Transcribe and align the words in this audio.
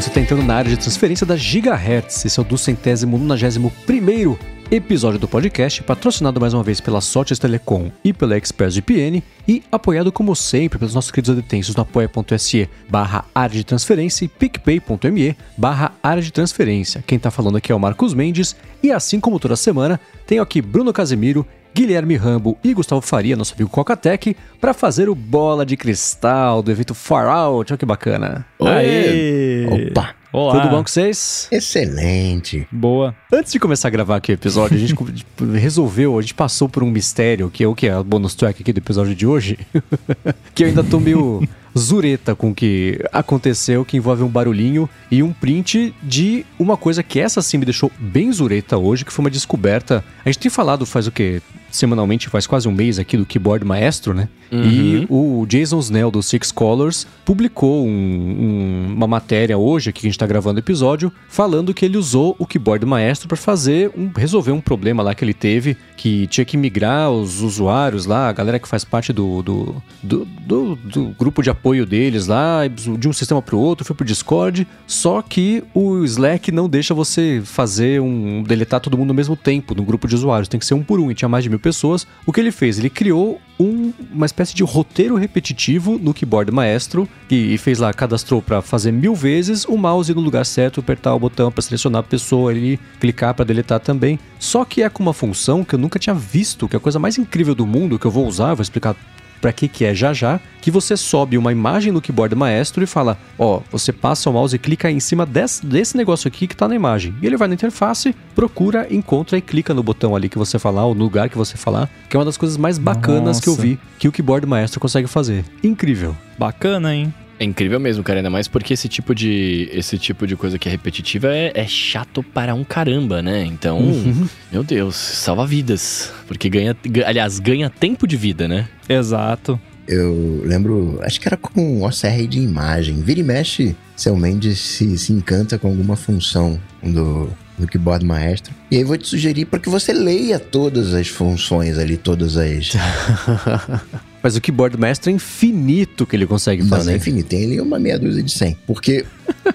você 0.00 0.08
está 0.08 0.20
entrando 0.20 0.42
na 0.42 0.54
área 0.54 0.70
de 0.70 0.78
transferência 0.78 1.26
da 1.26 1.36
Gigahertz. 1.36 2.24
Esse 2.24 2.38
é 2.38 2.42
o 2.42 2.44
do 2.44 2.56
centésimo 2.56 3.18
nonagésimo 3.18 3.70
primeiro 3.84 4.38
episódio 4.70 5.18
do 5.18 5.28
podcast, 5.28 5.82
patrocinado 5.82 6.40
mais 6.40 6.54
uma 6.54 6.62
vez 6.62 6.80
pela 6.80 7.02
Sotes 7.02 7.38
Telecom 7.38 7.90
e 8.02 8.10
pela 8.10 8.34
ExpressVPN 8.38 9.22
e 9.46 9.62
apoiado 9.70 10.10
como 10.10 10.34
sempre 10.34 10.78
pelos 10.78 10.94
nossos 10.94 11.10
queridos 11.10 11.36
detensos 11.36 11.76
no 11.76 11.82
apoia.se 11.82 12.66
barra 12.88 13.26
área 13.34 13.54
de 13.54 13.62
transferência 13.62 14.24
e 14.24 14.28
picpay.me 14.28 15.36
barra 15.58 15.92
área 16.02 16.22
de 16.22 16.32
transferência. 16.32 17.04
Quem 17.06 17.16
está 17.16 17.30
falando 17.30 17.58
aqui 17.58 17.70
é 17.70 17.74
o 17.74 17.78
Marcos 17.78 18.14
Mendes 18.14 18.56
e 18.82 18.90
assim 18.90 19.20
como 19.20 19.38
toda 19.38 19.54
semana, 19.54 20.00
tenho 20.26 20.40
aqui 20.40 20.62
Bruno 20.62 20.94
Casemiro 20.94 21.46
Guilherme 21.74 22.16
Rambo 22.16 22.58
e 22.62 22.74
Gustavo 22.74 23.00
Faria, 23.00 23.36
nosso 23.36 23.54
amigo 23.54 23.70
Cocatec, 23.70 24.36
para 24.60 24.74
fazer 24.74 25.08
o 25.08 25.14
Bola 25.14 25.64
de 25.64 25.76
Cristal 25.76 26.62
do 26.62 26.70
evento 26.70 26.94
Far 26.94 27.28
Out. 27.28 27.72
Olha 27.72 27.78
que 27.78 27.86
bacana. 27.86 28.46
Aê! 28.60 29.66
Opa! 29.88 30.20
Olá. 30.32 30.60
Tudo 30.60 30.70
bom 30.70 30.84
com 30.84 30.88
vocês? 30.88 31.48
Excelente. 31.50 32.66
Boa. 32.70 33.12
Antes 33.32 33.50
de 33.50 33.58
começar 33.58 33.88
a 33.88 33.90
gravar 33.90 34.16
aqui 34.16 34.30
o 34.30 34.34
episódio, 34.34 34.76
a 34.76 34.80
gente 34.80 34.94
resolveu, 35.58 36.16
a 36.16 36.22
gente 36.22 36.34
passou 36.34 36.68
por 36.68 36.84
um 36.84 36.90
mistério, 36.90 37.50
que 37.50 37.64
é 37.64 37.66
o 37.66 37.74
que 37.74 37.88
é 37.88 37.98
o 37.98 38.04
bonus 38.04 38.36
track 38.36 38.62
aqui 38.62 38.72
do 38.72 38.78
episódio 38.78 39.12
de 39.12 39.26
hoje, 39.26 39.58
que 40.54 40.62
eu 40.62 40.68
ainda 40.68 40.84
tô 40.84 41.00
meio 41.00 41.42
zureta 41.76 42.36
com 42.36 42.50
o 42.50 42.54
que 42.54 43.00
aconteceu, 43.12 43.84
que 43.84 43.96
envolve 43.96 44.22
um 44.22 44.28
barulhinho 44.28 44.88
e 45.10 45.20
um 45.20 45.32
print 45.32 45.92
de 46.00 46.46
uma 46.60 46.76
coisa 46.76 47.02
que 47.02 47.18
essa 47.18 47.42
sim 47.42 47.58
me 47.58 47.64
deixou 47.64 47.90
bem 47.98 48.30
zureta 48.30 48.78
hoje, 48.78 49.04
que 49.04 49.12
foi 49.12 49.24
uma 49.24 49.30
descoberta. 49.30 50.04
A 50.24 50.28
gente 50.28 50.38
tem 50.38 50.50
falado 50.50 50.86
faz 50.86 51.08
o 51.08 51.12
quê? 51.12 51.42
Semanalmente 51.70 52.28
faz 52.28 52.46
quase 52.46 52.68
um 52.68 52.72
mês 52.72 52.98
aqui 52.98 53.16
do 53.16 53.26
Keyboard 53.26 53.64
Maestro, 53.64 54.12
né? 54.14 54.28
Uhum. 54.50 54.64
E 54.64 55.06
o 55.08 55.46
Jason 55.46 55.78
Snell 55.78 56.10
do 56.10 56.22
Six 56.22 56.50
Colors 56.50 57.06
publicou 57.24 57.86
um, 57.86 57.90
um, 57.90 58.94
uma 58.96 59.06
matéria 59.06 59.56
hoje, 59.56 59.90
aqui 59.90 60.00
que 60.00 60.06
a 60.06 60.08
gente 60.08 60.16
está 60.16 60.26
gravando 60.26 60.56
o 60.56 60.60
episódio, 60.60 61.12
falando 61.28 61.72
que 61.72 61.84
ele 61.84 61.96
usou 61.96 62.34
o 62.38 62.46
Keyboard 62.46 62.84
Maestro 62.84 63.28
para 63.28 63.36
fazer 63.36 63.92
um, 63.96 64.10
resolver 64.14 64.50
um 64.50 64.60
problema 64.60 65.02
lá 65.02 65.14
que 65.14 65.24
ele 65.24 65.34
teve, 65.34 65.76
que 65.96 66.26
tinha 66.26 66.44
que 66.44 66.56
migrar 66.56 67.10
os 67.10 67.42
usuários 67.42 68.06
lá, 68.06 68.28
a 68.28 68.32
galera 68.32 68.58
que 68.58 68.66
faz 68.66 68.84
parte 68.84 69.12
do, 69.12 69.42
do, 69.42 69.82
do, 70.02 70.24
do, 70.24 70.76
do 70.76 71.14
grupo 71.18 71.42
de 71.42 71.50
apoio 71.50 71.86
deles 71.86 72.26
lá, 72.26 72.66
de 72.66 73.08
um 73.08 73.12
sistema 73.12 73.40
para 73.40 73.54
o 73.54 73.60
outro, 73.60 73.84
foi 73.84 73.94
pro 73.94 74.04
Discord, 74.04 74.66
só 74.86 75.22
que 75.22 75.62
o 75.74 76.02
Slack 76.04 76.50
não 76.50 76.68
deixa 76.68 76.92
você 76.94 77.40
fazer 77.44 78.00
um 78.00 78.42
deletar 78.42 78.80
todo 78.80 78.98
mundo 78.98 79.10
ao 79.10 79.16
mesmo 79.16 79.36
tempo 79.36 79.74
no 79.74 79.84
grupo 79.84 80.08
de 80.08 80.14
usuários, 80.14 80.48
tem 80.48 80.58
que 80.58 80.66
ser 80.66 80.74
um 80.74 80.82
por 80.82 80.98
um, 80.98 81.10
e 81.10 81.14
tinha 81.14 81.28
mais 81.28 81.44
de 81.44 81.50
mil 81.50 81.59
pessoas. 81.60 82.06
O 82.26 82.32
que 82.32 82.40
ele 82.40 82.50
fez? 82.50 82.78
Ele 82.78 82.90
criou 82.90 83.40
um, 83.58 83.92
uma 84.10 84.26
espécie 84.26 84.54
de 84.54 84.62
roteiro 84.62 85.16
repetitivo 85.16 85.98
no 85.98 86.14
keyboard 86.14 86.50
maestro 86.50 87.08
e, 87.30 87.54
e 87.54 87.58
fez 87.58 87.78
lá, 87.78 87.92
cadastrou 87.92 88.40
para 88.40 88.62
fazer 88.62 88.90
mil 88.90 89.14
vezes 89.14 89.64
o 89.66 89.76
mouse 89.76 90.12
no 90.14 90.20
lugar 90.20 90.46
certo, 90.46 90.80
apertar 90.80 91.14
o 91.14 91.18
botão 91.18 91.52
para 91.52 91.62
selecionar 91.62 92.00
a 92.00 92.04
pessoa 92.04 92.54
e 92.54 92.78
clicar 92.98 93.34
para 93.34 93.44
deletar 93.44 93.80
também. 93.80 94.18
Só 94.38 94.64
que 94.64 94.82
é 94.82 94.88
com 94.88 95.02
uma 95.02 95.12
função 95.12 95.62
que 95.62 95.74
eu 95.74 95.78
nunca 95.78 95.98
tinha 95.98 96.14
visto, 96.14 96.66
que 96.66 96.74
é 96.74 96.78
a 96.78 96.80
coisa 96.80 96.98
mais 96.98 97.18
incrível 97.18 97.54
do 97.54 97.66
mundo 97.66 97.98
que 97.98 98.06
eu 98.06 98.10
vou 98.10 98.26
usar, 98.26 98.54
vou 98.54 98.62
explicar 98.62 98.96
para 99.40 99.52
que 99.52 99.68
que 99.68 99.84
é 99.84 99.94
já 99.94 100.12
já, 100.12 100.40
que 100.60 100.70
você 100.70 100.96
sobe 100.96 101.38
uma 101.38 101.52
imagem 101.52 101.92
no 101.92 102.00
keyboard 102.00 102.34
maestro 102.34 102.82
e 102.82 102.86
fala, 102.86 103.18
ó, 103.38 103.56
oh, 103.56 103.62
você 103.70 103.92
passa 103.92 104.28
o 104.28 104.32
mouse 104.32 104.54
e 104.54 104.58
clica 104.58 104.90
em 104.90 105.00
cima 105.00 105.24
desse, 105.24 105.64
desse 105.64 105.96
negócio 105.96 106.28
aqui 106.28 106.46
que 106.46 106.54
tá 106.54 106.68
na 106.68 106.74
imagem. 106.74 107.14
E 107.22 107.26
ele 107.26 107.36
vai 107.36 107.48
na 107.48 107.54
interface, 107.54 108.14
procura, 108.34 108.86
encontra 108.90 109.38
e 109.38 109.40
clica 109.40 109.72
no 109.72 109.82
botão 109.82 110.14
ali 110.14 110.28
que 110.28 110.38
você 110.38 110.58
falar, 110.58 110.84
ou 110.84 110.94
no 110.94 111.04
lugar 111.04 111.28
que 111.28 111.38
você 111.38 111.56
falar, 111.56 111.88
que 112.08 112.16
é 112.16 112.18
uma 112.18 112.24
das 112.24 112.36
coisas 112.36 112.56
mais 112.56 112.78
bacanas 112.78 113.24
Nossa. 113.24 113.42
que 113.42 113.48
eu 113.48 113.54
vi 113.54 113.78
que 113.98 114.08
o 114.08 114.12
keyboard 114.12 114.46
maestro 114.46 114.80
consegue 114.80 115.08
fazer. 115.08 115.44
Incrível. 115.62 116.16
Bacana, 116.38 116.94
hein? 116.94 117.12
É 117.40 117.44
incrível 117.44 117.80
mesmo, 117.80 118.04
cara, 118.04 118.18
ainda 118.18 118.28
mais 118.28 118.46
porque 118.46 118.74
esse 118.74 118.86
tipo 118.86 119.14
de, 119.14 119.70
esse 119.72 119.96
tipo 119.96 120.26
de 120.26 120.36
coisa 120.36 120.58
que 120.58 120.68
é 120.68 120.70
repetitiva 120.70 121.34
é, 121.34 121.50
é 121.54 121.66
chato 121.66 122.22
para 122.22 122.54
um 122.54 122.62
caramba, 122.62 123.22
né? 123.22 123.46
Então, 123.46 123.78
uhum. 123.78 124.28
meu 124.52 124.62
Deus, 124.62 124.94
salva 124.94 125.46
vidas. 125.46 126.12
Porque 126.28 126.50
ganha, 126.50 126.76
aliás, 127.06 127.38
ganha 127.38 127.70
tempo 127.70 128.06
de 128.06 128.14
vida, 128.14 128.46
né? 128.46 128.68
Exato. 128.86 129.58
Eu 129.88 130.42
lembro, 130.44 131.00
acho 131.02 131.18
que 131.18 131.26
era 131.26 131.38
com 131.38 131.82
OCR 131.82 132.26
de 132.28 132.40
imagem. 132.40 133.00
Vira 133.00 133.20
e 133.20 133.22
mexe, 133.22 133.74
seu 133.96 134.14
Mendes 134.14 134.58
se, 134.58 134.98
se 134.98 135.10
encanta 135.10 135.58
com 135.58 135.68
alguma 135.68 135.96
função 135.96 136.60
do, 136.82 137.30
do 137.58 137.66
keyboard 137.66 138.04
maestro. 138.04 138.54
E 138.70 138.76
aí 138.76 138.84
vou 138.84 138.98
te 138.98 139.08
sugerir 139.08 139.46
para 139.46 139.58
que 139.58 139.70
você 139.70 139.94
leia 139.94 140.38
todas 140.38 140.92
as 140.92 141.08
funções 141.08 141.78
ali, 141.78 141.96
todas 141.96 142.36
as. 142.36 142.72
Mas 144.22 144.36
o 144.36 144.40
keyboard 144.40 144.78
maestro 144.78 145.10
é 145.10 145.14
infinito 145.14 146.06
que 146.06 146.14
ele 146.14 146.26
consegue 146.26 146.62
fazer. 146.62 146.78
Não, 146.78 146.84
não 146.86 146.92
é 146.92 146.96
infinito. 146.96 147.26
Tem 147.26 147.44
ali 147.44 147.60
uma 147.60 147.78
meia 147.78 147.98
dúzia 147.98 148.22
de 148.22 148.30
100. 148.30 148.58
Porque 148.66 149.04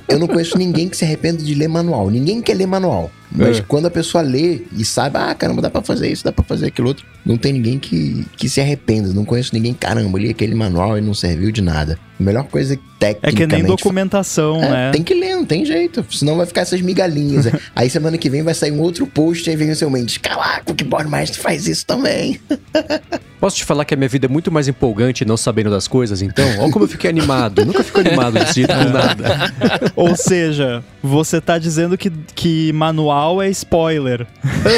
eu 0.08 0.20
não 0.20 0.28
conheço 0.28 0.58
ninguém 0.58 0.88
que 0.90 0.98
se 0.98 1.06
arrependa 1.06 1.44
de 1.44 1.54
ler 1.54 1.68
manual. 1.68 2.10
Ninguém 2.10 2.42
quer 2.42 2.56
ler 2.56 2.68
manual. 2.68 3.12
Mas 3.32 3.60
é. 3.60 3.64
quando 3.68 3.86
a 3.86 3.92
pessoa 3.92 4.22
lê 4.22 4.62
e 4.72 4.86
sabe, 4.86 5.18
ah, 5.18 5.36
caramba, 5.36 5.62
dá 5.62 5.70
pra 5.70 5.82
fazer 5.82 6.10
isso, 6.10 6.24
dá 6.24 6.32
pra 6.32 6.44
fazer 6.44 6.68
aquilo 6.68 6.88
outro, 6.88 7.06
não 7.26 7.38
tem 7.38 7.52
ninguém 7.52 7.78
que, 7.78 8.26
que 8.38 8.48
se 8.48 8.62
arrependa. 8.62 9.14
Não 9.14 9.26
conheço 9.26 9.54
ninguém, 9.54 9.74
caramba, 9.74 10.18
li 10.18 10.30
aquele 10.30 10.56
manual 10.56 10.98
e 10.98 11.02
não 11.02 11.14
serviu 11.14 11.52
de 11.52 11.62
nada. 11.62 12.00
A 12.18 12.24
melhor 12.24 12.46
coisa 12.46 12.80
técnica. 12.98 13.28
É 13.28 13.32
que 13.34 13.46
nem 13.46 13.64
documentação, 13.64 14.64
é, 14.64 14.70
né? 14.70 14.92
Tem 14.92 15.04
que 15.04 15.14
ler, 15.14 15.36
não 15.36 15.46
tem 15.46 15.66
jeito. 15.66 16.06
Senão 16.10 16.38
vai 16.38 16.46
ficar 16.46 16.62
essas 16.62 16.80
migalhinhas. 16.82 17.48
aí 17.76 17.90
semana 17.90 18.18
que 18.18 18.30
vem 18.30 18.42
vai 18.42 18.54
sair 18.54 18.72
um 18.72 18.80
outro 18.80 19.06
post, 19.06 19.50
aí 19.50 19.56
vem 19.56 19.70
o 19.70 19.76
seu 19.76 19.90
mente, 19.90 20.20
caraca, 20.20 20.72
o 20.72 20.76
que 20.76 20.86
mais 20.86 21.36
faz 21.36 21.68
isso 21.68 21.86
também. 21.86 22.40
Posso 23.40 23.58
te 23.58 23.66
falar 23.66 23.86
que 23.86 23.94
a 23.94 23.98
minha 23.98 24.08
vida 24.08 24.26
é 24.26 24.30
muito 24.30 24.52
mais 24.52 24.68
empolgante 24.68 25.26
não 25.26 25.38
sabendo 25.38 25.70
das 25.70 25.88
coisas, 25.88 26.22
então? 26.22 26.48
Olha 26.58 26.72
como 26.72 26.86
eu 26.86 26.90
fiquei 26.90 27.10
animado. 27.10 27.66
Nunca 27.66 27.84
fico 27.84 28.00
animado 28.00 28.40
com 28.40 28.90
nada. 28.92 29.54
Ou 29.96 30.16
seja, 30.16 30.84
você 31.02 31.40
tá 31.40 31.58
dizendo 31.58 31.98
que, 31.98 32.10
que 32.34 32.72
manual 32.74 33.42
é 33.42 33.50
spoiler. 33.50 34.26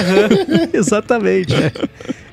Exatamente. 0.74 1.54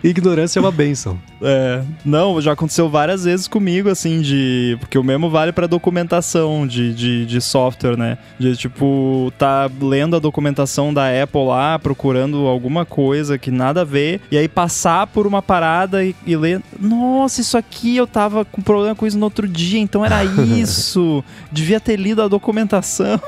Ignorância 0.05 0.59
é 0.59 0.61
uma 0.61 0.71
benção. 0.71 1.19
É, 1.41 1.83
não, 2.05 2.39
já 2.39 2.53
aconteceu 2.53 2.91
várias 2.91 3.25
vezes 3.25 3.49
comigo, 3.49 3.89
assim, 3.89 4.21
de. 4.21 4.77
Porque 4.79 4.99
o 4.99 5.03
mesmo 5.03 5.31
vale 5.31 5.51
para 5.51 5.67
documentação 5.67 6.67
de, 6.67 6.93
de, 6.93 7.25
de, 7.25 7.41
software, 7.41 7.97
né? 7.97 8.19
De 8.39 8.55
tipo, 8.55 9.33
tá 9.39 9.71
lendo 9.81 10.15
a 10.15 10.19
documentação 10.19 10.93
da 10.93 11.07
Apple 11.23 11.47
lá, 11.47 11.79
procurando 11.79 12.47
alguma 12.47 12.85
coisa 12.85 13.39
que 13.39 13.51
nada 13.51 13.81
a 13.81 13.85
ver, 13.85 14.21
e 14.31 14.37
aí 14.37 14.47
passar 14.47 15.07
por 15.07 15.27
uma 15.27 15.41
parada 15.41 16.05
e, 16.05 16.15
e 16.27 16.37
ler. 16.37 16.61
Nossa, 16.79 17.41
isso 17.41 17.57
aqui 17.57 17.97
eu 17.97 18.07
tava 18.07 18.45
com 18.45 18.61
problema 18.61 18.95
com 18.95 19.07
isso 19.07 19.19
no 19.19 19.25
outro 19.25 19.49
dia, 19.49 19.81
então 19.81 20.05
era 20.05 20.23
isso. 20.45 21.25
Devia 21.51 21.81
ter 21.81 21.97
lido 21.97 22.21
a 22.21 22.29
documentação. 22.29 23.19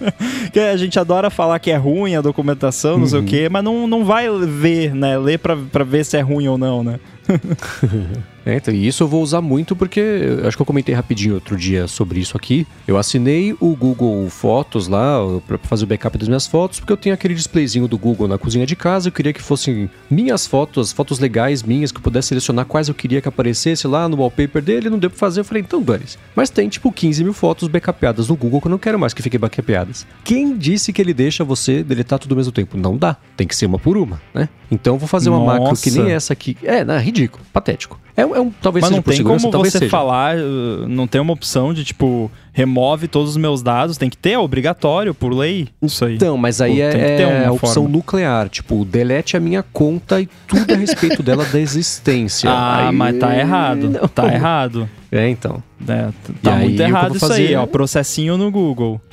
que 0.52 0.60
a 0.60 0.76
gente 0.76 0.98
adora 0.98 1.30
falar 1.30 1.58
que 1.60 1.70
é 1.70 1.76
ruim 1.76 2.14
a 2.14 2.20
documentação, 2.20 2.92
não 2.92 3.00
uhum. 3.00 3.06
sei 3.06 3.18
o 3.18 3.22
uhum. 3.22 3.26
quê, 3.28 3.48
mas 3.50 3.64
não, 3.64 3.86
não 3.86 4.04
vai 4.04 4.28
ver, 4.46 4.94
né? 4.94 5.16
Ler 5.16 5.38
pra, 5.38 5.56
pra 5.56 5.82
ver 5.82 6.04
se 6.04 6.18
é 6.18 6.25
ruim 6.26 6.48
ou 6.48 6.58
não, 6.58 6.82
né? 6.82 7.00
É, 8.46 8.54
então, 8.54 8.72
e 8.72 8.86
isso 8.86 9.02
eu 9.02 9.08
vou 9.08 9.20
usar 9.20 9.40
muito 9.40 9.74
porque 9.74 10.00
acho 10.46 10.56
que 10.56 10.62
eu 10.62 10.66
comentei 10.66 10.94
rapidinho 10.94 11.34
outro 11.34 11.56
dia 11.56 11.88
sobre 11.88 12.20
isso 12.20 12.36
aqui. 12.36 12.64
Eu 12.86 12.96
assinei 12.96 13.56
o 13.58 13.74
Google 13.74 14.30
Fotos 14.30 14.86
lá 14.86 15.18
para 15.44 15.58
fazer 15.58 15.82
o 15.82 15.86
backup 15.88 16.16
das 16.16 16.28
minhas 16.28 16.46
fotos, 16.46 16.78
porque 16.78 16.92
eu 16.92 16.96
tenho 16.96 17.12
aquele 17.12 17.34
displayzinho 17.34 17.88
do 17.88 17.98
Google 17.98 18.28
na 18.28 18.38
cozinha 18.38 18.64
de 18.64 18.76
casa. 18.76 19.08
Eu 19.08 19.12
queria 19.12 19.32
que 19.32 19.42
fossem 19.42 19.90
minhas 20.08 20.46
fotos, 20.46 20.92
fotos 20.92 21.18
legais 21.18 21.64
minhas, 21.64 21.90
que 21.90 21.98
eu 21.98 22.02
pudesse 22.02 22.28
selecionar 22.28 22.66
quais 22.66 22.88
eu 22.88 22.94
queria 22.94 23.20
que 23.20 23.28
aparecesse 23.28 23.88
lá 23.88 24.08
no 24.08 24.18
wallpaper 24.18 24.62
dele. 24.62 24.88
Não 24.88 24.98
deu 24.98 25.10
pra 25.10 25.18
fazer. 25.18 25.40
Eu 25.40 25.44
falei, 25.44 25.64
então 25.64 25.82
dane 25.82 26.04
Mas 26.36 26.48
tem 26.48 26.68
tipo 26.68 26.92
15 26.92 27.24
mil 27.24 27.32
fotos 27.32 27.66
backupadas 27.66 28.28
no 28.28 28.36
Google 28.36 28.60
que 28.60 28.68
eu 28.68 28.70
não 28.70 28.78
quero 28.78 28.96
mais 28.96 29.12
que 29.12 29.22
fiquem 29.22 29.40
backupadas. 29.40 30.06
Quem 30.22 30.56
disse 30.56 30.92
que 30.92 31.02
ele 31.02 31.12
deixa 31.12 31.42
você 31.42 31.82
deletar 31.82 32.20
tudo 32.20 32.32
ao 32.32 32.36
mesmo 32.36 32.52
tempo? 32.52 32.76
Não 32.76 32.96
dá. 32.96 33.16
Tem 33.36 33.46
que 33.46 33.56
ser 33.56 33.66
uma 33.66 33.78
por 33.78 33.96
uma, 33.96 34.22
né? 34.32 34.48
Então 34.70 34.94
eu 34.94 34.98
vou 34.98 35.08
fazer 35.08 35.30
uma 35.30 35.40
Nossa. 35.40 35.60
macro 35.60 35.82
que 35.82 35.90
nem 35.90 36.12
essa 36.12 36.32
aqui. 36.32 36.56
É, 36.62 36.84
não, 36.84 36.94
é 36.94 37.00
ridículo, 37.00 37.44
patético. 37.52 37.98
É, 38.16 38.24
é 38.36 38.40
um, 38.40 38.50
talvez 38.50 38.82
Mas 38.82 38.90
não 38.90 39.02
tem 39.02 39.22
como 39.22 39.50
você 39.50 39.78
seja. 39.78 39.90
falar, 39.90 40.36
uh, 40.36 40.86
não 40.88 41.06
tem 41.06 41.20
uma 41.20 41.32
opção 41.32 41.72
de 41.72 41.84
tipo 41.84 42.30
remove 42.52 43.06
todos 43.06 43.32
os 43.32 43.36
meus 43.36 43.62
dados, 43.62 43.98
tem 43.98 44.08
que 44.08 44.16
ter, 44.16 44.30
é 44.30 44.38
obrigatório 44.38 45.12
por 45.12 45.32
lei, 45.34 45.68
isso 45.82 46.04
aí. 46.06 46.14
Então, 46.14 46.38
mas 46.38 46.60
aí 46.60 46.80
é, 46.80 47.20
é 47.20 47.44
a 47.44 47.52
opção 47.52 47.82
forma. 47.82 47.88
nuclear, 47.90 48.48
tipo, 48.48 48.82
delete 48.84 49.36
a 49.36 49.40
minha 49.40 49.62
conta 49.62 50.20
e 50.22 50.28
tudo 50.46 50.72
a 50.72 50.76
respeito 50.76 51.22
dela 51.22 51.44
da 51.44 51.60
existência. 51.60 52.50
Ah, 52.50 52.88
aí... 52.88 52.94
mas 52.94 53.18
tá 53.18 53.36
errado, 53.36 53.90
não. 53.90 54.08
tá 54.08 54.32
errado. 54.32 54.88
É, 55.12 55.28
então. 55.28 55.62
É, 55.88 56.08
tá 56.42 56.56
muito 56.56 56.80
errado 56.80 57.16
isso 57.16 57.32
aí, 57.32 57.54
ó. 57.54 57.66
Processinho 57.66 58.36
no 58.36 58.50
Google. 58.50 59.00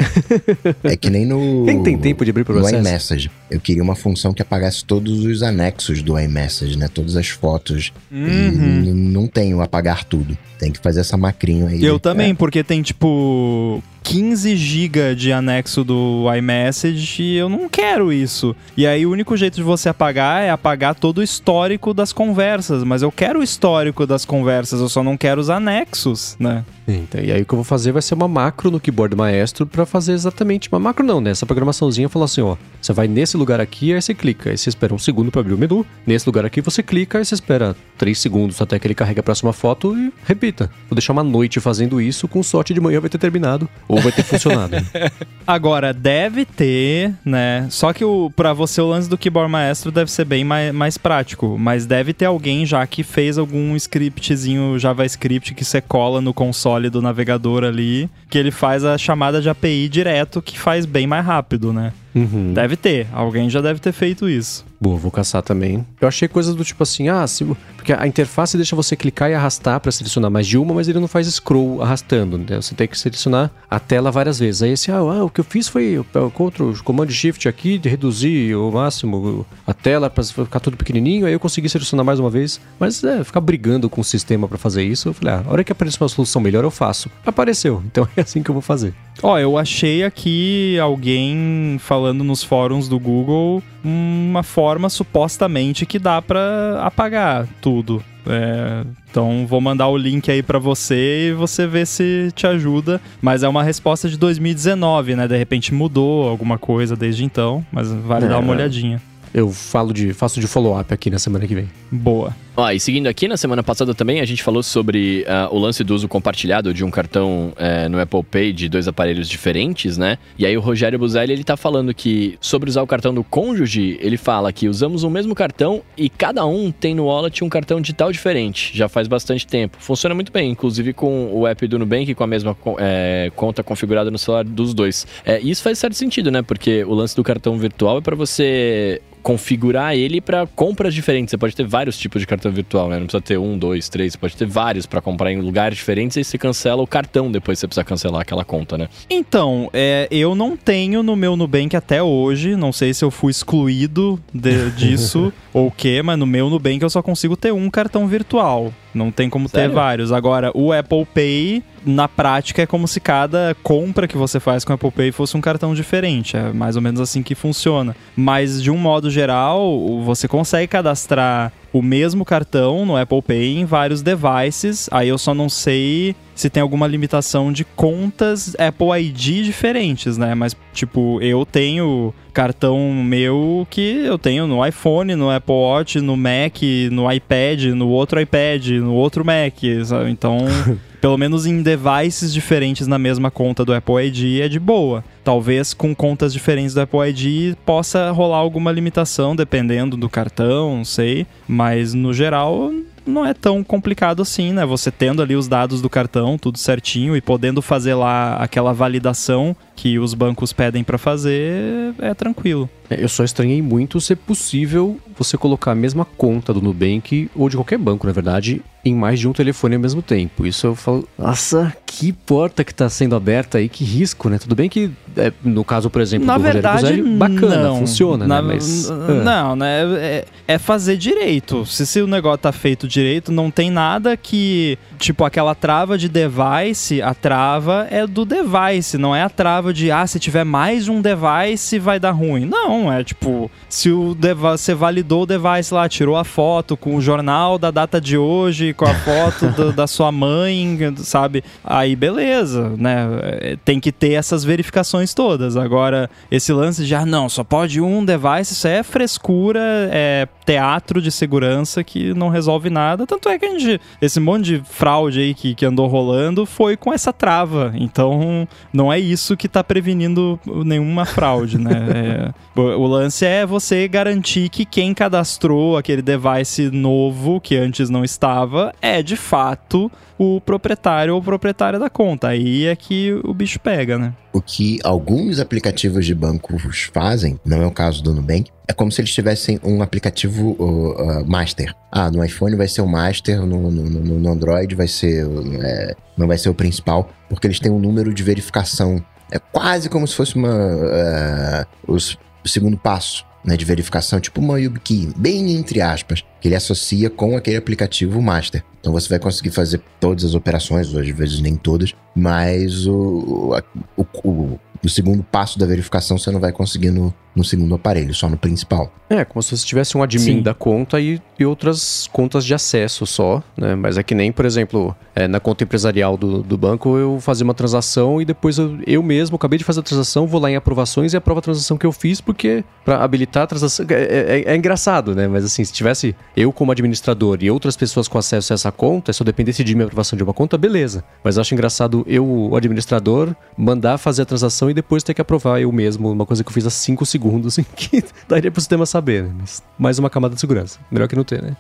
É 0.83 0.95
que 0.95 1.09
nem 1.09 1.25
no. 1.25 1.65
Quem 1.65 1.81
tem 1.81 1.97
tempo 1.97 2.23
de 2.23 2.31
abrir 2.31 2.43
processo? 2.43 2.73
No 2.73 2.79
iMessage. 2.79 3.31
Eu 3.49 3.59
queria 3.59 3.81
uma 3.81 3.95
função 3.95 4.33
que 4.33 4.41
apagasse 4.41 4.83
todos 4.83 5.25
os 5.25 5.41
anexos 5.41 6.01
do 6.01 6.19
iMessage, 6.19 6.77
né? 6.77 6.87
Todas 6.87 7.15
as 7.15 7.29
fotos. 7.29 7.91
Uhum. 8.11 8.93
não 8.93 9.27
tenho 9.27 9.61
apagar 9.61 10.03
tudo. 10.03 10.37
Tem 10.59 10.71
que 10.71 10.79
fazer 10.79 11.01
essa 11.01 11.17
macrinho 11.17 11.67
aí. 11.67 11.83
Eu 11.83 11.99
também, 11.99 12.31
é. 12.31 12.33
porque 12.33 12.63
tem 12.63 12.81
tipo 12.81 13.81
15 14.03 14.55
GB 14.55 15.15
de 15.15 15.31
anexo 15.31 15.83
do 15.83 16.25
iMessage 16.37 17.23
e 17.23 17.37
eu 17.37 17.47
não 17.47 17.69
quero 17.69 18.11
isso. 18.11 18.55
E 18.75 18.85
aí 18.85 19.05
o 19.05 19.11
único 19.11 19.35
jeito 19.35 19.55
de 19.55 19.63
você 19.63 19.89
apagar 19.89 20.43
é 20.43 20.49
apagar 20.49 20.93
todo 20.93 21.19
o 21.19 21.23
histórico 21.23 21.93
das 21.93 22.11
conversas, 22.11 22.83
mas 22.83 23.01
eu 23.01 23.11
quero 23.11 23.39
o 23.39 23.43
histórico 23.43 24.05
das 24.05 24.25
conversas, 24.25 24.81
eu 24.81 24.89
só 24.89 25.01
não 25.01 25.17
quero 25.17 25.39
os 25.39 25.49
anexos, 25.49 26.35
né? 26.37 26.52
Bye. 26.53 26.82
Então, 26.87 27.21
e 27.21 27.31
aí 27.31 27.41
o 27.41 27.45
que 27.45 27.53
eu 27.53 27.57
vou 27.57 27.63
fazer 27.63 27.91
vai 27.91 28.01
ser 28.01 28.13
uma 28.13 28.27
macro 28.27 28.69
no 28.69 28.79
keyboard 28.79 29.15
maestro 29.15 29.65
para 29.65 29.85
fazer 29.85 30.13
exatamente 30.13 30.69
uma 30.69 30.79
macro 30.79 31.05
não, 31.05 31.21
né? 31.21 31.31
Essa 31.31 31.45
programaçãozinha 31.45 32.09
fala 32.09 32.25
assim, 32.25 32.41
ó, 32.41 32.57
você 32.81 32.91
vai 32.91 33.07
nesse 33.07 33.37
lugar 33.37 33.61
aqui, 33.61 33.93
aí 33.93 34.01
você 34.01 34.13
clica, 34.13 34.49
aí 34.49 34.57
você 34.57 34.69
espera 34.69 34.93
um 34.93 34.99
segundo 34.99 35.31
para 35.31 35.41
abrir 35.41 35.53
o 35.53 35.57
menu. 35.57 35.85
Nesse 36.05 36.27
lugar 36.27 36.45
aqui 36.45 36.61
você 36.61 36.83
clica, 36.83 37.17
aí 37.19 37.25
você 37.25 37.35
espera 37.35 37.75
3 37.97 38.17
segundos 38.17 38.61
até 38.61 38.77
que 38.77 38.85
ele 38.85 38.93
carregue 38.93 39.19
a 39.21 39.23
próxima 39.23 39.53
foto 39.53 39.97
e 39.97 40.11
repita. 40.25 40.69
Vou 40.89 40.95
deixar 40.95 41.13
uma 41.13 41.23
noite 41.23 41.59
fazendo 41.59 42.01
isso, 42.01 42.27
com 42.27 42.43
sorte 42.43 42.73
de 42.73 42.81
manhã 42.81 42.99
vai 42.99 43.09
ter 43.09 43.17
terminado 43.17 43.69
ou 43.87 44.01
vai 44.01 44.11
ter 44.11 44.23
funcionado. 44.23 44.75
Agora, 45.47 45.93
deve 45.93 46.45
ter, 46.45 47.13
né? 47.23 47.67
Só 47.69 47.93
que 47.93 48.03
o 48.03 48.31
para 48.35 48.53
você 48.53 48.81
o 48.81 48.87
lance 48.87 49.09
do 49.09 49.17
keyboard 49.17 49.51
maestro 49.51 49.91
deve 49.91 50.11
ser 50.11 50.25
bem 50.25 50.43
mais, 50.43 50.73
mais 50.73 50.97
prático, 50.97 51.57
mas 51.57 51.85
deve 51.85 52.13
ter 52.13 52.25
alguém 52.25 52.65
já 52.65 52.85
que 52.85 53.03
fez 53.03 53.37
algum 53.37 53.75
scriptzinho 53.75 54.77
JavaScript 54.79 55.53
que 55.53 55.63
você 55.63 55.81
cola 55.81 56.21
no 56.21 56.33
console 56.33 56.72
do 56.89 57.01
navegador 57.01 57.63
ali, 57.63 58.09
que 58.29 58.37
ele 58.37 58.51
faz 58.51 58.83
a 58.83 58.97
chamada 58.97 59.41
de 59.41 59.49
API 59.49 59.87
direto, 59.89 60.41
que 60.41 60.59
faz 60.59 60.85
bem 60.85 61.07
mais 61.07 61.25
rápido, 61.25 61.71
né? 61.71 61.93
Uhum. 62.15 62.53
Deve 62.53 62.75
ter, 62.75 63.07
alguém 63.11 63.49
já 63.49 63.61
deve 63.61 63.79
ter 63.79 63.91
feito 63.91 64.29
isso. 64.29 64.65
Boa, 64.83 64.97
vou 64.97 65.09
caçar 65.09 65.41
também. 65.41 65.85
Eu 66.01 66.09
achei 66.09 66.27
coisas 66.27 66.53
do 66.55 66.63
tipo 66.65 66.83
assim, 66.83 67.07
ah, 67.07 67.25
se, 67.25 67.45
porque 67.77 67.93
a 67.93 68.05
interface 68.05 68.57
deixa 68.57 68.75
você 68.75 68.97
clicar 68.97 69.31
e 69.31 69.33
arrastar 69.33 69.79
para 69.79 69.89
selecionar 69.91 70.29
mais 70.29 70.45
de 70.45 70.57
uma, 70.57 70.73
mas 70.73 70.89
ele 70.89 70.99
não 70.99 71.07
faz 71.07 71.25
scroll 71.27 71.81
arrastando, 71.81 72.37
né? 72.37 72.61
Você 72.61 72.75
tem 72.75 72.85
que 72.85 72.99
selecionar 72.99 73.49
a 73.69 73.79
tela 73.79 74.11
várias 74.11 74.39
vezes. 74.39 74.61
Aí 74.61 74.73
assim, 74.73 74.91
ah, 74.91 74.97
ah 74.97 75.23
o 75.23 75.29
que 75.29 75.39
eu 75.39 75.45
fiz 75.45 75.69
foi 75.69 75.97
o 75.97 76.03
Ctrl, 76.03 76.73
Command 76.83 77.09
Shift 77.09 77.47
aqui, 77.47 77.77
de 77.77 77.87
reduzir 77.87 78.55
o 78.55 78.69
máximo 78.71 79.45
a 79.65 79.73
tela 79.73 80.09
para 80.09 80.23
ficar 80.23 80.59
tudo 80.59 80.75
pequenininho, 80.75 81.25
aí 81.25 81.31
eu 81.31 81.39
consegui 81.39 81.69
selecionar 81.69 82.05
mais 82.05 82.19
uma 82.19 82.29
vez. 82.29 82.59
Mas 82.77 83.01
é, 83.05 83.23
ficar 83.23 83.39
brigando 83.39 83.89
com 83.89 84.01
o 84.01 84.03
sistema 84.03 84.49
para 84.49 84.57
fazer 84.57 84.83
isso, 84.83 85.07
eu 85.07 85.13
falei, 85.13 85.35
ah, 85.35 85.43
a 85.47 85.51
hora 85.51 85.63
que 85.63 85.71
aparecer 85.71 86.03
uma 86.03 86.09
solução 86.09 86.41
melhor 86.41 86.65
eu 86.65 86.71
faço. 86.71 87.09
Apareceu, 87.25 87.81
então 87.87 88.05
é 88.17 88.21
assim 88.21 88.43
que 88.43 88.51
eu 88.51 88.53
vou 88.53 88.61
fazer. 88.61 88.93
Ó, 89.21 89.37
eu 89.37 89.57
achei 89.57 90.03
aqui 90.03 90.77
alguém 90.79 91.77
falando 91.79 92.23
nos 92.23 92.43
fóruns 92.43 92.87
do 92.89 92.99
Google 92.99 93.61
uma 93.83 94.43
forma 94.43 94.89
supostamente 94.89 95.85
que 95.85 95.99
dá 95.99 96.21
para 96.21 96.81
apagar 96.83 97.47
tudo. 97.61 98.03
É, 98.25 98.85
então 99.11 99.45
vou 99.45 99.59
mandar 99.59 99.87
o 99.89 99.97
link 99.97 100.31
aí 100.31 100.41
para 100.41 100.57
você 100.57 101.29
e 101.29 101.33
você 101.33 101.67
vê 101.67 101.85
se 101.85 102.31
te 102.33 102.47
ajuda. 102.47 102.99
Mas 103.21 103.43
é 103.43 103.47
uma 103.47 103.61
resposta 103.63 104.09
de 104.09 104.17
2019, 104.17 105.15
né? 105.15 105.27
De 105.27 105.37
repente 105.37 105.73
mudou 105.73 106.27
alguma 106.27 106.57
coisa 106.57 106.95
desde 106.95 107.23
então, 107.23 107.65
mas 107.71 107.91
vale 107.91 108.25
É. 108.25 108.29
dar 108.29 108.39
uma 108.39 108.51
olhadinha. 108.53 109.01
Eu 109.33 109.51
falo 109.51 109.91
de, 109.91 110.13
faço 110.13 110.39
de 110.39 110.45
follow-up 110.45 110.93
aqui 110.93 111.09
na 111.09 111.17
semana 111.17 111.47
que 111.47 111.55
vem. 111.55 111.69
Boa. 111.91 112.35
Ó, 112.55 112.69
e 112.69 112.79
seguindo 112.79 113.07
aqui, 113.07 113.27
na 113.27 113.35
semana 113.35 113.63
passada 113.63 113.95
também 113.95 114.21
a 114.21 114.25
gente 114.25 114.43
falou 114.43 114.61
sobre 114.61 115.25
ah, 115.27 115.49
o 115.51 115.57
lance 115.57 115.83
do 115.83 115.95
uso 115.95 116.07
compartilhado 116.07 116.71
de 116.71 116.83
um 116.83 116.91
cartão 116.91 117.51
eh, 117.57 117.89
no 117.89 117.99
Apple 117.99 118.21
Pay 118.23 118.53
de 118.53 118.69
dois 118.69 118.87
aparelhos 118.87 119.27
diferentes, 119.27 119.97
né? 119.97 120.19
E 120.37 120.45
aí 120.45 120.55
o 120.55 120.61
Rogério 120.61 120.99
Buzelli, 120.99 121.33
ele 121.33 121.43
tá 121.43 121.57
falando 121.57 121.95
que 121.95 122.37
sobre 122.39 122.69
usar 122.69 122.83
o 122.83 122.87
cartão 122.87 123.11
do 123.11 123.23
cônjuge, 123.23 123.97
ele 123.99 124.17
fala 124.17 124.53
que 124.53 124.69
usamos 124.69 125.01
o 125.01 125.09
mesmo 125.09 125.33
cartão 125.33 125.81
e 125.97 126.09
cada 126.09 126.45
um 126.45 126.71
tem 126.71 126.93
no 126.93 127.05
wallet 127.05 127.43
um 127.43 127.49
cartão 127.49 127.81
digital 127.81 128.11
diferente, 128.11 128.71
já 128.77 128.87
faz 128.87 129.07
bastante 129.07 129.47
tempo. 129.47 129.77
Funciona 129.79 130.13
muito 130.13 130.31
bem, 130.31 130.51
inclusive 130.51 130.93
com 130.93 131.31
o 131.33 131.47
app 131.47 131.67
do 131.67 131.79
Nubank, 131.79 132.13
com 132.13 132.23
a 132.23 132.27
mesma 132.27 132.55
eh, 132.77 133.31
conta 133.35 133.63
configurada 133.63 134.11
no 134.11 134.19
celular 134.19 134.43
dos 134.43 134.75
dois. 134.75 135.07
Eh, 135.25 135.39
isso 135.41 135.63
faz 135.63 135.79
certo 135.79 135.95
sentido, 135.95 136.29
né? 136.29 136.43
Porque 136.43 136.83
o 136.83 136.93
lance 136.93 137.15
do 137.15 137.23
cartão 137.23 137.57
virtual 137.57 137.97
é 137.97 138.01
para 138.01 138.15
você 138.15 139.01
configurar 139.23 139.95
ele 139.95 140.19
para 140.21 140.45
compras 140.45 140.93
diferentes. 140.93 141.31
Você 141.31 141.37
pode 141.37 141.55
ter 141.55 141.65
vários 141.65 141.97
tipos 141.97 142.21
de 142.21 142.27
cartão 142.27 142.51
virtual, 142.51 142.89
né? 142.89 142.99
Não 142.99 143.05
precisa 143.05 143.21
ter 143.21 143.37
um, 143.39 143.57
dois, 143.57 143.87
três. 143.89 144.11
Você 144.13 144.17
pode 144.19 144.35
ter 144.35 144.45
vários 144.45 144.85
para 144.85 145.01
comprar 145.01 145.31
em 145.31 145.39
lugares 145.39 145.77
diferentes 145.77 146.17
e 146.17 146.23
você 146.23 146.37
cancela 146.37 146.81
o 146.83 146.87
cartão 146.87 147.31
depois 147.31 147.57
você 147.57 147.65
precisa 147.67 147.83
cancelar 147.85 148.21
aquela 148.21 148.43
conta, 148.43 148.77
né? 148.77 148.89
Então, 149.09 149.69
é, 149.73 150.07
eu 150.11 150.35
não 150.35 150.57
tenho 150.57 151.01
no 151.01 151.15
meu 151.15 151.35
Nubank 151.37 151.75
até 151.75 152.03
hoje, 152.03 152.55
não 152.55 152.73
sei 152.73 152.93
se 152.93 153.03
eu 153.03 153.09
fui 153.09 153.31
excluído 153.31 154.19
de- 154.33 154.69
disso 154.75 155.31
ou 155.53 155.67
o 155.67 155.71
quê, 155.71 156.01
mas 156.03 156.19
no 156.19 156.27
meu 156.27 156.49
Nubank 156.49 156.81
eu 156.83 156.89
só 156.89 157.01
consigo 157.01 157.37
ter 157.37 157.53
um 157.53 157.69
cartão 157.69 158.07
virtual. 158.07 158.73
Não 158.93 159.09
tem 159.09 159.29
como 159.29 159.47
ter 159.49 159.61
Sério? 159.61 159.73
vários. 159.75 160.11
Agora, 160.11 160.51
o 160.53 160.71
Apple 160.73 161.05
Pay, 161.13 161.63
na 161.85 162.07
prática, 162.07 162.61
é 162.61 162.65
como 162.65 162.87
se 162.87 162.99
cada 162.99 163.55
compra 163.61 164.07
que 164.07 164.17
você 164.17 164.39
faz 164.39 164.63
com 164.63 164.73
Apple 164.73 164.91
Pay 164.91 165.11
fosse 165.11 165.35
um 165.37 165.41
cartão 165.41 165.73
diferente. 165.73 166.37
É 166.37 166.51
mais 166.53 166.75
ou 166.75 166.81
menos 166.81 166.99
assim 166.99 167.21
que 167.21 167.35
funciona. 167.35 167.95
Mas, 168.15 168.61
de 168.61 168.71
um 168.71 168.77
modo 168.77 169.09
geral, 169.09 170.01
você 170.03 170.27
consegue 170.27 170.67
cadastrar 170.67 171.51
o 171.71 171.81
mesmo 171.81 172.23
cartão 172.23 172.85
no 172.85 172.95
Apple 172.95 173.21
Pay 173.21 173.57
em 173.57 173.65
vários 173.65 174.01
devices. 174.01 174.87
Aí 174.91 175.09
eu 175.09 175.17
só 175.17 175.33
não 175.33 175.49
sei 175.49 176.15
se 176.35 176.49
tem 176.49 176.61
alguma 176.61 176.87
limitação 176.87 177.51
de 177.51 177.63
contas 177.63 178.55
Apple 178.59 178.99
ID 178.99 179.43
diferentes, 179.43 180.17
né? 180.17 180.33
Mas, 180.35 180.55
tipo, 180.73 181.21
eu 181.21 181.45
tenho 181.45 182.13
cartão 182.33 182.91
meu 182.91 183.67
que 183.69 184.03
eu 184.03 184.17
tenho 184.17 184.47
no 184.47 184.65
iPhone, 184.65 185.15
no 185.15 185.29
Apple 185.29 185.53
Watch, 185.53 186.01
no 186.01 186.17
Mac, 186.17 186.57
no 186.91 187.11
iPad, 187.11 187.65
no 187.75 187.87
outro 187.89 188.19
iPad, 188.19 188.67
no 188.79 188.93
outro 188.93 189.23
Mac, 189.23 189.53
sabe? 189.85 190.09
Então, 190.09 190.39
pelo 190.99 191.17
menos 191.17 191.45
em 191.45 191.61
devices 191.61 192.33
diferentes 192.33 192.87
na 192.87 192.97
mesma 192.97 193.29
conta 193.29 193.63
do 193.63 193.73
Apple 193.73 194.07
ID 194.07 194.41
é 194.41 194.47
de 194.47 194.59
boa. 194.59 195.03
Talvez 195.23 195.73
com 195.73 195.93
contas 195.93 196.33
diferentes 196.33 196.73
do 196.73 196.81
Apple 196.81 197.09
ID 197.09 197.55
possa 197.65 198.09
rolar 198.11 198.37
alguma 198.37 198.71
limitação, 198.71 199.35
dependendo 199.35 199.95
do 199.95 200.09
cartão, 200.09 200.77
não 200.77 200.85
sei. 200.85 201.27
Mas 201.47 201.93
no 201.93 202.13
geral, 202.13 202.71
não 203.05 203.25
é 203.25 203.33
tão 203.33 203.63
complicado 203.63 204.21
assim, 204.21 204.53
né? 204.53 204.65
Você 204.65 204.91
tendo 204.91 205.21
ali 205.21 205.35
os 205.35 205.47
dados 205.47 205.81
do 205.81 205.89
cartão, 205.89 206.37
tudo 206.37 206.57
certinho, 206.57 207.15
e 207.15 207.21
podendo 207.21 207.61
fazer 207.61 207.93
lá 207.93 208.35
aquela 208.37 208.73
validação 208.73 209.55
que 209.75 209.99
os 209.99 210.13
bancos 210.13 210.53
pedem 210.53 210.83
pra 210.83 210.97
fazer, 210.97 211.93
é 211.99 212.13
tranquilo. 212.13 212.69
É, 212.93 213.03
Eu 213.03 213.09
só 213.09 213.23
estranhei 213.23 213.61
muito 213.61 213.99
ser 214.01 214.15
possível 214.15 214.97
você 215.17 215.37
colocar 215.37 215.71
a 215.71 215.75
mesma 215.75 216.05
conta 216.05 216.53
do 216.53 216.61
Nubank 216.61 217.29
ou 217.35 217.47
de 217.49 217.55
qualquer 217.55 217.77
banco, 217.77 218.07
na 218.07 218.13
verdade, 218.13 218.61
em 218.83 218.93
mais 218.95 219.19
de 219.19 219.27
um 219.27 219.31
telefone 219.33 219.75
ao 219.75 219.81
mesmo 219.81 220.01
tempo. 220.01 220.45
Isso 220.45 220.67
eu 220.67 220.75
falo, 220.75 221.07
nossa, 221.17 221.73
que 221.85 222.11
porta 222.11 222.63
que 222.63 222.73
tá 222.73 222.89
sendo 222.89 223.15
aberta 223.15 223.57
aí, 223.59 223.69
que 223.69 223.83
risco, 223.83 224.27
né? 224.27 224.37
Tudo 224.39 224.55
bem 224.55 224.67
que, 224.67 224.91
é, 225.15 225.31
no 225.43 225.63
caso, 225.63 225.89
por 225.89 226.01
exemplo, 226.01 226.25
Na 226.25 226.33
do 226.33 226.39
Rogério 226.43 226.61
verdade, 226.61 226.81
Buzelli, 227.01 227.17
bacana, 227.17 227.63
não. 227.63 227.77
funciona, 227.79 228.27
Na- 228.27 228.41
né? 228.41 228.47
Mas. 228.53 228.89
ah. 228.89 228.95
Não, 229.23 229.55
né? 229.55 229.83
É, 229.97 230.25
é 230.47 230.57
fazer 230.57 230.97
direito. 230.97 231.65
Se, 231.65 231.85
se 231.85 232.01
o 232.01 232.07
negócio 232.07 232.39
tá 232.39 232.51
feito 232.51 232.87
direito, 232.87 233.31
não 233.31 233.49
tem 233.51 233.69
nada 233.71 234.17
que. 234.17 234.77
Tipo, 234.97 235.23
aquela 235.25 235.53
trava 235.55 235.97
de 235.97 236.09
device, 236.09 237.01
a 237.01 237.13
trava 237.13 237.87
é 237.91 238.05
do 238.07 238.25
device, 238.25 238.97
não 238.97 239.15
é 239.15 239.21
a 239.21 239.29
trava 239.29 239.71
de, 239.73 239.91
ah, 239.91 240.05
se 240.07 240.19
tiver 240.19 240.43
mais 240.43 240.85
de 240.85 240.91
um 240.91 241.01
device 241.01 241.77
vai 241.79 241.99
dar 241.99 242.11
ruim. 242.11 242.45
Não, 242.45 242.82
é 242.91 243.03
tipo, 243.03 243.49
se 243.69 243.91
o 243.91 244.15
você 244.35 244.73
validou 244.73 245.23
o 245.23 245.25
device 245.25 245.73
lá, 245.73 245.87
tirou 245.89 246.15
a 246.17 246.23
foto 246.23 246.75
com 246.77 246.95
o 246.95 247.01
jornal 247.01 247.57
da 247.57 247.71
data 247.71 247.99
de 247.99 248.17
hoje, 248.17 248.73
com 248.73 248.85
a 248.85 248.93
foto 248.93 249.47
do- 249.49 249.71
da 249.73 249.85
sua 249.87 250.11
mãe, 250.11 250.77
sabe? 250.97 251.43
Aí 251.63 251.95
beleza, 251.95 252.69
né? 252.77 253.07
É, 253.21 253.57
Tem 253.63 253.79
que 253.79 253.91
ter 253.91 254.13
essas 254.13 254.43
verificações 254.43 255.13
todas. 255.13 255.55
Agora, 255.57 256.09
esse 256.31 256.51
lance 256.53 256.85
de, 256.85 256.95
ah, 256.95 257.05
não, 257.05 257.27
só 257.29 257.43
pode 257.43 257.79
um 257.81 258.03
device, 258.03 258.53
isso 258.53 258.67
é 258.67 258.81
frescura, 258.83 259.59
é 259.91 260.27
teatro 260.45 261.01
de 261.01 261.11
segurança 261.11 261.83
que 261.83 262.13
não 262.13 262.29
resolve 262.29 262.69
nada. 262.69 263.05
Tanto 263.07 263.29
é 263.29 263.39
que 263.39 263.45
a 263.45 263.57
gente, 263.57 263.79
esse 264.01 264.19
monte 264.19 264.45
de 264.45 264.63
fraude 264.65 265.19
aí 265.21 265.33
que, 265.33 265.55
que 265.55 265.65
andou 265.65 265.87
rolando 265.87 266.45
foi 266.45 266.75
com 266.75 266.91
essa 266.93 267.13
trava. 267.13 267.71
Então, 267.75 268.47
não 268.71 268.91
é 268.91 268.99
isso 268.99 269.37
que 269.37 269.47
tá 269.47 269.63
prevenindo 269.63 270.39
nenhuma 270.65 271.05
fraude, 271.05 271.57
né? 271.57 271.71
É, 271.95 272.33
o, 272.63 272.87
lance 272.87 273.25
é 273.25 273.45
você 273.45 273.87
garantir 273.87 274.49
que 274.49 274.65
quem 274.65 274.93
cadastrou 274.93 275.77
aquele 275.77 276.01
device 276.01 276.69
novo, 276.71 277.39
que 277.41 277.55
antes 277.55 277.89
não 277.89 278.03
estava, 278.03 278.73
é 278.81 279.01
de 279.01 279.15
fato 279.15 279.91
o 280.17 280.39
proprietário 280.41 281.15
ou 281.15 281.21
proprietária 281.21 281.79
da 281.79 281.89
conta. 281.89 282.29
Aí 282.29 282.65
é 282.65 282.75
que 282.75 283.11
o 283.23 283.33
bicho 283.33 283.59
pega, 283.59 283.97
né? 283.97 284.13
O 284.31 284.41
que 284.41 284.79
alguns 284.83 285.39
aplicativos 285.39 286.05
de 286.05 286.13
bancos 286.15 286.89
fazem, 286.93 287.39
não 287.45 287.61
é 287.61 287.65
o 287.67 287.71
caso 287.71 288.01
do 288.03 288.13
Nubank, 288.13 288.49
é 288.67 288.73
como 288.73 288.91
se 288.91 289.01
eles 289.01 289.13
tivessem 289.13 289.59
um 289.63 289.81
aplicativo 289.81 290.55
uh, 290.59 291.21
uh, 291.21 291.25
master. 291.29 291.73
Ah, 291.91 292.09
no 292.09 292.23
iPhone 292.23 292.55
vai 292.55 292.67
ser 292.67 292.81
o 292.81 292.87
master, 292.87 293.45
no, 293.45 293.69
no, 293.69 293.83
no- 294.19 294.29
Android 294.31 294.73
vai 294.75 294.87
ser, 294.87 295.27
é, 295.61 295.95
não 296.17 296.27
vai 296.27 296.37
ser 296.37 296.49
o 296.49 296.53
principal, 296.53 297.09
porque 297.29 297.45
eles 297.47 297.59
têm 297.59 297.71
um 297.71 297.79
número 297.79 298.13
de 298.13 298.23
verificação. 298.23 299.03
É 299.31 299.39
quase 299.39 299.89
como 299.89 300.07
se 300.07 300.15
fosse 300.15 300.35
uma, 300.35 300.49
uh, 300.49 301.65
os- 301.93 302.17
o 302.43 302.47
segundo 302.47 302.77
passo 302.77 303.25
né, 303.43 303.57
de 303.57 303.65
verificação, 303.65 304.19
tipo 304.19 304.39
uma 304.39 304.59
YubiKey, 304.59 305.09
bem 305.17 305.53
entre 305.55 305.81
aspas, 305.81 306.23
que 306.39 306.47
ele 306.47 306.55
associa 306.55 307.09
com 307.09 307.35
aquele 307.35 307.57
aplicativo 307.57 308.21
master. 308.21 308.63
Então 308.79 308.93
você 308.93 309.09
vai 309.09 309.19
conseguir 309.19 309.51
fazer 309.51 309.81
todas 309.99 310.23
as 310.23 310.33
operações, 310.33 310.93
ou 310.93 310.99
às 311.01 311.07
vezes 311.09 311.39
nem 311.41 311.55
todas, 311.55 311.93
mas 312.15 312.87
o, 312.87 313.53
o, 313.97 314.05
o- 314.23 314.59
o- 314.83 314.89
segundo 314.89 315.23
passo 315.23 315.57
da 315.59 315.65
verificação 315.65 316.17
você 316.17 316.31
não 316.31 316.39
vai 316.39 316.51
conseguir 316.53 316.91
no, 316.91 317.13
no 317.35 317.43
segundo 317.43 317.75
aparelho, 317.75 318.13
só 318.13 318.29
no 318.29 318.37
principal. 318.37 318.91
É, 319.09 319.23
como 319.25 319.41
se 319.43 319.55
você 319.55 319.65
tivesse 319.65 319.97
um 319.97 320.01
admin 320.03 320.23
Sim. 320.23 320.41
da 320.41 320.53
conta 320.53 320.99
e, 320.99 321.21
e 321.39 321.45
outras 321.45 322.07
contas 322.11 322.43
de 322.45 322.53
acesso 322.53 323.05
só, 323.05 323.43
né? 323.57 323.75
Mas 323.75 323.97
é 323.97 324.03
que 324.03 324.15
nem, 324.15 324.31
por 324.31 324.45
exemplo, 324.45 324.95
é, 325.15 325.27
na 325.27 325.39
conta 325.39 325.63
empresarial 325.63 326.17
do, 326.17 326.41
do 326.41 326.57
banco, 326.57 326.97
eu 326.97 327.19
fazia 327.19 327.43
uma 327.43 327.53
transação 327.53 328.21
e 328.21 328.25
depois 328.25 328.57
eu, 328.57 328.77
eu 328.87 329.03
mesmo 329.03 329.35
acabei 329.35 329.59
de 329.59 329.63
fazer 329.65 329.81
a 329.81 329.83
transação, 329.83 330.25
vou 330.25 330.41
lá 330.41 330.49
em 330.49 330.55
aprovações 330.55 331.13
e 331.13 331.17
aprovo 331.17 331.39
a 331.39 331.41
transação 331.41 331.77
que 331.77 331.85
eu 331.85 331.91
fiz, 331.91 332.19
porque 332.21 332.63
para 332.83 333.03
habilitar 333.03 333.43
a 333.43 333.47
transação. 333.47 333.85
É, 333.89 334.43
é- 334.47 334.53
é 334.53 334.55
engraçado, 334.55 335.13
né? 335.15 335.27
Mas 335.27 335.45
assim, 335.45 335.63
se 335.63 335.71
tivesse 335.71 336.15
eu 336.35 336.51
como 336.51 336.71
administrador 336.71 337.37
e 337.41 337.51
outras 337.51 337.75
pessoas 337.77 338.07
com 338.07 338.17
acesso 338.17 338.53
a 338.53 338.55
essa 338.55 338.71
conta, 338.71 339.13
se 339.13 339.21
eu 339.21 339.25
dependesse 339.25 339.63
de 339.63 339.75
minha 339.75 339.85
aprovação 339.85 340.17
de 340.17 340.23
uma 340.23 340.33
conta, 340.33 340.57
beleza. 340.57 341.03
Mas 341.23 341.35
eu 341.37 341.41
acho 341.41 341.53
engraçado 341.53 342.03
eu, 342.07 342.25
o 342.25 342.55
administrador, 342.55 343.35
mandar 343.57 343.97
fazer 343.97 344.23
a 344.23 344.25
transação 344.25 344.69
e 344.69 344.73
depois 344.73 345.03
ter 345.03 345.13
que 345.13 345.21
aprovar 345.21 345.61
eu 345.61 345.71
mesmo, 345.71 346.11
uma 346.11 346.25
coisa 346.25 346.43
que 346.43 346.49
eu 346.49 346.53
fiz 346.53 346.65
há 346.65 346.69
5 346.69 347.05
segundos, 347.05 347.22
em 347.59 347.65
que 347.75 348.03
daria 348.27 348.51
pro 348.51 348.61
sistema 348.61 348.85
saber, 348.85 349.23
né? 349.23 349.31
Mas 349.39 349.63
mais 349.77 349.99
uma 349.99 350.09
camada 350.09 350.33
de 350.35 350.39
segurança. 350.41 350.79
Melhor 350.91 351.07
que 351.07 351.15
não 351.15 351.23
ter, 351.23 351.41
né? 351.41 351.55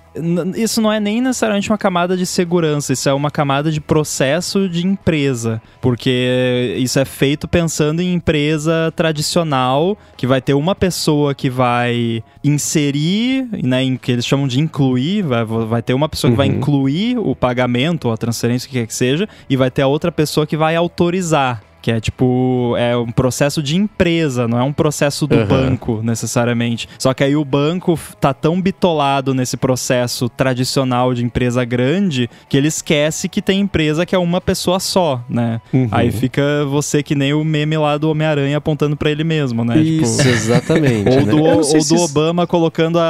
Isso 0.55 0.79
não 0.81 0.91
é 0.91 0.99
nem 0.99 1.21
necessariamente 1.21 1.69
uma 1.69 1.77
camada 1.77 2.15
de 2.15 2.25
segurança, 2.25 2.93
isso 2.93 3.09
é 3.09 3.13
uma 3.13 3.29
camada 3.31 3.71
de 3.71 3.81
processo 3.81 4.69
de 4.69 4.85
empresa. 4.85 5.61
Porque 5.81 6.75
isso 6.77 6.99
é 6.99 7.05
feito 7.05 7.47
pensando 7.47 8.01
em 8.01 8.13
empresa 8.13 8.91
tradicional, 8.95 9.97
que 10.15 10.27
vai 10.27 10.41
ter 10.41 10.53
uma 10.53 10.75
pessoa 10.75 11.33
que 11.33 11.49
vai 11.49 12.23
inserir, 12.43 13.47
né, 13.63 13.83
em, 13.83 13.97
que 13.97 14.11
eles 14.11 14.25
chamam 14.25 14.47
de 14.47 14.59
incluir, 14.59 15.23
vai, 15.23 15.43
vai 15.45 15.81
ter 15.81 15.93
uma 15.93 16.07
pessoa 16.09 16.31
que 16.31 16.37
vai 16.37 16.49
Uhum. 16.49 16.55
incluir 16.57 17.17
o 17.17 17.35
pagamento 17.35 18.05
ou 18.05 18.13
a 18.13 18.17
transferência, 18.17 18.67
o 18.67 18.69
que 18.71 18.79
quer 18.79 18.87
que 18.87 18.93
seja, 18.95 19.27
e 19.49 19.55
vai 19.57 19.71
ter 19.71 19.81
a 19.81 19.87
outra 19.87 20.11
pessoa 20.11 20.45
que 20.45 20.55
vai 20.57 20.75
autorizar. 20.75 21.61
Que 21.83 21.91
é 21.91 21.99
tipo, 21.99 22.75
é 22.77 22.95
um 22.95 23.11
processo 23.11 23.61
de 23.61 23.75
empresa, 23.75 24.47
não 24.47 24.57
é 24.57 24.63
um 24.63 24.71
processo 24.71 25.27
do 25.27 25.35
Aham. 25.35 25.45
banco, 25.45 25.99
necessariamente. 26.01 26.87
Só 26.97 27.13
que 27.13 27.21
aí 27.25 27.35
o 27.35 27.43
banco 27.43 27.99
tá 28.21 28.33
tão 28.33 28.61
bitolado 28.61 29.33
nesse 29.33 29.57
processo 29.57 30.29
tradicional 30.29 31.13
de 31.13 31.25
empresa 31.25 31.65
grande 31.65 32.29
que 32.47 32.55
ele 32.55 32.69
esquece 32.69 33.27
que 33.27 33.41
tem 33.41 33.59
empresa 33.59 34.05
que 34.05 34.15
é 34.15 34.17
uma 34.17 34.39
pessoa 34.39 34.79
só, 34.79 35.21
né? 35.29 35.59
Uhum. 35.73 35.89
Aí 35.91 36.09
fica 36.09 36.41
você 36.69 37.03
que 37.03 37.15
nem 37.15 37.33
o 37.33 37.43
meme 37.43 37.75
lá 37.77 37.97
do 37.97 38.09
Homem-Aranha 38.09 38.55
apontando 38.59 38.95
pra 38.95 39.11
ele 39.11 39.25
mesmo, 39.25 39.65
né? 39.65 39.77
Isso, 39.79 40.17
Tipo, 40.19 40.29
exatamente. 40.31 41.09
ou 41.09 41.15
né? 41.17 41.31
do, 41.31 41.43
ou 41.43 41.63
sei 41.65 41.79
do 41.79 41.83
se 41.83 41.95
Obama 41.97 42.47
colocando 42.47 42.97
a, 42.97 43.03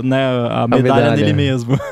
a, 0.00 0.02
né, 0.02 0.24
a 0.50 0.66
medalha, 0.66 0.94
medalha. 1.04 1.16
nele 1.16 1.32
mesmo. 1.32 1.78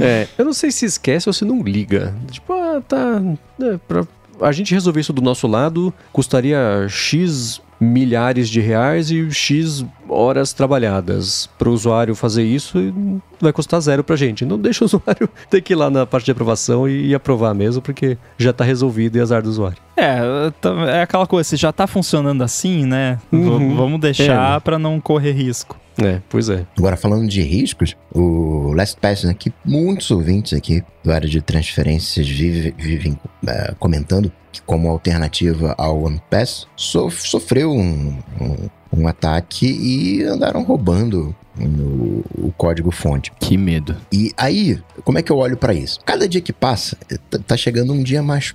É, 0.00 0.28
eu 0.38 0.44
não 0.44 0.52
sei 0.52 0.70
se 0.70 0.86
esquece 0.86 1.28
ou 1.28 1.32
se 1.32 1.44
não 1.44 1.60
liga. 1.60 2.14
Tipo, 2.30 2.52
ah, 2.52 2.80
tá. 2.86 3.20
é, 3.60 3.76
pra 3.88 4.06
a 4.40 4.52
gente 4.52 4.74
resolver 4.74 5.00
isso 5.00 5.12
do 5.12 5.22
nosso 5.22 5.46
lado, 5.46 5.92
custaria 6.12 6.86
X 6.88 7.60
milhares 7.80 8.48
de 8.48 8.60
reais 8.60 9.10
e 9.10 9.30
X 9.30 9.84
horas 10.08 10.52
trabalhadas. 10.52 11.48
Para 11.58 11.68
o 11.68 11.72
usuário 11.72 12.14
fazer 12.14 12.44
isso, 12.44 12.78
vai 13.40 13.52
custar 13.52 13.80
zero 13.80 14.02
pra 14.02 14.16
gente. 14.16 14.44
Não 14.44 14.58
deixa 14.58 14.84
o 14.84 14.86
usuário 14.88 15.28
ter 15.50 15.60
que 15.60 15.72
ir 15.72 15.76
lá 15.76 15.90
na 15.90 16.06
parte 16.06 16.24
de 16.26 16.30
aprovação 16.32 16.88
e, 16.88 17.08
e 17.08 17.14
aprovar 17.14 17.54
mesmo, 17.54 17.80
porque 17.82 18.16
já 18.36 18.52
tá 18.52 18.64
resolvido 18.64 19.16
e 19.16 19.20
azar 19.20 19.42
do 19.42 19.48
usuário. 19.50 19.78
É, 19.96 20.18
tá- 20.60 20.90
é 20.90 21.02
aquela 21.02 21.26
coisa, 21.26 21.48
se 21.48 21.56
já 21.56 21.72
tá 21.72 21.86
funcionando 21.86 22.42
assim, 22.42 22.84
né? 22.86 23.18
Uhum. 23.32 23.76
Vamos 23.76 23.98
É, 23.98 24.00
deixar 24.00 24.54
né? 24.54 24.60
pra 24.60 24.78
não 24.78 25.00
correr 25.00 25.32
risco. 25.32 25.76
É, 26.00 26.20
pois 26.28 26.48
é. 26.48 26.64
Agora, 26.78 26.96
falando 26.96 27.26
de 27.26 27.42
riscos, 27.42 27.96
o 28.14 28.72
LastPass, 28.72 29.24
né, 29.24 29.34
que 29.36 29.52
muitos 29.64 30.08
ouvintes 30.12 30.52
aqui 30.56 30.80
do 31.02 31.12
área 31.12 31.28
de 31.28 31.40
transferências 31.42 32.28
vive- 32.28 32.72
vivem 32.78 33.18
eh, 33.44 33.74
comentando 33.80 34.30
que, 34.52 34.60
como 34.62 34.88
alternativa 34.88 35.74
ao 35.78 36.02
OnePass, 36.02 36.66
so- 36.76 37.10
sofreu 37.10 37.72
um, 37.72 38.18
um- 38.40 38.68
um 39.00 39.06
ataque 39.08 39.66
e 39.66 40.22
andaram 40.24 40.62
roubando 40.62 41.34
o, 41.60 42.24
o 42.46 42.52
código-fonte. 42.56 43.32
Que 43.38 43.56
medo. 43.56 43.96
E 44.12 44.32
aí, 44.36 44.78
como 45.04 45.18
é 45.18 45.22
que 45.22 45.30
eu 45.30 45.36
olho 45.36 45.56
pra 45.56 45.74
isso? 45.74 45.98
Cada 46.04 46.28
dia 46.28 46.40
que 46.40 46.52
passa, 46.52 46.96
tá- 47.30 47.38
tá 47.46 47.56
chegando 47.56 47.92
um 47.92 48.02
dia 48.02 48.22
mais 48.22 48.54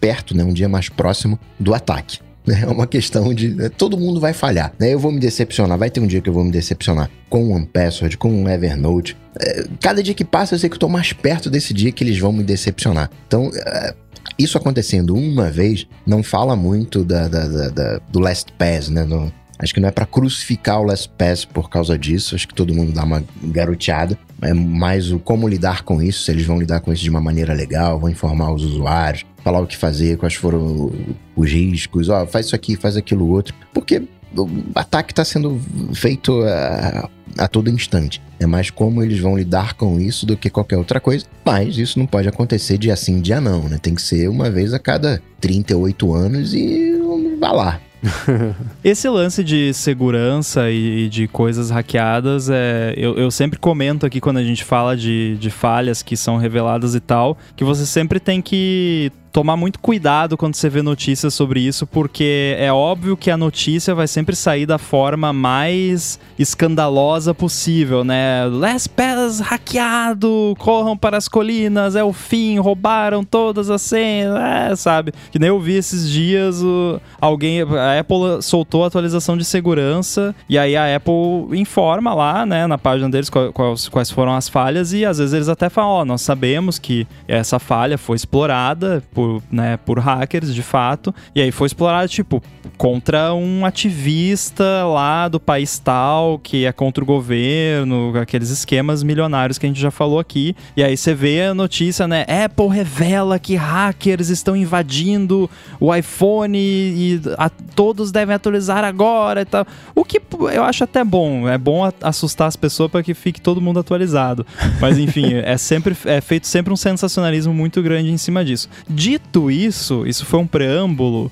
perto, 0.00 0.36
né, 0.36 0.44
um 0.44 0.52
dia 0.52 0.68
mais 0.68 0.88
próximo 0.88 1.38
do 1.58 1.74
ataque. 1.74 2.18
É 2.44 2.66
uma 2.66 2.88
questão 2.88 3.32
de. 3.32 3.50
né, 3.54 3.68
Todo 3.68 3.96
mundo 3.96 4.18
vai 4.20 4.32
falhar. 4.32 4.72
Né? 4.76 4.92
Eu 4.92 4.98
vou 4.98 5.12
me 5.12 5.20
decepcionar. 5.20 5.78
Vai 5.78 5.88
ter 5.90 6.00
um 6.00 6.08
dia 6.08 6.20
que 6.20 6.28
eu 6.28 6.32
vou 6.32 6.42
me 6.42 6.50
decepcionar 6.50 7.08
com 7.30 7.44
o 7.44 7.52
OnePassword, 7.52 8.18
com 8.18 8.42
o 8.42 8.48
Evernote. 8.48 9.16
É, 9.40 9.64
cada 9.80 10.02
dia 10.02 10.12
que 10.12 10.24
passa, 10.24 10.56
eu 10.56 10.58
sei 10.58 10.68
que 10.68 10.74
eu 10.74 10.80
tô 10.80 10.88
mais 10.88 11.12
perto 11.12 11.48
desse 11.48 11.72
dia 11.72 11.92
que 11.92 12.02
eles 12.02 12.18
vão 12.18 12.32
me 12.32 12.42
decepcionar. 12.42 13.08
Então, 13.28 13.48
é, 13.54 13.94
isso 14.38 14.56
acontecendo 14.58 15.14
uma 15.14 15.50
vez 15.50 15.86
não 16.06 16.22
fala 16.22 16.54
muito 16.56 17.04
da, 17.04 17.28
da- 17.28 17.46
da- 17.48 17.68
da- 17.68 18.00
do 18.10 18.18
LastPass, 18.20 18.88
né? 18.88 19.04
Não- 19.04 19.32
acho 19.58 19.72
que 19.74 19.80
não 19.80 19.88
é 19.88 19.92
pra 19.92 20.04
crucificar 20.06 20.80
o 20.80 20.84
LastPass 20.84 21.44
por 21.44 21.70
causa 21.70 21.96
disso. 21.98 22.34
Acho 22.34 22.48
que 22.48 22.54
todo 22.54 22.74
mundo 22.74 22.92
dá 22.92 23.04
uma 23.04 23.22
garoteada. 23.44 24.18
É 24.40 24.52
mais 24.52 25.12
o 25.12 25.18
como 25.18 25.46
lidar 25.46 25.82
com 25.82 26.02
isso, 26.02 26.24
se 26.24 26.30
eles 26.32 26.44
vão 26.44 26.58
lidar 26.58 26.80
com 26.80 26.92
isso 26.92 27.02
de 27.02 27.10
uma 27.10 27.20
maneira 27.20 27.52
legal, 27.54 28.00
vão 28.00 28.10
informar 28.10 28.52
os 28.52 28.64
usuários, 28.64 29.24
falar 29.44 29.60
o 29.60 29.66
que 29.66 29.76
fazer, 29.76 30.16
quais 30.16 30.34
foram 30.34 30.90
os 31.36 31.50
riscos, 31.50 32.08
ó, 32.08 32.26
faz 32.26 32.46
isso 32.46 32.54
aqui, 32.56 32.74
faz 32.74 32.96
aquilo 32.96 33.28
outro. 33.28 33.54
Porque 33.72 34.02
o 34.36 34.48
ataque 34.74 35.12
está 35.12 35.24
sendo 35.24 35.60
feito 35.94 36.42
a, 36.42 37.08
a 37.38 37.48
todo 37.48 37.70
instante. 37.70 38.22
É 38.38 38.46
mais 38.46 38.70
como 38.70 39.02
eles 39.02 39.20
vão 39.20 39.36
lidar 39.36 39.74
com 39.74 40.00
isso 40.00 40.26
do 40.26 40.36
que 40.36 40.50
qualquer 40.50 40.76
outra 40.76 41.00
coisa. 41.00 41.24
Mas 41.44 41.78
isso 41.78 41.98
não 41.98 42.06
pode 42.06 42.28
acontecer 42.28 42.78
dia 42.78 42.96
sim, 42.96 43.20
dia 43.20 43.40
não, 43.40 43.68
né? 43.68 43.78
Tem 43.80 43.94
que 43.94 44.02
ser 44.02 44.28
uma 44.28 44.50
vez 44.50 44.74
a 44.74 44.78
cada 44.78 45.22
38 45.40 46.12
anos 46.12 46.54
e 46.54 46.92
vá 47.38 47.52
lá. 47.52 47.80
Esse 48.82 49.08
lance 49.08 49.44
de 49.44 49.72
segurança 49.72 50.70
e 50.70 51.08
de 51.08 51.28
coisas 51.28 51.70
hackeadas, 51.70 52.50
é, 52.50 52.94
eu, 52.96 53.16
eu 53.16 53.30
sempre 53.30 53.58
comento 53.58 54.04
aqui 54.04 54.20
quando 54.20 54.38
a 54.38 54.44
gente 54.44 54.64
fala 54.64 54.96
de, 54.96 55.36
de 55.38 55.50
falhas 55.50 56.02
que 56.02 56.16
são 56.16 56.36
reveladas 56.36 56.94
e 56.94 57.00
tal, 57.00 57.38
que 57.54 57.62
você 57.62 57.86
sempre 57.86 58.18
tem 58.18 58.42
que 58.42 59.12
tomar 59.32 59.56
muito 59.56 59.78
cuidado 59.78 60.36
quando 60.36 60.54
você 60.54 60.68
vê 60.68 60.82
notícias 60.82 61.32
sobre 61.32 61.60
isso, 61.60 61.86
porque 61.86 62.54
é 62.58 62.72
óbvio 62.72 63.16
que 63.16 63.30
a 63.30 63.36
notícia 63.36 63.94
vai 63.94 64.06
sempre 64.06 64.36
sair 64.36 64.66
da 64.66 64.78
forma 64.78 65.32
mais 65.32 66.20
escandalosa 66.38 67.34
possível, 67.34 68.04
né? 68.04 68.44
LastPass 68.46 69.40
hackeado, 69.40 70.54
corram 70.58 70.96
para 70.96 71.16
as 71.16 71.28
colinas, 71.28 71.96
é 71.96 72.04
o 72.04 72.12
fim, 72.12 72.58
roubaram 72.58 73.24
todas 73.24 73.70
as 73.70 73.80
senhas, 73.80 74.34
é, 74.36 74.76
sabe? 74.76 75.12
Que 75.30 75.38
nem 75.38 75.48
eu 75.48 75.58
vi 75.58 75.74
esses 75.74 76.10
dias 76.10 76.62
o, 76.62 77.00
alguém, 77.20 77.62
a 77.62 77.98
Apple 77.98 78.42
soltou 78.42 78.84
a 78.84 78.88
atualização 78.88 79.36
de 79.36 79.44
segurança 79.44 80.34
e 80.48 80.58
aí 80.58 80.76
a 80.76 80.96
Apple 80.96 81.58
informa 81.58 82.12
lá, 82.12 82.44
né, 82.44 82.66
na 82.66 82.76
página 82.76 83.08
deles 83.08 83.30
quais, 83.30 83.88
quais 83.88 84.10
foram 84.10 84.34
as 84.34 84.48
falhas 84.48 84.92
e 84.92 85.04
às 85.04 85.18
vezes 85.18 85.32
eles 85.32 85.48
até 85.48 85.70
falam, 85.70 85.90
ó, 85.90 86.04
nós 86.04 86.20
sabemos 86.20 86.78
que 86.78 87.06
essa 87.26 87.58
falha 87.58 87.96
foi 87.96 88.16
explorada 88.16 89.02
por, 89.14 89.21
né, 89.50 89.76
por 89.76 89.98
hackers, 89.98 90.54
de 90.54 90.62
fato, 90.62 91.14
e 91.34 91.40
aí 91.40 91.50
foi 91.52 91.66
explorada, 91.66 92.06
tipo, 92.08 92.42
contra 92.76 93.32
um 93.34 93.64
ativista 93.66 94.84
lá 94.84 95.28
do 95.28 95.38
país 95.40 95.78
tal, 95.78 96.38
que 96.38 96.64
é 96.64 96.72
contra 96.72 97.02
o 97.02 97.06
governo, 97.06 98.12
aqueles 98.20 98.50
esquemas 98.50 99.02
milionários 99.02 99.58
que 99.58 99.66
a 99.66 99.68
gente 99.68 99.80
já 99.80 99.90
falou 99.90 100.18
aqui. 100.18 100.54
E 100.76 100.82
aí 100.82 100.96
você 100.96 101.14
vê 101.14 101.42
a 101.42 101.54
notícia, 101.54 102.06
né? 102.08 102.24
Apple 102.44 102.68
revela 102.68 103.38
que 103.38 103.54
hackers 103.54 104.28
estão 104.28 104.56
invadindo 104.56 105.48
o 105.80 105.94
iPhone 105.94 106.58
e 106.58 107.20
a- 107.38 107.50
todos 107.74 108.10
devem 108.12 108.34
atualizar 108.34 108.84
agora 108.84 109.42
e 109.42 109.44
tal. 109.44 109.66
O 109.94 110.04
que 110.04 110.20
eu 110.52 110.62
acho 110.64 110.84
até 110.84 111.04
bom. 111.04 111.48
É 111.48 111.58
bom 111.58 111.88
assustar 112.00 112.48
as 112.48 112.56
pessoas 112.56 112.90
para 112.90 113.02
que 113.02 113.14
fique 113.14 113.40
todo 113.40 113.60
mundo 113.60 113.80
atualizado. 113.80 114.46
Mas 114.80 114.98
enfim, 114.98 115.34
é 115.44 115.56
sempre 115.56 115.96
é 116.04 116.20
feito 116.20 116.46
sempre 116.46 116.72
um 116.72 116.76
sensacionalismo 116.76 117.52
muito 117.54 117.82
grande 117.82 118.10
em 118.10 118.16
cima 118.16 118.44
disso. 118.44 118.68
Dito 119.12 119.50
isso, 119.50 120.06
isso 120.06 120.24
foi 120.24 120.40
um 120.40 120.46
preâmbulo 120.46 121.30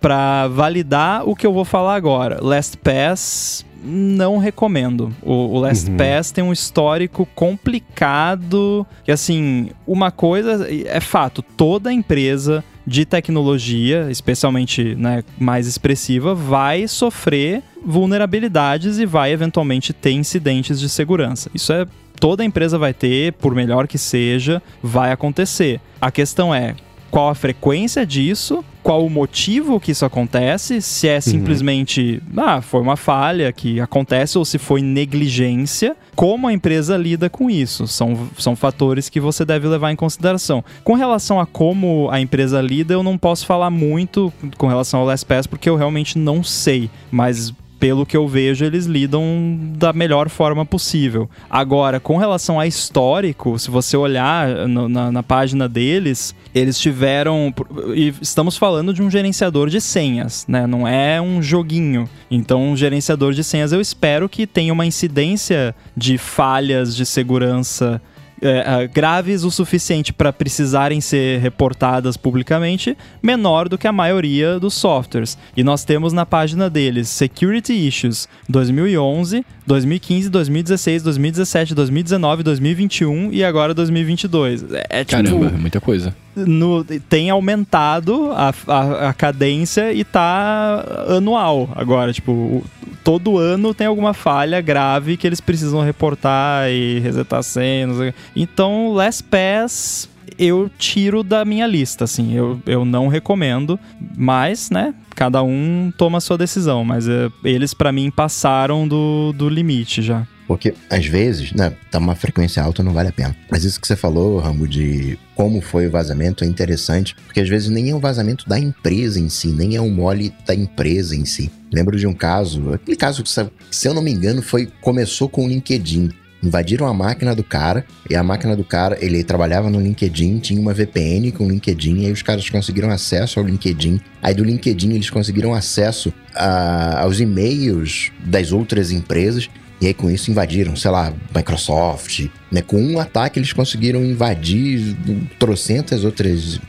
para 0.00 0.48
validar 0.48 1.22
o 1.28 1.36
que 1.36 1.46
eu 1.46 1.52
vou 1.52 1.64
falar 1.64 1.94
agora. 1.94 2.40
LastPass 2.42 3.64
não 3.80 4.38
recomendo. 4.38 5.14
O, 5.22 5.54
o 5.54 5.60
LastPass 5.60 6.32
tem 6.32 6.42
um 6.42 6.52
histórico 6.52 7.24
complicado. 7.32 8.84
Que 9.04 9.12
assim, 9.12 9.70
uma 9.86 10.10
coisa 10.10 10.66
é 10.68 10.98
fato, 10.98 11.42
toda 11.42 11.92
empresa 11.92 12.64
de 12.84 13.04
tecnologia, 13.04 14.08
especialmente 14.10 14.96
né, 14.96 15.22
mais 15.38 15.68
expressiva, 15.68 16.34
vai 16.34 16.88
sofrer 16.88 17.62
vulnerabilidades 17.86 18.98
e 18.98 19.06
vai 19.06 19.30
eventualmente 19.30 19.92
ter 19.92 20.10
incidentes 20.10 20.80
de 20.80 20.88
segurança. 20.88 21.48
Isso 21.54 21.72
é 21.72 21.86
toda 22.18 22.44
empresa 22.44 22.78
vai 22.78 22.92
ter, 22.92 23.32
por 23.34 23.54
melhor 23.54 23.86
que 23.86 23.98
seja, 23.98 24.60
vai 24.82 25.12
acontecer. 25.12 25.80
A 26.00 26.10
questão 26.10 26.52
é 26.52 26.74
qual 27.12 27.28
a 27.28 27.34
frequência 27.34 28.06
disso, 28.06 28.64
qual 28.82 29.04
o 29.04 29.10
motivo 29.10 29.78
que 29.78 29.92
isso 29.92 30.02
acontece, 30.02 30.80
se 30.80 31.06
é 31.06 31.20
simplesmente, 31.20 32.22
ah, 32.34 32.62
foi 32.62 32.80
uma 32.80 32.96
falha 32.96 33.52
que 33.52 33.78
acontece 33.78 34.38
ou 34.38 34.46
se 34.46 34.56
foi 34.56 34.80
negligência, 34.80 35.94
como 36.16 36.48
a 36.48 36.54
empresa 36.54 36.96
lida 36.96 37.28
com 37.28 37.50
isso. 37.50 37.86
São, 37.86 38.28
são 38.38 38.56
fatores 38.56 39.10
que 39.10 39.20
você 39.20 39.44
deve 39.44 39.68
levar 39.68 39.92
em 39.92 39.96
consideração. 39.96 40.64
Com 40.82 40.94
relação 40.94 41.38
a 41.38 41.44
como 41.44 42.08
a 42.10 42.18
empresa 42.18 42.62
lida, 42.62 42.94
eu 42.94 43.02
não 43.02 43.18
posso 43.18 43.44
falar 43.44 43.68
muito 43.68 44.32
com 44.56 44.66
relação 44.66 45.00
ao 45.00 45.06
LastPass 45.06 45.46
porque 45.46 45.68
eu 45.68 45.76
realmente 45.76 46.18
não 46.18 46.42
sei, 46.42 46.88
mas 47.10 47.52
pelo 47.82 48.06
que 48.06 48.16
eu 48.16 48.28
vejo, 48.28 48.64
eles 48.64 48.86
lidam 48.86 49.58
da 49.76 49.92
melhor 49.92 50.28
forma 50.28 50.64
possível. 50.64 51.28
Agora, 51.50 51.98
com 51.98 52.16
relação 52.16 52.60
a 52.60 52.64
histórico, 52.64 53.58
se 53.58 53.72
você 53.72 53.96
olhar 53.96 54.68
no, 54.68 54.88
na, 54.88 55.10
na 55.10 55.20
página 55.20 55.68
deles, 55.68 56.32
eles 56.54 56.78
tiveram. 56.78 57.52
E 57.92 58.14
estamos 58.22 58.56
falando 58.56 58.94
de 58.94 59.02
um 59.02 59.10
gerenciador 59.10 59.68
de 59.68 59.80
senhas, 59.80 60.44
né? 60.46 60.64
Não 60.64 60.86
é 60.86 61.20
um 61.20 61.42
joguinho. 61.42 62.08
Então, 62.30 62.70
um 62.70 62.76
gerenciador 62.76 63.32
de 63.32 63.42
senhas, 63.42 63.72
eu 63.72 63.80
espero 63.80 64.28
que 64.28 64.46
tenha 64.46 64.72
uma 64.72 64.86
incidência 64.86 65.74
de 65.96 66.16
falhas 66.18 66.94
de 66.94 67.04
segurança 67.04 68.00
é, 68.42 68.88
graves 68.88 69.44
o 69.44 69.50
suficiente 69.50 70.12
para 70.12 70.32
precisarem 70.32 71.00
ser 71.00 71.40
reportadas 71.40 72.16
publicamente, 72.16 72.96
menor 73.22 73.68
do 73.68 73.78
que 73.78 73.86
a 73.86 73.92
maioria 73.92 74.58
dos 74.58 74.74
softwares. 74.74 75.38
E 75.56 75.62
nós 75.62 75.84
temos 75.84 76.12
na 76.12 76.26
página 76.26 76.68
deles 76.68 77.08
Security 77.08 77.72
Issues 77.72 78.28
2011, 78.48 79.44
2015, 79.66 80.28
2016, 80.28 81.02
2017, 81.02 81.74
2019, 81.74 82.42
2021 82.42 83.32
e 83.32 83.44
agora 83.44 83.72
2022. 83.72 84.64
É, 84.72 84.86
é 84.90 85.04
tipo, 85.04 85.22
Caramba, 85.22 85.46
é 85.46 85.58
muita 85.58 85.80
coisa. 85.80 86.14
No, 86.34 86.82
tem 86.84 87.28
aumentado 87.28 88.32
a, 88.32 88.54
a, 88.66 89.08
a, 89.08 89.14
cadência 89.14 89.92
e 89.92 90.02
tá 90.02 90.84
anual 91.08 91.68
agora. 91.74 92.12
Tipo, 92.12 92.64
todo 93.04 93.38
ano 93.38 93.74
tem 93.74 93.86
alguma 93.86 94.14
falha 94.14 94.60
grave 94.60 95.16
que 95.16 95.26
eles 95.26 95.40
precisam 95.40 95.82
reportar 95.82 96.70
e 96.70 97.00
resetar 97.00 97.42
senhas. 97.42 98.14
Então, 98.34 98.92
Last 98.92 99.24
Pass 99.24 100.08
eu 100.38 100.70
tiro 100.78 101.22
da 101.22 101.44
minha 101.44 101.66
lista, 101.66 102.04
assim. 102.04 102.32
Eu, 102.34 102.60
eu 102.66 102.84
não 102.84 103.08
recomendo, 103.08 103.78
mas, 104.16 104.70
né, 104.70 104.94
cada 105.14 105.42
um 105.42 105.92
toma 105.96 106.18
a 106.18 106.20
sua 106.20 106.38
decisão. 106.38 106.84
Mas 106.84 107.08
é, 107.08 107.28
eles, 107.44 107.74
para 107.74 107.92
mim, 107.92 108.10
passaram 108.10 108.86
do, 108.86 109.32
do 109.32 109.48
limite 109.48 110.02
já. 110.02 110.26
Porque, 110.52 110.74
às 110.90 111.06
vezes, 111.06 111.50
né, 111.54 111.72
tá 111.90 111.98
uma 111.98 112.14
frequência 112.14 112.62
alta, 112.62 112.82
não 112.82 112.92
vale 112.92 113.08
a 113.08 113.12
pena. 113.12 113.34
Mas 113.50 113.64
isso 113.64 113.80
que 113.80 113.86
você 113.86 113.96
falou, 113.96 114.38
Rambo, 114.38 114.68
de 114.68 115.18
como 115.34 115.62
foi 115.62 115.86
o 115.86 115.90
vazamento 115.90 116.44
é 116.44 116.46
interessante, 116.46 117.16
porque 117.24 117.40
às 117.40 117.48
vezes 117.48 117.70
nem 117.70 117.88
é 117.88 117.94
um 117.94 117.98
vazamento 117.98 118.46
da 118.46 118.58
empresa 118.58 119.18
em 119.18 119.30
si, 119.30 119.48
nem 119.48 119.76
é 119.76 119.80
um 119.80 119.88
mole 119.88 120.30
da 120.46 120.54
empresa 120.54 121.16
em 121.16 121.24
si. 121.24 121.50
Lembro 121.72 121.98
de 121.98 122.06
um 122.06 122.12
caso, 122.12 122.74
aquele 122.74 122.98
caso 122.98 123.22
que, 123.22 123.30
se 123.30 123.88
eu 123.88 123.94
não 123.94 124.02
me 124.02 124.12
engano, 124.12 124.42
foi 124.42 124.68
começou 124.82 125.26
com 125.26 125.46
o 125.46 125.48
LinkedIn. 125.48 126.10
Invadiram 126.42 126.86
a 126.86 126.92
máquina 126.92 127.34
do 127.34 127.42
cara, 127.42 127.86
e 128.10 128.14
a 128.14 128.22
máquina 128.22 128.54
do 128.54 128.64
cara, 128.64 128.98
ele 129.00 129.24
trabalhava 129.24 129.70
no 129.70 129.80
LinkedIn, 129.80 130.38
tinha 130.40 130.60
uma 130.60 130.74
VPN 130.74 131.32
com 131.32 131.46
o 131.46 131.48
LinkedIn, 131.48 132.00
e 132.00 132.06
aí 132.06 132.12
os 132.12 132.20
caras 132.20 132.50
conseguiram 132.50 132.90
acesso 132.90 133.40
ao 133.40 133.46
LinkedIn. 133.46 133.98
Aí 134.20 134.34
do 134.34 134.44
LinkedIn 134.44 134.92
eles 134.92 135.08
conseguiram 135.08 135.54
acesso 135.54 136.12
a, 136.34 137.00
aos 137.00 137.20
e-mails 137.20 138.10
das 138.22 138.52
outras 138.52 138.90
empresas, 138.90 139.48
e 139.82 139.88
aí 139.88 139.94
com 139.94 140.08
isso 140.08 140.30
invadiram, 140.30 140.76
sei 140.76 140.92
lá, 140.92 141.12
Microsoft, 141.34 142.28
né? 142.52 142.62
Com 142.62 142.80
um 142.80 143.00
ataque 143.00 143.40
eles 143.40 143.52
conseguiram 143.52 144.04
invadir 144.04 144.96
trocentas 145.40 146.04
outras 146.04 146.60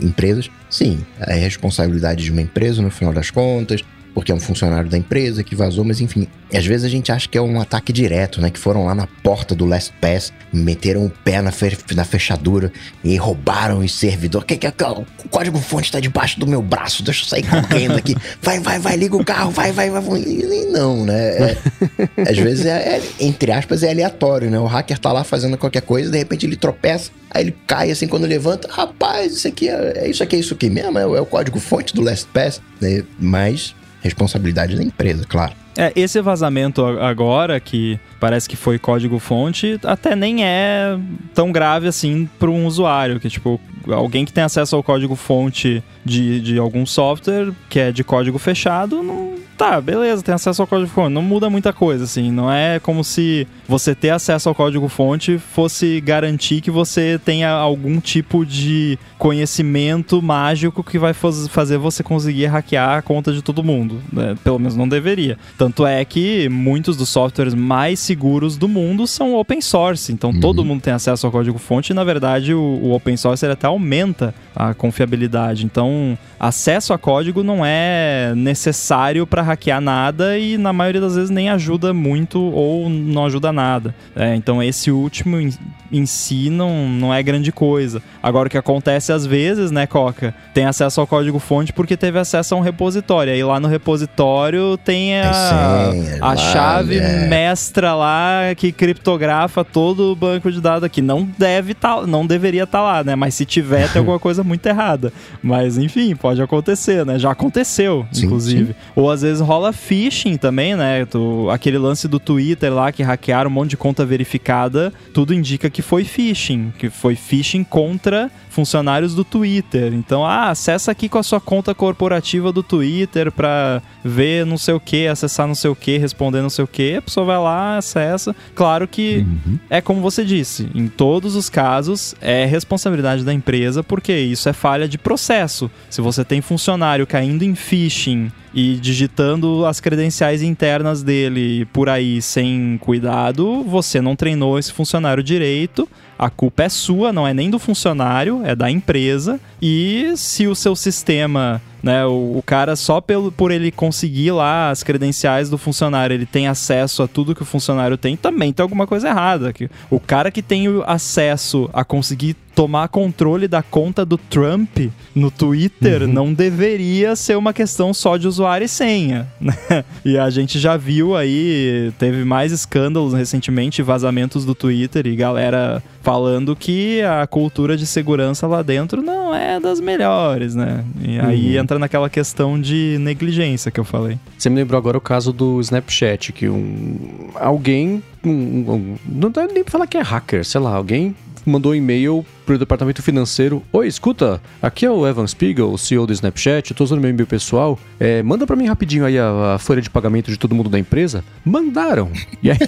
empresas. 0.00 0.50
Sim, 0.70 1.04
é 1.20 1.34
responsabilidade 1.34 2.24
de 2.24 2.30
uma 2.30 2.40
empresa 2.40 2.80
no 2.80 2.90
final 2.90 3.12
das 3.12 3.30
contas 3.30 3.84
porque 4.14 4.30
é 4.30 4.34
um 4.34 4.40
funcionário 4.40 4.88
da 4.88 4.98
empresa 4.98 5.42
que 5.42 5.54
vazou, 5.54 5.84
mas 5.84 6.00
enfim. 6.00 6.26
Às 6.52 6.66
vezes 6.66 6.84
a 6.84 6.88
gente 6.88 7.10
acha 7.10 7.26
que 7.28 7.38
é 7.38 7.40
um 7.40 7.60
ataque 7.60 7.92
direto, 7.92 8.40
né? 8.40 8.50
Que 8.50 8.58
foram 8.58 8.84
lá 8.84 8.94
na 8.94 9.06
porta 9.22 9.54
do 9.54 9.64
Last 9.64 9.92
Pass, 10.00 10.32
meteram 10.52 11.06
o 11.06 11.10
pé 11.10 11.40
na, 11.40 11.50
fe 11.50 11.76
na 11.94 12.04
fechadura 12.04 12.70
e 13.02 13.16
roubaram 13.16 13.78
o 13.78 13.88
servidor. 13.88 14.44
Que, 14.44 14.56
que, 14.56 14.70
que, 14.70 14.84
o 14.84 15.06
código 15.30 15.58
fonte 15.58 15.86
está 15.86 15.98
debaixo 15.98 16.38
do 16.38 16.46
meu 16.46 16.60
braço, 16.60 17.02
deixa 17.02 17.24
eu 17.24 17.28
sair 17.28 17.42
correndo 17.42 17.96
aqui. 17.96 18.14
Vai, 18.42 18.58
vai, 18.60 18.78
vai, 18.78 18.96
liga 18.96 19.16
o 19.16 19.24
carro, 19.24 19.50
vai, 19.50 19.72
vai, 19.72 19.88
vai. 19.88 20.02
E 20.18 20.66
não, 20.70 21.04
né? 21.04 21.36
É, 21.36 21.56
às 22.28 22.36
vezes 22.36 22.66
é, 22.66 22.96
é, 22.96 23.02
entre 23.20 23.52
aspas, 23.52 23.82
é 23.82 23.90
aleatório, 23.90 24.50
né? 24.50 24.58
O 24.58 24.66
hacker 24.66 24.98
tá 24.98 25.12
lá 25.12 25.22
fazendo 25.22 25.56
qualquer 25.56 25.82
coisa, 25.82 26.10
de 26.10 26.18
repente 26.18 26.44
ele 26.44 26.56
tropeça, 26.56 27.10
aí 27.30 27.44
ele 27.44 27.56
cai 27.66 27.90
assim 27.90 28.08
quando 28.08 28.26
levanta. 28.26 28.68
Rapaz, 28.70 29.36
isso 29.36 29.48
aqui 29.48 29.68
é, 29.68 29.92
é 29.96 30.10
isso 30.10 30.22
aqui, 30.22 30.36
é 30.36 30.38
isso 30.40 30.54
aqui 30.54 30.68
mesmo, 30.68 30.98
é, 30.98 31.02
é 31.02 31.20
o 31.20 31.26
código 31.26 31.60
fonte 31.60 31.94
do 31.94 32.02
Last 32.02 32.26
Pass, 32.32 32.60
né? 32.80 33.04
Mas 33.18 33.74
responsabilidade 34.02 34.76
da 34.76 34.82
empresa, 34.82 35.24
claro. 35.28 35.52
É, 35.76 35.90
esse 35.96 36.20
vazamento 36.20 36.84
agora, 36.84 37.58
que 37.58 37.98
parece 38.20 38.46
que 38.46 38.56
foi 38.56 38.78
código-fonte, 38.78 39.80
até 39.84 40.14
nem 40.14 40.44
é 40.44 40.98
tão 41.32 41.50
grave 41.50 41.88
assim 41.88 42.28
para 42.38 42.50
um 42.50 42.66
usuário, 42.66 43.18
que 43.18 43.30
tipo, 43.30 43.58
alguém 43.88 44.26
que 44.26 44.32
tem 44.32 44.44
acesso 44.44 44.76
ao 44.76 44.82
código-fonte 44.82 45.82
de, 46.04 46.40
de 46.40 46.58
algum 46.58 46.84
software, 46.84 47.52
que 47.70 47.78
é 47.78 47.90
de 47.90 48.04
código 48.04 48.38
fechado, 48.38 49.02
não, 49.02 49.34
tá, 49.62 49.80
beleza, 49.80 50.22
tem 50.22 50.34
acesso 50.34 50.60
ao 50.60 50.66
código-fonte. 50.66 51.14
Não 51.14 51.22
muda 51.22 51.48
muita 51.48 51.72
coisa, 51.72 52.02
assim. 52.02 52.32
Não 52.32 52.50
é 52.50 52.80
como 52.80 53.04
se 53.04 53.46
você 53.68 53.94
ter 53.94 54.10
acesso 54.10 54.48
ao 54.48 54.54
código-fonte 54.54 55.38
fosse 55.38 56.00
garantir 56.00 56.60
que 56.60 56.70
você 56.70 57.20
tenha 57.24 57.50
algum 57.50 58.00
tipo 58.00 58.44
de 58.44 58.98
conhecimento 59.18 60.20
mágico 60.20 60.82
que 60.82 60.98
vai 60.98 61.12
fazer 61.14 61.78
você 61.78 62.02
conseguir 62.02 62.46
hackear 62.46 62.98
a 62.98 63.02
conta 63.02 63.32
de 63.32 63.40
todo 63.40 63.62
mundo. 63.62 64.00
Né? 64.12 64.34
Pelo 64.42 64.58
menos 64.58 64.74
não 64.74 64.88
deveria. 64.88 65.38
Tanto 65.56 65.86
é 65.86 66.04
que 66.04 66.48
muitos 66.48 66.96
dos 66.96 67.08
softwares 67.08 67.54
mais 67.54 68.00
seguros 68.00 68.56
do 68.56 68.66
mundo 68.66 69.06
são 69.06 69.36
open 69.36 69.60
source. 69.60 70.12
Então 70.12 70.30
uhum. 70.30 70.40
todo 70.40 70.64
mundo 70.64 70.82
tem 70.82 70.92
acesso 70.92 71.24
ao 71.24 71.30
código-fonte 71.30 71.92
e, 71.92 71.94
na 71.94 72.02
verdade, 72.02 72.52
o, 72.52 72.60
o 72.60 72.92
open 72.92 73.16
source 73.16 73.46
até 73.46 73.68
aumenta 73.68 74.34
a 74.56 74.74
confiabilidade. 74.74 75.64
Então, 75.64 76.18
acesso 76.38 76.92
a 76.92 76.98
código 76.98 77.44
não 77.44 77.64
é 77.64 78.32
necessário 78.34 79.24
para 79.24 79.51
hackear 79.52 79.80
nada 79.80 80.38
e 80.38 80.56
na 80.58 80.72
maioria 80.72 81.00
das 81.00 81.14
vezes 81.14 81.30
nem 81.30 81.48
ajuda 81.48 81.92
muito 81.94 82.40
ou 82.40 82.88
não 82.88 83.26
ajuda 83.26 83.52
nada. 83.52 83.94
É, 84.16 84.34
então 84.34 84.62
esse 84.62 84.90
último 84.90 85.38
em, 85.38 85.50
em, 85.90 86.06
si 86.06 86.50
não, 86.50 86.88
não 86.88 87.14
é 87.14 87.22
grande 87.22 87.52
coisa. 87.52 88.02
Agora 88.22 88.48
o 88.48 88.50
que 88.50 88.58
acontece 88.58 89.12
às 89.12 89.24
vezes, 89.24 89.70
né, 89.70 89.86
Coca, 89.86 90.34
tem 90.54 90.64
acesso 90.64 91.00
ao 91.00 91.06
código 91.06 91.38
fonte 91.38 91.72
porque 91.72 91.96
teve 91.96 92.18
acesso 92.18 92.54
a 92.54 92.58
um 92.58 92.60
repositório. 92.60 93.32
Aí 93.32 93.42
lá 93.42 93.60
no 93.60 93.68
repositório 93.68 94.76
tem 94.78 95.20
a, 95.20 95.90
a 96.20 96.36
chave 96.36 96.98
é. 96.98 97.26
mestra 97.28 97.94
lá 97.94 98.54
que 98.56 98.72
criptografa 98.72 99.64
todo 99.64 100.12
o 100.12 100.16
banco 100.16 100.50
de 100.50 100.60
dados 100.60 100.84
aqui. 100.84 101.02
Não 101.02 101.28
deve 101.38 101.74
tá, 101.74 102.06
não 102.06 102.26
deveria 102.26 102.64
estar 102.64 102.78
tá 102.78 102.84
lá, 102.84 103.04
né? 103.04 103.14
Mas 103.14 103.34
se 103.34 103.44
tiver 103.44 103.90
tem 103.92 104.00
alguma 104.00 104.18
coisa 104.20 104.42
muito 104.42 104.64
errada. 104.66 105.12
Mas 105.42 105.78
enfim, 105.78 106.14
pode 106.16 106.40
acontecer, 106.40 107.04
né? 107.04 107.18
Já 107.18 107.30
aconteceu, 107.32 108.06
sim, 108.12 108.26
inclusive. 108.26 108.72
Sim. 108.72 108.74
Ou 108.96 109.10
às 109.10 109.22
vezes 109.22 109.41
rola 109.42 109.72
phishing 109.72 110.36
também, 110.36 110.74
né? 110.74 111.04
Tu, 111.04 111.48
aquele 111.50 111.78
lance 111.78 112.08
do 112.08 112.18
Twitter 112.18 112.72
lá 112.72 112.92
que 112.92 113.02
hackearam 113.02 113.50
um 113.50 113.52
monte 113.52 113.70
de 113.70 113.76
conta 113.76 114.04
verificada, 114.04 114.92
tudo 115.12 115.34
indica 115.34 115.68
que 115.68 115.82
foi 115.82 116.04
phishing, 116.04 116.72
que 116.78 116.90
foi 116.90 117.14
phishing 117.14 117.64
contra 117.64 118.30
funcionários 118.48 119.14
do 119.14 119.24
Twitter. 119.24 119.92
Então, 119.94 120.24
ah, 120.24 120.50
acessa 120.50 120.90
aqui 120.90 121.08
com 121.08 121.18
a 121.18 121.22
sua 121.22 121.40
conta 121.40 121.74
corporativa 121.74 122.52
do 122.52 122.62
Twitter 122.62 123.32
para 123.32 123.82
ver 124.04 124.44
não 124.44 124.58
sei 124.58 124.74
o 124.74 124.80
que, 124.80 125.06
acessar 125.06 125.48
não 125.48 125.54
sei 125.54 125.70
o 125.70 125.76
que, 125.76 125.96
responder 125.98 126.42
não 126.42 126.50
sei 126.50 126.64
o 126.64 126.68
que. 126.68 126.96
A 126.96 127.02
pessoa 127.02 127.26
vai 127.26 127.38
lá, 127.38 127.78
acessa. 127.78 128.36
Claro 128.54 128.86
que 128.86 129.26
uhum. 129.46 129.58
é 129.70 129.80
como 129.80 130.00
você 130.00 130.24
disse, 130.24 130.68
em 130.74 130.86
todos 130.86 131.34
os 131.34 131.48
casos 131.48 132.14
é 132.20 132.44
responsabilidade 132.44 133.24
da 133.24 133.32
empresa, 133.32 133.82
porque 133.82 134.12
isso 134.12 134.48
é 134.48 134.52
falha 134.52 134.86
de 134.86 134.98
processo. 134.98 135.70
Se 135.88 136.00
você 136.00 136.24
tem 136.24 136.40
funcionário 136.40 137.06
caindo 137.06 137.42
em 137.42 137.54
phishing 137.54 138.30
e 138.54 138.76
digitando 138.76 139.64
as 139.66 139.80
credenciais 139.80 140.42
internas 140.42 141.02
dele 141.02 141.64
por 141.72 141.88
aí 141.88 142.20
sem 142.20 142.78
cuidado, 142.80 143.62
você 143.64 144.00
não 144.00 144.14
treinou 144.14 144.58
esse 144.58 144.72
funcionário 144.72 145.22
direito 145.22 145.88
a 146.22 146.30
culpa 146.30 146.62
é 146.62 146.68
sua, 146.68 147.12
não 147.12 147.26
é 147.26 147.34
nem 147.34 147.50
do 147.50 147.58
funcionário, 147.58 148.42
é 148.44 148.54
da 148.54 148.70
empresa. 148.70 149.40
E 149.60 150.12
se 150.14 150.46
o 150.46 150.54
seu 150.54 150.76
sistema 150.76 151.60
né? 151.82 152.06
O, 152.06 152.38
o, 152.38 152.42
cara, 152.46 152.76
só 152.76 153.00
pelo, 153.00 153.32
por 153.32 153.50
ele 153.50 153.72
conseguir 153.72 154.30
lá 154.30 154.70
as 154.70 154.84
credenciais 154.84 155.50
do 155.50 155.58
funcionário, 155.58 156.14
ele 156.14 156.24
tem 156.24 156.46
acesso 156.46 157.02
a 157.02 157.08
tudo 157.08 157.34
que 157.34 157.42
o 157.42 157.46
funcionário 157.46 157.96
tem, 157.96 158.16
também 158.16 158.52
tem 158.52 158.62
alguma 158.62 158.86
coisa 158.86 159.08
errada. 159.08 159.52
O 159.90 159.98
cara 159.98 160.30
que 160.30 160.42
tem 160.42 160.66
acesso 160.86 161.68
a 161.72 161.84
conseguir 161.84 162.36
tomar 162.54 162.88
controle 162.88 163.48
da 163.48 163.62
conta 163.62 164.04
do 164.04 164.16
Trump 164.18 164.78
no 165.14 165.30
Twitter 165.30 166.02
uhum. 166.02 166.12
não 166.12 166.34
deveria 166.34 167.16
ser 167.16 167.36
uma 167.36 167.52
questão 167.52 167.92
só 167.92 168.16
de 168.16 168.26
usuário 168.26 168.64
e 168.64 168.68
senha, 168.68 169.26
né? 169.40 169.84
E 170.04 170.18
a 170.18 170.28
gente 170.30 170.58
já 170.58 170.76
viu 170.76 171.16
aí, 171.16 171.92
teve 171.98 172.24
mais 172.24 172.52
escândalos 172.52 173.14
recentemente, 173.14 173.82
vazamentos 173.82 174.44
do 174.44 174.54
Twitter 174.54 175.06
e 175.06 175.16
galera 175.16 175.82
falando 176.02 176.56
que 176.56 177.00
a 177.02 177.26
cultura 177.26 177.76
de 177.76 177.86
segurança 177.86 178.46
lá 178.46 178.62
dentro 178.62 179.02
não 179.02 179.34
é 179.34 179.60
das 179.60 179.80
melhores, 179.80 180.54
né? 180.54 180.84
E 181.00 181.18
aí 181.18 181.54
uhum. 181.56 181.62
entra 181.62 181.78
naquela 181.78 182.10
questão 182.10 182.60
de 182.60 182.96
negligência 183.00 183.70
que 183.70 183.80
eu 183.80 183.84
falei. 183.84 184.18
Você 184.36 184.50
me 184.50 184.56
lembrou 184.56 184.78
agora 184.78 184.98
o 184.98 185.00
caso 185.00 185.32
do 185.32 185.60
Snapchat, 185.60 186.32
que 186.32 186.48
um 186.48 187.30
alguém 187.34 188.02
um, 188.24 188.30
um, 188.30 188.96
não 189.06 189.30
dá 189.30 189.46
nem 189.46 189.62
pra 189.64 189.72
falar 189.72 189.86
que 189.86 189.96
é 189.96 190.02
hacker, 190.02 190.44
sei 190.44 190.60
lá, 190.60 190.74
alguém 190.74 191.14
mandou 191.44 191.72
um 191.72 191.74
e-mail 191.74 192.24
pro 192.44 192.58
departamento 192.58 193.02
financeiro. 193.02 193.62
Oi, 193.72 193.86
escuta, 193.86 194.40
aqui 194.60 194.84
é 194.84 194.90
o 194.90 195.06
Evan 195.06 195.26
Spiegel, 195.26 195.72
o 195.72 195.78
CEO 195.78 196.06
do 196.06 196.12
Snapchat, 196.12 196.70
eu 196.70 196.76
tô 196.76 196.84
usando 196.84 197.00
meu 197.00 197.10
e-mail 197.10 197.26
pessoal. 197.26 197.78
É, 197.98 198.22
manda 198.22 198.46
pra 198.46 198.56
mim 198.56 198.66
rapidinho 198.66 199.04
aí 199.04 199.18
a, 199.18 199.54
a, 199.54 199.58
folha 199.58 199.80
de 199.80 199.88
pagamento 199.88 200.30
de 200.30 200.36
todo 200.36 200.54
mundo 200.54 200.68
da 200.68 200.78
empresa. 200.78 201.24
Mandaram! 201.44 202.10
E 202.42 202.50
aí 202.50 202.58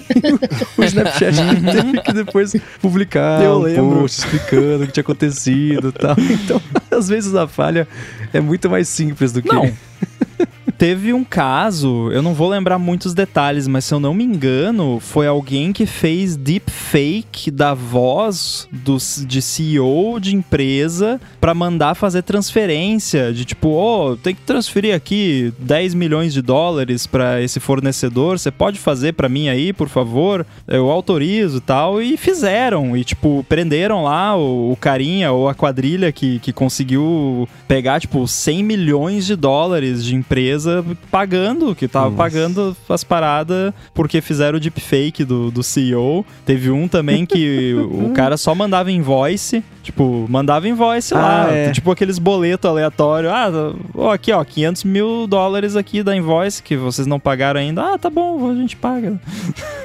o, 0.76 0.80
o 0.80 0.84
Snapchat 0.84 1.36
teve 1.72 2.00
que 2.00 2.12
depois 2.12 2.54
publicar 2.80 3.42
Eu 3.42 3.58
um 3.58 3.62
lembro. 3.62 4.00
post 4.00 4.20
explicando 4.20 4.84
o 4.84 4.86
que 4.86 4.92
tinha 4.92 5.02
acontecido 5.02 5.88
e 5.88 5.92
tal. 5.92 6.16
Então, 6.44 6.60
às 6.90 7.08
vezes 7.08 7.34
a 7.34 7.46
falha 7.46 7.88
é 8.32 8.40
muito 8.40 8.68
mais 8.68 8.88
simples 8.88 9.32
do 9.32 9.40
que... 9.40 9.48
Não. 9.48 9.64
Teve 10.76 11.12
um 11.12 11.22
caso, 11.22 12.10
eu 12.10 12.20
não 12.20 12.34
vou 12.34 12.48
lembrar 12.48 12.78
muitos 12.78 13.14
detalhes, 13.14 13.68
mas 13.68 13.84
se 13.84 13.94
eu 13.94 14.00
não 14.00 14.12
me 14.12 14.24
engano, 14.24 14.98
foi 15.00 15.26
alguém 15.26 15.72
que 15.72 15.86
fez 15.86 16.36
deepfake 16.36 17.50
da 17.50 17.74
voz 17.74 18.68
do, 18.72 18.96
de 19.24 19.40
CEO 19.40 20.18
de 20.18 20.34
empresa 20.34 21.20
pra 21.40 21.54
mandar 21.54 21.94
fazer 21.94 22.22
transferência 22.22 23.32
de 23.32 23.44
tipo, 23.44 23.68
ô, 23.68 24.16
tem 24.16 24.34
que 24.34 24.42
transferir 24.42 24.94
aqui 24.94 25.52
10 25.58 25.94
milhões 25.94 26.32
de 26.32 26.42
dólares 26.42 27.06
pra 27.06 27.40
esse 27.40 27.60
fornecedor, 27.60 28.38
você 28.38 28.50
pode 28.50 28.78
fazer 28.78 29.12
pra 29.12 29.28
mim 29.28 29.48
aí, 29.48 29.72
por 29.72 29.88
favor? 29.88 30.44
Eu 30.66 30.90
autorizo 30.90 31.60
tal, 31.60 32.02
e 32.02 32.16
fizeram, 32.16 32.96
e 32.96 33.04
tipo, 33.04 33.46
prenderam 33.48 34.04
lá 34.04 34.36
o, 34.36 34.72
o 34.72 34.76
carinha 34.76 35.30
ou 35.30 35.48
a 35.48 35.54
quadrilha 35.54 36.10
que, 36.10 36.40
que 36.40 36.52
conseguiu 36.52 37.48
pegar, 37.68 38.00
tipo, 38.00 38.26
100 38.26 38.62
milhões 38.62 39.24
de 39.24 39.36
dólares 39.36 40.04
de 40.04 40.16
empresa 40.16 40.63
pagando, 41.10 41.74
que 41.74 41.86
tava 41.88 42.06
Nossa. 42.06 42.16
pagando 42.16 42.76
as 42.88 43.04
paradas 43.04 43.72
porque 43.92 44.20
fizeram 44.20 44.56
o 44.56 44.60
deepfake 44.60 45.24
do, 45.24 45.50
do 45.50 45.62
CEO. 45.62 46.24
Teve 46.44 46.70
um 46.70 46.86
também 46.88 47.24
que 47.26 47.74
o 47.90 48.10
cara 48.10 48.36
só 48.36 48.54
mandava 48.54 48.90
invoice, 48.90 49.62
tipo, 49.82 50.26
mandava 50.28 50.68
invoice 50.68 51.14
lá, 51.14 51.46
Ah, 51.48 51.52
é. 51.52 51.70
tipo 51.72 51.90
aqueles 51.90 52.18
boletos 52.18 52.70
aleatórios. 52.70 53.32
Ah, 53.32 53.50
ó, 53.94 54.12
aqui 54.12 54.32
ó, 54.32 54.42
500 54.44 54.84
mil 54.84 55.26
dólares 55.26 55.76
aqui 55.76 56.02
da 56.02 56.16
invoice 56.16 56.62
que 56.62 56.76
vocês 56.76 57.06
não 57.06 57.20
pagaram 57.20 57.60
ainda. 57.60 57.94
Ah, 57.94 57.98
tá 57.98 58.10
bom, 58.10 58.50
a 58.50 58.54
gente 58.54 58.76
paga. 58.76 59.20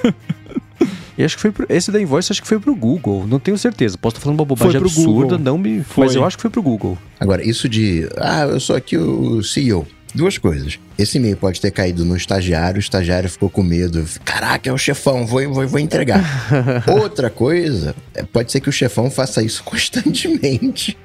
E 1.18 1.24
acho 1.26 1.36
que 1.36 1.42
foi 1.42 1.52
pro, 1.52 1.65
esse 1.68 1.92
da 1.92 2.02
Invoice 2.02 2.32
acho 2.32 2.42
que 2.42 2.48
foi 2.48 2.58
pro 2.62 2.74
Google, 2.74 3.28
não 3.28 3.39
tenho 3.39 3.58
certeza. 3.58 3.98
Posso 3.98 4.15
estar 4.15 4.24
falando 4.24 4.39
uma 4.39 4.46
bobagem 4.46 4.80
absurda, 4.80 5.36
Google. 5.36 5.38
não 5.39 5.58
me. 5.58 5.84
Foi. 5.84 6.06
Mas 6.06 6.15
eu 6.15 6.24
acho 6.24 6.38
que 6.38 6.42
foi 6.42 6.50
pro 6.50 6.62
Google. 6.62 6.98
Agora, 7.20 7.46
isso 7.46 7.68
de, 7.68 8.08
ah, 8.18 8.44
eu 8.46 8.58
sou 8.62 8.74
aqui 8.74 8.96
o 8.98 9.44
CEO. 9.44 9.86
Duas 10.13 10.38
coisas. 10.38 10.80
Esse 10.98 11.17
e-mail 11.17 11.38
pode 11.38 11.62
ter 11.62 11.72
caído 11.72 12.04
no 12.04 12.15
estagiário, 12.15 12.78
o 12.78 12.80
estagiário 12.80 13.30
ficou 13.30 13.50
com 13.50 13.62
medo. 13.62 14.04
Caraca, 14.26 14.69
é 14.69 14.74
o 14.74 14.78
chefão, 14.78 15.26
vou, 15.26 15.41
vou, 15.54 15.67
vou 15.67 15.80
entregar. 15.80 16.24
Outra 16.89 17.30
coisa, 17.30 17.95
é, 18.13 18.24
pode 18.24 18.52
ser 18.52 18.60
que 18.60 18.69
o 18.69 18.72
chefão 18.72 19.10
faça 19.12 19.41
isso 19.43 19.62
constantemente. 19.65 20.98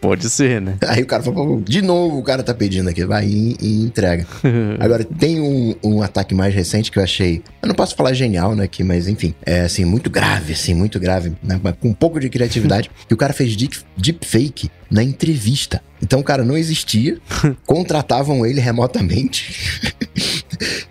Pode 0.00 0.28
ser, 0.30 0.60
né? 0.60 0.76
Aí 0.88 1.02
o 1.02 1.06
cara 1.06 1.22
fala, 1.22 1.36
"Pô, 1.36 1.60
de 1.64 1.82
novo 1.82 2.18
o 2.18 2.22
cara 2.22 2.42
tá 2.42 2.54
pedindo 2.54 2.88
aqui, 2.88 3.04
vai 3.04 3.26
e, 3.26 3.56
e 3.60 3.84
entrega. 3.84 4.26
Agora, 4.78 5.04
tem 5.04 5.40
um, 5.40 5.74
um 5.82 6.02
ataque 6.02 6.34
mais 6.34 6.54
recente 6.54 6.90
que 6.90 6.98
eu 6.98 7.02
achei, 7.02 7.42
eu 7.62 7.68
não 7.68 7.74
posso 7.74 7.94
falar 7.94 8.12
genial, 8.12 8.54
né, 8.54 8.64
aqui, 8.64 8.82
mas 8.84 9.08
enfim, 9.08 9.34
é 9.44 9.60
assim, 9.62 9.84
muito 9.84 10.08
grave, 10.10 10.52
assim, 10.52 10.74
muito 10.74 10.98
grave, 10.98 11.32
né, 11.42 11.60
com 11.80 11.88
um 11.88 11.94
pouco 11.94 12.18
de 12.20 12.28
criatividade, 12.28 12.90
que 13.08 13.14
o 13.14 13.16
cara 13.16 13.32
fez 13.32 13.54
deep, 13.56 13.78
deepfake 13.96 14.70
na 14.90 15.02
entrevista. 15.02 15.82
Então 16.02 16.20
o 16.20 16.24
cara 16.24 16.42
não 16.44 16.56
existia, 16.56 17.18
contratavam 17.66 18.44
ele 18.46 18.60
remotamente. 18.60 19.82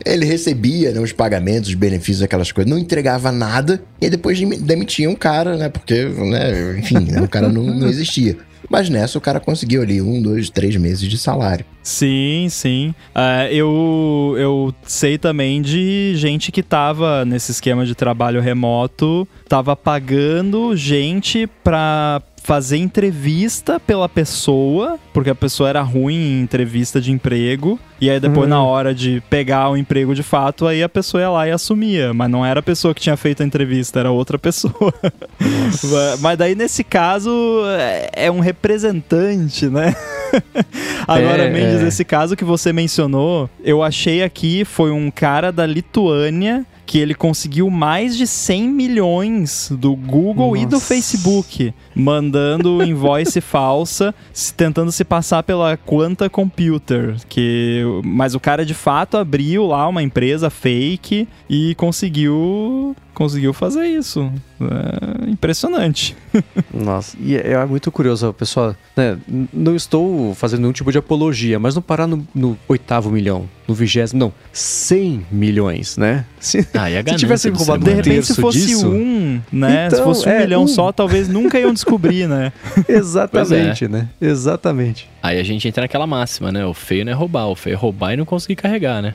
Ele 0.05 0.25
recebia 0.25 0.91
né, 0.91 0.99
os 0.99 1.11
pagamentos, 1.11 1.69
os 1.69 1.75
benefícios, 1.75 2.21
aquelas 2.23 2.51
coisas, 2.51 2.69
não 2.69 2.79
entregava 2.79 3.31
nada, 3.31 3.81
e 4.01 4.09
depois 4.09 4.39
demi- 4.39 4.57
demitiam 4.57 5.11
o 5.11 5.17
cara, 5.17 5.57
né? 5.57 5.69
Porque, 5.69 6.05
né, 6.05 6.77
enfim, 6.79 6.99
né, 6.99 7.21
o 7.21 7.27
cara 7.27 7.49
não, 7.49 7.63
não 7.63 7.87
existia. 7.87 8.37
Mas 8.69 8.89
nessa 8.89 9.17
o 9.17 9.21
cara 9.21 9.39
conseguiu 9.39 9.81
ali 9.81 10.01
um, 10.01 10.21
dois, 10.21 10.49
três 10.49 10.75
meses 10.75 11.09
de 11.09 11.17
salário. 11.17 11.65
Sim, 11.81 12.47
sim. 12.49 12.93
Ah, 13.15 13.51
eu, 13.51 14.35
eu 14.37 14.73
sei 14.83 15.17
também 15.17 15.61
de 15.61 16.13
gente 16.15 16.51
que 16.51 16.61
tava 16.61 17.25
nesse 17.25 17.51
esquema 17.51 17.85
de 17.85 17.95
trabalho 17.95 18.41
remoto, 18.41 19.27
tava 19.47 19.75
pagando 19.75 20.75
gente 20.75 21.47
pra 21.63 22.21
fazer 22.41 22.77
entrevista 22.77 23.79
pela 23.79 24.07
pessoa, 24.09 24.97
porque 25.13 25.29
a 25.29 25.35
pessoa 25.35 25.69
era 25.69 25.81
ruim 25.81 26.15
em 26.15 26.41
entrevista 26.41 26.99
de 27.01 27.11
emprego, 27.11 27.79
e 28.01 28.09
aí 28.09 28.19
depois 28.19 28.47
Hum. 28.47 28.49
na 28.49 28.63
hora 28.63 28.93
de 28.93 29.21
pegar 29.29 29.69
o 29.69 29.77
emprego 29.77 30.15
de 30.15 30.23
fato, 30.23 30.65
aí 30.65 30.81
a 30.81 30.89
pessoa 30.89 31.21
ia 31.21 31.29
lá 31.29 31.47
e 31.47 31.51
assumia, 31.51 32.13
mas 32.13 32.29
não 32.29 32.45
era 32.45 32.59
a 32.59 32.63
pessoa 32.63 32.93
que 32.93 33.01
tinha 33.01 33.17
feito 33.17 33.43
a 33.43 33.45
entrevista, 33.45 33.99
era 33.99 34.11
outra 34.11 34.37
pessoa. 34.39 34.93
mas 36.21 36.37
daí 36.37 36.55
nesse 36.55 36.83
caso 36.83 37.29
é- 37.77 38.09
é 38.27 38.31
um 38.31 38.39
representante, 38.39 39.67
né? 39.67 39.95
Agora, 41.07 41.43
É, 41.43 41.49
Mendes, 41.49 41.81
é. 41.83 41.87
esse 41.87 42.05
caso 42.05 42.35
que 42.35 42.43
você 42.43 42.71
mencionou, 42.71 43.49
eu 43.63 43.81
achei 43.83 44.23
aqui 44.23 44.63
foi 44.63 44.91
um 44.91 45.09
cara 45.09 45.51
da 45.51 45.65
Lituânia 45.65 46.65
que 46.85 46.97
ele 46.97 47.13
conseguiu 47.13 47.69
mais 47.69 48.17
de 48.17 48.25
100 48.25 48.67
milhões 48.67 49.69
do 49.71 49.95
Google 49.95 50.57
e 50.57 50.65
do 50.65 50.73
Nossa. 50.73 50.87
Facebook, 50.87 51.71
mandando 51.99 52.83
invoice 52.83 53.41
falsa, 53.41 54.13
se- 54.33 54.53
tentando 54.53 54.91
se 54.91 55.03
passar 55.03 55.43
pela 55.43 55.77
Quanta 55.77 56.29
Computer, 56.29 57.15
que 57.27 57.83
mas 58.03 58.35
o 58.35 58.39
cara 58.39 58.65
de 58.65 58.73
fato 58.73 59.17
abriu 59.17 59.67
lá 59.67 59.87
uma 59.87 60.01
empresa 60.03 60.49
fake 60.49 61.27
e 61.49 61.75
conseguiu 61.75 62.95
conseguiu 63.13 63.51
fazer 63.51 63.85
isso. 63.85 64.31
É 64.61 65.29
impressionante. 65.29 66.15
Nossa, 66.73 67.17
e 67.19 67.35
é, 67.35 67.51
é 67.51 67.65
muito 67.65 67.91
curioso, 67.91 68.31
pessoal. 68.33 68.73
Né, 68.95 69.17
não 69.53 69.75
estou 69.75 70.33
fazendo 70.35 70.61
nenhum 70.61 70.71
tipo 70.71 70.89
de 70.89 70.97
apologia, 70.99 71.59
mas 71.59 71.75
não 71.75 71.81
parar 71.81 72.07
no, 72.07 72.25
no 72.33 72.57
oitavo 72.67 73.09
milhão, 73.11 73.43
no 73.67 73.73
vigésimo, 73.73 74.17
não, 74.19 74.33
100 74.53 75.25
milhões, 75.31 75.97
né? 75.97 76.23
Se, 76.39 76.65
Ah, 76.73 76.89
e 76.89 76.97
a 76.97 77.03
se 77.05 77.15
tivessem 77.17 77.51
do 77.51 77.57
ser 77.57 77.65
roubado 77.65 77.83
De 77.83 77.93
repente, 77.93 78.27
se 78.27 78.35
fosse 78.35 78.65
disso, 78.67 78.87
um, 78.89 79.41
né? 79.51 79.89
se 79.89 79.95
Então, 79.95 80.05
fosse 80.05 80.25
um 80.27 80.31
é, 80.31 80.39
milhão 80.39 80.63
um. 80.63 80.67
só, 80.67 80.91
talvez 80.93 81.27
nunca 81.27 81.59
iam 81.59 81.73
descobrir, 81.73 81.88
né? 82.27 82.51
Exatamente, 82.87 83.87
né? 83.87 84.07
Exatamente. 84.21 85.09
Aí 85.21 85.39
a 85.39 85.43
gente 85.43 85.67
entra 85.67 85.83
naquela 85.83 86.07
máxima, 86.07 86.51
né? 86.51 86.65
O 86.65 86.73
feio 86.73 87.05
não 87.05 87.11
é 87.11 87.15
roubar, 87.15 87.47
o 87.47 87.55
feio 87.55 87.73
é 87.73 87.77
roubar 87.77 88.13
e 88.13 88.17
não 88.17 88.25
conseguir 88.25 88.55
carregar, 88.55 89.01
né? 89.01 89.13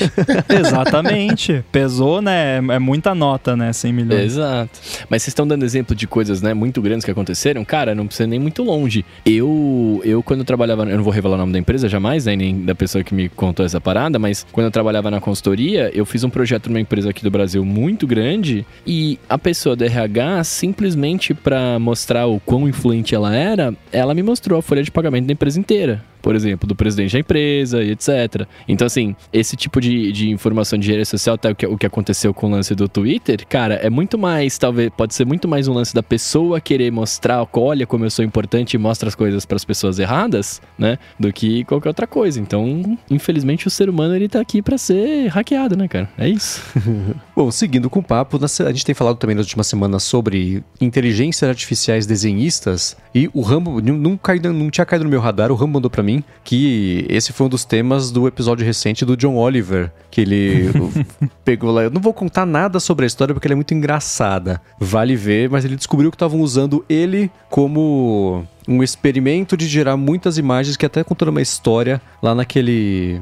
Exatamente. 0.48 1.64
Pesou, 1.70 2.20
né? 2.20 2.56
É 2.56 2.78
muita 2.78 3.14
nota, 3.14 3.56
né? 3.56 3.72
100 3.72 3.92
milhões. 3.92 4.24
Exato. 4.24 4.80
Mas 5.08 5.22
vocês 5.22 5.28
estão 5.28 5.46
dando 5.46 5.64
exemplo 5.64 5.94
de 5.94 6.06
coisas, 6.06 6.42
né, 6.42 6.54
muito 6.54 6.80
grandes 6.82 7.04
que 7.04 7.10
aconteceram? 7.10 7.64
Cara, 7.64 7.94
não 7.94 8.06
precisa 8.06 8.26
nem 8.26 8.38
muito 8.38 8.62
longe. 8.62 9.04
Eu, 9.24 10.00
eu 10.04 10.22
quando 10.22 10.40
eu 10.40 10.44
trabalhava, 10.44 10.82
eu 10.84 10.96
não 10.96 11.04
vou 11.04 11.12
revelar 11.12 11.34
o 11.34 11.38
nome 11.38 11.52
da 11.52 11.58
empresa 11.58 11.88
jamais, 11.88 12.26
né, 12.26 12.36
nem 12.36 12.64
da 12.64 12.74
pessoa 12.74 13.04
que 13.04 13.14
me 13.14 13.28
contou 13.28 13.64
essa 13.64 13.80
parada, 13.80 14.18
mas 14.18 14.46
quando 14.52 14.66
eu 14.66 14.70
trabalhava 14.70 15.10
na 15.10 15.20
consultoria, 15.20 15.90
eu 15.94 16.04
fiz 16.04 16.24
um 16.24 16.30
projeto 16.30 16.68
numa 16.68 16.80
empresa 16.80 17.10
aqui 17.10 17.22
do 17.22 17.30
Brasil 17.30 17.64
muito 17.64 18.06
grande 18.06 18.66
e 18.86 19.18
a 19.28 19.38
pessoa 19.38 19.76
do 19.76 19.84
RH, 19.84 20.44
simplesmente 20.44 21.34
pra 21.34 21.78
mostrar 21.78 22.26
o 22.26 22.40
quão 22.40 22.68
influente 22.68 23.14
ela 23.14 23.34
era, 23.34 23.74
ela 23.92 24.14
me 24.14 24.22
mostrou 24.22 24.58
a 24.58 24.62
folha 24.62 24.82
de 24.82 24.90
pagamento 24.90 25.26
da 25.26 25.32
empresa 25.32 25.43
inteira. 25.56 26.02
Por 26.24 26.34
exemplo, 26.34 26.66
do 26.66 26.74
presidente 26.74 27.12
da 27.12 27.18
empresa 27.18 27.82
e 27.82 27.90
etc. 27.90 28.46
Então, 28.66 28.86
assim, 28.86 29.14
esse 29.30 29.56
tipo 29.58 29.78
de, 29.78 30.10
de 30.10 30.30
informação 30.30 30.78
de 30.78 30.86
engenharia 30.86 31.04
social, 31.04 31.34
até 31.34 31.50
o 31.50 31.54
que, 31.54 31.66
o 31.66 31.76
que 31.76 31.84
aconteceu 31.84 32.32
com 32.32 32.46
o 32.46 32.50
lance 32.50 32.74
do 32.74 32.88
Twitter, 32.88 33.46
cara, 33.46 33.74
é 33.74 33.90
muito 33.90 34.16
mais, 34.16 34.56
talvez, 34.56 34.90
pode 34.96 35.14
ser 35.14 35.26
muito 35.26 35.46
mais 35.46 35.68
um 35.68 35.74
lance 35.74 35.94
da 35.94 36.02
pessoa 36.02 36.62
querer 36.62 36.90
mostrar, 36.90 37.46
olha 37.52 37.86
como 37.86 38.06
eu 38.06 38.10
sou 38.10 38.24
importante 38.24 38.72
e 38.72 38.78
mostra 38.78 39.06
as 39.06 39.14
coisas 39.14 39.44
para 39.44 39.56
as 39.56 39.66
pessoas 39.66 39.98
erradas, 39.98 40.62
né? 40.78 40.98
Do 41.20 41.30
que 41.30 41.62
qualquer 41.64 41.88
outra 41.90 42.06
coisa. 42.06 42.40
Então, 42.40 42.98
infelizmente, 43.10 43.66
o 43.66 43.70
ser 43.70 43.90
humano, 43.90 44.16
ele 44.16 44.26
tá 44.26 44.40
aqui 44.40 44.62
para 44.62 44.78
ser 44.78 45.28
hackeado, 45.28 45.76
né, 45.76 45.86
cara? 45.86 46.08
É 46.16 46.26
isso. 46.26 46.62
Bom, 47.36 47.50
seguindo 47.50 47.90
com 47.90 48.00
o 48.00 48.02
papo, 48.02 48.40
a 48.42 48.72
gente 48.72 48.86
tem 48.86 48.94
falado 48.94 49.16
também 49.16 49.36
nas 49.36 49.44
últimas 49.44 49.66
semanas 49.66 50.02
sobre 50.04 50.64
inteligências 50.80 51.46
artificiais 51.50 52.06
desenhistas 52.06 52.96
e 53.14 53.28
o 53.34 53.42
Rambo 53.42 53.80
não, 53.80 53.94
não, 53.94 54.70
tinha 54.70 54.86
caído 54.86 55.04
no 55.04 55.10
meu 55.10 55.20
radar, 55.20 55.52
o 55.52 55.54
Rambo 55.54 55.74
mandou 55.74 55.90
pra 55.90 56.02
mim 56.02 56.13
que 56.42 57.06
esse 57.08 57.32
foi 57.32 57.46
um 57.46 57.48
dos 57.48 57.64
temas 57.64 58.10
do 58.10 58.28
episódio 58.28 58.64
recente 58.64 59.04
do 59.04 59.16
John 59.16 59.36
Oliver, 59.36 59.90
que 60.10 60.20
ele 60.20 60.70
pegou 61.44 61.72
lá. 61.72 61.84
Eu 61.84 61.90
não 61.90 62.00
vou 62.00 62.12
contar 62.12 62.44
nada 62.44 62.78
sobre 62.78 63.04
a 63.04 63.06
história 63.06 63.34
porque 63.34 63.48
ela 63.48 63.54
é 63.54 63.56
muito 63.56 63.72
engraçada, 63.72 64.60
vale 64.78 65.16
ver, 65.16 65.48
mas 65.48 65.64
ele 65.64 65.76
descobriu 65.76 66.10
que 66.10 66.16
estavam 66.16 66.40
usando 66.40 66.84
ele 66.88 67.30
como 67.48 68.44
um 68.68 68.82
experimento 68.82 69.56
de 69.56 69.66
gerar 69.66 69.96
muitas 69.96 70.38
imagens 70.38 70.76
que 70.76 70.86
até 70.86 71.02
contando 71.02 71.28
uma 71.28 71.42
história 71.42 72.00
lá 72.22 72.34
naquele 72.34 73.20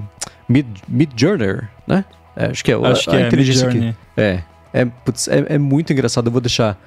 Mid, 0.49 0.67
Midjourney, 0.89 1.63
né? 1.87 2.05
É, 2.37 2.47
acho 2.47 2.65
que 2.65 2.73
é, 2.73 2.75
Acho 2.75 3.11
a, 3.11 3.13
que 3.13 3.19
a 3.19 3.25
é 3.25 3.27
inteligência 3.27 3.69
que 3.69 3.95
é, 4.17 4.43
é, 4.73 4.85
putz, 4.85 5.29
é, 5.29 5.45
é 5.49 5.59
muito 5.59 5.93
engraçado. 5.93 6.27
Eu 6.27 6.33
vou 6.33 6.41
deixar 6.41 6.79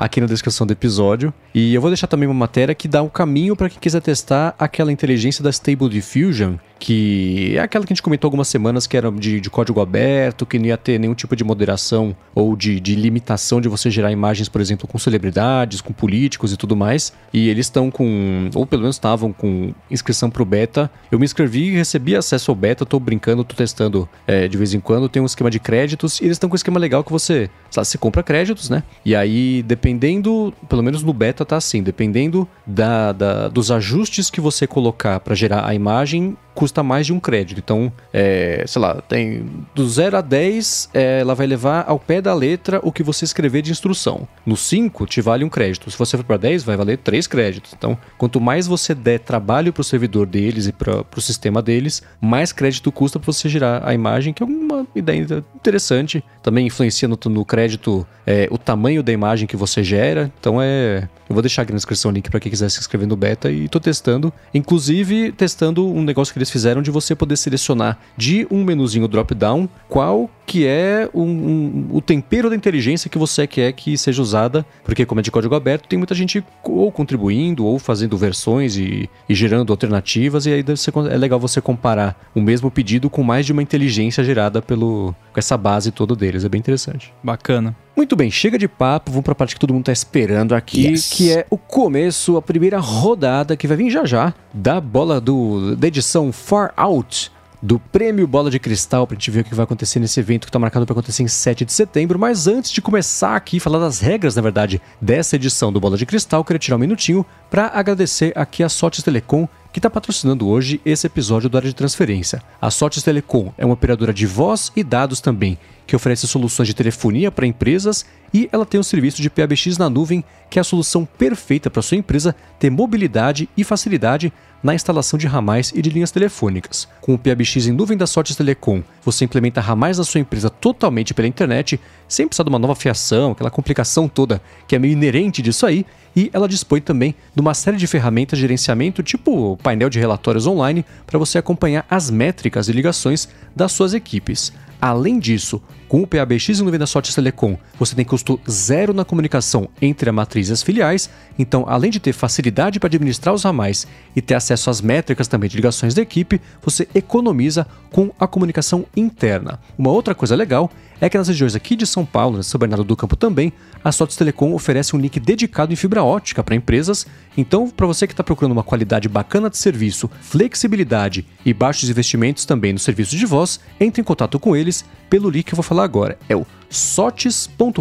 aqui 0.00 0.18
na 0.18 0.26
descrição 0.26 0.66
do 0.66 0.72
episódio. 0.72 1.32
E 1.54 1.74
eu 1.74 1.80
vou 1.80 1.90
deixar 1.90 2.06
também 2.06 2.26
uma 2.26 2.34
matéria 2.34 2.74
que 2.74 2.88
dá 2.88 3.02
um 3.02 3.08
caminho 3.08 3.54
para 3.54 3.68
quem 3.68 3.78
quiser 3.78 4.00
testar 4.00 4.54
aquela 4.58 4.90
inteligência 4.90 5.44
da 5.44 5.50
Stable 5.50 5.90
Diffusion, 5.90 6.54
que 6.80 7.52
é 7.56 7.60
aquela 7.60 7.84
que 7.84 7.92
a 7.92 7.94
gente 7.94 8.02
comentou 8.02 8.26
algumas 8.26 8.48
semanas 8.48 8.86
que 8.86 8.96
era 8.96 9.12
de, 9.12 9.38
de 9.38 9.50
código 9.50 9.80
aberto, 9.82 10.46
que 10.46 10.58
não 10.58 10.64
ia 10.64 10.78
ter 10.78 10.98
nenhum 10.98 11.14
tipo 11.14 11.36
de 11.36 11.44
moderação 11.44 12.16
ou 12.34 12.56
de, 12.56 12.80
de, 12.80 12.94
limitação 12.94 13.60
de 13.60 13.68
você 13.68 13.90
gerar 13.90 14.10
imagens, 14.10 14.48
por 14.48 14.62
exemplo, 14.62 14.88
com 14.88 14.98
celebridades, 14.98 15.82
com 15.82 15.92
políticos 15.92 16.52
e 16.52 16.56
tudo 16.56 16.74
mais. 16.74 17.12
E 17.34 17.50
eles 17.50 17.66
estão 17.66 17.90
com, 17.90 18.48
ou 18.54 18.66
pelo 18.66 18.82
menos 18.82 18.96
estavam 18.96 19.30
com 19.30 19.74
inscrição 19.90 20.30
pro 20.30 20.44
beta. 20.44 20.90
Eu 21.12 21.18
me 21.18 21.24
inscrevi 21.26 21.68
e 21.68 21.76
recebi 21.76 22.16
acesso 22.16 22.50
ao 22.50 22.54
beta, 22.54 22.86
tô 22.86 22.98
brincando, 22.98 23.44
tô 23.44 23.54
testando 23.54 24.08
é, 24.26 24.48
de 24.48 24.56
vez 24.56 24.72
em 24.72 24.80
quando. 24.80 25.06
Tem 25.06 25.20
um 25.20 25.26
esquema 25.26 25.50
de 25.50 25.60
créditos 25.60 26.18
e 26.18 26.24
eles 26.24 26.36
estão 26.36 26.48
com 26.48 26.54
um 26.54 26.56
esquema 26.56 26.80
legal 26.80 27.04
que 27.04 27.12
você, 27.12 27.50
sabe, 27.70 27.86
você 27.86 27.98
compra 27.98 28.22
créditos, 28.22 28.70
né? 28.70 28.82
E 29.04 29.14
aí, 29.14 29.62
dependendo, 29.62 30.54
pelo 30.66 30.82
menos 30.82 31.02
no 31.02 31.12
beta 31.12 31.44
tá 31.44 31.58
assim, 31.58 31.82
dependendo 31.82 32.48
da, 32.66 33.12
da 33.12 33.48
dos 33.48 33.70
ajustes 33.70 34.30
que 34.30 34.40
você 34.40 34.66
colocar 34.66 35.20
para 35.20 35.34
gerar 35.34 35.66
a 35.66 35.74
imagem, 35.74 36.36
custa 36.60 36.82
mais 36.82 37.06
de 37.06 37.12
um 37.14 37.18
crédito. 37.18 37.58
Então, 37.58 37.90
é, 38.12 38.64
sei 38.66 38.82
lá, 38.82 39.00
tem 39.00 39.46
do 39.74 39.88
0 39.88 40.18
a 40.18 40.20
10, 40.20 40.90
é, 40.92 41.20
ela 41.20 41.34
vai 41.34 41.46
levar 41.46 41.86
ao 41.88 41.98
pé 41.98 42.20
da 42.20 42.34
letra 42.34 42.80
o 42.82 42.92
que 42.92 43.02
você 43.02 43.24
escrever 43.24 43.62
de 43.62 43.70
instrução. 43.70 44.28
No 44.44 44.58
5, 44.58 45.06
te 45.06 45.22
vale 45.22 45.42
um 45.42 45.48
crédito. 45.48 45.90
Se 45.90 45.96
você 45.96 46.18
for 46.18 46.24
para 46.24 46.36
10, 46.36 46.62
vai 46.62 46.76
valer 46.76 46.98
3 46.98 47.26
créditos. 47.26 47.72
Então, 47.72 47.96
quanto 48.18 48.38
mais 48.38 48.66
você 48.66 48.94
der 48.94 49.20
trabalho 49.20 49.72
para 49.72 49.80
o 49.80 49.84
servidor 49.84 50.26
deles 50.26 50.66
e 50.66 50.72
para 50.72 51.02
o 51.16 51.20
sistema 51.22 51.62
deles, 51.62 52.02
mais 52.20 52.52
crédito 52.52 52.92
custa 52.92 53.18
para 53.18 53.32
você 53.32 53.48
gerar 53.48 53.80
a 53.82 53.94
imagem, 53.94 54.34
que 54.34 54.42
é 54.42 54.46
uma 54.46 54.86
ideia 54.94 55.42
interessante. 55.54 56.22
Também 56.42 56.66
influencia 56.66 57.08
no, 57.08 57.18
no 57.30 57.42
crédito 57.42 58.06
é, 58.26 58.48
o 58.50 58.58
tamanho 58.58 59.02
da 59.02 59.12
imagem 59.12 59.48
que 59.48 59.56
você 59.56 59.82
gera. 59.82 60.30
Então, 60.38 60.60
é. 60.60 61.08
Eu 61.26 61.34
vou 61.34 61.42
deixar 61.42 61.62
aqui 61.62 61.70
na 61.70 61.76
descrição 61.76 62.10
o 62.10 62.14
link 62.14 62.28
para 62.28 62.40
quem 62.40 62.50
quiser 62.50 62.68
se 62.68 62.80
inscrever 62.80 63.06
no 63.06 63.14
beta 63.14 63.52
e 63.52 63.66
estou 63.66 63.80
testando. 63.80 64.32
Inclusive, 64.52 65.30
testando 65.30 65.86
um 65.86 66.02
negócio 66.02 66.34
que 66.34 66.38
eles 66.38 66.49
fizeram 66.50 66.82
de 66.82 66.90
você 66.90 67.14
poder 67.14 67.36
selecionar 67.36 67.98
de 68.16 68.46
um 68.50 68.64
menuzinho 68.64 69.08
drop-down 69.08 69.68
qual 69.88 70.30
que 70.50 70.66
é 70.66 71.08
um, 71.14 71.22
um, 71.22 71.86
o 71.92 72.00
tempero 72.00 72.50
da 72.50 72.56
inteligência 72.56 73.08
que 73.08 73.16
você 73.16 73.46
quer 73.46 73.72
que 73.72 73.96
seja 73.96 74.20
usada, 74.20 74.66
porque 74.82 75.06
como 75.06 75.20
é 75.20 75.22
de 75.22 75.30
código 75.30 75.54
aberto, 75.54 75.86
tem 75.86 75.96
muita 75.96 76.12
gente 76.12 76.44
ou 76.64 76.90
contribuindo 76.90 77.64
ou 77.64 77.78
fazendo 77.78 78.16
versões 78.16 78.76
e, 78.76 79.08
e 79.28 79.34
gerando 79.36 79.72
alternativas, 79.72 80.46
e 80.46 80.52
aí 80.52 80.76
ser, 80.76 80.92
é 81.08 81.16
legal 81.16 81.38
você 81.38 81.60
comparar 81.60 82.20
o 82.34 82.40
mesmo 82.40 82.68
pedido 82.68 83.08
com 83.08 83.22
mais 83.22 83.46
de 83.46 83.52
uma 83.52 83.62
inteligência 83.62 84.24
gerada 84.24 84.60
pelo, 84.60 85.14
com 85.32 85.38
essa 85.38 85.56
base 85.56 85.92
toda 85.92 86.16
deles, 86.16 86.44
é 86.44 86.48
bem 86.48 86.58
interessante. 86.58 87.14
Bacana. 87.22 87.76
Muito 87.96 88.16
bem, 88.16 88.28
chega 88.28 88.58
de 88.58 88.66
papo, 88.66 89.12
vamos 89.12 89.22
para 89.22 89.32
a 89.32 89.36
parte 89.36 89.54
que 89.54 89.60
todo 89.60 89.72
mundo 89.72 89.82
está 89.82 89.92
esperando 89.92 90.56
aqui, 90.56 90.88
yes. 90.88 91.10
que 91.10 91.30
é 91.30 91.46
o 91.48 91.56
começo, 91.56 92.36
a 92.36 92.42
primeira 92.42 92.80
rodada 92.80 93.56
que 93.56 93.68
vai 93.68 93.76
vir 93.76 93.88
já 93.88 94.04
já 94.04 94.34
da 94.52 94.80
bola 94.80 95.20
do 95.20 95.76
da 95.76 95.86
edição 95.86 96.32
Far 96.32 96.72
Out 96.76 97.30
do 97.62 97.78
Prêmio 97.78 98.26
Bola 98.26 98.50
de 98.50 98.58
Cristal, 98.58 99.06
pra 99.06 99.14
gente 99.14 99.30
ver 99.30 99.40
o 99.40 99.44
que 99.44 99.54
vai 99.54 99.64
acontecer 99.64 99.98
nesse 99.98 100.18
evento 100.18 100.46
que 100.46 100.52
tá 100.52 100.58
marcado 100.58 100.86
para 100.86 100.94
acontecer 100.94 101.22
em 101.22 101.28
7 101.28 101.64
de 101.64 101.72
setembro. 101.72 102.18
Mas 102.18 102.46
antes 102.46 102.70
de 102.70 102.80
começar 102.80 103.36
aqui, 103.36 103.60
falar 103.60 103.78
das 103.78 104.00
regras, 104.00 104.34
na 104.34 104.42
verdade, 104.42 104.80
dessa 105.00 105.36
edição 105.36 105.72
do 105.72 105.80
Bola 105.80 105.96
de 105.96 106.06
Cristal, 106.06 106.44
queria 106.44 106.58
tirar 106.58 106.76
um 106.76 106.80
minutinho 106.80 107.24
para 107.50 107.66
agradecer 107.68 108.32
aqui 108.34 108.62
a 108.62 108.68
Sotes 108.68 109.02
Telecom 109.02 109.46
que 109.72 109.78
está 109.78 109.88
patrocinando 109.88 110.48
hoje 110.48 110.80
esse 110.84 111.06
episódio 111.06 111.48
do 111.48 111.56
Área 111.56 111.68
de 111.68 111.74
Transferência. 111.74 112.42
A 112.60 112.70
Sotes 112.70 113.02
Telecom 113.02 113.52
é 113.56 113.64
uma 113.64 113.74
operadora 113.74 114.12
de 114.12 114.26
voz 114.26 114.72
e 114.74 114.82
dados 114.82 115.20
também, 115.20 115.56
que 115.86 115.94
oferece 115.94 116.26
soluções 116.26 116.66
de 116.66 116.74
telefonia 116.74 117.30
para 117.30 117.46
empresas 117.46 118.04
e 118.32 118.48
ela 118.52 118.66
tem 118.66 118.80
um 118.80 118.82
serviço 118.84 119.22
de 119.22 119.30
PABX 119.30 119.78
na 119.78 119.88
nuvem, 119.88 120.24
que 120.48 120.58
é 120.58 120.60
a 120.60 120.64
solução 120.64 121.04
perfeita 121.04 121.70
para 121.70 121.82
sua 121.82 121.96
empresa 121.96 122.34
ter 122.58 122.70
mobilidade 122.70 123.48
e 123.56 123.62
facilidade 123.62 124.32
na 124.62 124.74
instalação 124.74 125.18
de 125.18 125.26
ramais 125.26 125.72
e 125.74 125.80
de 125.80 125.90
linhas 125.90 126.10
telefônicas. 126.10 126.86
Com 127.00 127.14
o 127.14 127.18
PABX 127.18 127.66
em 127.66 127.72
nuvem 127.72 127.96
da 127.96 128.06
Sortes 128.06 128.36
Telecom, 128.36 128.82
você 129.02 129.24
implementa 129.24 129.60
ramais 129.60 129.98
na 129.98 130.04
sua 130.04 130.20
empresa 130.20 130.50
totalmente 130.50 131.14
pela 131.14 131.28
internet, 131.28 131.80
sem 132.08 132.26
precisar 132.26 132.44
de 132.44 132.50
uma 132.50 132.58
nova 132.58 132.74
fiação, 132.74 133.32
aquela 133.32 133.50
complicação 133.50 134.08
toda 134.08 134.42
que 134.68 134.76
é 134.76 134.78
meio 134.78 134.92
inerente 134.92 135.42
disso 135.42 135.66
aí, 135.66 135.86
e 136.14 136.30
ela 136.32 136.48
dispõe 136.48 136.80
também 136.80 137.14
de 137.34 137.40
uma 137.40 137.54
série 137.54 137.76
de 137.76 137.86
ferramentas 137.86 138.38
de 138.38 138.42
gerenciamento, 138.42 139.02
tipo 139.02 139.56
painel 139.62 139.88
de 139.88 139.98
relatórios 139.98 140.46
online, 140.46 140.84
para 141.06 141.18
você 141.18 141.38
acompanhar 141.38 141.86
as 141.88 142.10
métricas 142.10 142.68
e 142.68 142.72
ligações 142.72 143.28
das 143.54 143.72
suas 143.72 143.94
equipes. 143.94 144.52
Além 144.80 145.18
disso, 145.18 145.62
com 145.90 146.02
o 146.02 146.06
PABX 146.06 146.60
e 146.60 146.62
nuvem 146.62 146.78
da 146.78 146.86
Sorte 146.86 147.12
Telecom, 147.12 147.58
você 147.76 147.96
tem 147.96 148.04
custo 148.04 148.40
zero 148.48 148.94
na 148.94 149.04
comunicação 149.04 149.68
entre 149.82 150.08
a 150.08 150.12
matriz 150.12 150.48
e 150.48 150.52
as 150.52 150.62
filiais, 150.62 151.10
então 151.36 151.64
além 151.66 151.90
de 151.90 151.98
ter 151.98 152.12
facilidade 152.12 152.78
para 152.78 152.86
administrar 152.86 153.34
os 153.34 153.42
ramais 153.42 153.88
e 154.14 154.22
ter 154.22 154.34
acesso 154.34 154.70
às 154.70 154.80
métricas 154.80 155.26
também 155.26 155.50
de 155.50 155.56
ligações 155.56 155.92
da 155.92 156.00
equipe, 156.00 156.40
você 156.62 156.86
economiza 156.94 157.66
com 157.90 158.12
a 158.20 158.28
comunicação 158.28 158.86
interna. 158.96 159.58
Uma 159.76 159.90
outra 159.90 160.14
coisa 160.14 160.36
legal 160.36 160.70
é 161.00 161.08
que 161.08 161.16
nas 161.16 161.28
regiões 161.28 161.54
aqui 161.54 161.74
de 161.74 161.86
São 161.86 162.04
Paulo, 162.04 162.42
São 162.42 162.58
Bernardo 162.58 162.84
do 162.84 162.96
Campo 162.96 163.16
também, 163.16 163.52
a 163.82 163.90
Sotes 163.90 164.16
Telecom 164.16 164.52
oferece 164.52 164.94
um 164.94 164.98
link 164.98 165.18
dedicado 165.18 165.72
em 165.72 165.76
fibra 165.76 166.04
ótica 166.04 166.44
para 166.44 166.54
empresas. 166.54 167.06
Então, 167.36 167.70
para 167.70 167.86
você 167.86 168.06
que 168.06 168.12
está 168.12 168.22
procurando 168.22 168.52
uma 168.52 168.62
qualidade 168.62 169.08
bacana 169.08 169.48
de 169.48 169.56
serviço, 169.56 170.10
flexibilidade 170.20 171.26
e 171.44 171.54
baixos 171.54 171.88
investimentos 171.88 172.44
também 172.44 172.72
no 172.72 172.78
serviço 172.78 173.16
de 173.16 173.24
voz, 173.24 173.58
entre 173.80 174.02
em 174.02 174.04
contato 174.04 174.38
com 174.38 174.54
eles 174.54 174.84
pelo 175.08 175.30
link 175.30 175.46
que 175.46 175.54
eu 175.54 175.56
vou 175.56 175.62
falar 175.62 175.84
agora. 175.84 176.18
É 176.28 176.36
o 176.36 176.46
sotes.com.br. 176.68 177.80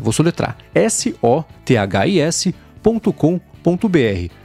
Vou 0.00 0.12
soletrar 0.12 0.56
S-O-T-H-I-S.com.br. 0.74 1.22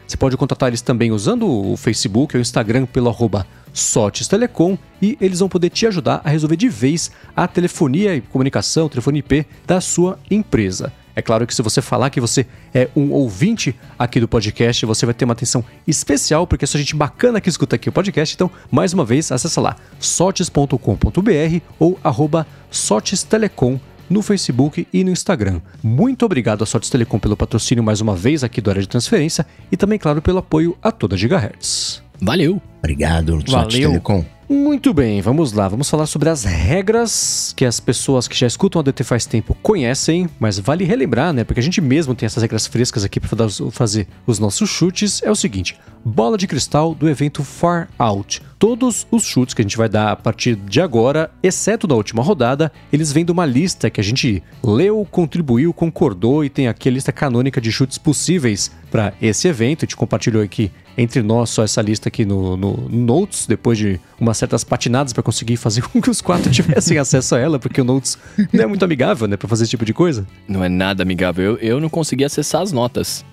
Você 0.07 0.15
pode 0.15 0.37
contatar 0.37 0.69
eles 0.69 0.81
também 0.81 1.11
usando 1.11 1.45
o 1.45 1.75
Facebook 1.75 2.35
ou 2.35 2.39
o 2.39 2.41
Instagram 2.41 2.85
pelo 2.85 3.09
arroba 3.09 3.45
Sotes 3.77 4.27
Telecom 4.27 4.77
e 5.01 5.17
eles 5.21 5.39
vão 5.39 5.47
poder 5.47 5.69
te 5.69 5.85
ajudar 5.85 6.21
a 6.23 6.29
resolver 6.29 6.55
de 6.55 6.67
vez 6.67 7.11
a 7.35 7.47
telefonia 7.47 8.15
e 8.15 8.21
comunicação, 8.21 8.89
telefone 8.89 9.19
IP 9.19 9.45
da 9.65 9.79
sua 9.79 10.17
empresa. 10.31 10.91
É 11.15 11.21
claro 11.21 11.47
que 11.47 11.55
se 11.55 11.61
você 11.61 11.81
falar 11.81 12.09
que 12.09 12.21
você 12.21 12.45
é 12.73 12.89
um 12.95 13.11
ouvinte 13.11 13.75
aqui 13.97 14.19
do 14.19 14.27
podcast, 14.27 14.85
você 14.85 15.05
vai 15.05 15.15
ter 15.15 15.25
uma 15.25 15.33
atenção 15.33 15.63
especial, 15.87 16.45
porque 16.45 16.63
é 16.63 16.67
só 16.67 16.77
gente 16.77 16.95
bacana 16.95 17.41
que 17.41 17.49
escuta 17.49 17.75
aqui 17.75 17.89
o 17.89 17.91
podcast. 17.91 18.35
Então, 18.35 18.51
mais 18.69 18.93
uma 18.93 19.03
vez, 19.03 19.31
acessa 19.31 19.59
lá 19.59 19.75
sotes.com.br 19.99 21.59
ou 21.79 21.99
arroba 22.03 22.45
sotestelecom 22.69 23.79
no 24.09 24.21
Facebook 24.21 24.87
e 24.93 25.03
no 25.03 25.11
Instagram. 25.11 25.59
Muito 25.83 26.25
obrigado 26.25 26.63
a 26.63 26.65
Sotes 26.65 26.89
Telecom 26.89 27.19
pelo 27.19 27.35
patrocínio 27.35 27.83
mais 27.83 27.99
uma 27.99 28.15
vez 28.15 28.43
aqui 28.43 28.61
do 28.61 28.69
Área 28.69 28.81
de 28.81 28.87
Transferência 28.87 29.45
e 29.71 29.77
também, 29.77 29.99
claro, 29.99 30.21
pelo 30.21 30.37
apoio 30.37 30.77
a 30.81 30.91
toda 30.91 31.17
Gigahertz. 31.17 32.06
Valeu! 32.21 32.61
Obrigado, 32.79 33.41
Sotes 33.47 33.79
Telecom. 33.79 34.23
Muito 34.49 34.93
bem, 34.93 35.21
vamos 35.21 35.51
lá. 35.51 35.67
Vamos 35.67 35.89
falar 35.89 36.05
sobre 36.05 36.29
as 36.29 36.45
regras 36.45 37.53
que 37.53 37.65
as 37.65 37.81
pessoas 37.81 38.29
que 38.29 38.35
já 38.37 38.47
escutam 38.47 38.79
a 38.79 38.83
DT 38.83 39.03
faz 39.03 39.25
tempo 39.25 39.53
conhecem, 39.61 40.29
mas 40.39 40.57
vale 40.57 40.85
relembrar, 40.85 41.33
né? 41.33 41.43
Porque 41.43 41.59
a 41.59 41.63
gente 41.63 41.81
mesmo 41.81 42.15
tem 42.15 42.25
essas 42.25 42.41
regras 42.41 42.65
frescas 42.65 43.03
aqui 43.03 43.19
para 43.19 43.49
fazer 43.71 44.07
os 44.25 44.39
nossos 44.39 44.69
chutes. 44.69 45.21
É 45.21 45.29
o 45.29 45.35
seguinte: 45.35 45.77
bola 46.03 46.37
de 46.37 46.47
cristal 46.47 46.95
do 46.95 47.09
evento 47.09 47.43
Far 47.43 47.89
Out. 47.99 48.41
Todos 48.57 49.05
os 49.11 49.23
chutes 49.23 49.53
que 49.53 49.61
a 49.61 49.65
gente 49.65 49.77
vai 49.77 49.89
dar 49.89 50.13
a 50.13 50.15
partir 50.15 50.55
de 50.55 50.79
agora, 50.79 51.29
exceto 51.43 51.85
da 51.85 51.93
última 51.93 52.23
rodada, 52.23 52.71
eles 52.91 53.11
vêm 53.11 53.25
de 53.25 53.31
uma 53.33 53.45
lista 53.45 53.89
que 53.89 53.99
a 53.99 54.03
gente 54.03 54.41
leu, 54.63 55.05
contribuiu, 55.11 55.73
concordou 55.73 56.43
e 56.45 56.49
tem 56.49 56.69
aqui 56.69 56.87
a 56.87 56.91
lista 56.91 57.11
canônica 57.11 57.59
de 57.59 57.71
chutes 57.71 57.97
possíveis 57.97 58.71
para 58.89 59.13
esse 59.21 59.47
evento. 59.47 59.83
A 59.83 59.85
gente 59.85 59.95
compartilhou 59.95 60.43
aqui 60.43 60.71
entre 60.97 61.21
nós 61.21 61.49
só 61.51 61.63
essa 61.63 61.81
lista 61.81 62.09
aqui 62.09 62.25
no, 62.25 62.57
no 62.57 62.89
Notes, 62.89 63.45
depois 63.45 63.77
de 63.77 63.99
umas 64.19 64.37
certas 64.37 64.63
patinadas 64.63 65.13
para 65.13 65.21
conseguir 65.21 65.57
fazer 65.57 65.81
com 65.87 66.01
que 66.01 66.09
os 66.09 66.21
quatro 66.21 66.51
tivessem 66.51 66.97
acesso 66.97 67.35
a 67.35 67.39
ela, 67.39 67.59
porque 67.59 67.79
o 67.79 67.83
Notes 67.83 68.17
não 68.51 68.63
é 68.63 68.67
muito 68.67 68.83
amigável, 68.83 69.27
né, 69.27 69.37
para 69.37 69.47
fazer 69.47 69.63
esse 69.63 69.71
tipo 69.71 69.85
de 69.85 69.93
coisa. 69.93 70.25
Não 70.47 70.63
é 70.63 70.69
nada 70.69 71.03
amigável. 71.03 71.43
Eu, 71.43 71.57
eu 71.57 71.79
não 71.79 71.89
consegui 71.89 72.25
acessar 72.25 72.61
as 72.61 72.71
notas. 72.71 73.23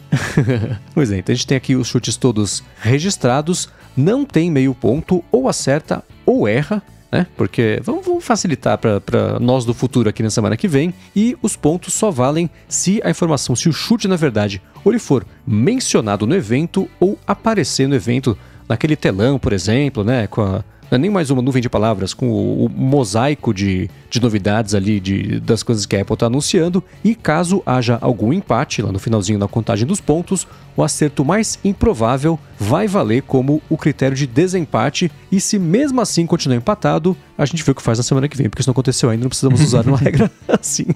pois 0.94 1.10
é, 1.10 1.18
então 1.18 1.32
a 1.32 1.36
gente 1.36 1.46
tem 1.46 1.56
aqui 1.56 1.74
os 1.74 1.88
chutes 1.88 2.16
todos 2.16 2.62
registrados, 2.80 3.68
não 3.96 4.24
tem 4.24 4.50
meio 4.50 4.74
ponto, 4.74 5.24
ou 5.32 5.48
acerta 5.48 6.04
ou 6.26 6.46
erra, 6.46 6.82
né? 7.14 7.28
Porque 7.36 7.80
vamos, 7.84 8.04
vamos 8.04 8.24
facilitar 8.24 8.76
para 8.76 9.38
nós 9.38 9.64
do 9.64 9.72
futuro 9.72 10.08
aqui 10.08 10.20
na 10.20 10.30
semana 10.30 10.56
que 10.56 10.66
vem. 10.66 10.92
E 11.14 11.36
os 11.40 11.54
pontos 11.54 11.94
só 11.94 12.10
valem 12.10 12.50
se 12.68 13.00
a 13.04 13.10
informação, 13.10 13.54
se 13.54 13.68
o 13.68 13.72
chute, 13.72 14.08
na 14.08 14.16
verdade, 14.16 14.60
ou 14.84 14.90
ele 14.90 14.98
for 14.98 15.24
mencionado 15.46 16.26
no 16.26 16.34
evento 16.34 16.90
ou 16.98 17.16
aparecer 17.24 17.86
no 17.86 17.94
evento, 17.94 18.36
naquele 18.68 18.96
telão, 18.96 19.38
por 19.38 19.52
exemplo, 19.52 20.02
né? 20.02 20.26
Com 20.26 20.42
a, 20.42 20.64
não 20.94 20.96
é 20.96 20.98
nem 21.00 21.10
mais 21.10 21.28
uma 21.28 21.42
nuvem 21.42 21.60
de 21.60 21.68
palavras, 21.68 22.14
com 22.14 22.30
o, 22.30 22.66
o 22.66 22.68
mosaico 22.68 23.52
de, 23.52 23.90
de 24.08 24.22
novidades 24.22 24.74
ali, 24.74 25.00
de, 25.00 25.40
das 25.40 25.62
coisas 25.62 25.86
que 25.86 25.96
a 25.96 26.02
Apple 26.02 26.14
está 26.14 26.26
anunciando. 26.26 26.84
E 27.02 27.16
caso 27.16 27.62
haja 27.66 27.98
algum 28.00 28.32
empate 28.32 28.80
lá 28.80 28.92
no 28.92 28.98
finalzinho 29.00 29.38
da 29.38 29.48
contagem 29.48 29.86
dos 29.86 30.00
pontos, 30.00 30.46
o 30.76 30.84
acerto 30.84 31.24
mais 31.24 31.58
improvável 31.64 32.38
vai 32.58 32.86
valer 32.86 33.22
como 33.22 33.60
o 33.68 33.76
critério 33.76 34.16
de 34.16 34.24
desempate. 34.24 35.10
E 35.32 35.40
se 35.40 35.58
mesmo 35.58 36.00
assim 36.00 36.26
continuar 36.26 36.56
empatado, 36.56 37.16
a 37.36 37.44
gente 37.44 37.64
vê 37.64 37.72
o 37.72 37.74
que 37.74 37.82
faz 37.82 37.98
na 37.98 38.04
semana 38.04 38.28
que 38.28 38.36
vem, 38.36 38.48
porque 38.48 38.60
isso 38.60 38.68
não 38.68 38.72
aconteceu 38.72 39.10
ainda, 39.10 39.24
não 39.24 39.28
precisamos 39.28 39.60
usar 39.66 39.84
uma 39.88 39.98
regra 39.98 40.30
assim. 40.46 40.86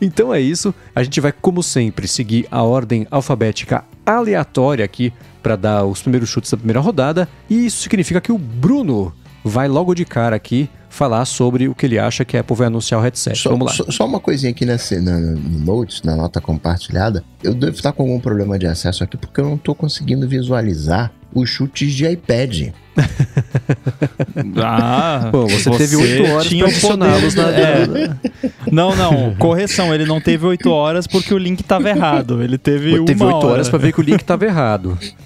então 0.00 0.32
é 0.32 0.40
isso. 0.40 0.72
A 0.94 1.02
gente 1.02 1.20
vai, 1.20 1.32
como 1.32 1.60
sempre, 1.60 2.06
seguir 2.06 2.46
a 2.52 2.62
ordem 2.62 3.04
alfabética 3.10 3.84
aleatória 4.04 4.84
aqui 4.84 5.12
para 5.46 5.54
dar 5.54 5.84
os 5.84 6.02
primeiros 6.02 6.28
chutes 6.28 6.50
da 6.50 6.56
primeira 6.56 6.80
rodada. 6.80 7.28
E 7.48 7.66
isso 7.66 7.80
significa 7.80 8.20
que 8.20 8.32
o 8.32 8.38
Bruno 8.38 9.12
vai 9.44 9.68
logo 9.68 9.94
de 9.94 10.04
cara 10.04 10.34
aqui 10.34 10.68
falar 10.90 11.24
sobre 11.24 11.68
o 11.68 11.74
que 11.74 11.86
ele 11.86 12.00
acha 12.00 12.24
que 12.24 12.36
a 12.36 12.40
Apple 12.40 12.56
vai 12.56 12.66
anunciar 12.66 12.98
o 12.98 13.02
headset. 13.04 13.38
Só, 13.38 13.50
Vamos 13.50 13.66
lá. 13.66 13.72
Só, 13.72 13.90
só 13.92 14.06
uma 14.06 14.18
coisinha 14.18 14.50
aqui 14.50 14.66
nessa, 14.66 15.00
na, 15.00 15.20
no 15.20 15.60
Notes, 15.60 16.02
na 16.02 16.16
nota 16.16 16.40
compartilhada. 16.40 17.22
Eu 17.44 17.54
devo 17.54 17.76
estar 17.76 17.92
com 17.92 18.02
algum 18.02 18.18
problema 18.18 18.58
de 18.58 18.66
acesso 18.66 19.04
aqui 19.04 19.16
porque 19.16 19.40
eu 19.40 19.44
não 19.44 19.54
estou 19.54 19.72
conseguindo 19.72 20.26
visualizar 20.26 21.12
os 21.32 21.48
chutes 21.48 21.92
de 21.92 22.06
iPad. 22.06 22.70
Ah, 24.56 25.28
Pô, 25.30 25.46
você, 25.46 25.70
teve 25.70 25.96
oito 25.96 26.32
horas 26.32 26.46
tinha 26.48 26.64
para 26.64 26.72
adicioná-los 26.72 27.34
na... 27.34 27.50
é. 27.50 28.10
Não, 28.72 28.96
não, 28.96 29.34
correção, 29.36 29.94
ele 29.94 30.06
não 30.06 30.20
teve 30.20 30.44
8 30.44 30.68
horas 30.70 31.06
porque 31.06 31.32
o 31.32 31.38
link 31.38 31.62
tava 31.62 31.88
errado. 31.88 32.42
Ele 32.42 32.58
teve 32.58 32.98
Pô, 32.98 33.04
teve 33.04 33.22
uma 33.22 33.34
oito 33.34 33.44
hora. 33.44 33.54
horas 33.54 33.68
para 33.68 33.78
ver 33.78 33.92
que 33.92 34.00
o 34.00 34.02
link 34.02 34.20
estava 34.20 34.44
errado. 34.44 34.98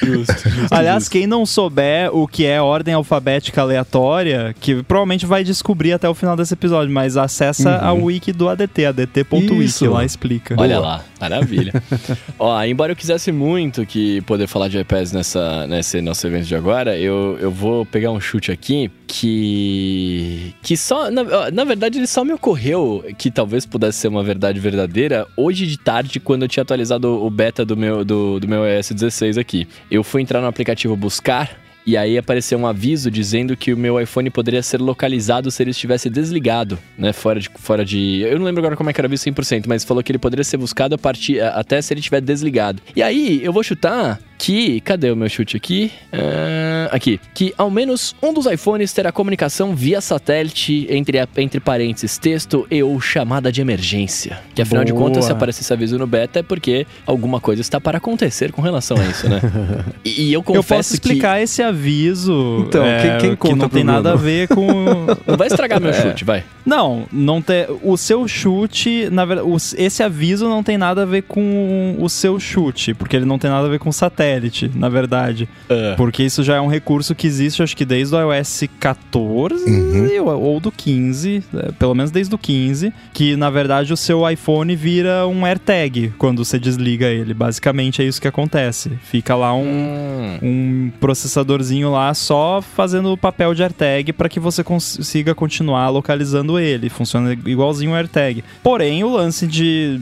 Aliás, 0.70 1.08
quem 1.08 1.26
não 1.26 1.46
souber 1.46 2.14
o 2.14 2.26
que 2.26 2.44
é 2.44 2.60
ordem 2.60 2.94
alfabética 2.94 3.60
aleatória, 3.60 4.54
que 4.60 4.82
provavelmente 4.82 5.26
vai 5.26 5.44
descobrir 5.44 5.92
até 5.92 6.08
o 6.08 6.14
final 6.14 6.36
desse 6.36 6.54
episódio, 6.54 6.92
mas 6.92 7.16
acessa 7.16 7.76
a 7.76 7.92
wiki 7.92 8.32
do 8.32 8.48
ADT, 8.48 8.86
adt.wiki, 8.86 9.88
lá 9.88 10.04
explica. 10.04 10.54
Olha 10.58 10.78
lá, 10.78 11.04
maravilha. 11.20 11.72
Ó, 12.38 12.62
embora 12.64 12.92
eu 12.92 12.96
quisesse 12.96 13.32
muito 13.32 13.84
que 13.86 14.20
poder 14.22 14.46
falar 14.46 14.68
de 14.68 14.78
iPads 14.78 15.12
nessa, 15.12 15.66
nesse 15.66 16.00
nosso 16.00 16.26
evento 16.26 16.46
de 16.46 16.54
agora, 16.54 16.98
eu, 16.98 17.38
eu 17.40 17.50
vou 17.50 17.84
pegar 17.86 18.10
um 18.10 18.20
chute 18.20 18.50
aqui 18.50 18.90
que. 19.06 20.54
que 20.62 20.76
só. 20.76 21.10
Na, 21.10 21.50
na 21.50 21.64
verdade, 21.64 21.98
ele 21.98 22.06
só 22.06 22.24
me 22.24 22.32
ocorreu 22.32 23.04
que 23.16 23.30
talvez 23.30 23.64
pudesse 23.64 23.98
ser 23.98 24.08
uma 24.08 24.22
verdade 24.22 24.58
verdadeira 24.60 25.26
hoje 25.36 25.66
de 25.66 25.78
tarde, 25.78 26.20
quando 26.20 26.42
eu 26.42 26.48
tinha 26.48 26.62
atualizado 26.62 27.24
o 27.24 27.30
beta 27.30 27.64
do 27.64 27.76
meu, 27.76 28.04
do, 28.04 28.40
do 28.40 28.48
meu 28.48 28.66
iOS 28.66 28.90
16 28.90 29.38
aqui. 29.38 29.66
Eu 29.90 30.02
fui 30.02 30.22
entrar 30.22 30.40
no 30.40 30.46
aplicativo 30.46 30.96
Buscar. 30.96 31.66
E 31.86 31.96
aí 31.96 32.18
apareceu 32.18 32.58
um 32.58 32.66
aviso 32.66 33.08
dizendo 33.08 33.56
que 33.56 33.72
o 33.72 33.76
meu 33.76 34.00
iPhone 34.00 34.28
poderia 34.28 34.60
ser 34.60 34.80
localizado 34.80 35.52
se 35.52 35.62
ele 35.62 35.70
estivesse 35.70 36.10
desligado, 36.10 36.76
né? 36.98 37.12
Fora 37.12 37.38
de. 37.38 37.48
Fora 37.54 37.84
de 37.84 38.22
eu 38.22 38.36
não 38.40 38.44
lembro 38.44 38.60
agora 38.60 38.76
como 38.76 38.90
é 38.90 38.92
que 38.92 39.00
era 39.00 39.06
o 39.06 39.08
aviso 39.08 39.24
100%, 39.24 39.66
mas 39.68 39.84
falou 39.84 40.02
que 40.02 40.10
ele 40.10 40.18
poderia 40.18 40.42
ser 40.42 40.56
buscado 40.56 40.96
a 40.96 40.98
partir, 40.98 41.40
até 41.40 41.80
se 41.80 41.94
ele 41.94 42.00
estiver 42.00 42.20
desligado. 42.20 42.82
E 42.96 43.04
aí, 43.04 43.40
eu 43.40 43.52
vou 43.52 43.62
chutar 43.62 44.18
que. 44.38 44.80
Cadê 44.80 45.10
o 45.10 45.16
meu 45.16 45.28
chute 45.28 45.56
aqui? 45.56 45.90
Ah, 46.12 46.88
aqui. 46.92 47.20
Que 47.34 47.52
ao 47.56 47.70
menos 47.70 48.14
um 48.22 48.32
dos 48.32 48.46
iPhones 48.46 48.92
terá 48.92 49.10
comunicação 49.12 49.74
via 49.74 50.00
satélite 50.00 50.86
entre, 50.90 51.18
a- 51.18 51.28
entre 51.38 51.60
parênteses, 51.60 52.18
texto 52.18 52.66
e 52.70 52.82
ou 52.82 53.00
chamada 53.00 53.50
de 53.52 53.60
emergência. 53.60 54.38
Que 54.54 54.62
afinal 54.62 54.84
de 54.84 54.92
Boa. 54.92 55.04
contas, 55.06 55.24
se 55.24 55.32
aparecer 55.32 55.62
esse 55.62 55.72
aviso 55.72 55.98
no 55.98 56.06
beta, 56.06 56.40
é 56.40 56.42
porque 56.42 56.86
alguma 57.06 57.40
coisa 57.40 57.60
está 57.60 57.80
para 57.80 57.98
acontecer 57.98 58.52
com 58.52 58.62
relação 58.62 58.96
a 58.98 59.04
isso, 59.04 59.28
né? 59.28 59.40
e, 60.04 60.28
e 60.28 60.32
eu 60.32 60.42
confesso 60.42 60.58
Eu 60.72 60.76
posso 60.76 60.88
que. 60.90 60.94
explicar 61.08 61.40
esse 61.40 61.62
aviso. 61.62 62.64
Então, 62.68 62.84
é, 62.84 63.00
quem- 63.02 63.18
quem 63.18 63.30
que 63.30 63.36
conta 63.36 63.56
não 63.56 63.68
pro 63.68 63.76
tem 63.78 63.84
nada 63.84 64.12
a 64.12 64.16
ver 64.16 64.48
com. 64.48 64.66
Não 65.26 65.36
vai 65.36 65.48
estragar 65.48 65.80
meu 65.80 65.92
chute, 65.92 66.24
vai. 66.24 66.44
Não, 66.64 67.04
não 67.12 67.40
tem. 67.42 67.66
O 67.82 67.96
seu 67.96 68.26
chute, 68.26 69.08
na 69.10 69.24
verdade, 69.24 69.48
esse 69.76 70.02
aviso 70.02 70.48
não 70.48 70.62
tem 70.62 70.76
nada 70.78 71.02
a 71.02 71.04
ver 71.04 71.22
com 71.22 71.96
o 71.98 72.08
seu 72.08 72.38
chute, 72.40 72.92
porque 72.94 73.14
ele 73.16 73.24
não 73.24 73.38
tem 73.38 73.50
nada 73.50 73.66
a 73.66 73.70
ver 73.70 73.78
com 73.78 73.90
satélite, 73.92 74.25
na 74.74 74.88
verdade. 74.88 75.48
Ah. 75.68 75.94
Porque 75.96 76.22
isso 76.22 76.42
já 76.42 76.56
é 76.56 76.60
um 76.60 76.66
recurso 76.68 77.14
que 77.14 77.26
existe, 77.26 77.62
acho 77.62 77.76
que 77.76 77.84
desde 77.84 78.14
o 78.14 78.32
iOS 78.32 78.64
14 78.80 79.64
Uhum. 79.68 80.24
ou, 80.26 80.40
ou 80.42 80.60
do 80.60 80.70
15, 80.72 81.42
é, 81.54 81.72
pelo 81.72 81.94
menos 81.94 82.10
desde 82.10 82.34
o 82.34 82.38
15, 82.38 82.92
que 83.12 83.36
na 83.36 83.50
verdade 83.50 83.92
o 83.92 83.96
seu 83.96 84.28
iPhone 84.28 84.74
vira 84.76 85.26
um 85.26 85.44
AirTag 85.44 86.12
quando 86.18 86.44
você 86.44 86.58
desliga 86.58 87.06
ele. 87.06 87.34
Basicamente 87.34 88.02
é 88.02 88.04
isso 88.04 88.20
que 88.20 88.28
acontece. 88.28 88.90
Fica 89.02 89.34
lá 89.34 89.54
um 89.54 89.66
Hum. 89.66 90.38
um 90.42 90.90
processadorzinho 91.00 91.90
lá 91.90 92.12
só 92.14 92.60
fazendo 92.62 93.12
o 93.12 93.16
papel 93.16 93.54
de 93.54 93.62
AirTag 93.62 94.12
para 94.12 94.28
que 94.28 94.38
você 94.40 94.62
consiga 94.64 95.34
continuar 95.34 95.88
localizando 95.90 96.58
ele. 96.58 96.88
Funciona 96.88 97.32
igualzinho 97.32 97.92
o 97.92 97.94
AirTag. 97.94 98.42
Porém, 98.62 99.02
o 99.04 99.08
lance 99.10 99.46
de 99.46 100.00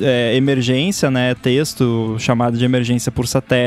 é, 0.00 0.34
emergência, 0.36 1.10
né, 1.10 1.34
texto 1.34 2.16
chamado 2.18 2.56
de 2.56 2.64
emergência 2.64 3.10
por 3.12 3.26
satélite, 3.26 3.63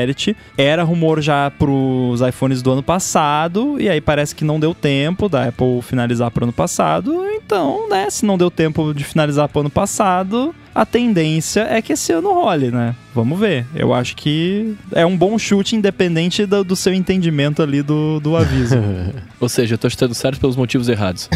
era 0.56 0.82
rumor 0.82 1.20
já 1.20 1.50
pros 1.50 2.20
iPhones 2.20 2.62
do 2.62 2.72
ano 2.72 2.82
passado 2.82 3.80
e 3.80 3.88
aí 3.88 4.00
parece 4.00 4.34
que 4.34 4.44
não 4.44 4.58
deu 4.60 4.74
tempo 4.74 5.28
da 5.28 5.44
Apple 5.48 5.82
finalizar 5.82 6.30
pro 6.30 6.44
ano 6.44 6.52
passado. 6.52 7.26
Então, 7.32 7.88
né, 7.88 8.10
se 8.10 8.26
não 8.26 8.36
deu 8.36 8.50
tempo 8.50 8.92
de 8.92 9.04
finalizar 9.04 9.48
pro 9.48 9.60
ano 9.60 9.70
passado, 9.70 10.54
a 10.74 10.84
tendência 10.84 11.62
é 11.62 11.82
que 11.82 11.92
esse 11.92 12.12
ano 12.12 12.32
role, 12.32 12.70
né? 12.70 12.94
Vamos 13.14 13.38
ver. 13.38 13.66
Eu 13.74 13.92
acho 13.92 14.14
que 14.14 14.76
é 14.92 15.04
um 15.04 15.16
bom 15.16 15.38
chute, 15.38 15.74
independente 15.74 16.46
do, 16.46 16.62
do 16.62 16.76
seu 16.76 16.94
entendimento 16.94 17.62
ali 17.62 17.82
do, 17.82 18.20
do 18.20 18.36
aviso. 18.36 18.76
Ou 19.40 19.48
seja, 19.48 19.74
eu 19.74 19.78
tô 19.78 19.88
chutando 19.90 20.14
certo 20.14 20.38
pelos 20.38 20.56
motivos 20.56 20.88
errados. 20.88 21.28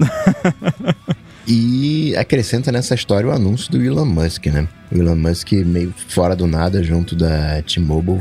E 1.46 2.14
acrescenta 2.16 2.70
nessa 2.70 2.94
história 2.94 3.28
o 3.28 3.32
anúncio 3.32 3.70
do 3.70 3.82
Elon 3.82 4.04
Musk, 4.04 4.46
né? 4.46 4.68
O 4.92 4.96
Elon 4.96 5.16
Musk 5.16 5.52
meio 5.52 5.92
fora 6.08 6.36
do 6.36 6.46
nada, 6.46 6.82
junto 6.82 7.16
da 7.16 7.62
T-Mobile, 7.62 8.20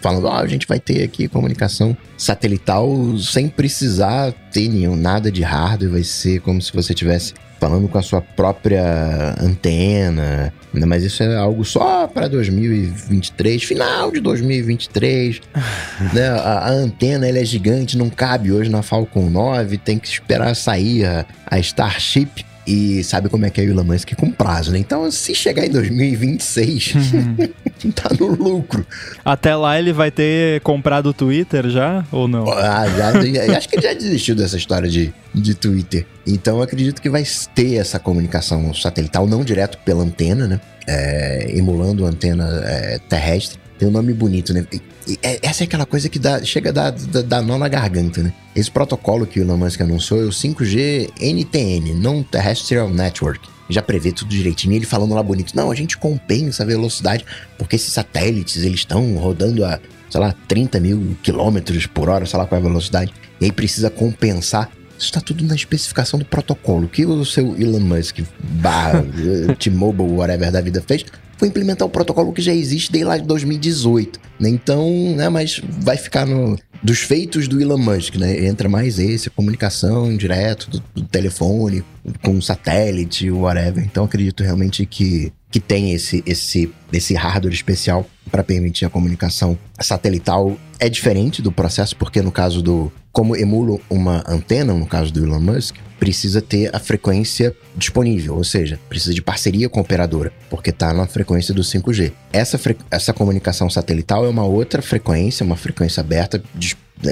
falando, 0.00 0.26
ó, 0.26 0.36
a 0.36 0.46
gente 0.46 0.66
vai 0.66 0.80
ter 0.80 1.02
aqui 1.02 1.28
comunicação 1.28 1.96
satelital 2.16 2.88
sem 3.18 3.48
precisar 3.48 4.32
ter 4.52 4.68
nenhum, 4.68 4.96
nada 4.96 5.30
de 5.30 5.42
hardware, 5.42 5.92
vai 5.92 6.02
ser 6.02 6.40
como 6.40 6.60
se 6.60 6.72
você 6.72 6.92
tivesse 6.94 7.34
falando 7.60 7.86
com 7.88 7.98
a 7.98 8.02
sua 8.02 8.22
própria 8.22 9.34
antena, 9.38 10.52
né? 10.72 10.86
mas 10.86 11.04
isso 11.04 11.22
é 11.22 11.36
algo 11.36 11.62
só 11.62 12.06
para 12.06 12.26
2023, 12.26 13.62
final 13.62 14.10
de 14.10 14.18
2023, 14.18 15.42
né? 16.14 16.28
A, 16.28 16.68
a 16.68 16.70
antena 16.70 17.28
ela 17.28 17.38
é 17.38 17.44
gigante, 17.44 17.98
não 17.98 18.08
cabe 18.08 18.50
hoje 18.50 18.70
na 18.70 18.82
Falcon 18.82 19.28
9, 19.28 19.76
tem 19.76 19.98
que 19.98 20.08
esperar 20.08 20.56
sair 20.56 21.04
a, 21.04 21.26
a 21.46 21.58
Starship. 21.58 22.49
E 22.72 23.02
sabe 23.02 23.28
como 23.28 23.44
é 23.44 23.50
que 23.50 23.60
é 23.60 23.64
o 23.64 23.70
Elon 23.70 23.82
Musk 23.82 24.12
com 24.14 24.30
prazo, 24.30 24.70
né? 24.70 24.78
Então, 24.78 25.10
se 25.10 25.34
chegar 25.34 25.66
em 25.66 25.70
2026, 25.70 26.94
tá 27.96 28.10
no 28.18 28.26
lucro. 28.28 28.86
Até 29.24 29.56
lá 29.56 29.76
ele 29.76 29.92
vai 29.92 30.10
ter 30.12 30.60
comprado 30.60 31.06
o 31.06 31.12
Twitter 31.12 31.68
já? 31.68 32.04
Ou 32.12 32.28
não? 32.28 32.48
Ah, 32.48 32.86
já, 32.88 33.12
já- 33.46 33.58
acho 33.58 33.68
que 33.68 33.74
ele 33.76 33.82
já 33.88 33.92
desistiu 33.92 34.36
dessa 34.36 34.56
história 34.56 34.88
de, 34.88 35.12
de 35.34 35.54
Twitter. 35.54 36.06
Então, 36.24 36.58
eu 36.58 36.62
acredito 36.62 37.02
que 37.02 37.10
vai 37.10 37.24
ter 37.56 37.74
essa 37.74 37.98
comunicação 37.98 38.72
satelital, 38.72 39.26
não 39.26 39.42
direto 39.42 39.76
pela 39.78 40.04
antena, 40.04 40.46
né? 40.46 40.60
É, 40.86 41.50
emulando 41.56 42.06
a 42.06 42.08
antena 42.08 42.46
é, 42.64 43.00
terrestre. 43.08 43.58
Tem 43.80 43.88
um 43.88 43.90
nome 43.90 44.12
bonito, 44.12 44.52
né? 44.52 44.66
E- 44.70 45.18
é- 45.22 45.38
essa 45.42 45.62
é 45.62 45.64
aquela 45.64 45.86
coisa 45.86 46.06
que 46.10 46.18
dá, 46.18 46.44
chega 46.44 46.68
a 46.68 46.72
dar, 46.72 46.90
dar, 46.90 47.22
dar 47.22 47.42
nó 47.42 47.56
na 47.56 47.66
garganta, 47.66 48.22
né? 48.22 48.30
Esse 48.54 48.70
protocolo 48.70 49.26
que 49.26 49.40
o 49.40 49.42
Elon 49.42 49.56
Musk 49.56 49.80
anunciou 49.80 50.20
é 50.20 50.24
o 50.26 50.30
5G 50.30 51.08
NTN, 51.18 51.94
Non-Terrestrial 51.94 52.90
Network. 52.90 53.48
Já 53.70 53.80
prevê 53.80 54.12
tudo 54.12 54.28
direitinho. 54.28 54.74
Ele 54.74 54.84
falando 54.84 55.14
lá 55.14 55.22
bonito, 55.22 55.56
não, 55.56 55.70
a 55.70 55.74
gente 55.74 55.96
compensa 55.96 56.62
a 56.62 56.66
velocidade, 56.66 57.24
porque 57.56 57.76
esses 57.76 57.90
satélites, 57.90 58.62
eles 58.62 58.80
estão 58.80 59.16
rodando 59.16 59.64
a, 59.64 59.80
sei 60.10 60.20
lá, 60.20 60.34
30 60.46 60.78
mil 60.78 61.16
quilômetros 61.22 61.86
por 61.86 62.10
hora, 62.10 62.26
sei 62.26 62.38
lá 62.38 62.44
qual 62.44 62.60
é 62.60 62.62
a 62.62 62.68
velocidade. 62.68 63.14
E 63.40 63.46
aí 63.46 63.52
precisa 63.52 63.88
compensar. 63.88 64.70
Isso 64.98 65.06
está 65.06 65.22
tudo 65.22 65.42
na 65.46 65.54
especificação 65.54 66.18
do 66.18 66.26
protocolo. 66.26 66.84
O 66.84 66.88
que 66.88 67.06
o 67.06 67.24
seu 67.24 67.58
Elon 67.58 67.80
Musk, 67.80 68.18
barra, 68.42 69.02
T-Mobile, 69.58 70.10
whatever 70.10 70.52
da 70.52 70.60
vida 70.60 70.84
fez, 70.86 71.06
foi 71.40 71.48
implementar 71.48 71.88
o 71.88 71.90
protocolo 71.90 72.34
que 72.34 72.42
já 72.42 72.52
existe 72.52 72.92
desde 72.92 73.08
lá 73.08 73.16
de 73.16 73.24
2018. 73.24 74.20
né? 74.38 74.50
Então, 74.50 74.86
né, 75.16 75.30
mas 75.30 75.58
vai 75.80 75.96
ficar 75.96 76.26
no, 76.26 76.54
dos 76.82 76.98
feitos 76.98 77.48
do 77.48 77.58
Elon 77.58 77.78
Musk, 77.78 78.16
né? 78.16 78.44
Entra 78.46 78.68
mais 78.68 78.98
esse, 78.98 79.28
a 79.28 79.30
comunicação 79.30 80.14
direto 80.14 80.68
do, 80.68 80.82
do 80.96 81.02
telefone, 81.04 81.82
com 82.22 82.38
satélite, 82.42 83.30
whatever. 83.30 83.82
Então, 83.82 84.04
acredito 84.04 84.42
realmente 84.42 84.84
que, 84.84 85.32
que 85.50 85.58
tem 85.58 85.92
esse, 85.92 86.22
esse, 86.26 86.70
esse 86.92 87.14
hardware 87.14 87.54
especial 87.54 88.06
para 88.30 88.44
permitir 88.44 88.84
a 88.84 88.90
comunicação 88.90 89.58
satelital 89.80 90.58
é 90.78 90.90
diferente 90.90 91.40
do 91.40 91.50
processo, 91.50 91.96
porque 91.96 92.20
no 92.20 92.30
caso 92.30 92.60
do. 92.60 92.92
Como 93.12 93.34
emula 93.34 93.80
uma 93.88 94.22
antena, 94.28 94.74
no 94.74 94.86
caso 94.86 95.10
do 95.10 95.24
Elon 95.24 95.40
Musk, 95.40 95.74
precisa 96.00 96.40
ter 96.40 96.74
a 96.74 96.78
frequência 96.78 97.54
disponível, 97.76 98.34
ou 98.34 98.42
seja, 98.42 98.80
precisa 98.88 99.12
de 99.12 99.20
parceria 99.20 99.68
com 99.68 99.78
a 99.78 99.82
operadora, 99.82 100.32
porque 100.48 100.70
está 100.70 100.94
na 100.94 101.06
frequência 101.06 101.52
do 101.52 101.62
5G. 101.62 102.10
Essa, 102.32 102.58
essa 102.90 103.12
comunicação 103.12 103.68
satelital 103.68 104.24
é 104.24 104.28
uma 104.28 104.44
outra 104.44 104.80
frequência, 104.80 105.44
uma 105.44 105.56
frequência 105.56 106.00
aberta, 106.00 106.42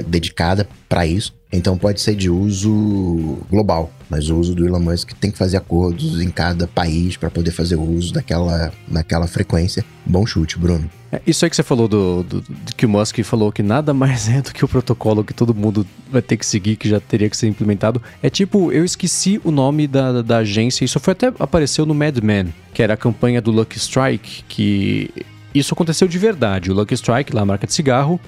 dedicada 0.07 0.67
para 0.87 1.05
isso. 1.05 1.33
Então 1.51 1.77
pode 1.77 1.99
ser 1.99 2.15
de 2.15 2.29
uso 2.29 3.39
global, 3.49 3.91
mas 4.07 4.29
o 4.29 4.37
uso 4.37 4.53
do 4.53 4.67
Elon 4.67 4.79
Musk 4.79 5.13
tem 5.13 5.31
que 5.31 5.37
fazer 5.37 5.57
acordos 5.57 6.21
em 6.21 6.29
cada 6.29 6.67
país 6.67 7.17
para 7.17 7.29
poder 7.31 7.49
fazer 7.49 7.75
o 7.75 7.81
uso 7.81 8.13
daquela, 8.13 8.71
daquela 8.87 9.25
frequência. 9.25 9.83
Bom 10.05 10.25
chute, 10.27 10.59
Bruno. 10.59 10.89
É, 11.11 11.19
isso 11.25 11.43
aí 11.43 11.49
que 11.49 11.55
você 11.55 11.63
falou 11.63 11.87
do, 11.87 12.21
do, 12.21 12.41
do, 12.41 12.75
que 12.77 12.85
o 12.85 12.89
Musk 12.89 13.23
falou 13.23 13.51
que 13.51 13.63
nada 13.63 13.95
mais 13.95 14.29
é 14.29 14.43
do 14.43 14.53
que 14.53 14.63
o 14.63 14.67
protocolo 14.67 15.23
que 15.23 15.33
todo 15.33 15.55
mundo 15.55 15.85
vai 16.11 16.21
ter 16.21 16.37
que 16.37 16.45
seguir, 16.45 16.75
que 16.75 16.87
já 16.87 16.99
teria 16.99 17.27
que 17.27 17.35
ser 17.35 17.47
implementado. 17.47 17.99
É 18.21 18.29
tipo, 18.29 18.71
eu 18.71 18.85
esqueci 18.85 19.41
o 19.43 19.49
nome 19.49 19.87
da, 19.87 20.21
da 20.21 20.37
agência, 20.37 20.85
isso 20.85 20.99
foi 20.99 21.13
até 21.13 21.33
apareceu 21.39 21.83
no 21.83 21.95
Mad 21.95 22.15
Men, 22.19 22.53
que 22.75 22.83
era 22.83 22.93
a 22.93 22.97
campanha 22.97 23.41
do 23.41 23.49
Lucky 23.49 23.79
Strike, 23.79 24.43
que 24.47 25.09
isso 25.53 25.73
aconteceu 25.73 26.07
de 26.07 26.17
verdade. 26.19 26.71
O 26.71 26.75
Lucky 26.75 26.93
Strike, 26.93 27.33
lá 27.33 27.41
a 27.41 27.45
marca 27.45 27.65
de 27.65 27.73
cigarro, 27.73 28.19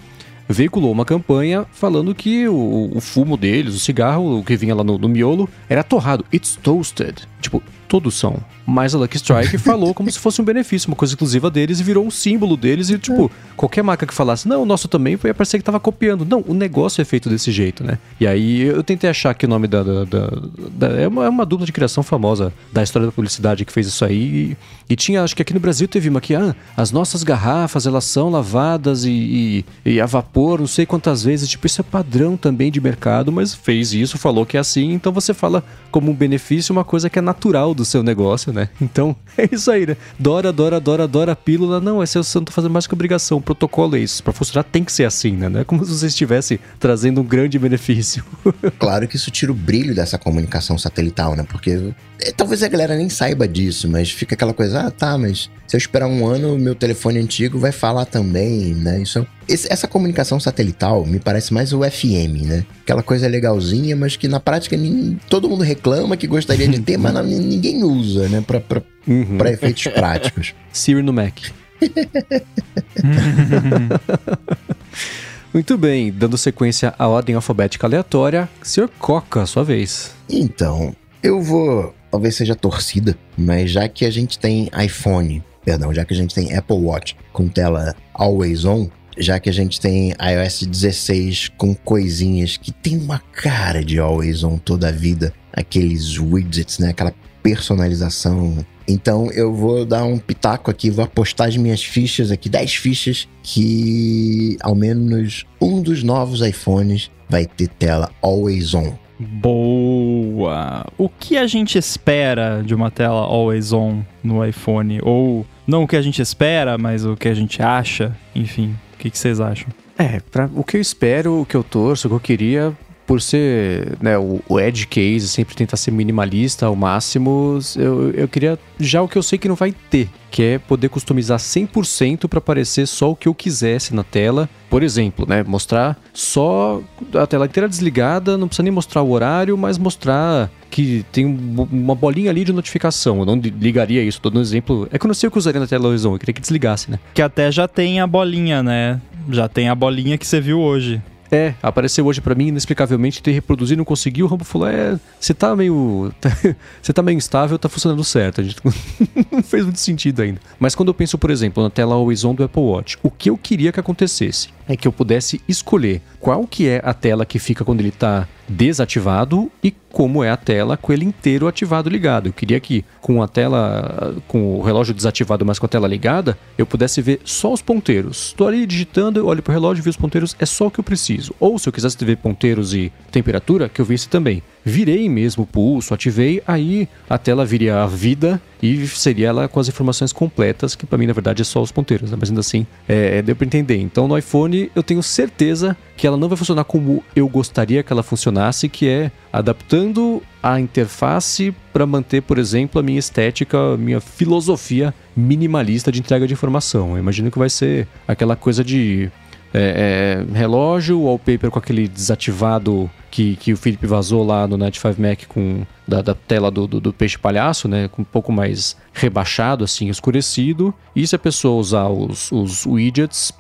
veiculou 0.52 0.92
uma 0.92 1.06
campanha 1.06 1.66
falando 1.72 2.16
que 2.16 2.48
o, 2.48 2.92
o 2.94 3.02
fumo 3.02 3.38
deles, 3.38 3.76
o 3.76 3.80
cigarro, 3.80 4.40
o 4.40 4.44
que 4.44 4.56
vinha 4.56 4.76
lá 4.76 4.84
no, 4.84 4.98
no 4.98 5.10
miolo, 5.10 5.50
era 5.70 5.84
torrado. 5.84 6.26
It's 6.34 6.58
toasted. 6.62 7.28
Tipo, 7.42 7.62
todos 7.92 8.16
são. 8.16 8.38
Mas 8.66 8.96
a 8.96 8.98
Lucky 8.98 9.18
Strike 9.18 9.58
falou 9.60 9.94
como 9.94 10.10
se 10.10 10.18
fosse 10.18 10.42
um 10.42 10.46
benefício, 10.46 10.90
uma 10.90 10.96
coisa 10.96 11.14
exclusiva 11.14 11.52
deles 11.52 11.82
e 11.82 11.84
virou 11.84 12.06
um 12.06 12.10
símbolo 12.10 12.56
deles. 12.56 12.90
E, 12.90 12.98
tipo, 12.98 13.30
qualquer 13.58 13.84
marca 13.84 14.08
que 14.08 14.14
falasse, 14.14 14.48
não, 14.48 14.62
o 14.62 14.66
nosso 14.66 14.88
também, 14.88 15.20
ia 15.22 15.34
parecer 15.34 15.58
que 15.58 15.64
tava 15.64 15.78
copiando. 15.78 16.24
Não, 16.24 16.42
o 16.48 16.54
negócio 16.54 17.02
é 17.02 17.06
feito 17.06 17.28
desse 17.28 17.52
jeito, 17.52 17.84
né? 17.84 18.00
E 18.18 18.26
aí 18.26 18.62
eu 18.62 18.82
tentei 18.82 19.10
achar 19.10 19.34
que 19.34 19.46
o 19.46 19.50
nome 19.50 19.68
da. 19.68 19.84
da, 19.84 20.06
da, 20.06 20.30
da 20.72 20.88
é, 21.02 21.06
uma, 21.06 21.26
é 21.26 21.30
uma 21.30 21.46
dupla 21.46 21.66
de 21.66 21.74
criação 21.74 22.02
famosa 22.02 22.54
da 22.72 22.82
história 22.82 23.08
da 23.08 23.12
publicidade 23.12 23.66
que 23.66 23.74
fez 23.74 23.88
isso 23.88 24.06
aí. 24.06 24.22
E, 24.22 24.58
e 24.94 24.96
tinha, 24.96 25.22
acho 25.22 25.36
que 25.36 25.42
aqui 25.42 25.54
no 25.54 25.60
Brasil 25.60 25.86
teve 25.86 26.08
uma 26.08 26.22
que, 26.22 26.34
ah, 26.34 26.56
as 26.78 26.94
nossas 26.94 27.24
garrafas, 27.24 27.86
elas 27.86 28.06
são 28.06 28.30
lavadas 28.30 29.04
e, 29.04 29.66
e, 29.86 29.92
e 29.96 30.00
a 30.00 30.06
vapor, 30.06 30.62
não 30.62 30.68
sei 30.68 30.86
quantas 30.86 31.24
vezes. 31.24 31.50
Tipo, 31.50 31.68
isso 31.68 31.82
é 31.82 31.84
padrão 31.84 32.38
também 32.38 32.72
de 32.72 32.80
mercado, 32.80 33.34
mas 33.34 33.54
fez 33.54 33.92
isso, 33.92 34.18
falou 34.18 34.46
que 34.46 34.56
é 34.56 34.62
assim. 34.62 34.94
Então 34.94 35.12
você 35.12 35.34
fala 35.34 35.62
como 35.92 36.10
um 36.10 36.16
benefício 36.16 36.72
uma 36.72 36.86
coisa 36.86 37.10
que 37.10 37.20
é 37.20 37.22
natural 37.22 37.74
do 37.74 37.81
seu 37.86 38.04
negócio, 38.04 38.52
né? 38.52 38.70
Então, 38.82 39.16
é 39.38 39.48
isso 39.50 39.72
aí, 39.72 39.86
né? 39.86 39.96
Dora, 40.20 40.52
Dora, 40.52 40.80
Dora, 40.80 41.08
Dora, 41.08 41.36
pílula. 41.36 41.80
Não, 41.80 42.04
esse 42.04 42.18
você 42.18 42.38
não 42.38 42.46
tá 42.46 42.52
fazendo 42.52 42.72
mais 42.72 42.86
que 42.86 42.94
obrigação. 42.94 43.38
O 43.38 43.42
protocolo 43.42 43.96
é 43.96 44.00
isso. 44.00 44.22
Pra 44.22 44.34
funcionar 44.34 44.64
tem 44.64 44.84
que 44.84 44.92
ser 44.92 45.06
assim, 45.06 45.32
né? 45.32 45.48
Não 45.48 45.62
é 45.62 45.64
como 45.64 45.86
se 45.86 45.92
você 45.98 46.08
estivesse 46.08 46.60
trazendo 46.78 47.22
um 47.22 47.24
grande 47.24 47.58
benefício. 47.58 48.24
claro 48.78 49.08
que 49.08 49.16
isso 49.16 49.32
tira 49.32 49.52
o 49.52 49.56
brilho 49.56 49.96
dessa 49.96 50.18
comunicação 50.18 50.78
satelital, 50.78 51.36
né? 51.36 51.46
Porque 51.48 51.94
é, 52.20 52.32
talvez 52.32 52.62
a 52.62 52.68
galera 52.68 52.96
nem 52.96 53.10
saiba 53.10 53.48
disso, 53.48 53.88
mas 53.88 54.12
fica 54.12 54.36
aquela 54.36 54.54
coisa, 54.54 54.82
ah, 54.82 54.92
tá, 54.92 55.18
mas 55.18 55.50
se 55.68 55.76
eu 55.76 55.78
esperar 55.78 56.08
um 56.08 56.28
ano, 56.28 56.58
meu 56.58 56.76
telefone 56.76 57.18
antigo 57.18 57.58
vai 57.58 57.72
falar 57.72 58.06
também, 58.06 58.76
né? 58.76 59.02
Isso, 59.02 59.26
esse, 59.48 59.72
essa 59.72 59.88
comunicação 59.88 60.40
satelital 60.40 61.06
me 61.06 61.20
parece 61.20 61.54
mais 61.54 61.74
o 61.74 61.82
FM, 61.82 62.46
né? 62.46 62.66
Aquela 62.84 63.02
coisa 63.02 63.28
legalzinha, 63.28 63.96
mas 63.96 64.16
que 64.16 64.28
na 64.28 64.40
prática 64.40 64.78
nem, 64.78 65.18
todo 65.30 65.50
mundo 65.50 65.64
reclama 65.64 66.16
que 66.16 66.28
gostaria 66.28 66.68
de 66.68 66.80
ter, 66.80 66.98
mas 67.00 67.14
não, 67.14 67.24
ninguém 67.24 67.71
usa, 67.78 68.30
né? 68.30 68.42
Pra, 68.42 68.60
pra, 68.60 68.82
uhum. 69.08 69.38
pra 69.38 69.52
efeitos 69.52 69.88
práticos. 69.88 70.54
Siri 70.72 71.02
no 71.02 71.14
Mac. 71.14 71.40
Muito 75.54 75.78
bem, 75.78 76.12
dando 76.12 76.38
sequência 76.38 76.94
à 76.98 77.08
ordem 77.08 77.36
alfabética 77.36 77.86
aleatória, 77.86 78.50
Sr. 78.64 78.90
Coca, 78.98 79.46
sua 79.46 79.66
vez. 79.66 80.14
Então, 80.30 80.96
eu 81.22 81.42
vou. 81.42 81.94
Talvez 82.10 82.36
seja 82.36 82.56
torcida, 82.56 83.18
mas 83.38 83.72
já 83.72 83.90
que 83.90 84.06
a 84.06 84.12
gente 84.12 84.40
tem 84.40 84.70
iPhone, 84.82 85.44
perdão, 85.64 85.94
já 85.94 86.06
que 86.06 86.14
a 86.14 86.18
gente 86.18 86.34
tem 86.34 86.56
Apple 86.56 86.78
Watch 86.78 87.18
com 87.34 87.48
tela 87.48 87.96
always 88.14 88.66
on, 88.66 88.90
já 89.18 89.40
que 89.40 89.50
a 89.50 89.54
gente 89.54 89.80
tem 89.80 90.12
iOS 90.12 90.64
16 90.64 91.52
com 91.58 91.76
coisinhas 91.76 92.58
que 92.58 92.72
tem 92.72 92.98
uma 92.98 93.20
cara 93.20 93.84
de 93.84 94.00
always 94.00 94.44
on 94.44 94.58
toda 94.58 94.90
a 94.90 94.92
vida, 94.92 95.34
aqueles 95.54 96.18
widgets, 96.18 96.80
né? 96.80 96.90
Aquela 96.90 97.14
personalização. 97.42 98.66
Então 98.88 99.32
eu 99.32 99.54
vou 99.54 99.86
dar 99.86 100.04
um 100.04 100.18
pitaco 100.18 100.70
aqui, 100.70 100.90
vou 100.90 101.06
apostar 101.06 101.48
as 101.48 101.58
minhas 101.58 101.84
fichas 101.84 102.32
aqui, 102.32 102.50
10 102.50 102.76
fichas, 102.76 103.28
que 103.44 104.58
ao 104.62 104.76
menos 104.76 105.46
um 105.62 105.82
dos 105.82 106.04
novos 106.04 106.42
iPhones 106.42 107.10
vai 107.30 107.46
ter 107.46 107.68
tela 107.68 108.12
always 108.22 108.74
on. 108.74 108.94
Boa! 109.20 110.86
O 110.98 111.08
que 111.08 111.38
a 111.38 111.46
gente 111.46 111.78
espera 111.78 112.64
de 112.66 112.74
uma 112.74 112.90
tela 112.90 113.22
always 113.22 113.72
on 113.72 114.02
no 114.24 114.44
iPhone? 114.44 115.00
Ou 115.04 115.46
não 115.68 115.84
o 115.84 115.88
que 115.88 115.96
a 115.96 116.02
gente 116.02 116.22
espera, 116.22 116.76
mas 116.78 117.06
o 117.06 117.16
que 117.16 117.28
a 117.28 117.34
gente 117.34 117.62
acha? 117.62 118.18
Enfim, 118.34 118.76
o 118.94 118.98
que, 118.98 119.12
que 119.12 119.18
vocês 119.18 119.40
acham? 119.40 119.68
É, 119.96 120.20
pra, 120.20 120.50
o 120.56 120.64
que 120.64 120.78
eu 120.78 120.82
espero, 120.82 121.42
o 121.42 121.46
que 121.46 121.56
eu 121.56 121.64
torço, 121.64 122.08
o 122.08 122.10
que 122.10 122.16
eu 122.16 122.20
queria, 122.20 122.74
por 123.12 123.22
ser 123.22 123.98
né, 124.02 124.18
o, 124.18 124.40
o 124.48 124.58
edge 124.58 124.88
case, 124.88 125.28
sempre 125.28 125.54
tentar 125.54 125.76
ser 125.76 125.92
minimalista 125.92 126.68
ao 126.68 126.78
máximo, 126.78 127.60
eu, 127.76 128.10
eu 128.12 128.26
queria 128.26 128.58
já 128.80 129.02
o 129.02 129.08
que 129.08 129.18
eu 129.18 129.22
sei 129.22 129.38
que 129.38 129.50
não 129.50 129.56
vai 129.56 129.74
ter, 129.74 130.10
que 130.32 130.42
é 130.42 130.58
poder 130.58 130.88
customizar 130.88 131.38
100% 131.38 132.30
para 132.30 132.38
aparecer 132.38 132.88
só 132.88 133.12
o 133.12 133.16
que 133.18 133.28
eu 133.28 133.36
quisesse 133.36 133.94
na 133.94 134.02
tela. 134.02 134.50
Por 134.70 134.82
exemplo, 134.82 135.26
né, 135.28 135.44
mostrar 135.44 136.02
só 136.14 136.82
a 137.14 137.28
tela 137.28 137.48
inteira 137.48 137.68
desligada, 137.68 138.38
não 138.38 138.48
precisa 138.48 138.64
nem 138.64 138.72
mostrar 138.72 139.02
o 139.02 139.12
horário, 139.12 139.58
mas 139.58 139.78
mostrar 139.78 140.50
que 140.70 141.06
tem 141.12 141.26
uma 141.26 141.94
bolinha 141.94 142.30
ali 142.30 142.46
de 142.46 142.54
notificação. 142.54 143.20
Eu 143.20 143.26
não 143.26 143.36
ligaria 143.36 144.02
isso, 144.02 144.22
tô 144.22 144.30
dando 144.30 144.40
um 144.40 144.42
exemplo. 144.42 144.88
É 144.90 144.98
que 144.98 145.06
eu 145.06 145.10
não 145.10 145.14
sei 145.14 145.28
o 145.28 145.32
que 145.32 145.38
usaria 145.38 145.60
na 145.60 145.68
televisão, 145.68 146.14
eu 146.14 146.18
queria 146.18 146.34
que 146.34 146.40
desligasse, 146.40 146.90
né? 146.90 146.98
Que 147.14 147.22
até 147.22 147.52
já 147.52 147.68
tem 147.68 148.00
a 148.00 148.08
bolinha, 148.08 148.64
né? 148.64 149.02
Já 149.30 149.50
tem 149.50 149.68
a 149.68 149.76
bolinha 149.76 150.18
que 150.18 150.26
você 150.26 150.40
viu 150.40 150.62
hoje. 150.62 151.02
É, 151.32 151.54
apareceu 151.64 152.06
hoje 152.06 152.20
para 152.20 152.36
mim 152.36 152.48
inexplicavelmente 152.48 153.24
ter 153.24 153.32
reproduzido, 153.32 153.78
não 153.78 153.86
conseguiu. 153.86 154.26
O 154.26 154.30
Rambo 154.30 154.44
falou: 154.44 154.68
É, 154.68 155.00
você 155.18 155.34
tá 155.34 155.56
meio. 155.56 156.14
você 156.82 156.92
tá 156.92 157.02
meio 157.02 157.16
instável, 157.16 157.58
tá 157.58 157.70
funcionando 157.70 158.04
certo. 158.04 158.42
A 158.42 158.44
gente 158.44 158.58
não 159.32 159.42
fez 159.42 159.64
muito 159.64 159.80
sentido 159.80 160.22
ainda. 160.22 160.42
Mas 160.60 160.76
quando 160.76 160.90
eu 160.90 160.94
penso, 160.94 161.18
por 161.18 161.32
exemplo, 161.32 161.64
na 161.64 161.70
tela 161.70 161.96
Always 161.96 162.26
On 162.26 162.36
do 162.36 162.44
Apple 162.44 162.62
Watch, 162.62 162.98
o 163.02 163.10
que 163.10 163.30
eu 163.30 163.38
queria 163.38 163.72
que 163.72 163.80
acontecesse 163.80 164.50
é 164.72 164.78
que 164.78 164.88
eu 164.88 164.92
pudesse 164.92 165.42
escolher 165.48 166.02
qual 166.20 166.46
que 166.48 166.68
é 166.68 166.82
a 166.84 166.94
tela 166.94 167.26
que 167.26 167.40
fica 167.40 167.64
quando 167.64 167.80
ele 167.80 167.90
está 167.90 168.28
desativado 168.48 169.50
e 169.64 169.72
como 169.92 170.24
é 170.24 170.30
a 170.30 170.38
tela 170.38 170.76
com 170.78 170.92
ele 170.92 171.06
inteiro 171.06 171.48
ativado 171.48 171.90
ligado. 171.90 172.28
Eu 172.28 172.34
queria 172.34 172.60
que 172.60 172.84
com 173.00 173.22
a 173.22 173.28
tela, 173.28 174.16
com 174.28 174.60
o 174.60 174.62
relógio 174.62 174.94
desativado, 174.94 175.46
mas 175.46 175.60
com 175.60 175.66
a 175.66 175.70
tela 175.70 175.88
ligada, 175.88 176.38
eu 176.58 176.66
pudesse 176.66 177.02
ver 177.02 177.22
só 177.24 177.54
os 177.54 177.62
ponteiros. 177.62 178.28
Estou 178.28 178.48
ali 178.48 178.66
digitando, 178.66 179.20
eu 179.20 179.26
olho 179.26 179.42
para 179.42 179.52
o 179.52 179.54
relógio, 179.54 179.84
vi 179.84 179.90
os 179.90 179.98
ponteiros, 179.98 180.36
é 180.40 180.46
só 180.46 180.68
o 180.68 180.72
que 180.72 180.80
eu 180.80 180.84
preciso. 180.84 181.34
Ou 181.40 181.58
se 181.58 181.68
eu 181.68 181.74
quisesse 181.74 182.04
ver 182.04 182.18
ponteiros 182.18 182.74
e 182.74 182.92
temperatura, 183.12 183.70
que 183.70 183.80
eu 183.80 183.86
visse 183.86 184.10
também 184.10 184.42
virei 184.64 185.10
mesmo 185.10 185.44
o 185.44 185.48
pulso, 185.48 185.94
ativei, 185.94 186.42
aí 186.48 186.88
a 187.10 187.18
tela 187.18 187.46
viria 187.46 187.84
a 187.84 187.88
vida 187.88 188.42
e 188.62 188.88
seria 188.88 189.30
ela 189.30 189.48
com 189.48 189.60
as 189.60 189.68
informações 189.68 190.14
completas, 190.14 190.76
que 190.76 190.86
para 190.86 190.98
mim 190.98 191.08
na 191.08 191.14
verdade 191.14 191.42
é 191.42 191.46
só 191.46 191.62
os 191.62 191.72
ponteiros, 191.72 192.12
né? 192.12 192.18
mas 192.20 192.30
ainda 192.30 192.42
assim 192.42 192.66
é, 192.88 193.18
é, 193.18 193.22
deu 193.22 193.36
para 193.36 193.46
entender. 193.46 193.78
Então 193.78 194.08
no 194.08 194.18
iPhone 194.18 194.72
eu 194.76 194.84
tenho 194.84 195.02
certeza 195.02 195.76
que 195.98 196.06
ela 196.06 196.18
não 196.18 196.30
vai 196.30 196.38
funcionar 196.38 196.64
como 196.64 197.04
eu 197.16 197.28
gostaria 197.28 197.82
que 197.82 197.92
ela 197.92 198.04
funcionasse, 198.04 198.70
que 198.70 198.88
é 198.88 199.12
adaptando 199.34 200.22
a 200.44 200.60
interface 200.60 201.54
para 201.72 201.86
manter, 201.86 202.22
por 202.22 202.38
exemplo, 202.38 202.80
a 202.80 202.84
minha 202.84 203.00
estética, 203.00 203.58
a 203.58 203.78
minha 203.78 204.02
filosofia 204.02 204.94
minimalista 205.16 205.92
de 205.92 206.00
entrega 206.00 206.28
de 206.28 206.34
informação. 206.34 206.92
Eu 206.92 206.98
imagino 206.98 207.32
que 207.32 207.40
vai 207.40 207.50
ser 207.50 207.88
aquela 208.08 208.36
coisa 208.36 208.64
de 208.64 209.12
é, 209.54 210.26
é, 210.34 210.38
relógio, 210.38 211.02
wallpaper 211.02 211.52
com 211.52 211.60
aquele 211.60 211.88
desativado 211.88 212.90
que, 213.10 213.36
que 213.36 213.52
o 213.52 213.58
Felipe 213.58 213.86
vazou 213.86 214.26
lá 214.26 214.48
no 214.48 214.58
Night 214.58 214.80
5 214.80 215.02
Mac 215.02 215.26
com 215.28 215.66
da, 215.88 216.02
da 216.02 216.14
tela 216.14 216.50
do, 216.50 216.66
do, 216.66 216.80
do, 216.80 216.94
peixe 216.94 217.18
palhaço, 217.18 217.68
né? 217.68 217.90
Com 217.90 218.02
um 218.02 218.06
pouco 218.06 218.32
mais 218.32 218.78
rebaixado, 218.94 219.64
assim, 219.64 219.90
escurecido. 219.90 220.74
E 220.96 221.06
se 221.06 221.16
a 221.16 221.20
pessoa 221.20 221.60
usar 221.60 221.90
os, 221.90 222.32
os 222.32 222.66
widgets 222.66 223.34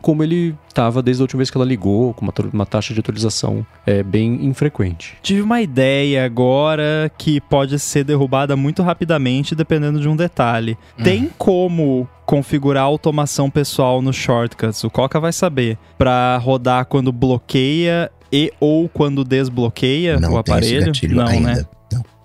como 0.00 0.22
ele 0.22 0.54
estava 0.68 1.02
desde 1.02 1.22
a 1.22 1.24
última 1.24 1.38
vez 1.38 1.50
que 1.50 1.56
ela 1.56 1.64
ligou, 1.64 2.14
com 2.14 2.22
uma, 2.22 2.32
uma 2.52 2.66
taxa 2.66 2.94
de 2.94 3.00
atualização 3.00 3.64
é, 3.86 4.02
bem 4.02 4.44
infrequente. 4.44 5.16
Tive 5.22 5.42
uma 5.42 5.60
ideia 5.60 6.24
agora 6.24 7.10
que 7.16 7.40
pode 7.40 7.78
ser 7.78 8.04
derrubada 8.04 8.56
muito 8.56 8.82
rapidamente 8.82 9.54
dependendo 9.54 10.00
de 10.00 10.08
um 10.08 10.16
detalhe. 10.16 10.76
Hum. 10.98 11.02
Tem 11.02 11.30
como 11.38 12.08
configurar 12.24 12.84
automação 12.84 13.50
pessoal 13.50 14.00
no 14.00 14.12
shortcuts, 14.12 14.82
o 14.84 14.90
Coca 14.90 15.20
vai 15.20 15.32
saber, 15.32 15.76
para 15.98 16.36
rodar 16.38 16.86
quando 16.86 17.12
bloqueia 17.12 18.10
e 18.32 18.50
ou 18.58 18.88
quando 18.88 19.24
desbloqueia 19.24 20.18
não 20.18 20.32
o 20.32 20.38
aparelho? 20.38 20.92
Não, 21.10 21.24
né? 21.24 21.30
ainda. 21.32 21.54
né? 21.54 21.66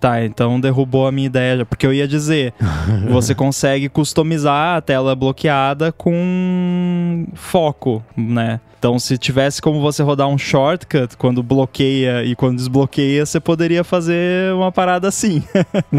Tá, 0.00 0.24
então 0.24 0.60
derrubou 0.60 1.08
a 1.08 1.12
minha 1.12 1.26
ideia, 1.26 1.66
porque 1.66 1.84
eu 1.84 1.92
ia 1.92 2.06
dizer, 2.06 2.54
você 3.10 3.34
consegue 3.34 3.88
customizar 3.88 4.76
a 4.76 4.80
tela 4.80 5.14
bloqueada 5.16 5.90
com 5.90 7.26
foco, 7.34 8.02
né? 8.16 8.60
Então, 8.78 8.96
se 8.96 9.18
tivesse 9.18 9.60
como 9.60 9.80
você 9.80 10.04
rodar 10.04 10.28
um 10.28 10.38
shortcut 10.38 11.16
quando 11.16 11.42
bloqueia 11.42 12.22
e 12.24 12.36
quando 12.36 12.58
desbloqueia, 12.58 13.26
você 13.26 13.40
poderia 13.40 13.82
fazer 13.82 14.54
uma 14.54 14.70
parada 14.70 15.08
assim. 15.08 15.42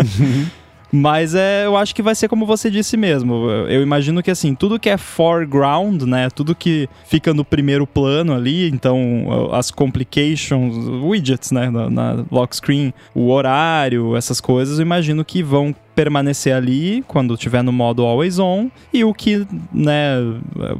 Mas 0.91 1.35
é, 1.35 1.65
eu 1.65 1.77
acho 1.77 1.93
que 1.93 2.01
vai 2.01 2.15
ser 2.15 2.27
como 2.27 2.45
você 2.45 2.69
disse 2.69 2.97
mesmo. 2.97 3.49
Eu 3.67 3.81
imagino 3.81 4.23
que 4.23 4.31
assim, 4.31 4.55
tudo 4.55 4.79
que 4.79 4.89
é 4.89 4.97
foreground, 4.97 6.03
né? 6.03 6.29
Tudo 6.29 6.55
que 6.55 6.89
fica 7.05 7.33
no 7.33 7.45
primeiro 7.45 7.85
plano 7.85 8.33
ali, 8.33 8.69
então 8.69 9.49
as 9.51 9.71
complications, 9.71 10.75
widgets, 11.03 11.51
né? 11.51 11.69
Na, 11.69 11.89
na 11.89 12.25
lock 12.31 12.55
screen, 12.55 12.93
o 13.13 13.29
horário, 13.29 14.15
essas 14.15 14.41
coisas, 14.41 14.79
eu 14.79 14.83
imagino 14.83 15.23
que 15.23 15.43
vão 15.43 15.75
permanecer 15.99 16.55
ali 16.55 17.03
quando 17.09 17.35
tiver 17.35 17.61
no 17.61 17.73
modo 17.73 18.05
always 18.05 18.39
on 18.39 18.69
e 18.93 19.03
o 19.03 19.13
que, 19.13 19.45
né, 19.73 20.15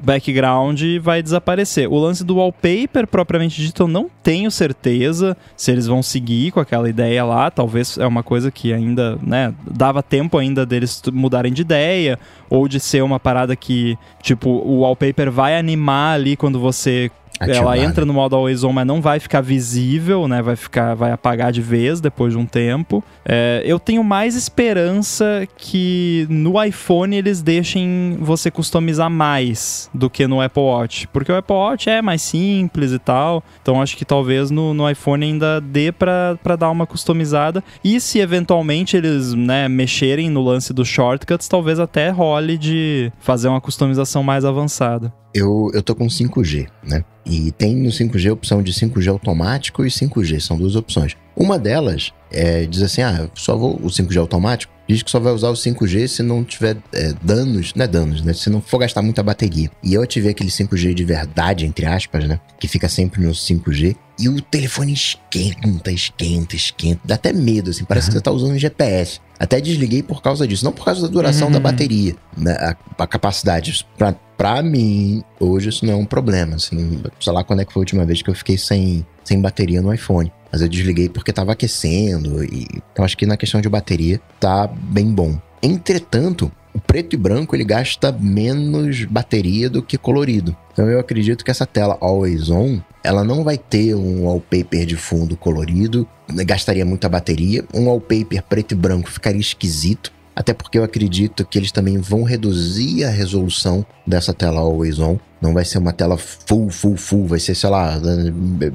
background 0.02 0.82
vai 1.02 1.22
desaparecer. 1.22 1.92
O 1.92 2.00
lance 2.00 2.24
do 2.24 2.38
wallpaper 2.38 3.06
propriamente 3.06 3.62
dito 3.62 3.84
eu 3.84 3.88
não 3.90 4.10
tenho 4.24 4.50
certeza 4.50 5.36
se 5.58 5.74
eles 5.74 5.88
vão 5.88 6.02
seguir 6.02 6.52
com 6.52 6.62
aquela 6.62 6.90
ideia 6.90 7.26
lá, 7.26 7.52
talvez 7.52 7.98
é 7.98 8.08
uma 8.08 8.24
coisa 8.24 8.50
que 8.50 8.72
ainda, 8.72 9.20
né, 9.22 9.54
dava 9.70 10.02
tempo 10.02 10.38
ainda 10.38 10.66
deles 10.66 11.02
mudarem 11.12 11.52
de 11.52 11.64
ideia 11.64 12.18
ou 12.50 12.66
de 12.70 12.80
ser 12.80 13.04
uma 13.04 13.20
parada 13.20 13.58
que, 13.58 13.98
tipo, 14.22 14.50
o 14.50 14.80
wallpaper 14.84 15.30
vai 15.30 15.58
animar 15.58 16.16
ali 16.16 16.38
quando 16.38 16.62
você 16.62 17.12
ela 17.40 17.78
entra 17.78 18.06
no 18.06 18.14
modo 18.14 18.36
always 18.36 18.64
on, 18.64 18.74
mas 18.74 18.86
não 18.86 19.02
vai 19.02 19.20
ficar 19.20 19.42
visível, 19.42 20.28
né? 20.28 20.42
Vai 20.42 20.56
ficar, 20.56 20.94
vai 20.94 21.12
apagar 21.12 21.52
de 21.52 21.62
vez 21.62 22.02
depois 22.02 22.34
de 22.34 22.40
um 22.40 22.46
tempo. 22.46 23.04
É, 23.26 23.62
eu 23.66 23.80
tenho 23.80 24.04
mais 24.04 24.36
esperança 24.36 25.48
que 25.58 26.28
no 26.30 26.62
iPhone 26.62 27.16
eles 27.16 27.42
deixem 27.42 28.18
você 28.20 28.52
customizar 28.52 29.10
mais 29.10 29.90
do 29.94 30.10
que 30.10 30.28
no 30.28 30.42
Apple 30.42 30.64
Watch, 30.64 31.08
porque 31.08 31.32
o 31.32 31.38
Apple 31.38 31.56
Watch 31.56 31.90
é 31.90 32.02
mais 32.02 32.22
simples 32.22 32.92
e 32.92 33.00
tal. 33.00 33.44
Então 33.62 33.82
acho 33.82 33.96
que 33.96 34.04
talvez 34.04 34.52
no, 34.52 34.74
no 34.74 34.90
iPhone 34.90 35.26
ainda 35.26 35.62
dê 35.62 35.92
para 35.92 36.56
dar 36.58 36.70
uma 36.70 36.86
customizada. 36.86 37.64
E 37.84 38.00
se 38.00 38.20
eventualmente 38.20 38.98
eles, 38.98 39.34
né, 39.34 39.68
mexerem 39.70 40.30
no 40.30 40.44
lance 40.44 40.74
dos 40.74 40.88
shortcuts, 40.88 41.48
talvez 41.48 41.80
até 41.80 42.10
role 42.10 42.58
de 42.58 43.12
fazer 43.20 43.48
uma 43.48 43.62
customização 43.62 44.24
mais 44.24 44.44
avançada. 44.44 45.14
Eu, 45.34 45.70
eu 45.74 45.84
tô 45.84 45.96
com 45.96 46.08
5G, 46.08 46.68
né? 46.84 47.04
E 47.26 47.52
tem 47.52 47.76
no 47.76 47.90
5G 47.90 48.30
a 48.30 48.34
opção 48.34 48.64
de 48.64 48.74
5G 48.74 49.10
automático 49.12 49.86
e 49.86 49.90
5G, 49.90 50.40
são 50.40 50.58
duas 50.58 50.76
opções. 50.76 51.16
Uma 51.36 51.60
delas 51.60 52.12
é, 52.32 52.66
diz 52.66 52.82
assim: 52.82 53.02
ah, 53.02 53.30
só 53.36 53.56
vou 53.56 53.76
o 53.76 53.88
5G 53.88 54.18
automático, 54.18 54.74
diz 54.90 55.04
que 55.04 55.12
só 55.12 55.20
vai 55.20 55.32
usar 55.32 55.50
o 55.50 55.54
5G 55.54 56.08
se 56.08 56.24
não 56.24 56.44
tiver 56.44 56.78
é, 56.94 57.14
danos, 57.22 57.74
não 57.76 57.86
é 57.86 57.88
danos, 57.88 58.24
né? 58.24 58.34
Se 58.34 58.50
não 58.50 58.60
for 58.60 58.80
gastar 58.80 59.02
muita 59.04 59.22
bateria. 59.22 59.70
E 59.84 59.94
eu 59.94 60.02
ativei 60.02 60.32
aquele 60.32 60.50
5G 60.50 60.94
de 60.96 61.04
verdade, 61.06 61.66
entre 61.66 61.86
aspas, 61.86 62.28
né? 62.28 62.40
Que 62.60 62.68
fica 62.68 62.90
sempre 62.90 63.22
no 63.22 63.32
5G. 63.32 63.96
E 64.20 64.28
o 64.28 64.42
telefone 64.42 64.92
esquenta, 64.92 65.92
esquenta, 65.92 66.56
esquenta. 66.56 67.02
Dá 67.06 67.16
até 67.16 67.32
medo, 67.32 67.70
assim. 67.70 67.86
Parece 67.86 68.08
uhum. 68.08 68.14
que 68.14 68.18
você 68.18 68.24
tá 68.24 68.32
usando 68.32 68.54
um 68.54 68.60
GPS. 68.60 69.20
Até 69.40 69.62
desliguei 69.62 70.04
por 70.04 70.22
causa 70.22 70.46
disso. 70.48 70.66
Não 70.66 70.72
por 70.72 70.84
causa 70.84 71.04
da 71.04 71.08
duração 71.08 71.48
uhum. 71.48 71.54
da 71.54 71.60
bateria, 71.60 72.16
né? 72.36 72.54
a, 72.54 72.76
a, 72.98 73.08
capacidade. 73.08 73.86
Pra, 73.98 74.14
pra 74.38 74.62
mim, 74.62 75.24
hoje 75.40 75.70
isso 75.70 75.86
não 75.86 75.94
é 75.94 75.96
um 75.96 76.06
problema. 76.06 76.56
Assim, 76.56 77.02
sei 77.20 77.32
lá 77.32 77.44
quando 77.44 77.62
é 77.62 77.66
que 77.66 77.72
foi 77.72 77.82
a 77.82 77.84
última 77.84 78.06
vez 78.06 78.22
que 78.22 78.30
eu 78.30 78.36
fiquei 78.36 78.58
sem, 78.58 79.06
sem 79.24 79.40
bateria 79.40 79.82
no 79.82 79.94
iPhone. 79.94 80.32
Mas 80.52 80.62
eu 80.62 80.68
desliguei 80.68 81.10
porque 81.10 81.34
tava 81.34 81.52
aquecendo. 81.52 82.44
E, 82.44 82.68
então 82.92 83.06
acho 83.06 83.18
que 83.18 83.26
na 83.26 83.38
questão 83.38 83.62
de 83.62 83.70
bateria 83.70 84.20
tá 84.40 84.68
bem 84.68 85.12
bom. 85.12 85.40
Entretanto, 85.62 86.52
o 86.74 86.80
preto 86.80 87.14
e 87.14 87.18
branco 87.18 87.56
ele 87.56 87.64
gasta 87.64 88.12
menos 88.12 89.06
bateria 89.06 89.70
do 89.70 89.82
que 89.84 89.98
colorido. 89.98 90.56
Então 90.72 90.90
eu 90.90 91.00
acredito 91.00 91.44
que 91.44 91.52
essa 91.52 91.66
tela 91.66 91.98
Always 92.00 92.50
On, 92.50 92.80
ela 93.04 93.24
não 93.24 93.44
vai 93.44 93.58
ter 93.58 93.96
um 93.96 94.26
wallpaper 94.26 94.86
de 94.86 94.96
fundo 94.96 95.36
colorido, 95.36 96.08
gastaria 96.46 96.86
muita 96.86 97.10
bateria. 97.10 97.66
Um 97.74 97.88
wallpaper 97.88 98.44
preto 98.44 98.74
e 98.74 98.76
branco 98.76 99.10
ficaria 99.10 99.42
esquisito. 99.42 100.12
Até 100.40 100.54
porque 100.54 100.80
eu 100.80 100.86
acredito 100.86 101.46
que 101.46 101.60
eles 101.60 101.70
também 101.70 101.98
vão 101.98 102.24
reduzir 102.24 103.04
a 103.04 103.10
resolução 103.10 103.86
dessa 104.08 104.34
tela 104.34 104.62
Always 104.62 104.98
On. 104.98 105.18
Não 105.42 105.54
vai 105.54 105.66
ser 105.66 105.80
uma 105.80 105.92
tela 105.92 106.18
full, 106.18 106.70
full, 106.70 106.96
full. 106.96 107.28
Vai 107.28 107.40
ser, 107.40 107.56
sei 107.56 107.70
lá, 107.70 108.00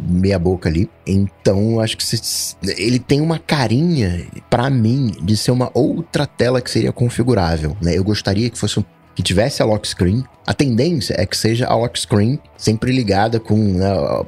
meia 0.07 0.39
boca 0.39 0.69
ali. 0.69 0.91
Então, 1.07 1.81
acho 1.81 1.97
que 1.97 2.05
ele 2.77 2.99
tem 2.99 3.23
uma 3.23 3.39
carinha, 3.39 4.27
para 4.51 4.69
mim, 4.69 5.17
de 5.23 5.39
ser 5.39 5.53
uma 5.53 5.71
outra 5.73 6.27
tela 6.27 6.61
que 6.61 6.71
seria 6.71 6.93
configurável. 6.93 7.75
Né? 7.81 7.97
Eu 7.97 8.05
gostaria 8.05 8.51
que 8.51 8.59
fosse 8.59 8.85
que 9.15 9.23
tivesse 9.23 9.63
a 9.63 9.65
lock 9.65 9.89
screen. 9.89 10.23
A 10.47 10.53
tendência 10.53 11.15
é 11.19 11.25
que 11.25 11.37
seja 11.37 11.67
a 11.67 11.75
lock 11.75 11.99
screen 11.99 12.39
sempre 12.59 12.93
ligada 12.93 13.41
com 13.41 13.57
né, 13.57 13.95
uh, 13.95 14.27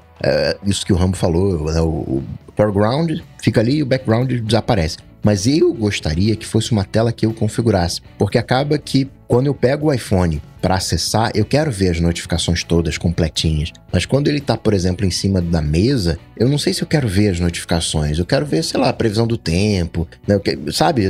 isso 0.64 0.86
que 0.86 0.92
o 0.92 0.96
Rambo 0.96 1.16
falou, 1.16 1.70
né, 1.70 1.80
o 1.82 2.22
foreground 2.56 3.18
fica 3.42 3.60
ali 3.60 3.78
e 3.78 3.82
o 3.82 3.86
background 3.86 4.32
desaparece. 4.32 4.98
Mas 5.26 5.44
eu 5.44 5.74
gostaria 5.74 6.36
que 6.36 6.46
fosse 6.46 6.70
uma 6.70 6.84
tela 6.84 7.12
que 7.12 7.26
eu 7.26 7.34
configurasse, 7.34 8.00
porque 8.16 8.38
acaba 8.38 8.78
que 8.78 9.10
quando 9.26 9.48
eu 9.48 9.54
pego 9.54 9.88
o 9.88 9.92
iPhone 9.92 10.40
para 10.62 10.76
acessar, 10.76 11.32
eu 11.34 11.44
quero 11.44 11.68
ver 11.68 11.90
as 11.90 11.98
notificações 11.98 12.62
todas 12.62 12.96
completinhas. 12.96 13.72
Mas 13.92 14.06
quando 14.06 14.28
ele 14.28 14.38
está, 14.38 14.56
por 14.56 14.72
exemplo, 14.72 15.04
em 15.04 15.10
cima 15.10 15.42
da 15.42 15.60
mesa, 15.60 16.16
eu 16.36 16.48
não 16.48 16.56
sei 16.58 16.72
se 16.72 16.80
eu 16.80 16.86
quero 16.86 17.08
ver 17.08 17.30
as 17.30 17.40
notificações. 17.40 18.20
Eu 18.20 18.24
quero 18.24 18.46
ver, 18.46 18.62
sei 18.62 18.78
lá, 18.78 18.90
a 18.90 18.92
previsão 18.92 19.26
do 19.26 19.36
tempo. 19.36 20.06
Né? 20.28 20.38
Sabe? 20.72 21.08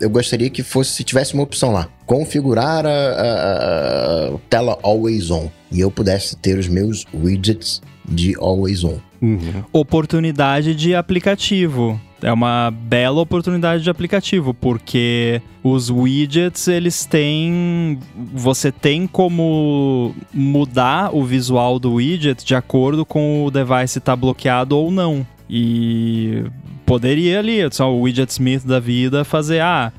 Eu 0.00 0.10
gostaria 0.10 0.50
que 0.50 0.64
fosse, 0.64 0.94
se 0.94 1.04
tivesse 1.04 1.34
uma 1.34 1.44
opção 1.44 1.70
lá, 1.70 1.88
configurar 2.04 2.84
a, 2.84 2.90
a, 2.90 4.26
a 4.34 4.38
tela 4.50 4.76
Always 4.82 5.30
On 5.30 5.48
e 5.70 5.78
eu 5.78 5.90
pudesse 5.92 6.34
ter 6.34 6.58
os 6.58 6.66
meus 6.66 7.04
widgets 7.14 7.80
de 8.08 8.34
Always 8.40 8.82
On. 8.82 8.98
Uhum. 9.26 9.64
Oportunidade 9.72 10.74
de 10.74 10.94
aplicativo 10.94 12.00
é 12.22 12.32
uma 12.32 12.70
bela 12.70 13.20
oportunidade 13.20 13.82
de 13.82 13.90
aplicativo, 13.90 14.54
porque 14.54 15.42
os 15.62 15.90
widgets, 15.90 16.68
eles 16.68 17.04
têm. 17.04 17.98
Você 18.32 18.70
tem 18.70 19.06
como 19.06 20.14
mudar 20.32 21.14
o 21.14 21.24
visual 21.24 21.78
do 21.78 21.94
widget 21.94 22.44
de 22.44 22.54
acordo 22.54 23.04
com 23.04 23.44
o 23.44 23.50
device 23.50 23.98
estar 23.98 24.12
tá 24.12 24.16
bloqueado 24.16 24.76
ou 24.76 24.90
não. 24.90 25.26
E 25.48 26.44
poderia 26.86 27.40
ali, 27.40 27.58
só 27.72 27.92
o 27.92 28.02
widget 28.02 28.30
Smith 28.30 28.64
da 28.64 28.78
vida, 28.78 29.24
fazer, 29.24 29.60
ah, 29.60 29.92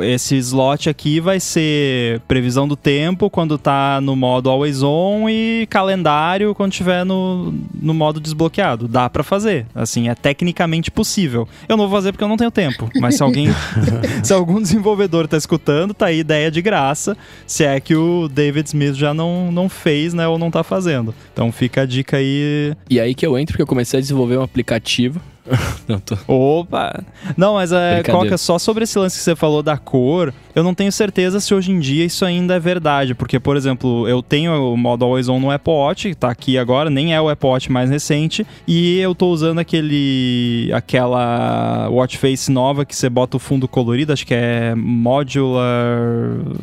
esse 0.00 0.36
slot 0.36 0.90
aqui 0.90 1.20
vai 1.20 1.40
ser 1.40 2.20
previsão 2.28 2.66
do 2.68 2.76
tempo 2.76 3.30
quando 3.30 3.56
tá 3.56 4.00
no 4.00 4.14
modo 4.14 4.50
always 4.50 4.82
on 4.82 5.28
e 5.28 5.66
calendário 5.70 6.54
quando 6.54 6.72
tiver 6.72 7.04
no, 7.04 7.54
no 7.80 7.94
modo 7.94 8.20
desbloqueado. 8.20 8.88
Dá 8.88 9.08
para 9.08 9.22
fazer. 9.22 9.66
Assim, 9.74 10.08
é 10.08 10.14
tecnicamente 10.14 10.90
possível. 10.90 11.48
Eu 11.68 11.76
não 11.76 11.88
vou 11.88 11.96
fazer 11.96 12.12
porque 12.12 12.24
eu 12.24 12.28
não 12.28 12.36
tenho 12.36 12.50
tempo, 12.50 12.90
mas 13.00 13.14
se 13.14 13.22
alguém 13.22 13.48
se 14.22 14.32
algum 14.32 14.60
desenvolvedor 14.60 15.26
tá 15.28 15.36
escutando, 15.36 15.94
tá 15.94 16.06
aí 16.06 16.18
ideia 16.18 16.50
de 16.50 16.60
graça, 16.60 17.16
se 17.46 17.64
é 17.64 17.78
que 17.80 17.94
o 17.94 18.28
David 18.28 18.66
Smith 18.66 18.94
já 18.94 19.14
não, 19.14 19.50
não 19.52 19.68
fez, 19.68 20.12
né, 20.12 20.26
ou 20.26 20.38
não 20.38 20.50
tá 20.50 20.62
fazendo. 20.62 21.14
Então 21.32 21.52
fica 21.52 21.82
a 21.82 21.86
dica 21.86 22.16
aí. 22.16 22.74
E 22.90 23.00
aí 23.00 23.14
que 23.14 23.24
eu 23.24 23.38
entro 23.38 23.52
porque 23.52 23.62
eu 23.62 23.66
comecei 23.66 23.98
a 23.98 24.00
desenvolver 24.00 24.38
um 24.38 24.42
aplicativo 24.42 25.20
não, 25.88 25.98
tô... 26.00 26.16
Opa! 26.26 27.02
Não, 27.36 27.54
mas 27.54 27.72
é, 27.72 28.02
Coca, 28.02 28.38
só 28.38 28.58
sobre 28.58 28.84
esse 28.84 28.98
lance 28.98 29.18
que 29.18 29.24
você 29.24 29.34
falou 29.34 29.62
da 29.62 29.76
cor, 29.76 30.32
eu 30.54 30.62
não 30.62 30.74
tenho 30.74 30.92
certeza 30.92 31.40
se 31.40 31.54
hoje 31.54 31.72
em 31.72 31.80
dia 31.80 32.04
isso 32.04 32.24
ainda 32.24 32.54
é 32.54 32.60
verdade. 32.60 33.14
Porque, 33.14 33.38
por 33.38 33.56
exemplo, 33.56 34.08
eu 34.08 34.22
tenho 34.22 34.72
o 34.72 34.76
modo 34.76 35.04
Always 35.04 35.28
On 35.28 35.40
no 35.40 35.50
Apple 35.50 35.72
Watch, 35.72 36.10
que 36.10 36.14
tá 36.14 36.30
aqui 36.30 36.58
agora, 36.58 36.90
nem 36.90 37.14
é 37.14 37.20
o 37.20 37.28
Apple 37.28 37.48
Watch 37.48 37.70
mais 37.70 37.90
recente, 37.90 38.46
e 38.66 38.98
eu 38.98 39.14
tô 39.14 39.28
usando 39.30 39.58
aquele. 39.58 40.70
aquela 40.72 41.88
watch 41.90 42.18
face 42.18 42.50
nova 42.50 42.84
que 42.84 42.94
você 42.94 43.08
bota 43.08 43.36
o 43.36 43.40
fundo 43.40 43.66
colorido, 43.66 44.12
acho 44.12 44.26
que 44.26 44.34
é 44.34 44.74
modular. 44.74 45.64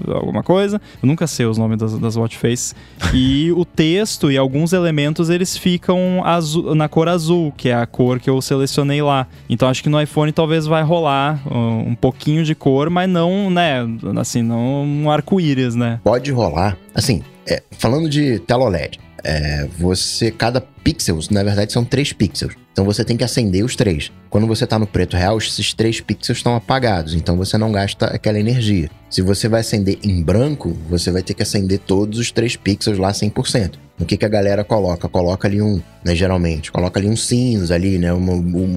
alguma 0.08 0.44
coisa. 0.44 0.82
Eu 1.02 1.08
nunca 1.08 1.28
sei 1.28 1.46
os 1.46 1.58
nomes 1.58 1.78
das, 1.78 1.98
das 1.98 2.16
watch 2.16 2.38
face. 2.38 2.74
E 3.14 3.52
o 3.58 3.66
texto 3.66 4.32
e 4.32 4.38
alguns 4.38 4.74
elementos 4.74 5.30
eles 5.30 5.58
ficam 5.58 6.22
azul, 6.24 6.76
na 6.76 6.88
cor 6.88 7.08
azul, 7.08 7.54
que 7.56 7.70
é 7.70 7.74
a 7.74 7.86
cor 7.86 8.20
que 8.20 8.30
eu 8.30 8.42
selecionei 8.42 8.70
selecionei 8.70 9.02
lá. 9.02 9.28
Então 9.50 9.68
acho 9.68 9.84
que 9.84 9.90
no 9.90 10.02
iPhone 10.02 10.32
talvez 10.32 10.66
vai 10.66 10.84
rolar 10.84 11.42
um, 11.50 11.90
um 11.90 11.96
pouquinho 11.96 12.44
de 12.44 12.56
cor, 12.56 12.90
mas 12.90 13.10
não, 13.10 13.50
né, 13.50 13.78
assim, 14.19 14.41
não 14.41 14.84
um 14.84 15.11
arco-íris, 15.11 15.75
né? 15.75 15.99
Pode 16.03 16.32
rolar. 16.32 16.77
Assim, 16.93 17.21
é, 17.47 17.63
falando 17.71 18.09
de 18.09 18.39
tela 18.39 18.65
OLED, 18.65 18.99
é, 19.23 19.67
você, 19.77 20.32
cada 20.32 20.61
pixels, 20.90 21.30
na 21.30 21.44
verdade, 21.44 21.72
são 21.72 21.86
três 21.86 22.12
pixels. 22.12 22.56
Então 22.72 22.84
você 22.84 23.04
tem 23.04 23.16
que 23.16 23.24
acender 23.24 23.64
os 23.64 23.76
três. 23.76 24.12
Quando 24.28 24.48
você 24.48 24.64
está 24.64 24.80
no 24.80 24.88
preto 24.88 25.16
real, 25.16 25.38
esses 25.38 25.74
três 25.74 26.02
pixels 26.02 26.40
estão 26.40 26.56
apagados, 26.56 27.14
então 27.14 27.38
você 27.38 27.58
não 27.58 27.72
gasta 27.72 28.08
aquela 28.08 28.40
energia. 28.40 28.90
Se 29.10 29.22
você 29.22 29.48
vai 29.48 29.62
acender 29.62 30.00
em 30.04 30.24
branco, 30.24 30.76
você 30.90 31.12
vai 31.12 31.22
ter 31.22 31.36
que 31.36 31.44
acender 31.44 31.80
todos 31.80 32.18
os 32.18 32.32
três 32.32 32.56
pixels 32.56 32.98
lá 32.98 33.12
100%. 33.12 33.74
O 34.00 34.06
que, 34.06 34.16
que 34.16 34.26
a 34.26 34.30
galera 34.30 34.64
coloca? 34.64 35.10
Coloca 35.10 35.48
ali 35.48 35.62
um, 35.62 35.82
né, 36.06 36.16
geralmente, 36.16 36.72
coloca 36.72 36.98
ali 37.00 37.10
um 37.10 37.18
cinza 37.18 37.76
ali, 37.76 37.98
né, 37.98 38.14
uma, 38.14 38.34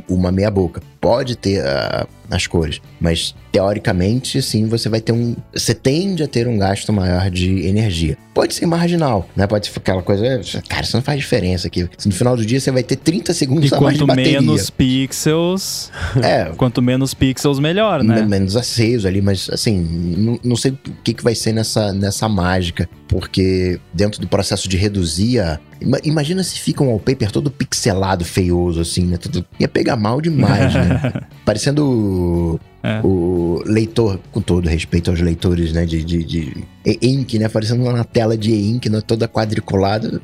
uma 0.09 0.33
meia 0.33 0.51
boca. 0.51 0.83
Pode 1.01 1.37
ter 1.37 1.63
uh, 1.63 2.09
as 2.29 2.49
cores, 2.49 2.81
mas 3.01 3.35
teoricamente, 3.53 4.43
sim, 4.43 4.67
você 4.67 4.89
vai 4.89 5.01
ter 5.01 5.13
um, 5.13 5.37
você 5.55 5.75
tende 5.75 6.25
a 6.25 6.27
ter 6.27 6.49
um 6.49 6.59
gasto 6.59 6.93
maior 6.93 7.31
de 7.31 7.67
energia. 7.67 8.19
Pode 8.35 8.55
ser 8.55 8.67
marginal, 8.67 9.29
né, 9.37 9.47
pode 9.47 9.69
ser 9.69 9.79
aquela 9.79 10.03
coisa, 10.03 10.41
cara, 10.69 10.83
isso 10.83 10.97
não 10.97 11.03
faz 11.03 11.21
diferença 11.21 11.69
aqui. 11.69 11.89
No 12.07 12.12
final 12.12 12.36
do 12.36 12.44
dia 12.44 12.59
você 12.61 12.70
vai 12.70 12.82
ter 12.82 12.96
30 12.96 13.32
segundos 13.32 13.70
e 13.70 13.74
a 13.74 13.80
mais 13.80 13.94
de 13.94 14.00
quanto 14.00 14.07
bateria. 14.09 14.40
menos 14.40 14.70
pixels, 14.70 15.90
É, 16.22 16.46
quanto 16.57 16.80
menos 16.82 17.14
pixels 17.14 17.59
melhor, 17.59 18.03
né? 18.03 18.16
men- 18.20 18.28
menos 18.28 18.57
aceso 18.57 19.07
ali, 19.07 19.20
mas 19.22 19.48
assim, 19.53 19.80
não, 20.18 20.38
não 20.42 20.57
sei 20.57 20.72
o 20.72 20.78
que, 21.05 21.14
que 21.14 21.22
vai 21.22 21.34
ser 21.34 21.53
nessa, 21.53 21.92
nessa 21.92 22.28
mágica, 22.28 22.88
porque 23.09 23.78
dentro 23.92 24.20
do 24.20 24.26
processo 24.26 24.68
de 24.68 24.76
reduzir 24.76 25.40
a. 25.40 25.59
ima- 25.80 25.98
Imagina 26.05 26.42
se 26.42 26.59
fica 26.59 26.82
um 26.82 26.88
wallpaper 26.88 27.30
todo 27.30 27.50
pixelado, 27.50 28.24
feioso, 28.24 28.80
assim, 28.80 29.05
né? 29.07 29.16
Tudo, 29.16 29.44
ia 29.61 29.68
pegar 29.68 29.96
mal 29.96 30.20
demais, 30.20 30.72
né? 30.74 31.12
Parecendo 31.44 31.84
o, 31.84 32.61
É. 32.82 33.00
o 33.05 33.62
leitor, 33.66 34.18
com 34.32 34.40
todo 34.40 34.68
respeito 34.68 35.11
aos 35.11 35.20
leitores, 35.20 35.72
né? 35.72 35.84
De, 35.84 36.03
de, 36.03 36.24
de 36.24 36.64
e- 36.86 36.98
ink, 37.03 37.38
né? 37.38 37.48
Parecendo 37.48 37.82
uma 37.84 38.05
tela 38.05 38.36
de 38.36 38.50
e-ink, 38.50 38.88
né? 38.88 39.00
toda 39.07 39.28
quadriculada. 39.28 40.20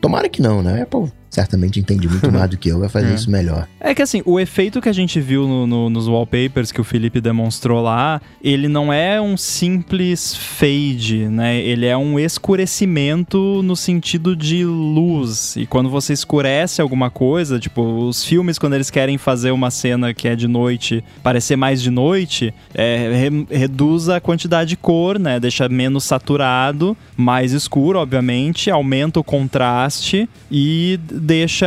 Tomara 0.00 0.28
que 0.28 0.40
não, 0.40 0.62
né? 0.62 0.82
Apple 0.82 1.10
certamente 1.30 1.78
entende 1.80 2.08
muito 2.08 2.30
mais 2.32 2.48
do 2.50 2.56
que 2.56 2.68
eu, 2.68 2.78
vai 2.80 2.88
fazer 2.88 3.10
É. 3.10 3.14
isso 3.14 3.30
melhor. 3.30 3.66
É 3.80 3.94
que 3.94 4.02
assim, 4.02 4.22
o 4.24 4.38
efeito 4.40 4.80
que 4.80 4.88
a 4.88 4.92
gente 4.92 5.20
viu 5.20 5.46
no- 5.46 5.66
no- 5.66 5.90
nos 5.90 6.08
wallpapers 6.08 6.72
que 6.72 6.80
o 6.80 6.84
Felipe 6.84 7.20
demonstrou 7.20 7.82
lá, 7.82 8.20
ele 8.42 8.68
não 8.68 8.92
é 8.92 9.20
um 9.20 9.36
simples 9.36 10.34
fade, 10.34 11.28
né? 11.28 11.56
Ele 11.60 11.86
é 11.86 11.96
um 11.96 12.18
escurecimento 12.18 13.62
no 13.62 13.76
sentido 13.76 14.34
de 14.34 14.64
luz. 14.64 15.56
E 15.56 15.66
quando 15.66 15.88
você 15.88 16.12
escurece 16.12 16.80
alguma 16.80 17.10
coisa, 17.10 17.58
tipo, 17.58 17.82
os 17.82 18.24
filmes, 18.24 18.58
quando 18.58 18.74
eles 18.74 18.90
querem 18.90 19.16
fazer 19.18 19.50
uma 19.50 19.70
cena 19.70 20.12
que 20.12 20.28
é 20.28 20.34
de 20.36 20.48
noite, 20.48 21.02
parecer 21.22 21.56
mais 21.56 21.80
de 21.82 21.90
noite, 21.90 22.52
é, 22.74 23.28
re- 23.30 23.46
reduz 23.58 24.08
a 24.08 24.20
quantidade 24.20 24.70
de 24.70 24.76
cor, 24.76 25.18
né? 25.18 25.38
Deixa 25.38 25.68
menos 25.68 26.04
saturado, 26.04 26.96
mais 27.16 27.52
escuro, 27.52 27.98
obviamente, 27.98 28.70
aumenta 28.70 29.20
o 29.20 29.24
contraste 29.24 30.28
e 30.50 30.98
deixa 31.16 31.66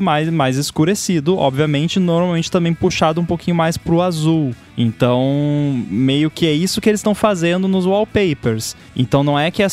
mais, 0.00 0.28
mais 0.30 0.56
escurecido, 0.56 1.36
obviamente, 1.36 1.98
normalmente 1.98 2.50
também 2.50 2.74
puxado 2.74 3.20
um 3.20 3.24
pouquinho 3.24 3.56
mais 3.56 3.76
pro 3.76 4.00
azul. 4.02 4.54
Então, 4.76 5.84
meio 5.90 6.30
que 6.30 6.46
é 6.46 6.52
isso 6.52 6.80
que 6.80 6.88
eles 6.88 7.00
estão 7.00 7.14
fazendo 7.14 7.68
nos 7.68 7.86
wallpapers. 7.86 8.76
Então 8.96 9.22
não 9.22 9.38
é 9.38 9.50
que 9.50 9.62
é, 9.62 9.68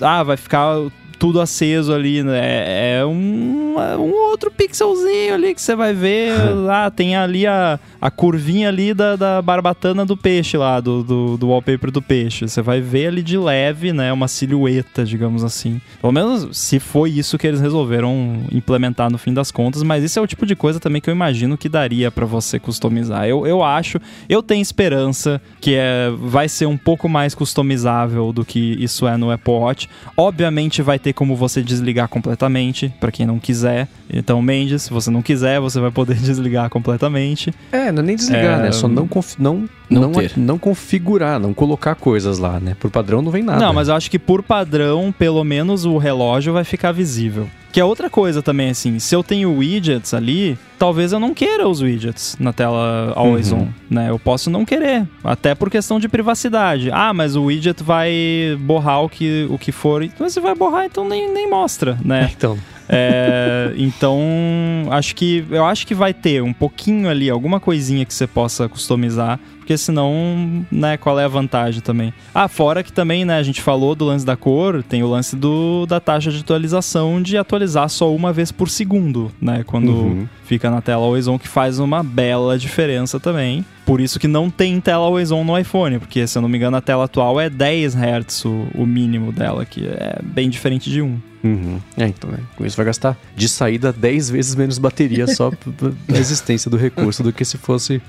ah, 0.00 0.22
vai 0.22 0.36
ficar 0.36 0.78
tudo 1.22 1.40
aceso 1.40 1.94
ali, 1.94 2.20
né? 2.20 2.96
É 2.98 3.06
um, 3.06 3.76
é 3.78 3.96
um 3.96 4.12
outro 4.12 4.50
pixelzinho 4.50 5.34
ali 5.34 5.54
que 5.54 5.62
você 5.62 5.76
vai 5.76 5.94
ver. 5.94 6.32
lá 6.52 6.90
tem 6.90 7.14
ali 7.14 7.46
a, 7.46 7.78
a 8.00 8.10
curvinha 8.10 8.68
ali 8.68 8.92
da, 8.92 9.14
da 9.14 9.40
barbatana 9.40 10.04
do 10.04 10.16
peixe 10.16 10.56
lá, 10.56 10.80
do, 10.80 11.04
do, 11.04 11.36
do 11.36 11.46
wallpaper 11.46 11.92
do 11.92 12.02
peixe. 12.02 12.48
Você 12.48 12.60
vai 12.60 12.80
ver 12.80 13.06
ali 13.06 13.22
de 13.22 13.38
leve, 13.38 13.92
né? 13.92 14.12
Uma 14.12 14.26
silhueta, 14.26 15.04
digamos 15.04 15.44
assim. 15.44 15.80
Pelo 16.00 16.12
menos 16.12 16.58
se 16.58 16.80
foi 16.80 17.10
isso 17.10 17.38
que 17.38 17.46
eles 17.46 17.60
resolveram 17.60 18.40
implementar 18.50 19.08
no 19.08 19.16
fim 19.16 19.32
das 19.32 19.52
contas, 19.52 19.84
mas 19.84 20.02
esse 20.02 20.18
é 20.18 20.22
o 20.22 20.26
tipo 20.26 20.44
de 20.44 20.56
coisa 20.56 20.80
também 20.80 21.00
que 21.00 21.08
eu 21.08 21.14
imagino 21.14 21.56
que 21.56 21.68
daria 21.68 22.10
pra 22.10 22.26
você 22.26 22.58
customizar. 22.58 23.28
Eu, 23.28 23.46
eu 23.46 23.62
acho, 23.62 24.00
eu 24.28 24.42
tenho 24.42 24.60
esperança 24.60 25.40
que 25.60 25.76
é, 25.76 26.10
vai 26.18 26.48
ser 26.48 26.66
um 26.66 26.76
pouco 26.76 27.08
mais 27.08 27.32
customizável 27.32 28.32
do 28.32 28.44
que 28.44 28.76
isso 28.82 29.06
é 29.06 29.16
no 29.16 29.30
Apple 29.30 29.54
Watch. 29.54 29.88
Obviamente 30.16 30.82
vai 30.82 30.98
ter 30.98 31.11
como 31.12 31.36
você 31.36 31.62
desligar 31.62 32.08
completamente, 32.08 32.92
pra 33.00 33.10
quem 33.12 33.26
não 33.26 33.38
quiser. 33.38 33.88
Então, 34.12 34.40
Mendes, 34.42 34.82
se 34.82 34.90
você 34.90 35.10
não 35.10 35.22
quiser, 35.22 35.60
você 35.60 35.78
vai 35.80 35.90
poder 35.90 36.16
desligar 36.20 36.68
completamente. 36.70 37.52
É, 37.70 37.90
não 37.92 38.02
é 38.02 38.06
nem 38.06 38.16
desligar, 38.16 38.60
É, 38.60 38.62
né? 38.64 38.72
Só 38.72 38.88
não, 38.88 39.06
confi- 39.08 39.36
não, 39.40 39.68
Não 39.92 40.02
não, 40.02 40.12
ter. 40.12 40.32
não 40.36 40.58
configurar, 40.58 41.38
não 41.38 41.52
colocar 41.54 41.94
coisas 41.94 42.38
lá, 42.38 42.58
né? 42.60 42.76
Por 42.78 42.90
padrão 42.90 43.22
não 43.22 43.30
vem 43.30 43.42
nada. 43.42 43.64
Não, 43.64 43.72
mas 43.72 43.88
eu 43.88 43.94
acho 43.94 44.10
que 44.10 44.18
por 44.18 44.42
padrão, 44.42 45.14
pelo 45.16 45.42
menos 45.44 45.84
o 45.84 45.98
relógio 45.98 46.52
vai 46.52 46.64
ficar 46.64 46.92
visível. 46.92 47.48
Que 47.70 47.80
é 47.80 47.84
outra 47.84 48.10
coisa 48.10 48.42
também, 48.42 48.68
assim, 48.68 48.98
se 48.98 49.14
eu 49.16 49.22
tenho 49.22 49.50
widgets 49.56 50.12
ali, 50.12 50.58
talvez 50.78 51.10
eu 51.12 51.18
não 51.18 51.32
queira 51.32 51.66
os 51.66 51.80
widgets 51.80 52.36
na 52.38 52.52
tela 52.52 53.14
Always 53.16 53.50
Uhum. 53.50 53.62
On, 53.62 53.68
né? 53.88 54.10
Eu 54.10 54.18
posso 54.18 54.50
não 54.50 54.62
querer, 54.62 55.08
até 55.24 55.54
por 55.54 55.70
questão 55.70 55.98
de 55.98 56.06
privacidade. 56.06 56.90
Ah, 56.92 57.14
mas 57.14 57.34
o 57.34 57.44
widget 57.44 57.82
vai 57.82 58.12
borrar 58.60 59.02
o 59.02 59.08
que, 59.08 59.46
o 59.48 59.56
que 59.56 59.72
for, 59.72 60.02
então 60.02 60.28
se 60.28 60.38
vai 60.38 60.54
borrar, 60.54 60.84
então 60.84 61.08
nem, 61.08 61.32
nem 61.32 61.48
mostra, 61.48 61.98
né? 62.04 62.30
Então, 62.36 62.58
É, 62.88 63.72
então, 63.76 64.20
acho 64.90 65.14
que 65.16 65.44
eu 65.50 65.64
acho 65.64 65.86
que 65.86 65.94
vai 65.94 66.12
ter 66.12 66.42
um 66.42 66.52
pouquinho 66.52 67.08
ali, 67.08 67.30
alguma 67.30 67.58
coisinha 67.58 68.04
que 68.04 68.12
você 68.12 68.26
possa 68.26 68.68
customizar, 68.68 69.40
porque 69.62 69.78
senão, 69.78 70.66
né, 70.72 70.96
qual 70.96 71.20
é 71.20 71.24
a 71.24 71.28
vantagem 71.28 71.80
também? 71.80 72.12
Ah, 72.34 72.48
fora 72.48 72.82
que 72.82 72.92
também, 72.92 73.24
né, 73.24 73.36
a 73.38 73.42
gente 73.44 73.62
falou 73.62 73.94
do 73.94 74.04
lance 74.04 74.26
da 74.26 74.36
cor, 74.36 74.82
tem 74.82 75.04
o 75.04 75.06
lance 75.08 75.36
do 75.36 75.86
da 75.86 76.00
taxa 76.00 76.32
de 76.32 76.40
atualização 76.40 77.22
de 77.22 77.38
atualizar 77.38 77.88
só 77.88 78.12
uma 78.12 78.32
vez 78.32 78.50
por 78.50 78.68
segundo, 78.68 79.30
né, 79.40 79.62
quando 79.64 79.92
Uhum. 79.92 80.28
fica 80.44 80.68
na 80.68 80.80
tela 80.80 81.04
Always 81.04 81.28
On, 81.28 81.38
que 81.38 81.46
faz 81.46 81.78
uma 81.78 82.02
bela 82.02 82.58
diferença 82.58 83.20
também. 83.20 83.64
Por 83.86 84.00
isso 84.00 84.18
que 84.18 84.26
não 84.26 84.50
tem 84.50 84.80
tela 84.80 85.04
Always 85.04 85.30
On 85.30 85.44
no 85.44 85.56
iPhone, 85.56 86.00
porque 86.00 86.26
se 86.26 86.36
eu 86.36 86.42
não 86.42 86.48
me 86.48 86.58
engano 86.58 86.76
a 86.76 86.80
tela 86.80 87.04
atual 87.04 87.40
é 87.40 87.48
10 87.48 87.94
Hz 87.94 88.44
o, 88.44 88.66
o 88.74 88.84
mínimo 88.84 89.30
dela, 89.30 89.64
que 89.64 89.86
é 89.86 90.18
bem 90.24 90.50
diferente 90.50 90.90
de 90.90 91.00
um. 91.00 91.18
Uhum. 91.44 91.78
É, 91.96 92.06
então, 92.06 92.30
né? 92.30 92.38
Com 92.56 92.66
isso 92.66 92.76
vai 92.76 92.86
gastar 92.86 93.16
de 93.36 93.48
saída 93.48 93.92
10 93.92 94.30
vezes 94.30 94.54
menos 94.56 94.78
bateria 94.78 95.26
só 95.28 95.50
da 96.08 96.18
existência 96.18 96.68
do 96.70 96.76
recurso 96.76 97.22
do 97.22 97.32
que 97.32 97.44
se 97.44 97.58
fosse 97.58 98.00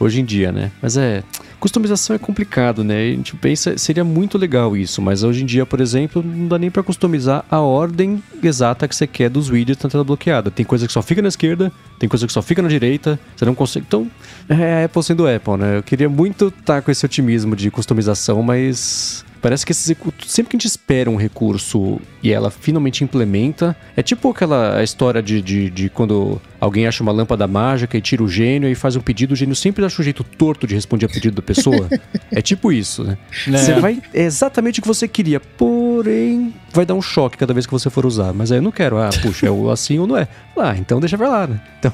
hoje 0.00 0.20
em 0.20 0.24
dia, 0.24 0.50
né? 0.50 0.72
Mas 0.82 0.96
é. 0.96 1.22
Customização 1.60 2.16
é 2.16 2.18
complicado, 2.18 2.82
né? 2.82 3.02
A 3.02 3.10
gente 3.10 3.36
pensa, 3.36 3.76
seria 3.76 4.02
muito 4.02 4.38
legal 4.38 4.74
isso, 4.74 5.02
mas 5.02 5.22
hoje 5.22 5.42
em 5.42 5.46
dia, 5.46 5.66
por 5.66 5.78
exemplo, 5.78 6.22
não 6.22 6.48
dá 6.48 6.58
nem 6.58 6.70
pra 6.70 6.82
customizar 6.82 7.44
a 7.50 7.60
ordem 7.60 8.22
exata 8.42 8.88
que 8.88 8.96
você 8.96 9.06
quer 9.06 9.28
dos 9.28 9.50
widgets 9.50 9.84
na 9.84 9.90
tela 9.90 10.02
bloqueada. 10.02 10.50
Tem 10.50 10.64
coisa 10.64 10.86
que 10.86 10.92
só 10.92 11.02
fica 11.02 11.20
na 11.20 11.28
esquerda, 11.28 11.70
tem 11.98 12.08
coisa 12.08 12.26
que 12.26 12.32
só 12.32 12.40
fica 12.40 12.62
na 12.62 12.68
direita, 12.68 13.20
você 13.36 13.44
não 13.44 13.54
consegue. 13.54 13.84
Então, 13.86 14.10
é 14.48 14.80
a 14.80 14.84
Apple 14.86 15.02
sendo 15.02 15.28
Apple, 15.28 15.58
né? 15.58 15.76
Eu 15.76 15.82
queria 15.82 16.08
muito 16.08 16.48
estar 16.48 16.80
com 16.80 16.90
esse 16.90 17.04
otimismo 17.04 17.54
de 17.54 17.70
customização, 17.70 18.42
mas 18.42 19.22
Parece 19.42 19.64
que 19.64 19.72
esse 19.72 19.84
execu- 19.92 20.12
sempre 20.26 20.50
que 20.50 20.56
a 20.56 20.58
gente 20.58 20.66
espera 20.66 21.10
um 21.10 21.16
recurso 21.16 21.98
e 22.22 22.30
ela 22.30 22.50
finalmente 22.50 23.02
implementa, 23.02 23.74
é 23.96 24.02
tipo 24.02 24.28
aquela 24.28 24.82
história 24.82 25.22
de, 25.22 25.40
de, 25.40 25.70
de 25.70 25.88
quando 25.88 26.38
alguém 26.60 26.86
acha 26.86 27.02
uma 27.02 27.12
lâmpada 27.12 27.46
mágica 27.46 27.96
e 27.96 28.00
tira 28.00 28.22
o 28.22 28.28
gênio 28.28 28.68
e 28.68 28.74
faz 28.74 28.94
um 28.96 29.00
pedido, 29.00 29.32
o 29.32 29.36
gênio 29.36 29.56
sempre 29.56 29.84
acha 29.84 30.00
um 30.00 30.04
jeito 30.04 30.22
torto 30.22 30.66
de 30.66 30.74
responder 30.74 31.06
a 31.06 31.08
pedido 31.08 31.36
da 31.36 31.42
pessoa. 31.42 31.88
é 32.30 32.42
tipo 32.42 32.70
isso, 32.70 33.02
né? 33.02 33.16
É. 33.48 33.56
Você 33.56 33.74
vai. 33.80 34.02
É 34.12 34.22
exatamente 34.22 34.80
o 34.80 34.82
que 34.82 34.88
você 34.88 35.08
queria, 35.08 35.40
porém 35.40 36.54
vai 36.72 36.84
dar 36.84 36.94
um 36.94 37.02
choque 37.02 37.36
cada 37.36 37.54
vez 37.54 37.66
que 37.66 37.72
você 37.72 37.88
for 37.88 38.04
usar. 38.04 38.32
Mas 38.32 38.52
aí 38.52 38.58
eu 38.58 38.62
não 38.62 38.70
quero, 38.70 38.98
ah, 38.98 39.10
puxa, 39.22 39.46
é 39.46 39.50
assim 39.72 39.98
ou 39.98 40.06
não 40.06 40.16
é. 40.16 40.28
Ah, 40.56 40.76
então 40.76 41.00
deixa 41.00 41.16
pra 41.16 41.28
lá, 41.28 41.46
né? 41.46 41.60
Então, 41.78 41.92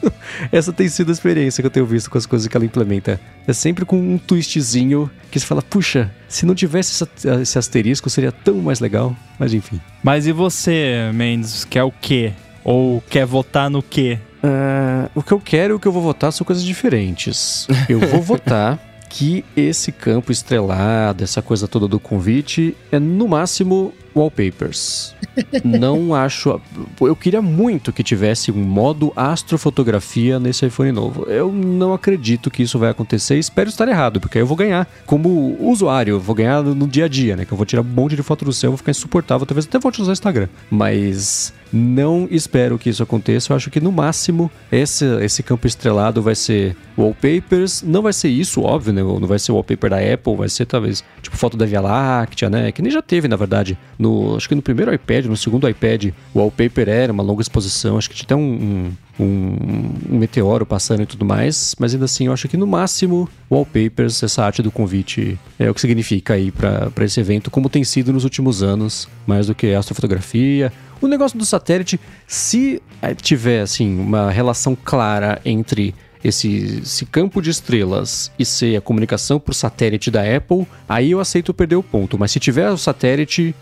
essa 0.50 0.72
tem 0.72 0.88
sido 0.88 1.10
a 1.10 1.12
experiência 1.12 1.62
que 1.62 1.66
eu 1.66 1.70
tenho 1.70 1.84
visto 1.84 2.10
com 2.10 2.16
as 2.16 2.24
coisas 2.24 2.48
que 2.48 2.56
ela 2.56 2.64
implementa. 2.64 3.20
É 3.46 3.52
sempre 3.52 3.84
com 3.84 3.98
um 3.98 4.16
twistzinho 4.16 5.10
que 5.30 5.38
você 5.38 5.46
fala, 5.46 5.60
puxa, 5.60 6.10
se 6.28 6.46
não 6.46 6.54
tivesse 6.54 7.04
esse 7.42 7.58
asterisco 7.58 8.08
seria 8.08 8.32
tão 8.32 8.56
mais 8.56 8.80
legal. 8.80 9.14
Mas 9.38 9.52
enfim. 9.52 9.80
Mas 10.02 10.26
e 10.26 10.32
você, 10.32 11.10
Mendes, 11.12 11.64
quer 11.64 11.82
o 11.82 11.92
quê? 11.92 12.32
Ou 12.64 13.02
quer 13.08 13.24
votar 13.26 13.70
no 13.70 13.82
quê? 13.82 14.18
Ah, 14.42 15.08
o 15.14 15.22
que 15.22 15.32
eu 15.32 15.40
quero 15.40 15.74
e 15.74 15.76
o 15.76 15.80
que 15.80 15.88
eu 15.88 15.92
vou 15.92 16.02
votar 16.02 16.32
são 16.32 16.44
coisas 16.44 16.64
diferentes. 16.64 17.66
Eu 17.88 18.00
vou 18.00 18.22
votar 18.22 18.78
que 19.08 19.44
esse 19.56 19.90
campo 19.90 20.30
estrelado, 20.30 21.24
essa 21.24 21.40
coisa 21.40 21.66
toda 21.66 21.88
do 21.88 21.98
convite, 21.98 22.76
é 22.92 22.98
no 22.98 23.26
máximo 23.26 23.94
wallpapers. 24.14 25.14
Não 25.64 26.14
acho. 26.14 26.60
Eu 27.00 27.16
queria 27.16 27.40
muito 27.40 27.92
que 27.92 28.02
tivesse 28.02 28.50
um 28.50 28.62
modo 28.62 29.12
astrofotografia 29.16 30.38
nesse 30.38 30.66
iPhone 30.66 30.92
novo. 30.92 31.24
Eu 31.24 31.52
não 31.52 31.92
acredito 31.92 32.50
que 32.50 32.62
isso 32.62 32.78
vai 32.78 32.90
acontecer 32.90 33.38
espero 33.38 33.68
estar 33.68 33.88
errado, 33.88 34.20
porque 34.20 34.38
aí 34.38 34.42
eu 34.42 34.46
vou 34.46 34.56
ganhar 34.56 34.88
como 35.06 35.56
usuário, 35.60 36.16
eu 36.16 36.20
vou 36.20 36.34
ganhar 36.34 36.62
no 36.62 36.86
dia 36.86 37.04
a 37.04 37.08
dia, 37.08 37.36
né? 37.36 37.44
Que 37.44 37.52
eu 37.52 37.56
vou 37.56 37.64
tirar 37.64 37.82
um 37.82 37.84
monte 37.84 38.16
de 38.16 38.22
foto 38.22 38.44
do 38.44 38.52
céu, 38.52 38.70
vou 38.70 38.78
ficar 38.78 38.90
insuportável, 38.90 39.46
talvez 39.46 39.66
até 39.66 39.78
volte 39.78 40.02
usar 40.02 40.10
o 40.10 40.12
Instagram. 40.12 40.48
Mas 40.70 41.52
Não 41.72 42.26
espero 42.30 42.78
que 42.78 42.88
isso 42.88 43.02
aconteça. 43.02 43.52
Eu 43.52 43.56
acho 43.56 43.70
que 43.70 43.80
no 43.80 43.92
máximo 43.92 44.50
esse, 44.70 45.04
esse 45.22 45.42
campo 45.42 45.66
estrelado 45.66 46.22
vai 46.22 46.34
ser 46.34 46.76
wallpapers. 46.96 47.82
Não 47.82 48.02
vai 48.02 48.12
ser 48.12 48.28
isso, 48.28 48.62
óbvio, 48.62 48.92
né? 48.92 49.02
Não 49.02 49.26
vai 49.26 49.38
ser 49.38 49.52
wallpaper 49.52 49.90
da 49.90 49.98
Apple, 49.98 50.36
vai 50.36 50.48
ser 50.48 50.66
talvez 50.66 51.04
tipo 51.22 51.36
foto 51.36 51.56
da 51.56 51.66
Via 51.66 51.80
Láctea, 51.80 52.48
né? 52.48 52.72
Que 52.72 52.82
nem 52.82 52.90
já 52.90 53.02
teve, 53.02 53.28
na 53.28 53.36
verdade. 53.36 53.78
No, 53.98 54.36
acho 54.36 54.48
que 54.48 54.54
no 54.54 54.62
primeiro 54.62 54.92
iPad, 54.92 55.26
no 55.26 55.36
segundo 55.36 55.68
iPad, 55.68 56.06
o 56.34 56.38
wallpaper 56.38 56.88
era 56.88 57.12
uma 57.12 57.22
longa 57.22 57.42
exposição. 57.42 57.98
Acho 57.98 58.08
que 58.08 58.16
tinha 58.16 58.26
até 58.26 58.36
um, 58.36 58.92
um, 59.18 59.24
um, 59.24 59.94
um 60.10 60.18
meteoro 60.18 60.64
passando 60.64 61.02
e 61.02 61.06
tudo 61.06 61.24
mais. 61.24 61.74
Mas 61.78 61.92
ainda 61.92 62.06
assim, 62.06 62.26
eu 62.26 62.32
acho 62.32 62.48
que 62.48 62.56
no 62.56 62.66
máximo 62.66 63.28
wallpapers, 63.50 64.22
essa 64.22 64.44
arte 64.44 64.62
do 64.62 64.70
convite, 64.70 65.38
é 65.58 65.70
o 65.70 65.74
que 65.74 65.80
significa 65.80 66.34
aí 66.34 66.50
para 66.50 67.04
esse 67.04 67.20
evento, 67.20 67.50
como 67.50 67.68
tem 67.68 67.84
sido 67.84 68.12
nos 68.12 68.24
últimos 68.24 68.62
anos, 68.62 69.08
mais 69.26 69.46
do 69.46 69.54
que 69.54 69.74
astrofotografia. 69.74 70.72
O 71.00 71.06
negócio 71.06 71.38
do 71.38 71.44
satélite, 71.44 72.00
se 72.26 72.82
eh, 73.00 73.14
tiver 73.14 73.60
assim 73.60 73.98
uma 73.98 74.30
relação 74.30 74.76
clara 74.76 75.40
entre 75.44 75.94
esse, 76.22 76.80
esse, 76.82 77.06
campo 77.06 77.40
de 77.40 77.50
estrelas 77.50 78.32
e 78.38 78.44
ser 78.44 78.76
a 78.76 78.80
comunicação 78.80 79.38
por 79.38 79.54
satélite 79.54 80.10
da 80.10 80.22
Apple, 80.22 80.66
aí 80.88 81.12
eu 81.12 81.20
aceito 81.20 81.54
perder 81.54 81.76
o 81.76 81.82
ponto. 81.82 82.18
Mas 82.18 82.32
se 82.32 82.40
tiver 82.40 82.68
o 82.70 82.76
satélite, 82.76 83.54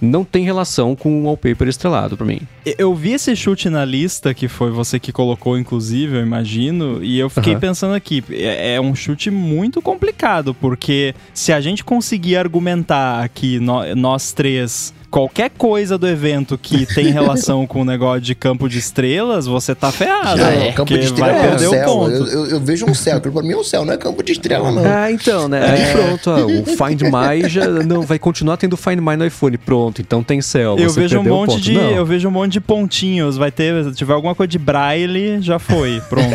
não 0.00 0.24
tem 0.24 0.44
relação 0.44 0.94
com 0.94 1.20
o 1.20 1.24
wallpaper 1.24 1.68
estrelado 1.68 2.16
para 2.16 2.26
mim. 2.26 2.40
Eu 2.78 2.94
vi 2.94 3.12
esse 3.12 3.34
chute 3.34 3.68
na 3.68 3.84
lista, 3.84 4.34
que 4.34 4.48
foi 4.48 4.70
você 4.70 4.98
que 4.98 5.12
colocou, 5.12 5.58
inclusive, 5.58 6.16
eu 6.16 6.22
imagino, 6.22 7.02
e 7.02 7.18
eu 7.18 7.28
fiquei 7.28 7.54
uhum. 7.54 7.60
pensando 7.60 7.94
aqui, 7.94 8.22
é, 8.30 8.74
é, 8.74 8.80
um 8.80 8.94
chute 8.94 9.30
muito 9.30 9.80
complicado, 9.80 10.54
porque 10.54 11.14
se 11.32 11.52
a 11.52 11.60
gente 11.60 11.84
conseguir 11.84 12.36
argumentar 12.36 13.28
que 13.28 13.58
nós 13.60 14.32
três 14.32 14.92
qualquer 15.14 15.48
coisa 15.50 15.96
do 15.96 16.08
evento 16.08 16.58
que 16.58 16.84
tem 16.92 17.12
relação 17.12 17.68
com 17.68 17.82
o 17.82 17.84
negócio 17.84 18.20
de 18.20 18.34
campo 18.34 18.68
de 18.68 18.80
estrelas, 18.80 19.46
você 19.46 19.72
tá 19.72 19.92
ferrado. 19.92 20.40
Já 20.40 20.50
é, 20.50 20.72
campo 20.72 20.92
de 20.92 21.04
estrela 21.04 21.32
vai 21.32 21.48
perder 21.50 21.64
é 21.64 21.68
o 21.68 21.84
ponto. 21.84 22.10
Eu, 22.10 22.26
eu, 22.26 22.46
eu, 22.46 22.60
vejo 22.60 22.84
um 22.84 22.94
céu, 22.94 23.20
que 23.20 23.30
pra 23.30 23.40
mim 23.40 23.52
é 23.52 23.56
um 23.56 23.62
céu, 23.62 23.84
não 23.84 23.94
é 23.94 23.96
campo 23.96 24.24
de 24.24 24.32
estrela, 24.32 24.72
não. 24.72 24.84
Ah, 24.84 25.12
então, 25.12 25.46
né? 25.46 25.70
Aí 25.70 25.82
é. 25.82 25.92
pronto, 25.92 26.30
ó, 26.30 26.44
o 26.46 26.64
Find 26.66 27.02
My 27.02 27.48
já 27.48 27.68
não 27.68 28.02
vai 28.02 28.18
continuar 28.18 28.56
tendo 28.56 28.76
Find 28.76 28.98
My 28.98 29.16
no 29.16 29.24
iPhone. 29.24 29.56
Pronto, 29.56 30.00
então 30.00 30.20
tem 30.24 30.42
céu. 30.42 30.76
Eu 30.76 30.90
vejo 30.90 31.20
um 31.20 31.22
monte 31.22 31.60
de. 31.60 31.74
Não. 31.74 31.90
Eu 31.90 32.04
vejo 32.04 32.26
um 32.26 32.32
monte 32.32 32.54
de 32.54 32.60
pontinhos. 32.60 33.36
Vai 33.36 33.52
ter. 33.52 33.84
Se 33.84 33.92
tiver 33.92 34.14
alguma 34.14 34.34
coisa 34.34 34.48
de 34.48 34.58
braille, 34.58 35.40
já 35.40 35.60
foi. 35.60 36.02
Pronto. 36.08 36.34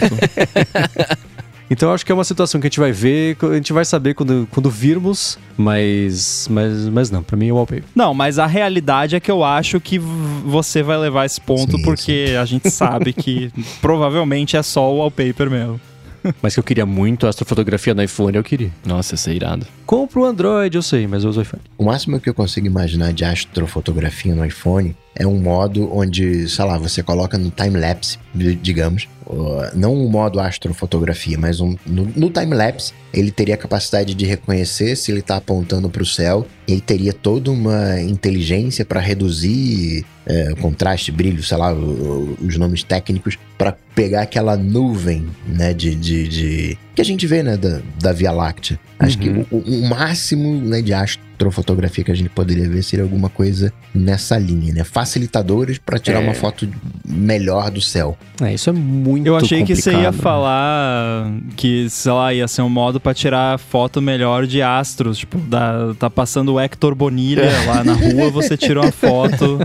Então 1.70 1.89
eu 1.89 1.95
acho 1.95 2.05
que 2.05 2.11
é 2.11 2.15
uma 2.15 2.24
situação 2.24 2.59
que 2.59 2.67
a 2.67 2.70
gente 2.70 2.80
vai 2.80 2.91
ver, 2.91 3.38
a 3.41 3.55
gente 3.55 3.72
vai 3.72 3.86
saber 3.86 4.15
quando, 4.15 4.47
quando 4.51 4.70
virmos, 4.70 5.38
mas, 5.55 6.47
mas, 6.49 6.88
mas 6.89 7.11
não, 7.11 7.22
para 7.22 7.38
mim 7.38 7.49
é 7.49 7.51
o 7.51 7.55
wallpaper. 7.55 7.84
Não, 7.95 8.13
mas 8.13 8.39
a 8.39 8.47
realidade 8.47 9.15
é 9.15 9.20
que 9.20 9.30
eu 9.30 9.43
acho 9.43 9.80
que 9.80 9.99
você 9.99 10.82
vai 10.82 10.97
levar 10.97 11.26
esse 11.26 11.39
ponto 11.39 11.78
sim, 11.78 11.84
porque 11.84 12.28
sim. 12.30 12.36
a 12.36 12.45
gente 12.45 12.72
sabe 12.72 13.13
que 13.13 13.51
provavelmente 13.80 14.57
é 14.57 14.63
só 14.63 14.91
o 14.91 14.97
wallpaper 14.97 15.49
mesmo. 15.49 15.80
Mas 16.41 16.53
que 16.53 16.59
eu 16.59 16.63
queria 16.63 16.86
muito 16.86 17.28
astrofotografia 17.28 17.93
no 17.93 18.03
iPhone, 18.03 18.36
eu 18.36 18.43
queria. 18.43 18.72
Nossa, 18.86 19.15
isso 19.15 19.30
é 19.30 19.34
irado. 19.34 19.65
Compro 19.86 20.22
o 20.22 20.26
Android, 20.26 20.76
eu 20.76 20.82
sei, 20.82 21.07
mas 21.07 21.24
eu 21.24 21.30
uso 21.30 21.39
o 21.39 21.43
iPhone. 21.43 21.63
O 21.78 21.86
máximo 21.86 22.20
que 22.20 22.30
eu 22.30 22.34
consigo 22.34 22.67
imaginar 22.67 23.13
de 23.13 23.24
astrofotografia 23.24 24.36
no 24.36 24.45
iPhone 24.45 24.95
é 25.16 25.26
um 25.28 25.39
modo 25.39 25.93
onde, 25.93 26.47
sei 26.47 26.66
lá, 26.66 26.78
você 26.78 27.03
coloca 27.03 27.38
no 27.38 27.51
time-lapse, 27.51 28.18
digamos, 28.34 29.07
não 29.76 29.93
um 29.93 30.10
modo 30.10 30.39
astrofotografia, 30.39 31.38
mas 31.38 31.60
um, 31.60 31.76
no, 31.86 32.05
no 32.16 32.30
time-lapse, 32.30 32.93
ele 33.14 33.32
teria 33.32 33.55
a 33.55 33.57
capacidade 33.57 34.14
de 34.14 34.26
reconhecer 34.26 34.95
se 34.95 35.12
ele 35.12 35.20
está 35.20 35.38
apontando 35.38 35.89
para 35.89 36.01
o 36.01 36.05
céu, 36.05 36.47
ele 36.68 36.82
teria 36.82 37.14
toda 37.14 37.51
uma 37.51 37.99
inteligência 38.01 38.84
para 38.84 38.99
reduzir 38.99 40.05
é, 40.26 40.53
contraste, 40.62 41.12
brilho, 41.12 41.43
sei 41.43 41.57
lá, 41.57 41.74
os 41.74 42.57
nomes 42.57 42.84
técnicos, 42.84 43.38
para 43.57 43.76
pegar 43.93 44.22
aquela 44.22 44.55
nuvem, 44.55 45.28
né, 45.47 45.74
de, 45.74 45.93
de, 45.95 46.28
de, 46.28 46.78
que 47.00 47.02
a 47.02 47.06
gente 47.06 47.26
vê, 47.26 47.41
né, 47.41 47.56
da, 47.56 47.80
da 47.97 48.12
Via 48.12 48.30
Láctea. 48.30 48.78
Acho 49.00 49.18
uhum. 49.20 49.45
que 49.45 49.56
o, 49.56 49.60
o, 49.60 49.89
máximo, 49.89 50.60
né, 50.60 50.82
de 50.82 50.93
astrofotografia 50.93 52.04
que 52.04 52.12
a 52.12 52.16
gente 52.16 52.30
poderia 52.30 52.68
ver 52.68 52.84
seria 52.84 53.04
alguma 53.04 53.30
coisa 53.30 53.72
nessa 53.95 54.38
linha, 54.38 54.74
né, 54.74 54.84
facilitadores 54.84 55.78
para 55.78 55.97
tirar 55.97 56.22
é. 56.22 56.24
uma 56.26 56.34
foto 56.34 56.68
melhor 57.08 57.72
do 57.72 57.80
céu. 57.80 58.18
É, 58.41 58.54
isso 58.54 58.70
é 58.70 58.74
muito 58.74 59.26
Eu 59.26 59.38
achei 59.38 59.60
complicado. 59.60 59.78
que 59.78 59.82
você 59.82 59.91
ia 59.93 60.12
falar 60.12 61.32
que, 61.56 61.89
sei 61.89 62.12
lá, 62.12 62.34
ia 62.34 62.50
ser 62.50 62.64
um 62.64 62.70
modo 62.70 63.00
para 63.00 63.14
tirar 63.14 63.58
foto 63.58 64.02
melhor 64.02 64.45
de 64.45 64.62
astros, 64.62 65.20
tipo, 65.20 65.38
da, 65.38 65.93
tá 65.97 66.10
passando 66.10 66.56
o 66.56 66.60
Hector 66.60 66.93
Bonilha 66.93 67.43
é. 67.43 67.64
lá 67.66 67.82
na 67.82 67.93
rua, 67.93 68.30
você 68.30 68.58
tira 68.58 68.82
uma 68.82 68.91
foto. 68.91 69.60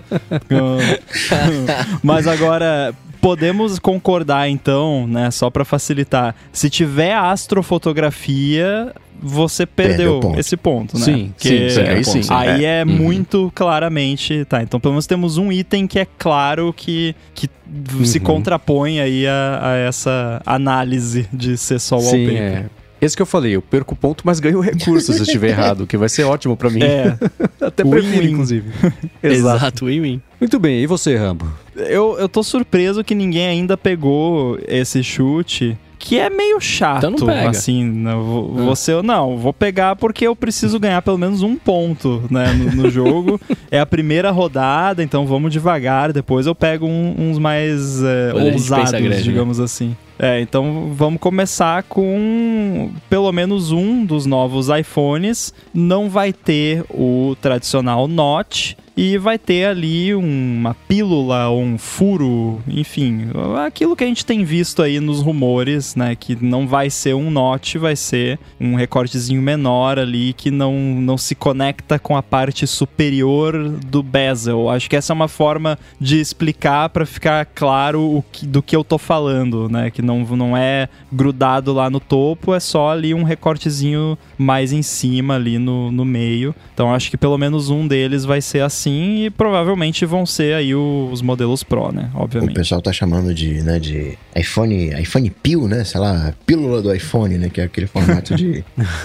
Mas 2.01 2.28
agora, 2.28 2.95
podemos 3.25 3.79
concordar 3.79 4.51
então, 4.51 5.07
né, 5.07 5.31
só 5.31 5.49
para 5.49 5.64
facilitar. 5.64 6.35
Se 6.53 6.68
tiver 6.68 7.14
astrofotografia, 7.14 8.95
você 9.18 9.64
perdeu 9.64 10.20
ponto. 10.20 10.39
esse 10.39 10.59
ponto, 10.59 10.99
né? 10.99 11.05
Sim, 11.07 11.35
sim, 11.39 11.70
sim, 11.70 11.81
aí 11.81 12.05
sim. 12.05 12.20
Aí 12.29 12.64
é, 12.66 12.81
é 12.81 12.85
uhum. 12.85 12.93
muito 12.93 13.51
claramente, 13.55 14.45
tá, 14.45 14.62
então 14.62 14.79
pelo 14.79 14.93
menos 14.93 15.07
temos 15.07 15.39
um 15.39 15.51
item 15.51 15.87
que 15.87 15.99
é 15.99 16.07
claro 16.18 16.70
que, 16.77 17.16
que 17.35 17.49
uhum. 17.95 18.05
se 18.05 18.20
contrapõe 18.20 19.01
aí 19.01 19.27
a, 19.27 19.61
a, 19.62 19.77
essa 19.77 20.43
análise 20.45 21.27
de 21.33 21.57
ser 21.57 21.81
só 21.81 21.97
o 21.97 22.03
wallpaper. 22.03 22.29
Sim, 22.29 22.37
é. 22.37 22.66
Esse 23.01 23.14
que 23.14 23.20
eu 23.20 23.27
falei, 23.27 23.55
eu 23.55 23.61
perco 23.61 23.95
ponto, 23.95 24.22
mas 24.25 24.41
ganho 24.41 24.61
recurso 24.61 25.12
se 25.12 25.18
eu 25.18 25.25
estiver 25.25 25.49
errado, 25.49 25.87
que 25.87 25.97
vai 25.97 26.09
ser 26.09 26.25
ótimo 26.25 26.57
para 26.57 26.70
mim. 26.70 26.83
É. 26.83 27.18
Até 27.61 27.85
prefiro, 27.85 28.27
inclusive. 28.27 28.70
Exato, 29.22 29.87
win-win. 29.87 30.22
Muito 30.45 30.59
bem, 30.59 30.82
e 30.82 30.86
você, 30.86 31.16
Rambo? 31.16 31.51
Eu, 31.74 32.18
eu 32.18 32.28
tô 32.28 32.42
surpreso 32.42 33.03
que 33.03 33.14
ninguém 33.14 33.47
ainda 33.47 33.78
pegou 33.78 34.59
esse 34.68 35.03
chute 35.03 35.74
que 35.99 36.18
é 36.18 36.28
meio 36.28 36.61
chato, 36.61 37.07
então 37.07 37.49
assim, 37.49 37.82
né? 37.82 38.12
ah. 38.12 38.62
você 38.66 38.92
eu 38.92 39.03
não, 39.03 39.38
vou 39.38 39.55
pegar 39.55 39.97
porque 39.97 40.26
eu 40.26 40.36
preciso 40.36 40.78
ganhar 40.78 41.01
pelo 41.01 41.16
menos 41.16 41.40
um 41.40 41.57
ponto, 41.57 42.22
né, 42.30 42.53
no, 42.53 42.82
no 42.82 42.90
jogo. 42.90 43.40
é 43.70 43.80
a 43.80 43.86
primeira 43.86 44.30
rodada, 44.30 45.03
então 45.03 45.26
vamos 45.26 45.51
devagar, 45.51 46.12
depois 46.12 46.47
eu 46.47 46.55
pego 46.55 46.84
um, 46.84 47.14
uns 47.18 47.38
mais 47.38 48.03
é, 48.03 48.34
ousados, 48.34 48.90
grande, 48.90 49.22
digamos 49.22 49.59
né? 49.59 49.64
assim. 49.64 49.97
É, 50.18 50.42
então 50.42 50.92
vamos 50.95 51.18
começar 51.18 51.82
com 51.84 52.90
pelo 53.09 53.32
menos 53.32 53.72
um 53.72 54.05
dos 54.05 54.26
novos 54.26 54.68
iPhones. 54.68 55.55
Não 55.72 56.11
vai 56.11 56.34
ter 56.34 56.84
o 56.90 57.34
tradicional 57.40 58.07
Notch 58.07 58.74
e 58.97 59.18
vai 59.18 59.38
ter 59.38 59.66
ali 59.66 60.14
uma 60.14 60.74
pílula 60.86 61.49
ou 61.49 61.62
um 61.62 61.76
furo, 61.76 62.61
enfim, 62.68 63.28
aquilo 63.66 63.97
que 63.97 64.05
a 64.05 64.07
gente 64.07 64.24
tem 64.24 64.45
visto 64.45 64.82
aí 64.82 65.01
nos 65.01 65.20
rumores, 65.20 65.97
né, 65.97 66.14
que 66.14 66.36
não 66.40 66.66
vai 66.66 66.90
ser 66.90 67.14
um 67.14 67.30
notch, 67.30 67.76
vai 67.76 67.97
ser 67.97 68.38
um 68.61 68.76
recortezinho 68.76 69.42
menor 69.42 69.99
ali 69.99 70.32
que 70.32 70.51
não, 70.51 70.74
não 71.01 71.18
se 71.18 71.34
conecta 71.34 71.99
com 71.99 72.16
a 72.16 72.22
parte 72.22 72.66
superior 72.66 73.68
do 73.86 74.03
bezel. 74.03 74.70
Acho 74.70 74.88
que 74.88 74.97
essa 74.97 75.12
é 75.12 75.14
uma 75.14 75.28
forma 75.28 75.78
de 76.01 76.20
explicar 76.20 76.88
para 76.90 77.05
ficar 77.05 77.45
claro 77.47 78.01
o 78.01 78.24
que, 78.30 78.47
do 78.47 78.62
que 78.62 78.76
eu 78.76 78.84
tô 78.84 78.99
falando, 78.99 79.68
né, 79.68 79.90
que 79.90 80.03
não, 80.03 80.20
não 80.20 80.57
é 80.57 80.88
grudado 81.12 81.72
lá 81.72 81.90
no 81.90 81.99
topo, 81.99 82.55
é 82.55 82.61
só 82.61 82.90
ali 82.90 83.12
um 83.12 83.24
recortezinho 83.24 84.16
mais 84.38 84.72
em 84.72 84.82
cima 84.82 85.34
ali 85.34 85.59
no, 85.59 85.90
no 85.90 86.05
meio. 86.05 86.55
Então 86.72 86.95
acho 86.95 87.11
que 87.11 87.16
pelo 87.16 87.36
menos 87.36 87.70
um 87.70 87.86
deles 87.86 88.24
vai 88.24 88.40
ser 88.40 88.61
assim 88.61 88.84
e 88.91 89.30
provavelmente 89.30 90.05
vão 90.05 90.26
ser 90.26 90.55
aí 90.55 90.74
os 90.74 91.22
modelos 91.22 91.62
Pro, 91.62 91.93
né? 91.93 92.11
Obviamente. 92.14 92.53
O 92.53 92.55
pessoal 92.55 92.82
tá 92.82 92.93
chamando 92.93 93.35
de, 93.35 93.62
né, 93.62 93.78
de 93.78 94.18
iPhone, 94.35 95.01
iPhone 95.01 95.30
Pill, 95.30 95.68
né? 95.68 95.85
Sei 95.85 96.01
lá, 96.01 96.35
pílula 96.47 96.82
do 96.82 96.95
iPhone, 96.95 97.39
né? 97.39 97.49
Que 97.49 97.61
é 97.61 97.64
aquele 97.64 97.87
formato 97.87 98.35
de 98.35 98.64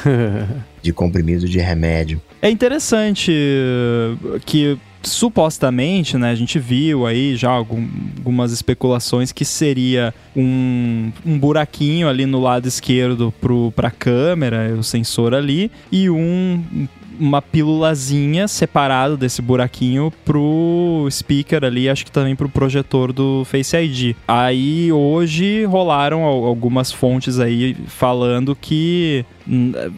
de 0.82 0.94
comprimido 0.94 1.48
de 1.48 1.60
remédio. 1.60 2.22
É 2.42 2.50
interessante 2.50 3.32
que 4.46 4.78
supostamente, 5.02 6.18
né, 6.18 6.30
a 6.30 6.36
gente 6.36 6.60
viu 6.60 7.06
aí 7.06 7.36
já 7.36 7.50
algum, 7.50 7.88
algumas 8.18 8.52
especulações 8.52 9.32
que 9.32 9.46
seria 9.46 10.14
um, 10.36 11.12
um 11.26 11.40
buraquinho 11.40 12.10
ali 12.10 12.26
no 12.26 12.42
lado 12.42 12.68
esquerdo 12.68 13.34
para 13.76 13.88
a 13.88 13.92
câmera, 13.92 14.76
o 14.78 14.84
sensor 14.84 15.34
ali, 15.34 15.72
e 15.92 16.10
um 16.10 16.88
uma 17.20 17.42
pílulazinha 17.42 18.48
separado 18.48 19.18
desse 19.18 19.42
buraquinho 19.42 20.12
pro 20.24 21.08
speaker 21.12 21.64
ali, 21.64 21.90
acho 21.90 22.06
que 22.06 22.12
também 22.12 22.36
pro 22.36 22.50
projetor 22.50 23.12
do 23.12 23.44
Face 23.46 23.76
ID. 23.76 24.16
Aí 24.28 24.92
hoje 24.92 25.66
rolaram 25.66 26.24
algumas 26.24 26.92
fontes 26.92 27.40
aí 27.40 27.76
falando 27.88 28.56
que 28.56 29.26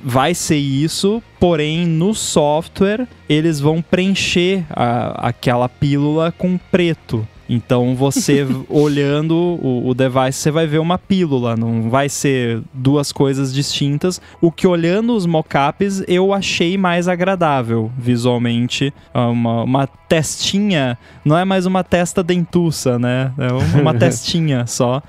vai 0.03 0.33
ser 0.33 0.57
isso, 0.57 1.21
porém 1.39 1.85
no 1.85 2.13
software 2.13 3.07
eles 3.27 3.59
vão 3.59 3.81
preencher 3.81 4.63
a, 4.69 5.27
aquela 5.29 5.67
pílula 5.67 6.33
com 6.37 6.57
preto. 6.57 7.27
Então 7.51 7.93
você 7.93 8.47
olhando 8.69 9.35
o, 9.35 9.89
o 9.89 9.93
device, 9.93 10.39
você 10.39 10.51
vai 10.51 10.65
ver 10.65 10.79
uma 10.79 10.97
pílula, 10.97 11.57
não 11.57 11.89
vai 11.89 12.07
ser 12.07 12.61
duas 12.73 13.11
coisas 13.11 13.53
distintas. 13.53 14.21
O 14.39 14.49
que 14.49 14.65
olhando 14.65 15.13
os 15.13 15.25
mockups 15.25 16.01
eu 16.07 16.33
achei 16.33 16.77
mais 16.77 17.09
agradável 17.09 17.91
visualmente. 17.97 18.93
Uma, 19.13 19.63
uma 19.63 19.87
testinha, 19.87 20.97
não 21.25 21.37
é 21.37 21.43
mais 21.43 21.65
uma 21.65 21.83
testa 21.83 22.23
dentuça, 22.23 22.97
né? 22.97 23.33
É 23.37 23.79
uma 23.79 23.93
testinha 23.99 24.65
só. 24.65 25.03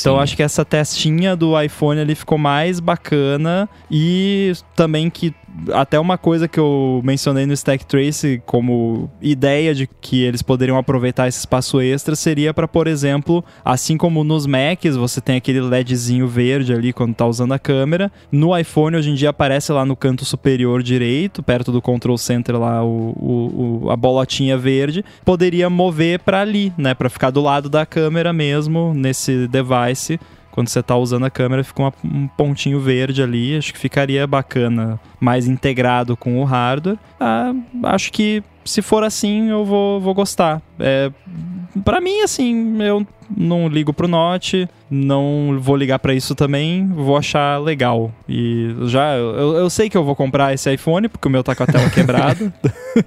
Então 0.00 0.18
acho 0.18 0.34
que 0.34 0.42
essa 0.42 0.64
testinha 0.64 1.36
do 1.36 1.60
iPhone 1.60 2.00
ali 2.00 2.14
ficou 2.14 2.38
mais 2.38 2.80
bacana 2.80 3.68
e 3.90 4.52
também 4.74 5.10
que 5.10 5.34
até 5.72 5.98
uma 5.98 6.18
coisa 6.18 6.48
que 6.48 6.58
eu 6.58 7.00
mencionei 7.04 7.46
no 7.46 7.52
Stack 7.52 7.86
Trace 7.86 8.42
como 8.44 9.10
ideia 9.20 9.74
de 9.74 9.86
que 9.86 10.22
eles 10.22 10.42
poderiam 10.42 10.76
aproveitar 10.76 11.28
esse 11.28 11.38
espaço 11.38 11.80
extra 11.80 12.16
seria 12.16 12.52
para, 12.52 12.66
por 12.66 12.86
exemplo, 12.86 13.44
assim 13.64 13.96
como 13.96 14.24
nos 14.24 14.46
Macs 14.46 14.96
você 14.96 15.20
tem 15.20 15.36
aquele 15.36 15.60
LEDzinho 15.60 16.26
verde 16.26 16.72
ali 16.72 16.92
quando 16.92 17.14
tá 17.14 17.26
usando 17.26 17.52
a 17.52 17.58
câmera, 17.58 18.10
no 18.30 18.56
iPhone 18.56 18.96
hoje 18.96 19.10
em 19.10 19.14
dia 19.14 19.30
aparece 19.30 19.72
lá 19.72 19.84
no 19.84 19.96
canto 19.96 20.24
superior 20.24 20.82
direito, 20.82 21.42
perto 21.42 21.70
do 21.70 21.80
Control 21.80 22.18
Center 22.18 22.58
lá 22.58 22.84
o, 22.84 23.10
o, 23.16 23.84
o 23.84 23.90
a 23.90 23.96
bolotinha 23.96 24.58
verde, 24.58 25.04
poderia 25.24 25.70
mover 25.70 26.20
para 26.20 26.40
ali, 26.40 26.72
né, 26.76 26.94
para 26.94 27.08
ficar 27.08 27.30
do 27.30 27.40
lado 27.40 27.68
da 27.68 27.86
câmera 27.86 28.32
mesmo 28.32 28.92
nesse 28.94 29.46
device 29.46 30.18
quando 30.54 30.68
você 30.68 30.78
está 30.78 30.96
usando 30.96 31.26
a 31.26 31.30
câmera, 31.30 31.64
fica 31.64 31.82
uma, 31.82 31.92
um 32.04 32.28
pontinho 32.28 32.78
verde 32.78 33.20
ali. 33.20 33.56
Acho 33.56 33.72
que 33.72 33.78
ficaria 33.78 34.24
bacana, 34.24 35.00
mais 35.18 35.48
integrado 35.48 36.16
com 36.16 36.40
o 36.40 36.44
hardware. 36.44 36.96
Ah, 37.18 37.52
acho 37.82 38.12
que 38.12 38.40
se 38.64 38.80
for 38.80 39.02
assim, 39.02 39.50
eu 39.50 39.64
vou, 39.64 40.00
vou 40.00 40.14
gostar. 40.14 40.62
É, 40.78 41.10
para 41.84 42.00
mim, 42.00 42.20
assim, 42.20 42.80
eu 42.80 43.04
não 43.34 43.68
ligo 43.68 43.92
pro 43.92 44.08
Note, 44.08 44.68
não 44.90 45.58
vou 45.60 45.76
ligar 45.76 45.98
para 45.98 46.14
isso 46.14 46.34
também, 46.34 46.86
vou 46.86 47.16
achar 47.16 47.60
legal. 47.60 48.12
E 48.28 48.74
já, 48.86 49.16
eu, 49.16 49.56
eu 49.56 49.70
sei 49.70 49.88
que 49.88 49.96
eu 49.96 50.04
vou 50.04 50.14
comprar 50.14 50.54
esse 50.54 50.72
iPhone, 50.72 51.08
porque 51.08 51.26
o 51.26 51.30
meu 51.30 51.42
tá 51.42 51.54
com 51.54 51.62
a 51.62 51.66
tela 51.66 51.88
quebrada. 51.90 52.52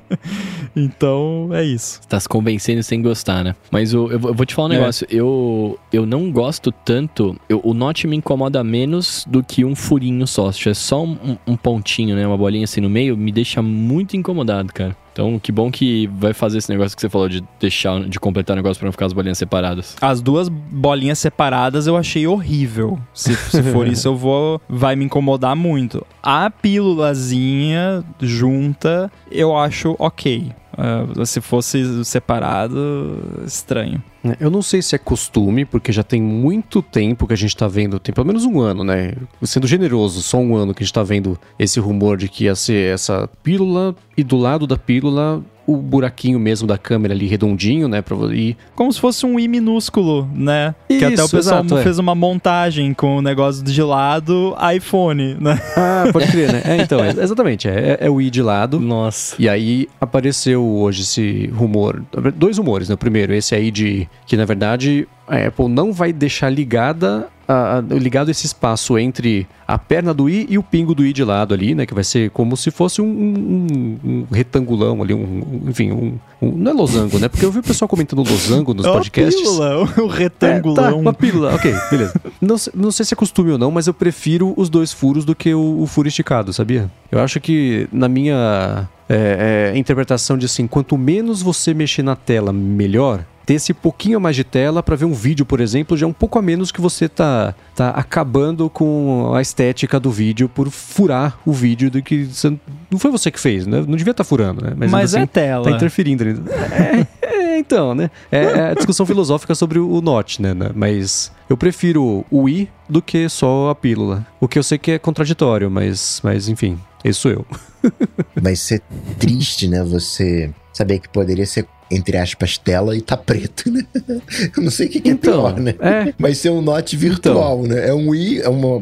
então, 0.75 1.49
é 1.51 1.63
isso. 1.63 2.01
Tá 2.07 2.19
se 2.19 2.27
convencendo 2.27 2.83
sem 2.83 3.01
gostar, 3.01 3.43
né? 3.43 3.55
Mas 3.71 3.93
o, 3.93 4.07
eu, 4.07 4.19
eu 4.19 4.33
vou 4.33 4.45
te 4.45 4.53
falar 4.53 4.67
um 4.67 4.71
negócio. 4.71 5.07
É. 5.09 5.15
Eu, 5.15 5.79
eu 5.91 6.05
não 6.05 6.31
gosto 6.31 6.71
tanto. 6.71 7.39
Eu, 7.47 7.61
o 7.63 7.73
Note 7.73 8.07
me 8.07 8.15
incomoda 8.15 8.63
menos 8.63 9.25
do 9.27 9.43
que 9.43 9.63
um 9.63 9.75
furinho 9.75 10.25
só. 10.27 10.51
Se 10.51 10.69
é 10.69 10.73
só 10.73 11.03
um, 11.03 11.37
um 11.45 11.55
pontinho, 11.55 12.15
né? 12.15 12.25
Uma 12.27 12.37
bolinha 12.37 12.65
assim 12.65 12.81
no 12.81 12.89
meio, 12.89 13.15
me 13.15 13.31
deixa 13.31 13.61
muito 13.61 14.17
incomodado, 14.17 14.73
cara. 14.73 14.95
Então, 15.17 15.39
que 15.39 15.51
bom 15.51 15.71
que 15.71 16.05
vai 16.13 16.31
fazer 16.31 16.59
esse 16.59 16.69
negócio 16.69 16.95
que 16.95 17.01
você 17.01 17.09
falou 17.09 17.27
de 17.27 17.43
deixar, 17.59 18.01
de 18.01 18.19
completar 18.19 18.53
o 18.53 18.57
negócio 18.57 18.79
pra 18.79 18.85
não 18.85 18.91
ficar 18.91 19.07
as 19.07 19.13
bolinhas 19.13 19.39
separadas. 19.39 19.95
As 20.07 20.21
duas 20.21 20.47
bolinhas 20.47 21.19
separadas 21.19 21.85
eu 21.85 21.97
achei 21.97 22.25
horrível. 22.25 22.97
Se, 23.13 23.35
se 23.35 23.61
for 23.61 23.85
isso, 23.91 24.07
eu 24.07 24.15
vou. 24.15 24.61
Vai 24.69 24.95
me 24.95 25.03
incomodar 25.03 25.53
muito. 25.53 26.07
A 26.23 26.49
pílulazinha 26.49 28.05
junta, 28.21 29.11
eu 29.29 29.57
acho 29.57 29.97
ok. 29.99 30.49
Uh, 30.77 31.25
se 31.25 31.41
fosse 31.41 32.05
separado, 32.05 33.21
estranho. 33.45 34.01
É, 34.23 34.37
eu 34.39 34.49
não 34.49 34.61
sei 34.61 34.81
se 34.81 34.95
é 34.95 34.97
costume, 34.97 35.65
porque 35.65 35.91
já 35.91 36.03
tem 36.03 36.21
muito 36.21 36.81
tempo 36.81 37.27
que 37.27 37.33
a 37.33 37.37
gente 37.37 37.57
tá 37.57 37.67
vendo, 37.67 37.99
tem 37.99 38.15
pelo 38.15 38.27
menos 38.27 38.45
um 38.45 38.61
ano, 38.61 38.85
né? 38.85 39.13
Sendo 39.41 39.67
generoso, 39.67 40.21
só 40.21 40.37
um 40.37 40.55
ano 40.55 40.73
que 40.73 40.83
a 40.83 40.85
gente 40.85 40.93
tá 40.93 41.03
vendo 41.03 41.37
esse 41.59 41.81
rumor 41.81 42.15
de 42.15 42.29
que 42.29 42.45
ia 42.45 42.55
ser 42.55 42.93
essa 42.93 43.29
pílula 43.43 43.93
e 44.15 44.23
do 44.23 44.37
lado 44.37 44.65
da 44.65 44.77
pílula 44.77 45.43
o 45.67 45.75
buraquinho 45.75 46.39
mesmo 46.39 46.65
da 46.65 46.77
câmera 46.77 47.13
ali 47.13 47.27
redondinho, 47.27 47.89
né? 47.89 48.01
Pra 48.01 48.15
ir. 48.33 48.55
Como 48.73 48.91
se 48.91 48.99
fosse 48.99 49.25
um 49.25 49.37
i 49.37 49.47
minúsculo, 49.49 50.27
né? 50.33 50.73
Isso, 50.89 50.99
que 50.99 51.05
até 51.05 51.23
o 51.23 51.29
pessoal 51.29 51.59
exato, 51.59 51.77
é. 51.77 51.83
fez 51.83 51.99
é. 51.99 52.01
uma 52.01 52.15
montagem 52.15 52.93
com 52.93 53.17
o 53.17 53.21
negócio 53.21 53.63
de 53.63 53.83
lado 53.83 54.55
iPhone, 54.75 55.35
né? 55.39 55.59
Ah, 55.75 56.05
pode 56.13 56.27
crer, 56.27 56.53
né? 56.53 56.61
É, 56.63 56.77
então, 56.81 57.03
é, 57.03 57.09
exatamente. 57.09 57.67
É, 57.67 57.97
é, 57.99 58.09
o 58.09 58.21
i 58.21 58.29
de 58.29 58.41
lado. 58.41 58.79
Nossa. 58.79 59.35
E 59.37 59.49
aí 59.49 59.89
apareceu 59.99 60.65
hoje 60.65 61.01
esse 61.01 61.47
rumor. 61.47 62.01
Dois 62.35 62.57
rumores, 62.57 62.87
né? 62.87 62.95
O 62.95 62.97
primeiro, 62.97 63.33
esse 63.33 63.53
aí 63.53 63.69
de 63.69 64.07
que 64.25 64.37
na 64.37 64.45
verdade 64.45 65.07
a 65.27 65.47
Apple 65.47 65.67
não 65.67 65.91
vai 65.91 66.13
deixar 66.13 66.49
ligada 66.49 67.27
a, 67.47 67.77
a, 67.77 67.81
ligado 67.81 68.29
esse 68.29 68.45
espaço 68.45 68.97
entre 68.97 69.47
a 69.67 69.77
perna 69.77 70.13
do 70.13 70.29
i 70.29 70.45
e 70.49 70.57
o 70.57 70.63
pingo 70.63 70.93
do 70.93 71.05
i 71.05 71.13
de 71.13 71.23
lado 71.23 71.53
ali, 71.53 71.73
né? 71.73 71.85
Que 71.85 71.93
vai 71.93 72.03
ser 72.03 72.29
como 72.31 72.57
se 72.57 72.69
fosse 72.69 73.01
um, 73.01 73.05
um, 73.05 73.99
um 74.03 74.27
retangulão 74.31 75.01
ali, 75.01 75.13
um, 75.13 75.63
enfim, 75.67 75.91
um, 75.91 76.17
Não 76.41 76.71
é 76.71 76.73
losango, 76.73 77.17
né? 77.19 77.29
Porque 77.29 77.45
eu 77.45 77.51
vi 77.51 77.59
o 77.59 77.63
pessoal 77.63 77.87
comentando 77.87 78.19
losango 78.19 78.73
nos 78.73 78.85
é 78.85 78.91
podcasts. 78.91 79.41
Pílula, 79.41 79.83
um 79.97 80.07
retangulão. 80.07 80.85
É, 80.85 80.91
tá, 80.91 80.95
uma 80.95 81.13
pílula, 81.13 81.55
ok, 81.55 81.73
beleza. 81.89 82.21
não, 82.41 82.55
não 82.73 82.91
sei 82.91 83.05
se 83.05 83.13
é 83.13 83.17
costume 83.17 83.51
ou 83.51 83.57
não, 83.57 83.71
mas 83.71 83.87
eu 83.87 83.93
prefiro 83.93 84.53
os 84.57 84.69
dois 84.69 84.91
furos 84.91 85.23
do 85.23 85.35
que 85.35 85.53
o, 85.53 85.81
o 85.81 85.87
furo 85.87 86.07
esticado, 86.07 86.51
sabia? 86.51 86.91
Eu 87.09 87.19
acho 87.19 87.39
que 87.39 87.87
na 87.93 88.09
minha 88.09 88.89
é, 89.07 89.71
é, 89.73 89.77
interpretação 89.77 90.37
de 90.37 90.45
assim, 90.45 90.67
quanto 90.67 90.97
menos 90.97 91.41
você 91.41 91.73
mexer 91.73 92.03
na 92.03 92.15
tela, 92.15 92.51
melhor 92.51 93.23
ter 93.47 93.53
esse 93.53 93.73
pouquinho 93.73 94.19
mais 94.19 94.35
de 94.35 94.43
tela 94.43 94.83
para 94.83 94.97
ver 94.97 95.05
um 95.05 95.13
vídeo, 95.13 95.45
por 95.45 95.61
exemplo, 95.61 95.95
já 95.95 96.05
é 96.05 96.09
um 96.09 96.13
pouco 96.13 96.37
a 96.37 96.41
menos 96.41 96.69
que 96.69 96.81
você 96.81 97.07
tá, 97.07 97.55
tá 97.73 97.91
acabando 97.91 98.69
com 98.69 99.33
a 99.33 99.41
estética 99.41 99.97
do 100.01 100.11
vídeo 100.11 100.49
por 100.49 100.69
furar 100.69 101.39
o 101.45 101.53
vídeo 101.53 101.89
do 101.89 102.03
que 102.03 102.25
você, 102.25 102.49
não 102.91 102.99
foi 102.99 103.09
você 103.09 103.31
que 103.31 103.39
fez, 103.39 103.65
né? 103.65 103.77
Não 103.87 103.95
devia 103.95 104.11
estar 104.11 104.25
tá 104.25 104.27
furando, 104.27 104.61
né? 104.61 104.73
Mas, 104.75 104.91
Mas 104.91 105.15
assim, 105.15 105.23
é 105.23 105.25
tela. 105.25 105.63
Tá 105.63 105.71
interferindo. 105.71 106.25
É, 106.51 107.07
é, 107.21 107.57
então, 107.57 107.95
né? 107.95 108.11
É, 108.29 108.43
é, 108.43 108.71
a 108.71 108.73
discussão 108.73 109.05
filosófica 109.07 109.55
sobre 109.55 109.79
o 109.79 110.01
Note, 110.01 110.41
né? 110.41 110.53
Mas 110.75 111.31
eu 111.49 111.55
prefiro 111.55 112.25
o 112.29 112.49
i 112.49 112.69
do 112.89 113.01
que 113.01 113.29
só 113.29 113.69
a 113.69 113.75
pílula. 113.75 114.27
O 114.41 114.47
que 114.49 114.59
eu 114.59 114.63
sei 114.63 114.77
que 114.77 114.91
é 114.91 114.99
contraditório, 114.99 115.71
mas, 115.71 116.19
mas 116.21 116.49
enfim, 116.49 116.77
esse 117.01 117.17
sou 117.17 117.31
eu. 117.31 117.45
Vai 118.35 118.57
ser 118.57 118.81
triste, 119.17 119.69
né? 119.69 119.81
Você 119.85 120.53
saber 120.73 120.99
que 120.99 121.07
poderia 121.07 121.45
ser 121.45 121.65
entre 121.89 122.17
aspas, 122.17 122.57
tela 122.57 122.95
e 122.95 123.01
tá 123.01 123.15
preto, 123.15 123.71
né? 123.71 123.83
Eu 124.55 124.63
não 124.63 124.71
sei 124.71 124.87
o 124.87 124.89
que, 124.89 124.99
que 124.99 125.09
então, 125.09 125.47
é 125.47 125.53
pior, 125.53 125.59
né? 125.59 125.75
É. 125.79 126.13
Mas 126.17 126.37
ser 126.37 126.49
um 126.49 126.61
note 126.61 126.95
virtual, 126.95 127.65
então. 127.65 127.75
né? 127.75 127.89
É 127.89 127.93
um 127.93 128.13
i, 128.13 128.39
é 128.39 128.49
uma 128.49 128.81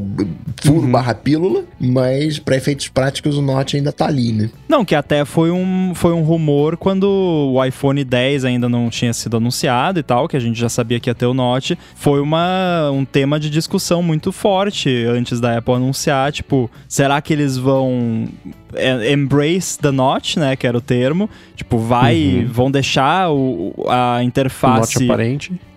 furo 0.62 0.82
uhum. 0.82 0.92
barra 0.92 1.14
pílula, 1.14 1.64
mas 1.80 2.40
para 2.40 2.56
efeitos 2.56 2.88
práticos 2.88 3.38
o 3.38 3.42
note 3.42 3.78
ainda 3.78 3.92
tá 3.92 4.08
ali, 4.08 4.32
né? 4.32 4.50
Não, 4.68 4.84
que 4.84 4.96
até 4.96 5.24
foi 5.26 5.52
um, 5.52 5.94
foi 5.94 6.14
um 6.14 6.22
rumor 6.22 6.78
quando 6.78 7.04
o 7.06 7.64
iPhone 7.64 8.04
10 8.04 8.46
ainda 8.46 8.68
não 8.68 8.90
tinha 8.90 9.14
sido 9.14 9.38
anunciado 9.38 10.00
e 10.00 10.04
tal, 10.04 10.28
que 10.28 10.36
a 10.36 10.40
gente 10.40 10.60
já 10.60 10.70
sabia 10.70 11.00
que 11.00 11.10
ia 11.10 11.16
ter 11.16 11.26
o 11.26 11.34
note. 11.34 11.78
Foi 11.96 12.20
uma, 12.20 12.90
um 12.92 13.06
tema 13.06 13.40
de 13.40 13.50
discussão 13.50 14.02
muito 14.02 14.32
forte 14.32 14.90
antes 15.06 15.40
da 15.40 15.58
Apple 15.58 15.76
anunciar, 15.76 16.32
tipo, 16.32 16.70
será 16.88 17.22
que 17.22 17.34
eles 17.34 17.58
vão 17.58 18.28
é, 18.76 19.12
embrace 19.12 19.78
the 19.80 19.92
notch, 19.92 20.38
né, 20.38 20.56
que 20.56 20.68
era 20.68 20.78
o 20.78 20.82
termo, 20.82 21.30
tipo, 21.56 21.78
vai, 21.78 22.44
uhum. 22.44 22.48
vão 22.48 22.72
deixar 22.72 23.32
o, 23.32 23.74
a 23.88 24.24
interface 24.24 25.08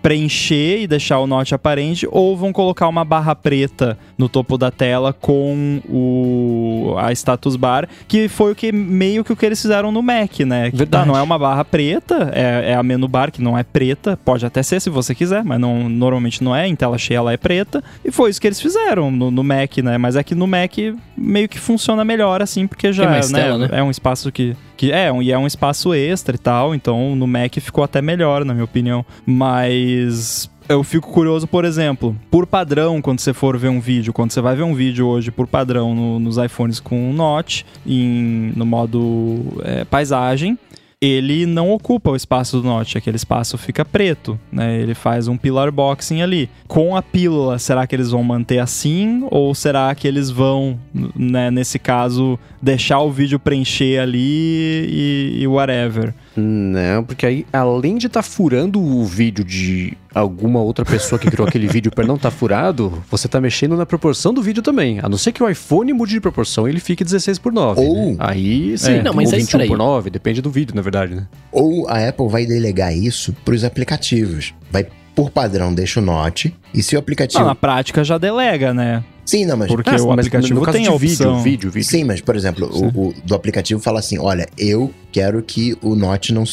preencher 0.01 0.81
e 0.81 0.87
deixar 0.87 1.19
o 1.19 1.27
note 1.27 1.53
aparente, 1.53 2.07
ou 2.09 2.35
vão 2.37 2.53
colocar 2.53 2.87
uma 2.87 3.03
barra 3.03 3.35
preta 3.35 3.97
no 4.19 4.27
topo 4.27 4.57
da 4.57 4.69
tela 4.69 5.13
com 5.13 5.81
o 5.87 6.93
a 6.97 7.13
status 7.13 7.55
bar, 7.55 7.87
que 8.05 8.27
foi 8.27 8.51
o 8.51 8.55
que 8.55 8.69
meio 8.69 9.23
que 9.23 9.31
o 9.31 9.35
que 9.35 9.45
eles 9.45 9.61
fizeram 9.61 9.93
no 9.93 10.01
Mac, 10.01 10.41
né? 10.41 10.69
Que 10.69 10.85
tá, 10.85 11.05
não 11.05 11.17
é 11.17 11.21
uma 11.21 11.39
barra 11.39 11.63
preta, 11.63 12.29
é, 12.33 12.71
é 12.71 12.75
a 12.75 12.83
menu 12.83 13.07
bar 13.07 13.31
que 13.31 13.41
não 13.41 13.57
é 13.57 13.63
preta, 13.63 14.19
pode 14.25 14.45
até 14.45 14.61
ser 14.61 14.81
se 14.81 14.89
você 14.89 15.15
quiser, 15.15 15.43
mas 15.45 15.57
não, 15.57 15.87
normalmente 15.87 16.43
não 16.43 16.53
é, 16.53 16.67
em 16.67 16.75
tela 16.75 16.97
cheia 16.97 17.19
ela 17.19 17.31
é 17.31 17.37
preta, 17.37 17.81
e 18.03 18.11
foi 18.11 18.29
isso 18.29 18.41
que 18.41 18.47
eles 18.47 18.59
fizeram 18.59 19.09
no, 19.09 19.31
no 19.31 19.43
Mac, 19.43 19.77
né? 19.77 19.97
Mas 19.97 20.17
é 20.17 20.23
que 20.23 20.35
no 20.35 20.45
Mac 20.45 20.73
meio 21.15 21.47
que 21.47 21.57
funciona 21.57 22.03
melhor 22.03 22.41
assim, 22.41 22.67
porque 22.67 22.91
já 22.91 23.05
é, 23.05 23.21
né, 23.21 23.21
tela, 23.21 23.57
né? 23.57 23.69
é 23.71 23.81
um 23.81 23.89
espaço 23.89 24.31
que 24.31 24.55
que 24.75 24.93
é, 24.93 25.11
um, 25.11 25.21
e 25.21 25.29
é 25.29 25.37
um 25.37 25.45
espaço 25.45 25.93
extra 25.93 26.35
e 26.35 26.39
tal, 26.39 26.73
então 26.73 27.13
no 27.13 27.27
Mac 27.27 27.53
ficou 27.55 27.83
até 27.83 28.01
melhor, 28.01 28.45
na 28.45 28.53
minha 28.53 28.63
opinião. 28.63 29.05
Mas 29.25 30.49
eu 30.69 30.83
fico 30.83 31.11
curioso, 31.11 31.47
por 31.47 31.65
exemplo, 31.65 32.15
por 32.29 32.45
padrão, 32.45 33.01
quando 33.01 33.19
você 33.19 33.33
for 33.33 33.57
ver 33.57 33.69
um 33.69 33.79
vídeo, 33.79 34.13
quando 34.13 34.31
você 34.31 34.39
vai 34.39 34.55
ver 34.55 34.61
um 34.61 34.75
vídeo 34.75 35.07
hoje 35.07 35.31
por 35.31 35.47
padrão 35.47 35.95
no, 35.95 36.19
nos 36.19 36.37
iPhones 36.37 36.79
com 36.79 37.11
Note, 37.11 37.65
em, 37.85 38.53
no 38.55 38.67
modo 38.67 39.43
é, 39.63 39.83
paisagem, 39.83 40.57
ele 41.01 41.45
não 41.45 41.71
ocupa 41.71 42.11
o 42.11 42.15
espaço 42.15 42.57
do 42.61 42.67
Note, 42.67 42.97
aquele 42.97 43.15
espaço 43.15 43.57
fica 43.57 43.85
preto, 43.85 44.37
né? 44.51 44.79
Ele 44.79 44.93
faz 44.93 45.27
um 45.27 45.37
pillar 45.37 45.71
boxing 45.71 46.21
ali. 46.21 46.49
Com 46.67 46.95
a 46.95 47.01
pílula, 47.01 47.57
será 47.57 47.87
que 47.87 47.95
eles 47.95 48.11
vão 48.11 48.21
manter 48.21 48.59
assim 48.59 49.25
ou 49.31 49.55
será 49.55 49.95
que 49.95 50.07
eles 50.07 50.29
vão, 50.29 50.77
né, 51.15 51.49
nesse 51.49 51.79
caso, 51.79 52.37
deixar 52.61 52.99
o 52.99 53.11
vídeo 53.11 53.39
preencher 53.39 53.99
ali 53.99 54.19
e, 54.19 55.37
e 55.39 55.47
whatever? 55.47 56.13
Não, 56.35 57.03
porque 57.03 57.25
aí, 57.25 57.45
além 57.51 57.97
de 57.97 58.07
estar 58.07 58.21
tá 58.21 58.23
furando 58.23 58.81
o 58.81 59.03
vídeo 59.05 59.43
de 59.43 59.97
alguma 60.13 60.61
outra 60.61 60.85
pessoa 60.85 61.19
que 61.19 61.29
criou 61.29 61.47
aquele 61.47 61.67
vídeo 61.69 61.91
para 61.91 62.05
não 62.05 62.15
estar 62.15 62.31
tá 62.31 62.35
furado, 62.35 63.03
você 63.09 63.27
tá 63.27 63.41
mexendo 63.41 63.75
na 63.75 63.85
proporção 63.85 64.33
do 64.33 64.41
vídeo 64.41 64.61
também. 64.63 64.99
A 65.01 65.09
não 65.09 65.17
ser 65.17 65.31
que 65.31 65.43
o 65.43 65.49
iPhone 65.49 65.91
mude 65.93 66.13
de 66.13 66.21
proporção 66.21 66.67
e 66.67 66.71
ele 66.71 66.79
fique 66.79 67.03
16 67.03 67.39
por 67.39 67.51
9. 67.51 67.81
Ou- 67.81 68.11
né? 68.11 68.15
Aí 68.19 68.77
sim, 68.77 68.93
É, 68.93 69.03
não, 69.03 69.13
mas 69.13 69.29
ou 69.29 69.35
aí, 69.35 69.41
21 69.41 69.51
peraí. 69.51 69.67
por 69.67 69.77
9, 69.77 70.09
depende 70.09 70.41
do 70.41 70.49
vídeo, 70.49 70.75
na 70.75 70.81
verdade, 70.81 71.15
né? 71.15 71.27
Ou 71.51 71.87
a 71.89 72.07
Apple 72.07 72.27
vai 72.29 72.45
delegar 72.45 72.95
isso 72.95 73.35
para 73.43 73.53
os 73.55 73.63
aplicativos. 73.63 74.53
Vai, 74.71 74.87
por 75.23 75.29
padrão, 75.31 75.73
deixa 75.73 75.99
o 75.99 76.03
Note. 76.03 76.55
E 76.73 76.81
se 76.81 76.95
o 76.95 76.99
aplicativo. 76.99 77.39
Não, 77.41 77.47
na 77.47 77.55
prática 77.55 78.03
já 78.03 78.17
delega, 78.17 78.73
né? 78.73 79.03
Sim, 79.25 79.45
não, 79.45 79.57
mas. 79.57 79.67
Porque 79.67 79.89
Ah, 79.89 79.93
o 80.01 80.07
mas 80.07 80.25
aplicativo 80.25 80.59
no 80.59 80.65
caso 80.65 80.77
tem 80.77 80.83
de 80.85 80.89
a 80.89 80.93
opção. 80.93 81.33
vídeo, 81.39 81.43
vídeo, 81.43 81.71
vídeo. 81.71 81.87
Sim, 81.89 82.03
mas, 82.03 82.21
por 82.21 82.35
exemplo, 82.35 82.67
o, 82.71 83.09
o 83.09 83.13
do 83.25 83.35
aplicativo 83.35 83.79
fala 83.81 83.99
assim: 83.99 84.17
olha, 84.17 84.47
eu 84.57 84.91
quero 85.11 85.41
que 85.43 85.75
o 85.81 85.93
Note 85.95 86.33
não. 86.33 86.43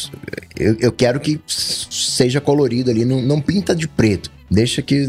Eu, 0.59 0.77
eu 0.81 0.93
quero 0.93 1.21
que 1.21 1.41
seja 1.47 2.41
colorido 2.41 2.91
ali, 2.91 3.05
não, 3.05 3.23
não 3.23 3.41
pinta 3.41 3.75
de 3.75 3.87
preto. 3.89 4.31
Deixa 4.51 4.83
que. 4.83 5.09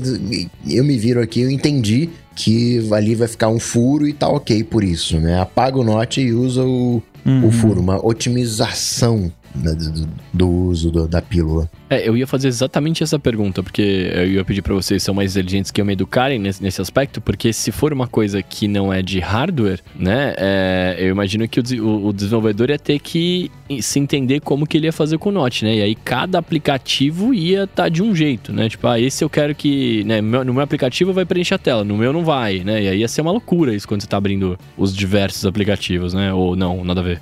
Eu 0.69 0.83
me 0.83 0.97
viro 0.97 1.21
aqui, 1.21 1.41
eu 1.41 1.49
entendi 1.49 2.09
que 2.35 2.87
ali 2.93 3.15
vai 3.15 3.27
ficar 3.27 3.49
um 3.49 3.59
furo 3.59 4.07
e 4.07 4.13
tá 4.13 4.29
ok 4.29 4.63
por 4.63 4.83
isso, 4.83 5.19
né? 5.19 5.41
Apaga 5.41 5.77
o 5.79 5.83
Note 5.83 6.21
e 6.21 6.31
usa 6.31 6.63
o, 6.63 7.01
Uhum. 7.25 7.47
o 7.47 7.51
furo, 7.51 7.81
uma 7.81 7.97
otimização 8.05 9.29
do, 9.55 10.07
do 10.33 10.49
uso 10.49 10.91
do- 10.91 11.07
da 11.07 11.21
pílula. 11.21 11.69
É, 11.89 12.07
eu 12.07 12.17
ia 12.17 12.27
fazer 12.27 12.47
exatamente 12.49 13.01
essa 13.03 13.17
pergunta, 13.17 13.63
porque 13.63 13.81
eu 14.13 14.27
ia 14.31 14.45
pedir 14.45 14.61
pra 14.61 14.73
vocês 14.73 15.01
são 15.01 15.13
mais 15.15 15.31
inteligentes 15.35 15.71
que 15.71 15.79
eu 15.79 15.85
me 15.85 15.93
educarem 15.93 16.37
nesse, 16.37 16.61
nesse 16.61 16.81
aspecto, 16.81 17.21
porque 17.21 17.53
se 17.53 17.71
for 17.71 17.93
uma 17.93 18.07
coisa 18.07 18.41
que 18.43 18.67
não 18.67 18.91
é 18.91 19.01
de 19.01 19.19
hardware, 19.19 19.79
né, 19.95 20.33
é, 20.37 20.95
eu 20.99 21.09
imagino 21.09 21.47
que 21.47 21.59
o, 21.59 22.07
o- 22.07 22.13
desenvolvedor 22.13 22.69
ia 22.69 22.77
ter 22.79 22.99
que 22.99 23.49
se 23.81 23.99
entender 23.99 24.41
como 24.41 24.65
que 24.67 24.77
ele 24.77 24.87
ia 24.87 24.93
fazer 24.93 25.17
com 25.17 25.29
o 25.29 25.31
Note, 25.31 25.63
né, 25.65 25.75
e 25.77 25.81
aí 25.81 25.95
cada 25.95 26.37
aplicativo 26.39 27.33
ia 27.33 27.63
estar 27.63 27.89
de 27.89 28.03
um 28.03 28.13
jeito, 28.15 28.51
né, 28.51 28.67
tipo, 28.69 28.85
ah, 28.87 28.99
esse 28.99 29.23
eu 29.23 29.29
quero 29.29 29.55
que, 29.55 30.03
né, 30.03 30.19
no 30.21 30.53
meu 30.53 30.61
aplicativo 30.61 31.13
vai 31.13 31.25
preencher 31.25 31.55
a 31.55 31.57
tela, 31.57 31.83
no 31.83 31.97
meu 31.97 32.11
não 32.11 32.23
vai, 32.25 32.59
né, 32.59 32.83
e 32.83 32.87
aí 32.89 32.99
ia 32.99 33.07
ser 33.07 33.21
uma 33.21 33.31
loucura 33.31 33.73
isso 33.73 33.87
quando 33.87 34.01
você 34.01 34.07
tá 34.07 34.17
abrindo 34.17 34.57
os 34.77 34.95
diversos 34.95 35.45
aplicativos, 35.45 36.13
né, 36.13 36.33
ou 36.33 36.55
não, 36.55 36.83
nada 36.83 36.99
a 36.99 37.03
ver. 37.03 37.21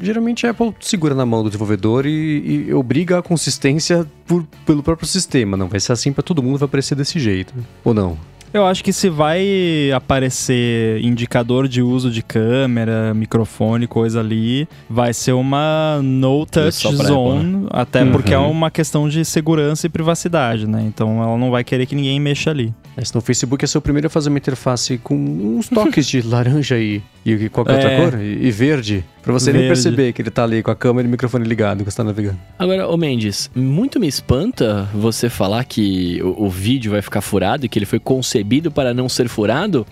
Geralmente 0.00 0.46
a 0.46 0.50
Apple 0.50 0.74
segura 0.80 1.14
na 1.14 1.24
mão 1.26 1.42
do 1.42 1.48
desenvolvedor 1.48 2.06
e, 2.06 2.66
e 2.68 2.74
obriga 2.74 3.18
a 3.18 3.22
consistência 3.22 4.06
por- 4.26 4.44
pelo 4.64 4.82
próprio 4.82 5.06
sistema. 5.08 5.56
Não 5.56 5.68
vai 5.68 5.80
ser 5.80 5.92
assim 5.92 6.12
pra 6.12 6.22
todo 6.22 6.42
mundo, 6.42 6.58
vai 6.58 6.66
aparecer 6.66 6.94
desse 6.94 7.18
jeito. 7.18 7.54
Ou 7.84 7.94
não? 7.94 8.16
Eu 8.54 8.64
acho 8.64 8.82
que 8.82 8.92
se 8.92 9.08
vai 9.10 9.90
aparecer 9.94 11.00
indicador 11.04 11.68
de 11.68 11.82
uso 11.82 12.10
de 12.10 12.22
câmera, 12.22 13.12
microfone, 13.12 13.86
coisa 13.86 14.20
ali, 14.20 14.66
vai 14.88 15.12
ser 15.12 15.32
uma 15.32 16.00
no 16.02 16.46
touch 16.46 16.94
zone, 16.96 17.66
até 17.70 18.02
Uhum. 18.02 18.12
porque 18.12 18.32
é 18.32 18.38
uma 18.38 18.70
questão 18.70 19.08
de 19.08 19.24
segurança 19.24 19.86
e 19.86 19.90
privacidade, 19.90 20.66
né? 20.66 20.82
Então 20.86 21.22
ela 21.22 21.36
não 21.36 21.50
vai 21.50 21.64
querer 21.64 21.86
que 21.86 21.94
ninguém 21.94 22.18
mexa 22.20 22.50
ali. 22.50 22.72
Mas 22.96 23.12
no 23.12 23.20
Facebook 23.20 23.62
é 23.62 23.68
ser 23.68 23.76
o 23.76 23.80
primeiro 23.82 24.06
a 24.06 24.10
fazer 24.10 24.30
uma 24.30 24.38
interface 24.38 24.96
com 24.98 25.14
uns 25.14 25.68
toques 25.68 26.06
de 26.06 26.22
laranja 26.26 26.78
e, 26.78 27.02
e 27.26 27.48
qualquer 27.50 27.74
outra 27.74 27.90
É. 27.90 28.10
cor, 28.10 28.20
e, 28.20 28.46
e 28.46 28.50
verde, 28.50 29.04
pra 29.22 29.32
você 29.34 29.52
nem 29.52 29.62
Verde. 29.62 29.74
perceber 29.74 30.12
que 30.14 30.22
ele 30.22 30.30
tá 30.30 30.44
ali 30.44 30.62
com 30.62 30.70
a 30.70 30.74
câmera 30.76 31.06
e 31.06 31.08
o 31.08 31.10
microfone 31.10 31.44
ligado 31.46 31.78
quando 31.84 31.90
você 31.90 31.96
tá 31.98 32.04
navegando. 32.04 32.38
Agora, 32.58 32.88
ô 32.88 32.96
Mendes, 32.96 33.50
muito 33.54 34.00
me 34.00 34.08
espanta 34.08 34.88
você 34.94 35.28
falar 35.28 35.62
que 35.64 36.22
o, 36.22 36.46
o 36.46 36.50
vídeo 36.50 36.90
vai 36.92 37.02
ficar 37.02 37.20
furado 37.20 37.66
e 37.66 37.68
que 37.68 37.78
ele 37.78 37.84
foi 37.86 37.98
concebido 38.00 38.70
para 38.70 38.94
não 38.94 39.08
ser 39.10 39.28
furado 39.28 39.86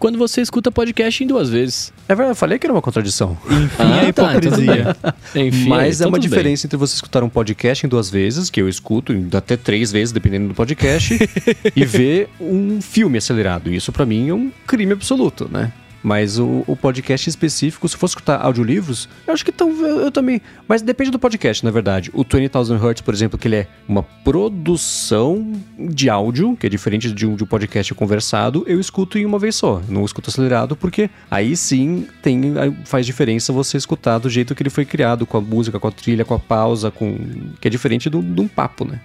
quando 0.00 0.18
você 0.18 0.40
escuta 0.40 0.72
podcast 0.72 1.22
em 1.22 1.26
duas 1.28 1.48
vezes. 1.48 1.92
É 2.08 2.14
verdade, 2.14 2.30
eu 2.32 2.34
falei 2.34 2.58
que 2.58 2.66
era 2.66 2.72
uma 2.74 2.82
contradição. 2.82 3.38
Enfim, 3.48 3.76
Ah, 3.78 3.96
a 3.96 4.00
tá, 4.00 4.08
então 4.08 4.30
tudo 4.32 4.46
hipocrisia. 4.46 4.96
Enfim, 5.36 5.68
Mas 5.68 6.00
é 6.00 6.04
então 6.04 6.08
uma 6.08 6.18
tudo 6.18 6.22
bem. 6.22 6.28
diferença 6.30 6.66
entre 6.66 6.76
você 6.76 6.94
escutar 6.94 7.22
um 7.22 7.28
podcast 7.28 7.86
em 7.86 7.88
duas 7.88 8.10
vezes, 8.10 8.50
que 8.50 8.60
eu 8.60 8.68
escuto 8.68 9.14
até 9.36 9.56
três 9.56 9.92
vezes, 9.92 10.10
dependendo 10.10 10.48
do 10.48 10.54
podcast, 10.54 11.16
e 11.76 11.84
ver 11.84 12.28
um 12.40 12.80
filme 12.80 13.18
acelerado. 13.18 13.72
Isso 13.72 13.92
pra 13.92 14.04
mim 14.06 14.30
é 14.30 14.34
um 14.34 14.50
crime 14.66 14.92
absoluto, 14.92 15.48
né? 15.52 15.70
Mas 16.02 16.38
o, 16.38 16.64
o 16.66 16.74
podcast 16.74 17.28
específico, 17.28 17.88
se 17.88 17.96
for 17.96 18.06
escutar 18.06 18.40
audiolivros, 18.40 19.08
eu 19.26 19.34
acho 19.34 19.44
que 19.44 19.52
tão, 19.52 19.70
eu, 19.84 20.00
eu 20.00 20.10
também. 20.10 20.40
Mas 20.66 20.80
depende 20.82 21.10
do 21.10 21.18
podcast, 21.18 21.64
na 21.64 21.70
verdade. 21.70 22.10
O 22.14 22.24
20,000 22.24 22.78
Hertz, 22.78 23.02
por 23.02 23.12
exemplo, 23.12 23.38
que 23.38 23.48
ele 23.48 23.56
é 23.56 23.66
uma 23.86 24.02
produção 24.02 25.52
de 25.78 26.08
áudio, 26.08 26.56
que 26.56 26.66
é 26.66 26.70
diferente 26.70 27.12
de 27.12 27.26
um, 27.26 27.36
de 27.36 27.44
um 27.44 27.46
podcast 27.46 27.94
conversado, 27.94 28.64
eu 28.66 28.80
escuto 28.80 29.18
em 29.18 29.26
uma 29.26 29.38
vez 29.38 29.54
só. 29.56 29.82
Não 29.88 30.04
escuto 30.04 30.30
acelerado, 30.30 30.74
porque 30.74 31.10
aí 31.30 31.56
sim 31.56 32.06
tem, 32.22 32.54
faz 32.84 33.04
diferença 33.04 33.52
você 33.52 33.76
escutar 33.76 34.18
do 34.18 34.30
jeito 34.30 34.54
que 34.54 34.62
ele 34.62 34.70
foi 34.70 34.84
criado, 34.84 35.26
com 35.26 35.36
a 35.36 35.40
música, 35.40 35.78
com 35.78 35.88
a 35.88 35.92
trilha, 35.92 36.24
com 36.24 36.34
a 36.34 36.38
pausa, 36.38 36.90
com 36.90 37.16
que 37.60 37.68
é 37.68 37.70
diferente 37.70 38.08
de 38.08 38.16
um 38.16 38.48
papo, 38.48 38.84
né? 38.84 39.00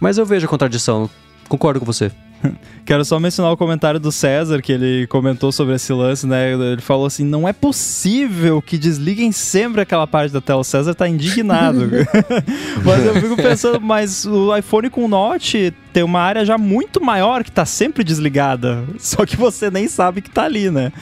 Mas 0.00 0.18
eu 0.18 0.26
vejo 0.26 0.46
a 0.46 0.48
contradição. 0.48 1.08
Concordo 1.48 1.78
com 1.78 1.86
você. 1.86 2.10
Quero 2.90 3.04
só 3.04 3.20
mencionar 3.20 3.52
o 3.52 3.56
comentário 3.56 4.00
do 4.00 4.10
César, 4.10 4.60
que 4.60 4.72
ele 4.72 5.06
comentou 5.06 5.52
sobre 5.52 5.76
esse 5.76 5.92
lance, 5.92 6.26
né? 6.26 6.54
Ele 6.54 6.80
falou 6.80 7.06
assim: 7.06 7.22
não 7.22 7.46
é 7.46 7.52
possível 7.52 8.60
que 8.60 8.76
desliguem 8.76 9.30
sempre 9.30 9.80
aquela 9.80 10.08
parte 10.08 10.32
da 10.32 10.40
tela. 10.40 10.62
O 10.62 10.64
César 10.64 10.92
tá 10.92 11.08
indignado. 11.08 11.88
mas 12.84 13.06
eu 13.06 13.14
fico 13.14 13.36
pensando, 13.36 13.80
mas 13.80 14.26
o 14.26 14.56
iPhone 14.56 14.90
com 14.90 15.06
Note 15.06 15.72
tem 15.92 16.02
uma 16.02 16.20
área 16.20 16.44
já 16.44 16.56
muito 16.56 17.00
maior 17.00 17.44
que 17.44 17.52
tá 17.52 17.64
sempre 17.64 18.02
desligada. 18.02 18.84
Só 18.98 19.24
que 19.24 19.36
você 19.36 19.70
nem 19.70 19.86
sabe 19.86 20.20
que 20.20 20.30
tá 20.30 20.42
ali, 20.42 20.68
né? 20.68 20.92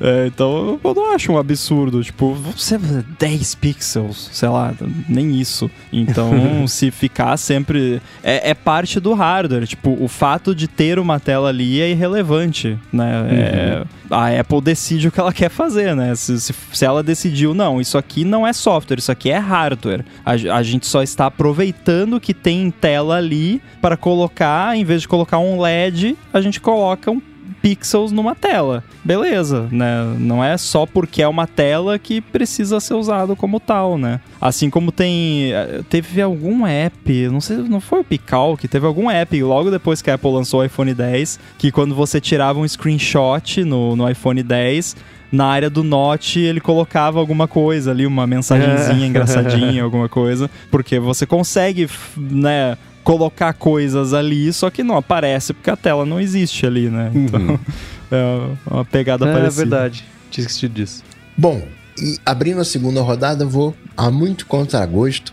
É, 0.00 0.26
então 0.26 0.78
eu 0.82 0.94
não 0.94 1.12
acho 1.12 1.32
um 1.32 1.38
absurdo. 1.38 2.02
Tipo, 2.02 2.34
você 2.34 2.78
10 2.78 3.54
pixels, 3.56 4.30
sei 4.32 4.48
lá, 4.48 4.74
nem 5.08 5.38
isso. 5.38 5.70
Então, 5.92 6.66
se 6.68 6.90
ficar 6.90 7.36
sempre. 7.36 8.00
É, 8.22 8.50
é 8.50 8.54
parte 8.54 9.00
do 9.00 9.14
hardware. 9.14 9.66
Tipo, 9.66 9.96
o 10.00 10.08
fato 10.08 10.54
de 10.54 10.68
ter 10.68 10.98
uma 10.98 11.18
tela 11.18 11.37
ali 11.46 11.80
é 11.80 11.90
irrelevante, 11.90 12.78
né? 12.92 13.26
É, 13.30 13.84
a 14.10 14.40
Apple 14.40 14.60
decide 14.60 15.08
o 15.08 15.12
que 15.12 15.20
ela 15.20 15.32
quer 15.32 15.50
fazer, 15.50 15.94
né? 15.94 16.14
Se, 16.14 16.40
se, 16.40 16.54
se 16.72 16.84
ela 16.84 17.02
decidiu, 17.02 17.54
não, 17.54 17.80
isso 17.80 17.98
aqui 17.98 18.24
não 18.24 18.46
é 18.46 18.52
software, 18.52 18.98
isso 18.98 19.12
aqui 19.12 19.30
é 19.30 19.38
hardware. 19.38 20.04
A, 20.24 20.32
a 20.32 20.62
gente 20.62 20.86
só 20.86 21.02
está 21.02 21.26
aproveitando 21.26 22.20
que 22.20 22.34
tem 22.34 22.70
tela 22.70 23.16
ali 23.16 23.60
para 23.80 23.96
colocar, 23.96 24.76
em 24.76 24.84
vez 24.84 25.02
de 25.02 25.08
colocar 25.08 25.38
um 25.38 25.60
LED, 25.60 26.16
a 26.32 26.40
gente 26.40 26.60
coloca 26.60 27.10
um 27.10 27.20
pixels 27.62 28.12
numa 28.12 28.34
tela. 28.34 28.82
Beleza, 29.04 29.68
né? 29.70 30.14
Não 30.18 30.42
é 30.42 30.56
só 30.56 30.86
porque 30.86 31.22
é 31.22 31.28
uma 31.28 31.46
tela 31.46 31.98
que 31.98 32.20
precisa 32.20 32.80
ser 32.80 32.94
usado 32.94 33.34
como 33.36 33.58
tal, 33.60 33.96
né? 33.98 34.20
Assim 34.40 34.70
como 34.70 34.92
tem. 34.92 35.52
eh, 35.52 35.80
Teve 35.88 36.20
algum 36.22 36.66
app, 36.66 37.28
não 37.28 37.40
sei, 37.40 37.56
não 37.58 37.80
foi 37.80 38.00
o 38.00 38.04
Pical, 38.04 38.56
que 38.56 38.68
teve 38.68 38.86
algum 38.86 39.10
app 39.10 39.42
logo 39.42 39.70
depois 39.70 40.00
que 40.02 40.10
a 40.10 40.14
Apple 40.14 40.30
lançou 40.32 40.60
o 40.60 40.64
iPhone 40.64 40.92
10, 40.94 41.38
que 41.58 41.70
quando 41.72 41.94
você 41.94 42.20
tirava 42.20 42.58
um 42.58 42.66
screenshot 42.68 43.64
no, 43.64 43.96
no 43.96 44.08
iPhone 44.10 44.42
10, 44.42 44.96
na 45.30 45.44
área 45.46 45.68
do 45.68 45.82
Note 45.84 46.40
ele 46.40 46.58
colocava 46.60 47.18
alguma 47.18 47.46
coisa 47.46 47.90
ali, 47.90 48.06
uma 48.06 48.26
mensagenzinha 48.26 49.06
engraçadinha, 49.06 49.82
alguma 49.82 50.08
coisa, 50.08 50.50
porque 50.70 50.98
você 50.98 51.26
consegue, 51.26 51.88
né? 52.16 52.76
Colocar 53.08 53.54
coisas 53.54 54.12
ali, 54.12 54.52
só 54.52 54.68
que 54.68 54.82
não 54.82 54.96
aparece 54.96 55.54
porque 55.54 55.70
a 55.70 55.76
tela 55.76 56.04
não 56.04 56.20
existe 56.20 56.66
ali, 56.66 56.90
né? 56.90 57.10
Então, 57.14 57.58
é 58.12 58.70
uma 58.70 58.84
pegada 58.84 59.26
é 59.26 59.32
parecida. 59.32 59.62
verdade. 59.62 60.04
Tinha 60.30 60.42
esquecido 60.46 60.74
disso. 60.74 61.02
Bom, 61.34 61.66
e 61.98 62.18
abrindo 62.26 62.60
a 62.60 62.64
segunda 62.66 63.00
rodada, 63.00 63.44
eu 63.44 63.48
vou 63.48 63.74
a 63.96 64.10
muito 64.10 64.44
contragosto, 64.44 65.32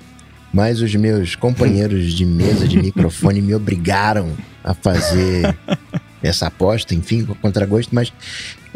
mas 0.53 0.81
os 0.81 0.95
meus 0.95 1.35
companheiros 1.35 2.13
de 2.13 2.25
mesa 2.25 2.65
de 2.65 2.81
microfone 2.81 3.41
me 3.41 3.53
obrigaram 3.53 4.31
a 4.63 4.73
fazer 4.73 5.53
essa 6.23 6.47
aposta, 6.47 6.95
enfim, 6.95 7.25
com 7.25 7.35
contragosto, 7.35 7.93
mas 7.93 8.13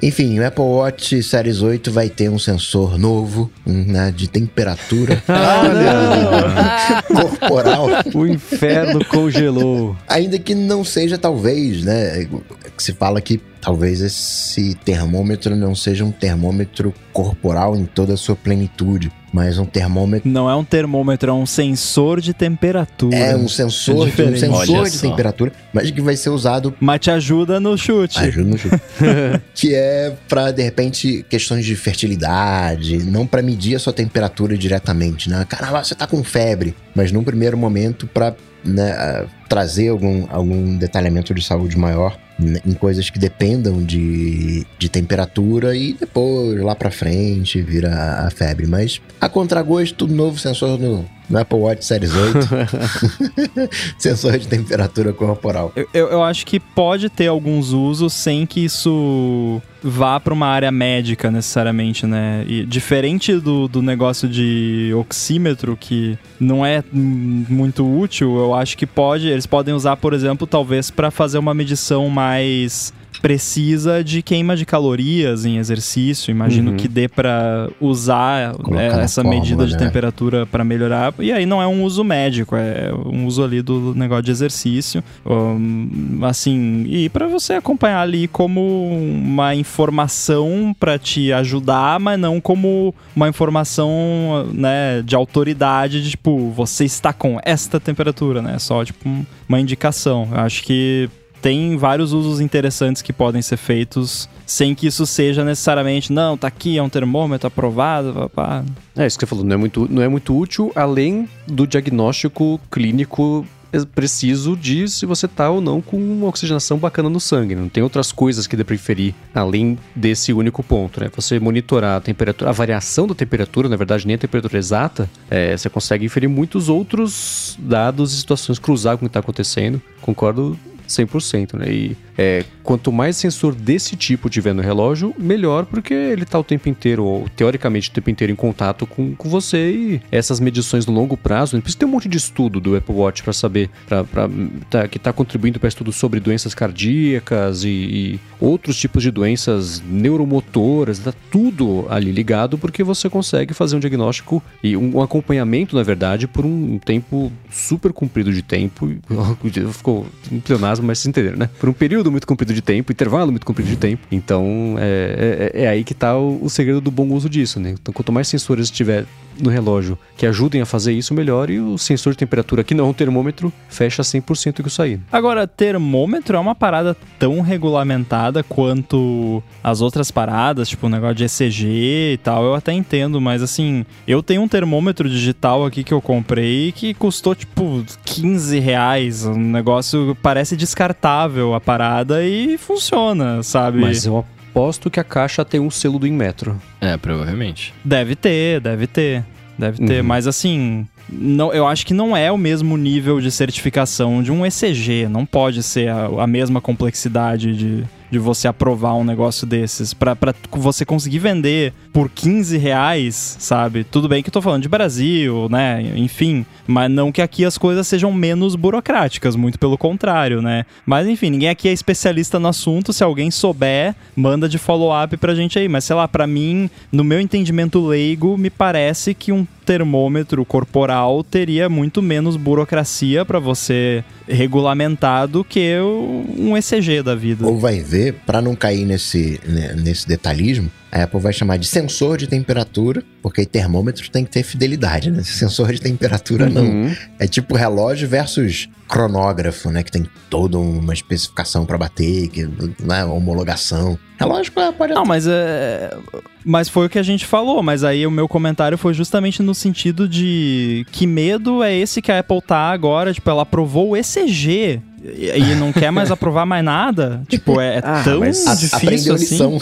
enfim, 0.01 0.39
o 0.39 0.45
Apple 0.45 0.63
Watch 0.63 1.21
Series 1.23 1.61
8 1.61 1.91
vai 1.91 2.09
ter 2.09 2.29
um 2.29 2.39
sensor 2.39 2.97
novo, 2.97 3.51
um, 3.65 3.83
né, 3.85 4.13
de 4.15 4.27
temperatura. 4.29 5.21
Corporal, 7.07 7.87
O 8.13 8.25
inferno 8.27 9.03
congelou. 9.05 9.95
ainda 10.07 10.37
que 10.39 10.53
não 10.55 10.83
seja 10.83 11.17
talvez, 11.17 11.83
né, 11.83 12.27
que 12.75 12.83
se 12.83 12.93
fala 12.93 13.19
que 13.21 13.41
talvez 13.61 14.01
esse 14.01 14.73
termômetro 14.85 15.55
não 15.55 15.75
seja 15.75 16.05
um 16.05 16.11
termômetro 16.11 16.93
corporal 17.11 17.75
em 17.75 17.85
toda 17.85 18.13
a 18.13 18.17
sua 18.17 18.35
plenitude, 18.35 19.11
mas 19.33 19.57
um 19.57 19.65
termômetro 19.65 20.29
Não 20.29 20.49
é 20.49 20.55
um 20.55 20.63
termômetro, 20.63 21.29
é 21.29 21.33
um 21.33 21.45
sensor 21.45 22.21
de 22.21 22.33
temperatura. 22.33 23.15
é 23.15 23.35
um 23.35 23.47
sensor, 23.47 24.07
É 24.07 24.23
um 24.23 24.37
sensor 24.37 24.77
Olha 24.79 24.89
de 24.89 24.97
só. 24.97 25.09
temperatura, 25.09 25.51
mas 25.73 25.91
que 25.91 26.01
vai 26.01 26.15
ser 26.15 26.29
usado 26.29 26.73
Mas 26.79 26.99
te 26.99 27.11
ajuda 27.11 27.59
no 27.59 27.77
chute. 27.77 28.19
Ajuda 28.19 28.49
no 28.49 28.57
chute. 28.57 28.81
que 29.53 29.73
é 29.75 30.15
pra, 30.27 30.51
de 30.51 30.61
repente, 30.63 31.25
questões 31.29 31.65
de 31.65 31.75
fertilidade, 31.75 32.97
não 32.99 33.25
pra 33.25 33.41
medir 33.41 33.75
a 33.75 33.79
sua 33.79 33.93
temperatura 33.93 34.57
diretamente, 34.57 35.29
né? 35.29 35.45
Caramba, 35.47 35.83
você 35.83 35.95
tá 35.95 36.07
com 36.07 36.23
febre, 36.23 36.75
mas 36.95 37.11
num 37.11 37.23
primeiro 37.23 37.57
momento 37.57 38.07
pra 38.07 38.33
né, 38.63 39.25
trazer 39.49 39.89
algum, 39.89 40.25
algum 40.29 40.77
detalhamento 40.77 41.33
de 41.33 41.43
saúde 41.43 41.75
maior 41.77 42.15
n- 42.39 42.61
em 42.65 42.73
coisas 42.73 43.09
que 43.09 43.17
dependam 43.19 43.83
de, 43.83 44.63
de 44.77 44.87
temperatura 44.89 45.75
e 45.75 45.93
depois, 45.93 46.61
lá 46.61 46.75
pra 46.75 46.91
frente, 46.91 47.61
vira 47.61 47.91
a 48.27 48.29
febre. 48.29 48.67
Mas 48.67 49.01
a 49.19 49.27
contragosto, 49.27 49.95
tudo 49.97 50.13
novo, 50.13 50.37
sensor 50.39 50.77
no, 50.79 51.03
no 51.27 51.37
Apple 51.39 51.57
Watch 51.57 51.83
Series 51.83 52.11
8. 52.13 52.47
sensor 53.97 54.37
de 54.37 54.47
temperatura 54.47 55.11
corporal. 55.13 55.71
Eu, 55.75 55.87
eu, 55.93 56.07
eu 56.09 56.23
acho 56.23 56.45
que 56.45 56.59
pode 56.59 57.09
ter 57.09 57.27
alguns 57.27 57.71
usos 57.71 58.13
sem 58.13 58.45
que 58.45 58.63
isso 58.65 59.61
vá 59.81 60.19
para 60.19 60.33
uma 60.33 60.47
área 60.47 60.71
médica 60.71 61.31
necessariamente, 61.31 62.05
né? 62.05 62.43
E 62.47 62.65
diferente 62.65 63.33
do, 63.39 63.67
do 63.67 63.81
negócio 63.81 64.27
de 64.27 64.91
oxímetro, 64.93 65.77
que 65.79 66.17
não 66.39 66.65
é 66.65 66.83
muito 66.91 67.85
útil, 67.87 68.37
eu 68.37 68.53
acho 68.53 68.77
que 68.77 68.85
pode. 68.85 69.29
Eles 69.39 69.47
podem 69.47 69.73
usar, 69.73 69.95
por 69.95 70.13
exemplo, 70.13 70.45
talvez 70.45 70.91
para 70.91 71.09
fazer 71.09 71.37
uma 71.37 71.53
medição 71.53 72.09
mais 72.09 72.91
precisa 73.21 74.03
de 74.03 74.21
queima 74.21 74.55
de 74.55 74.65
calorias 74.65 75.45
em 75.45 75.57
exercício. 75.57 76.31
Imagino 76.31 76.71
Uhum. 76.71 76.77
que 76.77 76.87
dê 76.87 77.07
para 77.07 77.69
usar 77.79 78.53
é, 78.77 78.87
essa 79.03 79.21
fórmula, 79.21 79.41
medida 79.41 79.65
de 79.65 79.73
né? 79.73 79.79
temperatura 79.79 80.45
para 80.45 80.63
melhorar. 80.63 81.13
E 81.19 81.31
aí 81.31 81.45
não 81.45 81.61
é 81.61 81.67
um 81.67 81.83
uso 81.83 82.03
médico, 82.03 82.55
é 82.55 82.91
um 82.93 83.25
uso 83.25 83.43
ali 83.43 83.61
do 83.61 83.93
negócio 83.95 84.23
de 84.23 84.31
exercício. 84.31 85.03
Hum, 85.25 86.19
assim, 86.23 86.85
e 86.87 87.09
para 87.09 87.27
você 87.27 87.53
acompanhar 87.53 88.01
ali 88.01 88.27
como 88.27 88.61
uma 88.89 89.55
informação 89.55 90.75
para 90.79 90.97
te 90.97 91.31
ajudar, 91.33 91.99
mas 91.99 92.19
não 92.19 92.39
como 92.39 92.93
uma 93.15 93.27
informação, 93.29 94.47
né, 94.53 95.01
de 95.03 95.15
autoridade, 95.15 96.01
de 96.03 96.11
tipo, 96.11 96.49
você 96.51 96.85
está 96.85 97.11
com 97.13 97.39
esta 97.43 97.79
temperatura, 97.79 98.41
né? 98.41 98.57
Só 98.59 98.83
tipo 98.83 99.07
um- 99.07 99.25
uma 99.47 99.59
indicação. 99.59 100.27
Eu 100.31 100.39
acho 100.39 100.63
que 100.63 101.09
tem 101.41 101.77
vários 101.77 102.13
usos 102.13 102.41
interessantes 102.41 103.01
que 103.01 103.13
podem 103.13 103.41
ser 103.41 103.57
feitos 103.57 104.27
sem 104.45 104.73
que 104.73 104.87
isso 104.87 105.05
seja 105.05 105.45
necessariamente, 105.45 106.11
não, 106.11 106.35
tá 106.35 106.47
aqui, 106.47 106.77
é 106.77 106.81
um 106.81 106.89
termômetro 106.89 107.47
aprovado, 107.47 108.13
papá. 108.13 108.63
É 108.97 109.05
isso 109.05 109.17
que 109.17 109.25
você 109.25 109.29
falou, 109.29 109.45
não 109.45 109.53
é 109.53 109.57
muito, 109.57 109.87
não 109.89 110.01
é 110.01 110.07
muito 110.07 110.35
útil 110.35 110.71
além 110.75 111.29
do 111.47 111.67
diagnóstico 111.67 112.59
clínico 112.71 113.45
ex- 113.71 113.85
preciso 113.85 114.57
de 114.57 114.87
se 114.87 115.05
você 115.05 115.27
tá 115.27 115.51
ou 115.51 115.61
não 115.61 115.81
com 115.81 115.97
uma 115.97 116.27
oxigenação 116.27 116.79
bacana 116.79 117.09
no 117.09 117.19
sangue. 117.19 117.53
Não 117.55 117.69
tem 117.69 117.83
outras 117.83 118.11
coisas 118.11 118.47
que 118.47 118.57
dê 118.57 118.63
pra 118.63 118.73
inferir 118.73 119.13
além 119.35 119.77
desse 119.95 120.33
único 120.33 120.63
ponto, 120.63 120.99
né? 120.99 121.11
Você 121.15 121.39
monitorar 121.39 121.97
a 121.97 122.01
temperatura, 122.01 122.49
a 122.49 122.53
variação 122.53 123.05
da 123.05 123.13
temperatura, 123.13 123.69
na 123.69 123.75
verdade 123.75 124.07
nem 124.07 124.15
a 124.15 124.19
temperatura 124.19 124.57
exata, 124.57 125.07
é, 125.29 125.55
você 125.55 125.69
consegue 125.69 126.05
inferir 126.05 126.27
muitos 126.27 126.69
outros 126.69 127.55
dados 127.59 128.13
e 128.13 128.17
situações, 128.17 128.57
cruzar 128.57 128.97
com 128.97 129.05
o 129.05 129.07
que 129.07 129.13
tá 129.13 129.19
acontecendo. 129.19 129.79
Concordo 130.01 130.57
100%, 130.89 131.57
né? 131.57 131.71
E 131.71 131.97
é, 132.21 132.43
quanto 132.63 132.91
mais 132.91 133.15
sensor 133.15 133.55
desse 133.55 133.95
tipo 133.95 134.29
tiver 134.29 134.53
no 134.53 134.61
relógio, 134.61 135.15
melhor, 135.17 135.65
porque 135.65 135.93
ele 135.93 136.25
tá 136.25 136.37
o 136.37 136.43
tempo 136.43 136.67
inteiro, 136.67 137.05
ou 137.05 137.29
teoricamente 137.29 137.89
o 137.89 137.93
tempo 137.93 138.09
inteiro 138.09 138.33
em 138.33 138.35
contato 138.35 138.85
com, 138.85 139.15
com 139.15 139.29
você 139.29 139.71
e 139.71 140.01
essas 140.11 140.41
medições 140.41 140.85
no 140.85 140.91
longo 140.91 141.15
prazo, 141.15 141.57
precisa 141.61 141.79
ter 141.79 141.85
um 141.85 141.89
monte 141.89 142.09
de 142.09 142.17
estudo 142.17 142.59
do 142.59 142.75
Apple 142.75 142.93
Watch 142.93 143.23
para 143.23 143.31
saber, 143.31 143.69
pra, 143.87 144.03
pra, 144.03 144.29
tá, 144.69 144.85
que 144.85 144.99
tá 144.99 145.13
contribuindo 145.13 145.61
para 145.61 145.69
estudos 145.69 145.95
sobre 145.95 146.19
doenças 146.19 146.53
cardíacas 146.53 147.63
e, 147.63 147.69
e 147.69 148.19
outros 148.37 148.75
tipos 148.75 149.01
de 149.01 149.11
doenças 149.11 149.81
neuromotoras, 149.89 150.99
tá 150.99 151.13
tudo 151.31 151.87
ali 151.89 152.11
ligado, 152.11 152.57
porque 152.57 152.83
você 152.83 153.09
consegue 153.09 153.53
fazer 153.53 153.77
um 153.77 153.79
diagnóstico 153.79 154.43
e 154.61 154.75
um, 154.75 154.97
um 154.97 155.01
acompanhamento, 155.01 155.73
na 155.73 155.83
verdade, 155.83 156.27
por 156.27 156.45
um 156.45 156.77
tempo 156.79 157.31
super 157.49 157.93
comprido 157.93 158.33
de 158.33 158.41
tempo. 158.41 158.89
Ficou 159.71 160.05
um 160.29 160.41
pleonasmo, 160.41 160.85
mas 160.85 160.99
vocês 160.99 161.07
entenderam, 161.07 161.37
né? 161.37 161.49
Por 161.57 161.69
um 161.69 161.73
período 161.73 162.08
muito 162.11 162.27
comprido 162.27 162.53
de 162.53 162.61
tempo, 162.61 162.91
intervalo 162.91 163.31
muito 163.31 163.45
comprido 163.45 163.69
de 163.69 163.77
tempo. 163.77 164.05
Então, 164.11 164.75
é, 164.79 165.51
é, 165.53 165.63
é 165.63 165.67
aí 165.67 165.83
que 165.83 165.93
tá 165.93 166.17
o, 166.17 166.43
o 166.43 166.49
segredo 166.49 166.81
do 166.81 166.91
bom 166.91 167.07
uso 167.09 167.29
disso, 167.29 167.59
né? 167.59 167.71
Então, 167.71 167.93
quanto 167.93 168.11
mais 168.11 168.27
sensores 168.27 168.69
tiver 168.69 169.05
no 169.41 169.49
relógio 169.49 169.97
que 170.17 170.25
ajudem 170.25 170.61
a 170.61 170.65
fazer 170.65 170.91
isso, 170.93 171.13
melhor. 171.13 171.49
E 171.49 171.59
o 171.59 171.77
sensor 171.77 172.13
de 172.13 172.19
temperatura, 172.19 172.63
que 172.63 172.73
não 172.73 172.85
é 172.85 172.87
um 172.89 172.93
termômetro, 172.93 173.51
fecha 173.69 174.01
100% 174.01 174.63
que 174.63 174.81
aí. 174.81 174.99
Agora, 175.11 175.47
termômetro 175.47 176.35
é 176.35 176.39
uma 176.39 176.53
parada 176.53 176.95
tão 177.17 177.41
regulamentada 177.41 178.43
quanto 178.43 179.41
as 179.63 179.81
outras 179.81 180.11
paradas, 180.11 180.69
tipo 180.69 180.87
o 180.87 180.89
negócio 180.89 181.15
de 181.15 181.23
ECG 181.23 182.13
e 182.13 182.19
tal, 182.21 182.43
eu 182.43 182.53
até 182.53 182.73
entendo, 182.73 183.19
mas 183.21 183.41
assim, 183.41 183.85
eu 184.07 184.21
tenho 184.21 184.41
um 184.41 184.47
termômetro 184.47 185.09
digital 185.09 185.65
aqui 185.65 185.83
que 185.83 185.93
eu 185.93 186.01
comprei 186.01 186.71
que 186.71 186.93
custou 186.93 187.33
tipo 187.33 187.83
15 188.05 188.59
reais. 188.59 189.25
Um 189.25 189.37
negócio 189.37 190.17
parece 190.21 190.55
descartável 190.55 191.53
a 191.53 191.61
parada 191.61 192.25
e 192.25 192.57
funciona, 192.57 193.41
sabe? 193.43 193.79
Mas 193.79 194.05
eu 194.05 194.25
aposto 194.49 194.89
que 194.89 194.99
a 194.99 195.03
caixa 195.03 195.45
tem 195.45 195.59
um 195.59 195.69
selo 195.69 195.99
do 195.99 196.07
Inmetro. 196.07 196.59
É, 196.81 196.97
provavelmente. 196.97 197.73
Deve 197.83 198.15
ter, 198.15 198.59
deve 198.59 198.87
ter. 198.87 199.23
Deve 199.57 199.85
ter, 199.85 199.99
Uhum. 199.99 200.07
mas 200.07 200.25
assim, 200.25 200.87
não, 201.11 201.51
eu 201.53 201.67
acho 201.67 201.85
que 201.85 201.93
não 201.93 202.15
é 202.15 202.31
o 202.31 202.37
mesmo 202.37 202.77
nível 202.77 203.19
de 203.19 203.29
certificação 203.29 204.23
de 204.23 204.31
um 204.31 204.45
ECG. 204.45 205.07
Não 205.09 205.25
pode 205.25 205.61
ser 205.63 205.89
a, 205.89 206.05
a 206.23 206.25
mesma 206.27 206.61
complexidade 206.61 207.53
de, 207.57 207.83
de 208.09 208.17
você 208.19 208.47
aprovar 208.47 208.93
um 208.95 209.03
negócio 209.03 209.45
desses. 209.45 209.93
Pra 209.93 210.15
você 210.51 210.85
conseguir 210.85 211.19
vender 211.19 211.73
por 211.91 212.09
15 212.09 212.57
reais, 212.57 213.35
sabe? 213.39 213.83
Tudo 213.83 214.07
bem 214.07 214.21
que 214.21 214.29
eu 214.29 214.33
tô 214.33 214.41
falando 214.41 214.61
de 214.61 214.69
Brasil, 214.69 215.47
né? 215.49 215.81
Enfim, 215.95 216.45
mas 216.67 216.89
não 216.89 217.11
que 217.11 217.21
aqui 217.21 217.43
as 217.43 217.57
coisas 217.57 217.87
sejam 217.87 218.11
menos 218.11 218.55
burocráticas, 218.55 219.35
muito 219.35 219.59
pelo 219.59 219.77
contrário, 219.77 220.41
né? 220.41 220.65
Mas 220.85 221.07
enfim, 221.07 221.29
ninguém 221.29 221.49
aqui 221.49 221.67
é 221.67 221.73
especialista 221.73 222.39
no 222.39 222.47
assunto. 222.47 222.93
Se 222.93 223.03
alguém 223.03 223.31
souber, 223.31 223.95
manda 224.15 224.47
de 224.47 224.57
follow-up 224.57 225.15
pra 225.17 225.35
gente 225.35 225.57
aí. 225.57 225.67
Mas 225.67 225.83
sei 225.83 225.95
lá, 225.95 226.07
pra 226.07 226.27
mim, 226.27 226.69
no 226.91 227.03
meu 227.03 227.19
entendimento 227.19 227.85
leigo, 227.85 228.37
me 228.37 228.49
parece 228.49 229.13
que 229.13 229.31
um 229.31 229.45
termômetro 229.65 230.43
corporal 230.45 231.23
teria 231.23 231.69
muito 231.69 232.01
menos 232.01 232.35
burocracia 232.35 233.23
pra 233.23 233.37
você 233.37 234.03
regulamentar 234.27 235.27
do 235.27 235.43
que 235.43 235.75
um 235.79 236.57
ECG 236.57 237.03
da 237.03 237.13
vida. 237.13 237.45
Ou 237.45 237.59
vai 237.59 237.79
ver, 237.79 238.15
para 238.25 238.41
não 238.41 238.55
cair 238.55 238.83
nesse, 238.83 239.39
né, 239.45 239.75
nesse 239.75 240.07
detalhismo, 240.07 240.71
a 240.91 241.03
Apple 241.03 241.19
vai 241.19 241.31
chamar 241.33 241.57
de 241.57 241.67
sensor 241.67 242.17
de 242.17 242.27
temperatura, 242.27 243.03
porque 243.21 243.45
termômetro 243.45 244.09
tem 244.09 244.23
que 244.25 244.31
ter 244.31 244.43
fidelidade, 244.43 245.11
né? 245.11 245.21
Sensor 245.23 245.71
de 245.73 245.81
temperatura 245.81 246.49
não. 246.49 246.63
Uhum. 246.63 246.95
É 247.19 247.27
tipo 247.27 247.55
relógio 247.55 248.07
versus 248.07 248.67
cronógrafo, 248.87 249.69
né? 249.69 249.83
Que 249.83 249.91
tem 249.91 250.05
toda 250.29 250.57
uma 250.57 250.93
especificação 250.93 251.65
para 251.65 251.77
bater, 251.77 252.27
que, 252.29 252.47
né? 252.79 253.05
homologação. 253.05 253.97
Relógio 254.19 254.51
pode- 254.51 254.75
pode 254.75 254.93
Não, 254.93 255.05
mas 255.05 255.25
é. 255.27 255.95
Mas 256.43 256.67
foi 256.67 256.87
o 256.87 256.89
que 256.89 256.97
a 256.97 257.03
gente 257.03 257.25
falou, 257.25 257.61
mas 257.61 257.83
aí 257.83 258.07
o 258.07 258.11
meu 258.11 258.27
comentário 258.27 258.77
foi 258.77 258.93
justamente 258.93 259.43
no 259.43 259.53
sentido 259.53 260.07
de 260.07 260.85
que 260.91 261.05
medo 261.05 261.61
é 261.63 261.73
esse 261.75 262.01
que 262.01 262.11
a 262.11 262.19
Apple 262.19 262.41
tá 262.41 262.71
agora, 262.71 263.13
tipo, 263.13 263.29
ela 263.29 263.43
aprovou 263.43 263.89
o 263.89 263.97
ECG 263.97 264.81
e, 265.03 265.29
e 265.51 265.55
não 265.55 265.71
quer 265.71 265.91
mais 265.91 266.11
aprovar 266.11 266.45
mais 266.45 266.63
nada. 266.63 267.21
Tipo, 267.27 267.59
é, 267.59 267.75
é 267.77 267.81
Ah, 267.83 268.01
tão 268.03 268.19
difícil 268.21 269.15
assim. 269.15 269.35
lição. 269.35 269.59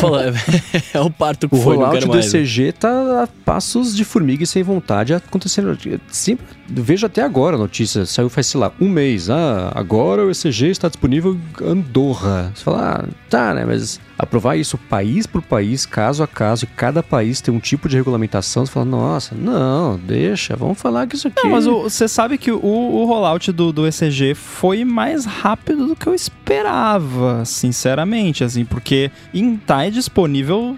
Fala, 0.00 0.32
é 0.94 1.00
o 1.00 1.10
parto 1.10 1.48
que 1.48 1.54
O 1.54 1.58
foi, 1.58 1.76
não 1.76 1.84
rollout 1.84 2.06
quero 2.06 2.12
do. 2.12 2.18
ECG 2.18 2.72
tá 2.72 3.22
a 3.24 3.26
passos 3.44 3.94
de 3.94 4.04
formiga 4.04 4.42
e 4.44 4.46
sem 4.46 4.62
vontade 4.62 5.14
acontecendo. 5.14 5.76
Sempre, 6.10 6.44
vejo 6.68 7.06
até 7.06 7.22
agora 7.22 7.56
a 7.56 7.58
notícia, 7.58 8.06
saiu 8.06 8.28
faz, 8.28 8.46
sei 8.46 8.60
lá, 8.60 8.72
um 8.80 8.88
mês. 8.88 9.28
Ah, 9.30 9.72
agora 9.74 10.24
o 10.24 10.30
ECG 10.30 10.68
está 10.70 10.88
disponível 10.88 11.38
em 11.60 11.66
Andorra. 11.68 12.52
Você 12.54 12.64
fala, 12.64 13.04
ah, 13.04 13.08
tá, 13.28 13.54
né? 13.54 13.64
Mas 13.66 14.00
aprovar 14.22 14.56
isso 14.56 14.78
país 14.78 15.26
por 15.26 15.42
país, 15.42 15.84
caso 15.84 16.22
a 16.22 16.28
caso, 16.28 16.64
e 16.64 16.68
cada 16.68 17.02
país 17.02 17.40
tem 17.40 17.52
um 17.52 17.58
tipo 17.58 17.88
de 17.88 17.96
regulamentação, 17.96 18.64
você 18.64 18.72
fala, 18.72 18.86
nossa, 18.86 19.34
não, 19.34 19.98
deixa, 19.98 20.54
vamos 20.54 20.80
falar 20.80 21.08
que 21.08 21.16
isso 21.16 21.26
aqui. 21.26 21.42
Não, 21.42 21.50
mas 21.50 21.66
você 21.66 22.06
sabe 22.06 22.38
que 22.38 22.52
o, 22.52 22.64
o 22.64 23.04
rollout 23.04 23.50
do, 23.50 23.72
do 23.72 23.86
ECG 23.86 24.34
foi 24.34 24.84
mais 24.84 25.24
rápido 25.24 25.88
do 25.88 25.96
que 25.96 26.06
eu 26.06 26.14
esperava, 26.14 27.44
sinceramente, 27.44 28.44
assim, 28.44 28.64
porque 28.64 29.10
em, 29.34 29.56
tá 29.56 29.88
disponível 29.88 30.76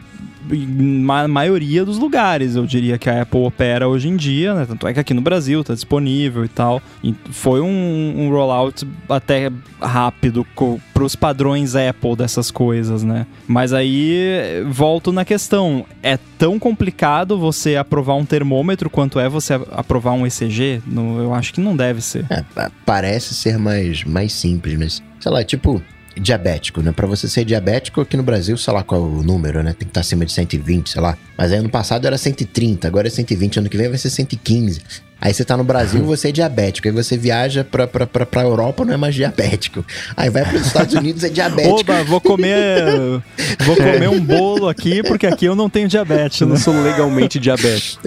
ma 0.48 1.26
maioria 1.28 1.84
dos 1.84 1.98
lugares, 1.98 2.56
eu 2.56 2.66
diria 2.66 2.98
que 2.98 3.08
a 3.08 3.22
Apple 3.22 3.40
opera 3.40 3.88
hoje 3.88 4.08
em 4.08 4.16
dia, 4.16 4.54
né? 4.54 4.64
Tanto 4.66 4.86
é 4.86 4.92
que 4.94 5.00
aqui 5.00 5.14
no 5.14 5.20
Brasil 5.20 5.62
tá 5.64 5.74
disponível 5.74 6.44
e 6.44 6.48
tal. 6.48 6.82
E 7.02 7.14
foi 7.30 7.60
um, 7.60 8.14
um 8.16 8.30
rollout 8.30 8.86
até 9.08 9.50
rápido 9.80 10.46
co- 10.54 10.80
pros 10.92 11.14
padrões 11.16 11.74
Apple 11.74 12.16
dessas 12.16 12.50
coisas, 12.50 13.02
né? 13.02 13.26
Mas 13.46 13.72
aí 13.72 14.62
volto 14.70 15.12
na 15.12 15.24
questão, 15.24 15.84
é 16.02 16.18
tão 16.38 16.58
complicado 16.58 17.38
você 17.38 17.76
aprovar 17.76 18.14
um 18.14 18.24
termômetro 18.24 18.88
quanto 18.90 19.18
é 19.18 19.28
você 19.28 19.54
aprovar 19.72 20.12
um 20.12 20.26
ECG? 20.26 20.82
No- 20.86 21.20
eu 21.20 21.34
acho 21.34 21.52
que 21.52 21.60
não 21.60 21.76
deve 21.76 22.00
ser. 22.00 22.24
É, 22.30 22.42
pa- 22.54 22.70
parece 22.84 23.34
ser 23.34 23.58
mais, 23.58 24.04
mais 24.04 24.32
simples, 24.32 24.78
mas 24.78 25.02
sei 25.20 25.32
lá, 25.32 25.42
tipo 25.44 25.82
diabético, 26.16 26.80
né? 26.80 26.92
Pra 26.92 27.06
você 27.06 27.28
ser 27.28 27.44
diabético 27.44 28.00
aqui 28.00 28.16
no 28.16 28.22
Brasil, 28.22 28.56
sei 28.56 28.72
lá 28.72 28.82
qual 28.82 29.00
é 29.00 29.04
o 29.04 29.22
número, 29.22 29.62
né? 29.62 29.70
Tem 29.70 29.86
que 29.86 29.90
estar 29.90 30.00
acima 30.00 30.24
de 30.24 30.32
120, 30.32 30.90
sei 30.90 31.00
lá. 31.00 31.16
Mas 31.36 31.52
aí 31.52 31.58
ano 31.58 31.68
passado 31.68 32.06
era 32.06 32.16
130, 32.16 32.86
agora 32.86 33.06
é 33.06 33.10
120, 33.10 33.58
ano 33.58 33.68
que 33.68 33.76
vem 33.76 33.88
vai 33.88 33.98
ser 33.98 34.10
115. 34.10 34.82
Aí 35.20 35.32
você 35.32 35.44
tá 35.44 35.56
no 35.56 35.64
Brasil, 35.64 36.04
você 36.04 36.28
é 36.28 36.32
diabético. 36.32 36.86
Aí 36.86 36.92
você 36.92 37.16
viaja 37.16 37.64
pra, 37.64 37.86
pra, 37.86 38.06
pra, 38.06 38.26
pra 38.26 38.42
Europa, 38.42 38.84
não 38.84 38.92
é 38.92 38.96
mais 38.96 39.14
diabético. 39.14 39.84
Aí 40.16 40.28
vai 40.28 40.44
pros 40.44 40.66
Estados 40.66 40.92
Unidos, 40.98 41.24
é 41.24 41.30
diabético. 41.30 41.80
Oba, 41.80 42.04
vou 42.04 42.20
comer. 42.20 43.22
Vou 43.64 43.76
comer 43.76 44.08
um 44.08 44.20
bolo 44.20 44.68
aqui, 44.68 45.02
porque 45.02 45.26
aqui 45.26 45.46
eu 45.46 45.54
não 45.54 45.70
tenho 45.70 45.88
diabetes, 45.88 46.40
Eu 46.40 46.46
não 46.46 46.56
sou 46.56 46.74
legalmente 46.82 47.38
diabético. 47.38 48.02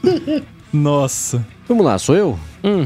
Nossa. 0.72 1.44
Vamos 1.68 1.84
lá, 1.84 1.98
sou 1.98 2.14
eu? 2.14 2.38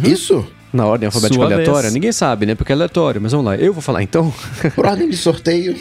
Isso? 0.02 0.46
Na 0.78 0.86
ordem 0.86 1.06
alfabética 1.06 1.34
Sua 1.34 1.46
aleatória? 1.52 1.82
vez. 1.82 1.94
Ninguém 1.94 2.12
sabe, 2.12 2.46
né? 2.46 2.54
Porque 2.54 2.70
é 2.70 2.74
aleatório, 2.76 3.20
mas 3.20 3.32
vamos 3.32 3.46
lá. 3.46 3.56
Eu 3.56 3.72
vou 3.72 3.82
falar 3.82 4.00
então. 4.00 4.32
Por 4.76 4.86
ordem 4.86 5.10
de 5.10 5.16
sorteio. 5.16 5.74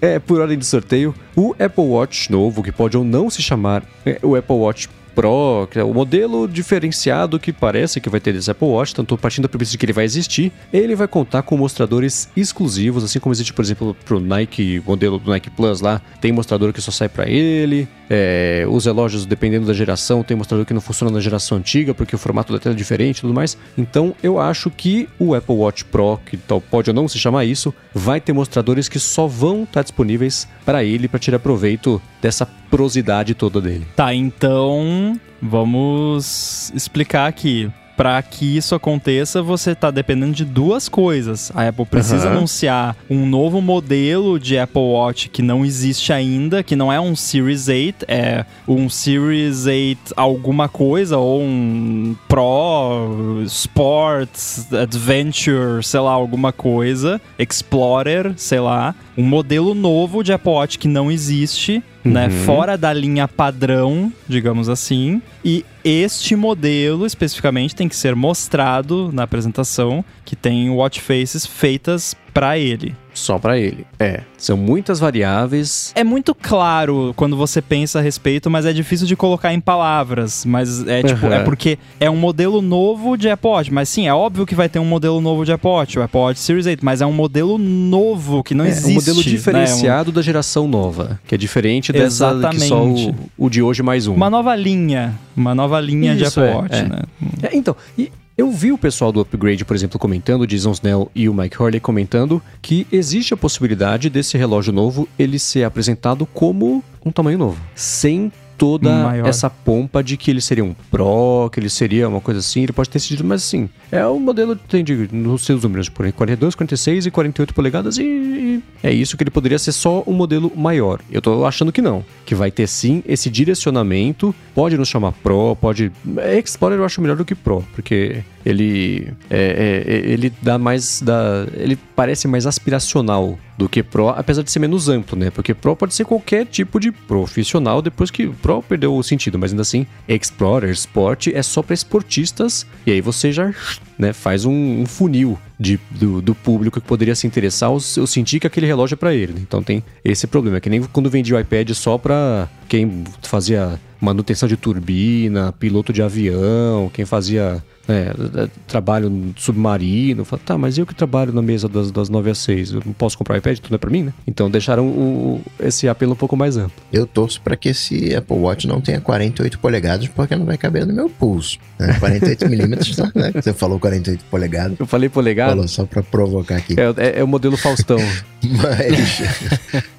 É, 0.00 0.18
por 0.18 0.40
ordem 0.40 0.58
de 0.58 0.66
sorteio, 0.66 1.14
o 1.36 1.54
Apple 1.56 1.84
Watch 1.84 2.30
novo, 2.32 2.64
que 2.64 2.72
pode 2.72 2.96
ou 2.96 3.04
não 3.04 3.30
se 3.30 3.40
chamar 3.40 3.84
é, 4.04 4.18
o 4.20 4.34
Apple 4.34 4.56
Watch 4.56 4.88
Pro, 5.14 5.68
que 5.70 5.78
é 5.78 5.84
o 5.84 5.92
modelo 5.92 6.48
diferenciado 6.48 7.38
que 7.38 7.52
parece 7.52 8.00
que 8.00 8.08
vai 8.08 8.20
ter 8.20 8.32
desse 8.32 8.50
Apple 8.50 8.68
Watch, 8.68 8.94
tanto 8.94 9.16
partindo 9.16 9.44
da 9.44 9.48
premissa 9.48 9.72
de 9.72 9.78
que 9.78 9.84
ele 9.84 9.92
vai 9.92 10.04
existir, 10.04 10.52
ele 10.72 10.94
vai 10.94 11.08
contar 11.08 11.42
com 11.42 11.56
mostradores 11.56 12.28
exclusivos, 12.36 13.04
assim 13.04 13.20
como 13.20 13.32
existe, 13.32 13.52
por 13.52 13.62
exemplo, 13.62 13.96
pro 14.04 14.20
Nike, 14.20 14.82
modelo 14.86 15.18
do 15.18 15.30
Nike 15.30 15.50
Plus 15.50 15.80
lá, 15.80 16.00
tem 16.20 16.32
mostrador 16.32 16.72
que 16.72 16.80
só 16.80 16.90
sai 16.90 17.08
para 17.08 17.28
ele, 17.28 17.88
é, 18.14 18.66
os 18.68 18.84
relógios, 18.84 19.24
dependendo 19.24 19.66
da 19.66 19.72
geração, 19.72 20.22
tem 20.22 20.36
mostrador 20.36 20.66
que 20.66 20.74
não 20.74 20.82
funciona 20.82 21.10
na 21.10 21.18
geração 21.18 21.56
antiga, 21.56 21.94
porque 21.94 22.14
o 22.14 22.18
formato 22.18 22.52
da 22.52 22.58
tela 22.58 22.74
é 22.74 22.76
diferente 22.76 23.18
e 23.18 23.20
tudo 23.22 23.32
mais. 23.32 23.56
Então, 23.76 24.14
eu 24.22 24.38
acho 24.38 24.70
que 24.70 25.08
o 25.18 25.34
Apple 25.34 25.54
Watch 25.54 25.86
Pro, 25.86 26.20
que 26.26 26.36
tal 26.36 26.60
pode 26.60 26.90
ou 26.90 26.94
não 26.94 27.08
se 27.08 27.18
chamar 27.18 27.46
isso, 27.46 27.74
vai 27.94 28.20
ter 28.20 28.34
mostradores 28.34 28.86
que 28.86 28.98
só 28.98 29.26
vão 29.26 29.62
estar 29.62 29.82
disponíveis 29.82 30.46
para 30.62 30.84
ele 30.84 31.08
para 31.08 31.18
tirar 31.18 31.38
proveito 31.38 32.02
dessa 32.20 32.46
prosidade 32.70 33.34
toda 33.34 33.60
dele. 33.60 33.86
Tá, 33.96 34.14
então 34.14 35.01
vamos 35.42 36.70
explicar 36.74 37.26
aqui. 37.26 37.70
Pra 37.94 38.20
que 38.22 38.56
isso 38.56 38.74
aconteça, 38.74 39.42
você 39.42 39.74
tá 39.74 39.90
dependendo 39.90 40.32
de 40.32 40.46
duas 40.46 40.88
coisas. 40.88 41.52
A 41.54 41.68
Apple 41.68 41.84
precisa 41.84 42.26
Aham. 42.26 42.38
anunciar 42.38 42.96
um 43.08 43.26
novo 43.26 43.60
modelo 43.60 44.40
de 44.40 44.58
Apple 44.58 44.80
Watch 44.80 45.28
que 45.28 45.42
não 45.42 45.62
existe 45.62 46.10
ainda, 46.10 46.62
que 46.62 46.74
não 46.74 46.90
é 46.90 46.98
um 46.98 47.14
Series 47.14 47.68
8, 47.68 48.06
é 48.08 48.46
um 48.66 48.88
Series 48.88 49.66
8 49.66 50.14
alguma 50.16 50.70
coisa, 50.70 51.18
ou 51.18 51.42
um 51.42 52.16
Pro, 52.26 53.42
Sports, 53.44 54.72
Adventure, 54.72 55.84
sei 55.84 56.00
lá, 56.00 56.12
alguma 56.12 56.50
coisa, 56.50 57.20
Explorer, 57.38 58.32
sei 58.36 58.58
lá. 58.58 58.94
Um 59.16 59.24
modelo 59.24 59.74
novo 59.74 60.22
de 60.22 60.32
Apple 60.32 60.52
Watch 60.52 60.78
que 60.78 60.88
não 60.88 61.10
existe, 61.10 61.82
né? 62.04 62.26
Uhum. 62.26 62.44
Fora 62.44 62.78
da 62.78 62.92
linha 62.92 63.28
padrão, 63.28 64.12
digamos 64.26 64.68
assim. 64.68 65.20
E 65.44 65.64
este 65.84 66.34
modelo, 66.34 67.04
especificamente, 67.06 67.74
tem 67.74 67.88
que 67.88 67.96
ser 67.96 68.14
mostrado 68.16 69.10
na 69.12 69.24
apresentação, 69.24 70.04
que 70.24 70.34
tem 70.34 70.70
watch 70.70 71.00
faces 71.00 71.46
feitas 71.46 72.16
para 72.32 72.58
ele. 72.58 72.94
Só 73.14 73.38
para 73.38 73.58
ele. 73.58 73.86
É, 73.98 74.20
são 74.38 74.56
muitas 74.56 74.98
variáveis. 74.98 75.92
É 75.94 76.02
muito 76.02 76.34
claro 76.34 77.12
quando 77.14 77.36
você 77.36 77.60
pensa 77.60 77.98
a 77.98 78.02
respeito, 78.02 78.48
mas 78.50 78.64
é 78.64 78.72
difícil 78.72 79.06
de 79.06 79.14
colocar 79.14 79.52
em 79.52 79.60
palavras. 79.60 80.44
Mas 80.46 80.86
é 80.86 81.02
tipo, 81.02 81.26
Aham. 81.26 81.34
é 81.34 81.44
porque 81.44 81.78
é 82.00 82.08
um 82.08 82.16
modelo 82.16 82.62
novo 82.62 83.16
de 83.18 83.28
Watch. 83.42 83.72
Mas 83.72 83.90
sim, 83.90 84.06
é 84.08 84.14
óbvio 84.14 84.46
que 84.46 84.54
vai 84.54 84.66
ter 84.68 84.78
um 84.78 84.84
modelo 84.86 85.20
novo 85.20 85.44
de 85.44 85.52
Watch, 85.62 85.98
o 85.98 86.02
Apple 86.02 86.20
Watch 86.20 86.40
Series 86.40 86.66
8, 86.66 86.82
mas 86.82 87.02
é 87.02 87.06
um 87.06 87.12
modelo 87.12 87.58
novo 87.58 88.42
que 88.42 88.54
não 88.54 88.64
É, 88.64 88.68
existe. 88.68 88.90
um 88.90 88.94
modelo 88.94 89.18
né? 89.18 89.22
diferenciado 89.24 90.10
da 90.10 90.22
geração 90.22 90.66
nova, 90.66 91.20
que 91.26 91.34
é 91.34 91.38
diferente 91.38 91.92
dessa 91.92 92.34
que 92.50 92.60
só 92.60 92.82
o, 92.82 92.92
Exatamente. 92.92 93.14
o 93.36 93.50
de 93.50 93.62
hoje 93.62 93.82
mais 93.82 94.06
um. 94.06 94.14
Uma 94.14 94.30
nova 94.30 94.56
linha. 94.56 95.14
Uma 95.36 95.54
nova 95.54 95.78
linha 95.80 96.16
de 96.16 96.22
Isso, 96.24 96.40
Apple 96.40 96.52
é, 96.52 96.56
Watch, 96.56 96.74
é. 96.76 96.82
né? 96.88 97.02
É, 97.42 97.56
então, 97.56 97.76
e 97.98 98.10
eu 98.36 98.50
vi 98.50 98.72
o 98.72 98.78
pessoal 98.78 99.12
do 99.12 99.20
Upgrade, 99.20 99.64
por 99.64 99.76
exemplo, 99.76 99.98
comentando, 99.98 100.42
o 100.42 100.46
Jason 100.46 100.72
Snell 100.72 101.10
e 101.14 101.28
o 101.28 101.34
Mike 101.34 101.60
Hurley 101.60 101.80
comentando 101.80 102.42
que 102.60 102.86
existe 102.90 103.34
a 103.34 103.36
possibilidade 103.36 104.08
desse 104.08 104.38
relógio 104.38 104.72
novo 104.72 105.08
ele 105.18 105.38
ser 105.38 105.64
apresentado 105.64 106.24
como 106.26 106.82
um 107.04 107.10
tamanho 107.10 107.38
novo, 107.38 107.60
sem 107.74 108.32
toda 108.56 108.90
Maior. 108.90 109.26
essa 109.26 109.50
pompa 109.50 110.02
de 110.02 110.16
que 110.16 110.30
ele 110.30 110.40
seria 110.40 110.64
um 110.64 110.74
Pro, 110.90 111.50
que 111.50 111.58
ele 111.58 111.68
seria 111.68 112.08
uma 112.08 112.20
coisa 112.20 112.40
assim, 112.40 112.62
ele 112.62 112.72
pode 112.72 112.88
ter 112.88 113.00
sido, 113.00 113.24
mas 113.24 113.42
assim, 113.42 113.68
é 113.92 114.06
o 114.06 114.18
modelo 114.18 114.56
tem 114.56 114.82
de, 114.82 115.08
nos 115.12 115.44
seus 115.44 115.62
números, 115.62 115.90
por 115.90 116.06
aí, 116.06 116.12
42, 116.12 116.54
46 116.54 117.06
e 117.06 117.10
48 117.10 117.52
polegadas 117.52 117.98
e, 117.98 118.02
e 118.02 118.62
é 118.82 118.90
isso 118.90 119.18
que 119.18 119.22
ele 119.22 119.30
poderia 119.30 119.58
ser 119.58 119.72
só 119.72 120.02
um 120.06 120.14
modelo 120.14 120.50
maior. 120.56 121.00
Eu 121.10 121.20
tô 121.20 121.44
achando 121.44 121.70
que 121.70 121.82
não, 121.82 122.02
que 122.24 122.34
vai 122.34 122.50
ter 122.50 122.66
sim 122.66 123.02
esse 123.06 123.28
direcionamento, 123.28 124.34
pode 124.54 124.78
nos 124.78 124.88
chamar 124.88 125.12
Pro, 125.12 125.54
pode... 125.60 125.92
Explorer 126.38 126.78
eu 126.78 126.84
acho 126.86 127.02
melhor 127.02 127.18
do 127.18 127.24
que 127.24 127.34
Pro, 127.34 127.62
porque 127.74 128.24
ele 128.44 129.12
é, 129.30 129.84
é, 129.86 130.10
ele 130.10 130.32
dá 130.42 130.58
mais 130.58 131.00
da 131.00 131.46
ele 131.54 131.76
parece 131.94 132.26
mais 132.26 132.46
aspiracional 132.46 133.38
do 133.56 133.68
que 133.68 133.82
Pro, 133.82 134.08
apesar 134.08 134.42
de 134.42 134.50
ser 134.50 134.58
menos 134.58 134.88
amplo, 134.88 135.16
né? 135.16 135.30
Porque 135.30 135.54
Pro 135.54 135.76
pode 135.76 135.94
ser 135.94 136.04
qualquer 136.04 136.46
tipo 136.46 136.80
de 136.80 136.90
profissional 136.90 137.80
depois 137.80 138.10
que 138.10 138.26
Pro 138.26 138.62
perdeu 138.62 138.94
o 138.94 139.02
sentido, 139.02 139.38
mas 139.38 139.52
ainda 139.52 139.62
assim, 139.62 139.86
Explorer, 140.08 140.70
Sport 140.70 141.28
é 141.28 141.42
só 141.42 141.62
para 141.62 141.74
esportistas 141.74 142.66
e 142.86 142.90
aí 142.90 143.00
você 143.00 143.30
já 143.30 143.52
né, 143.98 144.12
faz 144.12 144.44
um, 144.44 144.80
um 144.80 144.86
funil 144.86 145.38
de, 145.58 145.78
do, 145.90 146.20
do 146.20 146.34
público 146.34 146.80
que 146.80 146.86
poderia 146.86 147.14
se 147.14 147.26
interessar 147.26 147.70
ou, 147.70 147.76
ou 147.76 148.06
sentir 148.06 148.40
que 148.40 148.46
aquele 148.46 148.66
relógio 148.66 148.94
é 148.94 148.96
para 148.96 149.14
ele. 149.14 149.34
né? 149.34 149.40
Então 149.40 149.62
tem 149.62 149.82
esse 150.04 150.26
problema, 150.26 150.60
que 150.60 150.68
nem 150.68 150.82
quando 150.82 151.08
vendia 151.10 151.36
o 151.36 151.40
iPad 151.40 151.70
só 151.70 151.96
para 151.98 152.48
quem 152.68 153.04
fazia 153.22 153.78
manutenção 154.00 154.48
de 154.48 154.56
turbina, 154.56 155.52
piloto 155.52 155.92
de 155.92 156.02
avião, 156.02 156.90
quem 156.92 157.04
fazia 157.04 157.62
né, 157.92 158.48
trabalho 158.66 159.10
no 159.10 159.34
submarino. 159.36 160.24
Fala, 160.24 160.42
tá, 160.44 160.58
mas 160.58 160.78
eu 160.78 160.86
que 160.86 160.94
trabalho 160.94 161.32
na 161.32 161.42
mesa 161.42 161.68
das, 161.68 161.90
das 161.90 162.08
9 162.08 162.30
às 162.30 162.38
6, 162.38 162.72
eu 162.72 162.82
não 162.84 162.92
posso 162.92 163.18
comprar 163.18 163.36
iPad, 163.36 163.58
tudo 163.58 163.74
é 163.74 163.78
pra 163.78 163.90
mim, 163.90 164.04
né? 164.04 164.12
Então 164.26 164.50
deixaram 164.50 164.86
o, 164.86 165.40
esse 165.60 165.88
apelo 165.88 166.12
um 166.12 166.16
pouco 166.16 166.36
mais 166.36 166.56
amplo. 166.56 166.72
Eu 166.92 167.06
torço 167.06 167.40
pra 167.40 167.56
que 167.56 167.68
esse 167.68 168.14
Apple 168.14 168.36
Watch 168.36 168.66
não 168.66 168.80
tenha 168.80 169.00
48 169.00 169.58
polegadas, 169.58 170.08
porque 170.08 170.34
não 170.36 170.46
vai 170.46 170.56
caber 170.56 170.86
no 170.86 170.92
meu 170.92 171.08
pulso. 171.08 171.58
Né? 171.78 171.94
48 171.98 172.48
milímetros, 172.48 172.96
né? 173.14 173.32
Você 173.34 173.52
falou 173.52 173.78
48 173.78 174.24
polegadas. 174.30 174.78
Eu 174.78 174.86
falei 174.86 175.08
polegada, 175.08 175.52
Falou 175.52 175.68
só 175.68 175.84
pra 175.84 176.02
provocar 176.02 176.56
aqui. 176.56 176.74
é, 176.78 177.06
é, 177.06 177.20
é 177.20 177.24
o 177.24 177.28
modelo 177.28 177.56
Faustão. 177.56 177.98
Mas 178.42 179.22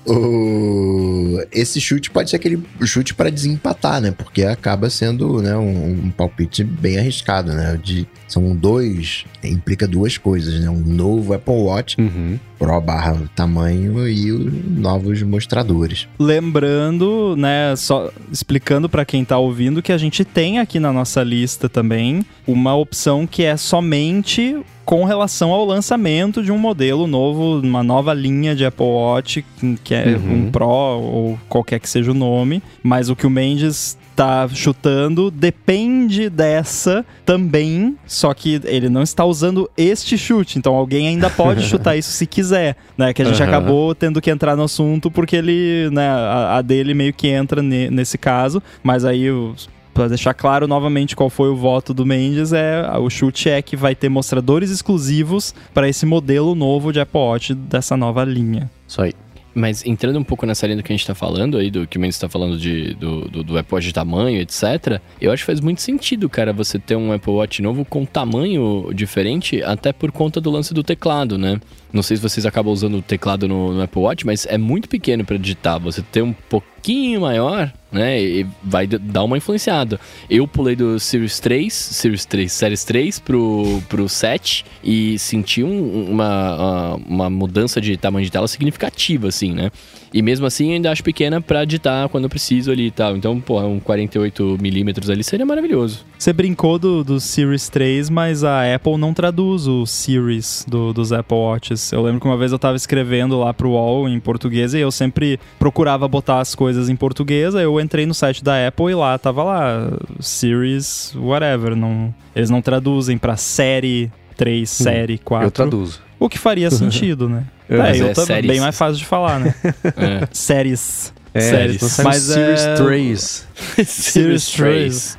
o... 0.05 1.41
esse 1.51 1.79
chute 1.79 2.11
pode 2.11 2.29
ser 2.29 2.35
aquele 2.35 2.61
chute 2.83 3.13
para 3.13 3.29
desempatar, 3.29 4.01
né? 4.01 4.11
Porque 4.11 4.43
acaba 4.43 4.89
sendo 4.89 5.41
né, 5.41 5.55
um, 5.55 6.05
um 6.05 6.11
palpite 6.11 6.63
bem 6.63 6.99
arriscado, 6.99 7.53
né? 7.53 7.79
De, 7.83 8.07
são 8.27 8.55
dois, 8.55 9.25
implica 9.43 9.85
duas 9.87 10.17
coisas, 10.17 10.59
né? 10.61 10.69
Um 10.69 10.79
novo 10.79 11.33
Apple 11.33 11.53
Watch 11.53 11.99
Uhum. 11.99 12.39
Pro 12.57 12.79
barra 12.79 13.21
tamanho 13.35 14.07
e 14.07 14.31
os 14.31 14.53
novos 14.79 15.21
mostradores. 15.21 16.07
Lembrando, 16.17 17.35
né, 17.37 17.75
só 17.75 18.09
explicando 18.31 18.87
pra 18.87 19.03
quem 19.03 19.25
tá 19.25 19.37
ouvindo 19.37 19.81
que 19.81 19.91
a 19.91 19.97
gente 19.97 20.23
tem 20.23 20.59
aqui 20.59 20.79
na 20.79 20.93
nossa 20.93 21.21
lista 21.23 21.67
também 21.67 22.23
uma 22.47 22.73
opção 22.75 23.27
que 23.27 23.43
é 23.43 23.57
somente 23.57 24.55
com 24.85 25.03
relação 25.03 25.51
ao 25.51 25.65
lançamento 25.65 26.43
de 26.43 26.51
um 26.51 26.57
modelo 26.57 27.07
novo, 27.07 27.59
uma 27.59 27.83
nova 27.83 28.13
linha 28.13 28.55
de 28.55 28.65
Apple 28.65 28.85
Watch, 28.85 29.43
que 29.83 29.93
é 29.93 30.15
Uhum. 30.15 30.45
um 30.47 30.51
Pro 30.51 30.67
ou 30.67 31.39
qualquer 31.49 31.79
que 31.79 31.89
seja 31.89 32.11
o 32.11 32.13
nome, 32.13 32.61
mas 32.81 33.09
o 33.09 33.15
que 33.15 33.25
o 33.27 33.29
Mendes 33.29 33.97
tá 34.15 34.47
chutando 34.53 35.29
depende 35.31 36.29
dessa 36.29 37.05
também, 37.25 37.97
só 38.05 38.33
que 38.33 38.61
ele 38.65 38.89
não 38.89 39.01
está 39.01 39.25
usando 39.25 39.69
este 39.77 40.17
chute, 40.17 40.57
então 40.57 40.75
alguém 40.75 41.07
ainda 41.07 41.29
pode 41.29 41.63
chutar 41.67 41.95
isso 41.97 42.11
se 42.11 42.25
quiser, 42.25 42.75
né? 42.97 43.13
Que 43.13 43.21
a 43.21 43.25
gente 43.25 43.41
Aham. 43.41 43.51
acabou 43.51 43.95
tendo 43.95 44.21
que 44.21 44.29
entrar 44.29 44.55
no 44.55 44.63
assunto 44.63 45.09
porque 45.09 45.35
ele, 45.35 45.89
né, 45.91 46.07
a, 46.07 46.57
a 46.57 46.61
dele 46.61 46.93
meio 46.93 47.13
que 47.13 47.27
entra 47.27 47.61
ne- 47.61 47.89
nesse 47.89 48.17
caso, 48.17 48.61
mas 48.83 49.05
aí 49.05 49.29
o 49.31 49.53
Pra 49.93 50.07
deixar 50.07 50.33
claro 50.33 50.67
novamente 50.67 51.15
qual 51.15 51.29
foi 51.29 51.49
o 51.49 51.55
voto 51.55 51.93
do 51.93 52.03
Mendes, 52.03 52.51
é 52.51 52.83
o 52.97 53.11
chute 53.11 53.47
é 53.47 53.61
que 53.61 53.75
vai 53.77 53.93
ter 53.93 54.09
mostradores 54.09 54.71
exclusivos 54.71 55.53
para 55.71 55.87
esse 55.87 56.03
modelo 56.03 56.55
novo 56.55 56.91
de 56.91 56.99
Apple 56.99 57.21
Watch 57.21 57.53
dessa 57.53 57.95
nova 57.95 58.23
linha. 58.23 58.71
Isso 58.87 58.99
aí. 58.99 59.13
Mas 59.53 59.85
entrando 59.85 60.17
um 60.17 60.23
pouco 60.23 60.45
nessa 60.45 60.65
linha 60.65 60.77
do 60.77 60.83
que 60.83 60.91
a 60.91 60.95
gente 60.95 61.05
tá 61.05 61.13
falando 61.13 61.57
aí, 61.57 61.69
do 61.69 61.85
que 61.85 61.97
o 61.97 62.01
Mendes 62.01 62.17
tá 62.17 62.27
falando 62.27 62.57
de, 62.57 62.93
do, 62.95 63.21
do, 63.27 63.43
do 63.43 63.57
Apple 63.57 63.75
Watch 63.75 63.87
de 63.87 63.93
tamanho, 63.93 64.41
etc. 64.41 64.99
Eu 65.21 65.31
acho 65.31 65.43
que 65.43 65.47
faz 65.47 65.59
muito 65.59 65.81
sentido, 65.81 66.29
cara, 66.29 66.51
você 66.51 66.79
ter 66.79 66.95
um 66.95 67.11
Apple 67.11 67.33
Watch 67.33 67.61
novo 67.61 67.85
com 67.85 68.05
tamanho 68.05 68.89
diferente, 68.93 69.61
até 69.61 69.93
por 69.93 70.11
conta 70.11 70.41
do 70.41 70.49
lance 70.49 70.73
do 70.73 70.83
teclado, 70.83 71.37
né? 71.37 71.59
Não 71.91 72.01
sei 72.01 72.17
se 72.17 72.23
vocês 72.23 72.45
acabam 72.45 72.73
usando 72.73 72.97
o 72.97 73.01
teclado 73.01 73.47
no, 73.47 73.73
no 73.73 73.81
Apple 73.81 74.01
Watch, 74.01 74.25
mas 74.25 74.47
é 74.47 74.57
muito 74.57 74.89
pequeno 74.89 75.23
pra 75.23 75.37
digitar. 75.37 75.79
Você 75.79 76.01
ter 76.01 76.23
um 76.23 76.33
pouco 76.33 76.72
pouquinho 76.83 77.21
maior, 77.21 77.71
né? 77.89 78.21
E 78.21 78.45
vai 78.61 78.85
dar 78.85 79.23
uma 79.23 79.37
influenciada. 79.37 79.97
Eu 80.29 80.45
pulei 80.45 80.75
do 80.75 80.99
Series 80.99 81.39
3, 81.39 81.73
Series 81.73 82.25
3, 82.25 82.51
Series 82.51 82.83
3 82.83 83.19
pro, 83.19 83.81
pro 83.87 84.09
7 84.09 84.65
e 84.83 85.17
senti 85.17 85.63
um- 85.63 86.09
uma, 86.11 86.95
uma 87.07 87.29
mudança 87.29 87.79
de 87.79 87.95
tamanho 87.95 88.25
de 88.25 88.31
tela 88.31 88.47
significativa, 88.49 89.29
assim, 89.29 89.53
né? 89.53 89.71
E 90.13 90.21
mesmo 90.21 90.45
assim 90.45 90.73
ainda 90.73 90.91
acho 90.91 91.03
pequena 91.03 91.41
pra 91.41 91.63
editar 91.63 92.07
quando 92.09 92.25
eu 92.25 92.29
preciso 92.29 92.69
ali 92.71 92.87
e 92.87 92.91
tal. 92.91 93.15
Então, 93.17 93.39
pô, 93.41 93.59
um 93.61 93.79
48mm 93.79 95.09
ali 95.09 95.23
seria 95.23 95.43
maravilhoso. 95.45 96.05
Você 96.19 96.31
brincou 96.31 96.77
do, 96.77 97.03
do 97.03 97.19
Series 97.19 97.67
3, 97.67 98.11
mas 98.11 98.43
a 98.43 98.75
Apple 98.75 98.95
não 98.97 99.11
traduz 99.13 99.67
o 99.67 99.85
Series 99.87 100.65
do- 100.67 100.93
dos 100.93 101.11
Apple 101.11 101.35
Watches. 101.35 101.91
Eu 101.91 102.03
lembro 102.03 102.19
que 102.21 102.27
uma 102.27 102.37
vez 102.37 102.51
eu 102.51 102.59
tava 102.59 102.75
escrevendo 102.75 103.39
lá 103.39 103.53
pro 103.55 103.69
UOL 103.71 104.07
em 104.07 104.19
português 104.19 104.75
e 104.75 104.79
eu 104.79 104.91
sempre 104.91 105.39
procurava 105.57 106.07
botar 106.07 106.39
as 106.39 106.53
coisas 106.53 106.72
em 106.89 106.95
português. 106.95 107.53
Eu 107.55 107.79
entrei 107.79 108.05
no 108.05 108.13
site 108.13 108.43
da 108.43 108.67
Apple 108.67 108.91
e 108.91 108.95
lá 108.95 109.17
tava 109.17 109.43
lá 109.43 109.91
Series 110.19 111.13
whatever. 111.15 111.75
Não, 111.75 112.13
eles 112.35 112.49
não 112.49 112.61
traduzem 112.61 113.17
pra 113.17 113.35
série 113.37 114.11
3, 114.37 114.69
série 114.69 115.17
4. 115.17 115.47
Eu 115.47 115.51
traduzo. 115.51 116.01
O 116.19 116.29
que 116.29 116.37
faria 116.37 116.69
sentido, 116.71 117.27
né? 117.29 117.43
É, 117.69 117.75
É, 117.75 118.01
eu 118.01 118.07
é 118.07 118.13
também. 118.13 118.25
séries. 118.25 118.51
Bem 118.51 118.59
mais 118.59 118.77
fácil 118.77 118.97
de 118.97 119.05
falar, 119.05 119.39
né? 119.39 119.53
É. 119.97 120.27
Séries. 120.31 121.13
É, 121.33 121.41
Séries. 121.41 121.99
Mas 122.03 122.17
Series 122.23 122.61
é- 122.61 122.75
3. 122.75 123.47
Series 123.85 124.45
3. 124.51 125.17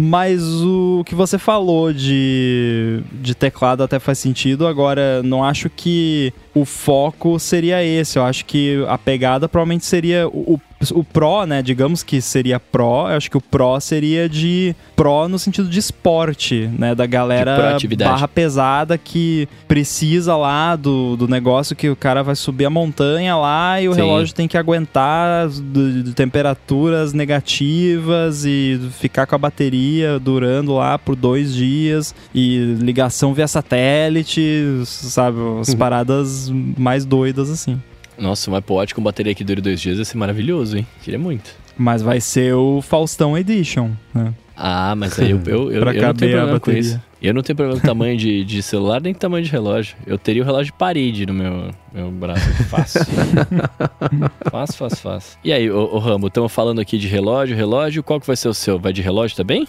Mas 0.00 0.42
o 0.44 1.02
que 1.04 1.14
você 1.14 1.38
falou 1.38 1.92
de, 1.92 3.00
de 3.20 3.34
teclado 3.34 3.82
até 3.82 3.98
faz 3.98 4.18
sentido. 4.18 4.64
Agora, 4.66 5.22
não 5.24 5.42
acho 5.42 5.68
que 5.68 6.32
o 6.54 6.64
foco 6.64 7.36
seria 7.38 7.82
esse. 7.82 8.16
Eu 8.16 8.24
acho 8.24 8.44
que 8.44 8.84
a 8.86 8.96
pegada 8.96 9.48
provavelmente 9.48 9.84
seria 9.86 10.28
o, 10.28 10.54
o, 10.54 10.60
o 10.92 11.02
Pro, 11.02 11.44
né? 11.44 11.62
Digamos 11.62 12.02
que 12.02 12.20
seria 12.20 12.60
Pro. 12.60 13.08
Eu 13.08 13.16
acho 13.16 13.30
que 13.30 13.36
o 13.36 13.40
Pro 13.40 13.80
seria 13.80 14.28
de 14.28 14.74
Pro 14.94 15.28
no 15.28 15.38
sentido 15.38 15.68
de 15.68 15.78
esporte, 15.78 16.70
né? 16.78 16.94
Da 16.94 17.06
galera 17.06 17.76
barra 17.98 18.28
pesada 18.28 18.96
que 18.96 19.48
precisa 19.66 20.36
lá 20.36 20.76
do, 20.76 21.16
do 21.16 21.26
negócio 21.26 21.74
que 21.74 21.88
o 21.88 21.96
cara 21.96 22.22
vai 22.22 22.36
subir 22.36 22.64
a 22.64 22.70
montanha 22.70 23.36
lá 23.36 23.80
e 23.80 23.88
o 23.88 23.94
Sim. 23.94 24.00
relógio 24.00 24.34
tem 24.34 24.46
que 24.46 24.56
aguentar 24.56 25.48
de, 25.48 26.02
de 26.02 26.12
temperaturas 26.14 27.12
negativas 27.12 28.44
e 28.44 28.80
ficar 28.98 29.26
com 29.26 29.34
a 29.34 29.38
bateria 29.38 30.18
durando 30.18 30.74
lá 30.74 30.98
por 30.98 31.16
dois 31.16 31.54
dias 31.54 32.14
e 32.34 32.76
ligação 32.80 33.34
via 33.34 33.48
satélite, 33.48 34.82
sabe? 34.84 35.38
As 35.60 35.74
paradas 35.74 36.50
mais 36.76 37.04
doidas 37.04 37.50
assim. 37.50 37.80
Nossa, 38.18 38.50
um 38.50 38.54
Apple 38.54 38.74
Watch 38.74 38.94
com 38.94 39.02
bateria 39.02 39.34
que 39.34 39.44
dure 39.44 39.60
dois 39.60 39.80
dias 39.80 39.98
ia 39.98 40.04
ser 40.04 40.16
maravilhoso, 40.16 40.76
hein? 40.76 40.86
Queria 41.02 41.18
muito. 41.18 41.54
Mas 41.76 42.02
vai 42.02 42.20
ser 42.20 42.54
o 42.54 42.82
Faustão 42.82 43.38
Edition, 43.38 43.90
né? 44.12 44.34
Ah, 44.56 44.96
mas 44.96 45.16
aí 45.20 45.30
eu, 45.30 45.40
eu, 45.46 45.70
eu, 45.72 45.92
eu 45.92 46.02
não 46.02 46.14
tenho 46.14 46.32
problema 46.32 46.60
com 46.60 46.72
isso. 46.72 47.00
Eu 47.22 47.34
não 47.34 47.42
tenho 47.42 47.56
problema 47.56 47.80
com 47.80 47.86
tamanho 47.86 48.16
de, 48.16 48.44
de 48.44 48.62
celular 48.62 49.00
nem 49.00 49.14
tamanho 49.14 49.44
de 49.44 49.50
relógio. 49.50 49.96
Eu 50.06 50.18
teria 50.18 50.42
o 50.42 50.44
relógio 50.44 50.72
de 50.72 50.78
parede 50.78 51.26
no 51.26 51.34
meu, 51.34 51.70
meu 51.92 52.10
braço. 52.10 52.48
Fácil. 52.64 53.00
fácil, 54.50 54.76
fácil, 54.76 54.96
fácil. 54.98 55.38
E 55.44 55.52
aí, 55.52 55.70
ô, 55.70 55.94
ô 55.94 55.98
Rambo, 55.98 56.28
estamos 56.28 56.52
falando 56.52 56.80
aqui 56.80 56.96
de 56.98 57.08
relógio, 57.08 57.56
relógio. 57.56 58.02
Qual 58.02 58.20
que 58.20 58.26
vai 58.26 58.36
ser 58.36 58.48
o 58.48 58.54
seu? 58.54 58.78
Vai 58.78 58.92
de 58.92 59.02
relógio 59.02 59.36
também? 59.36 59.66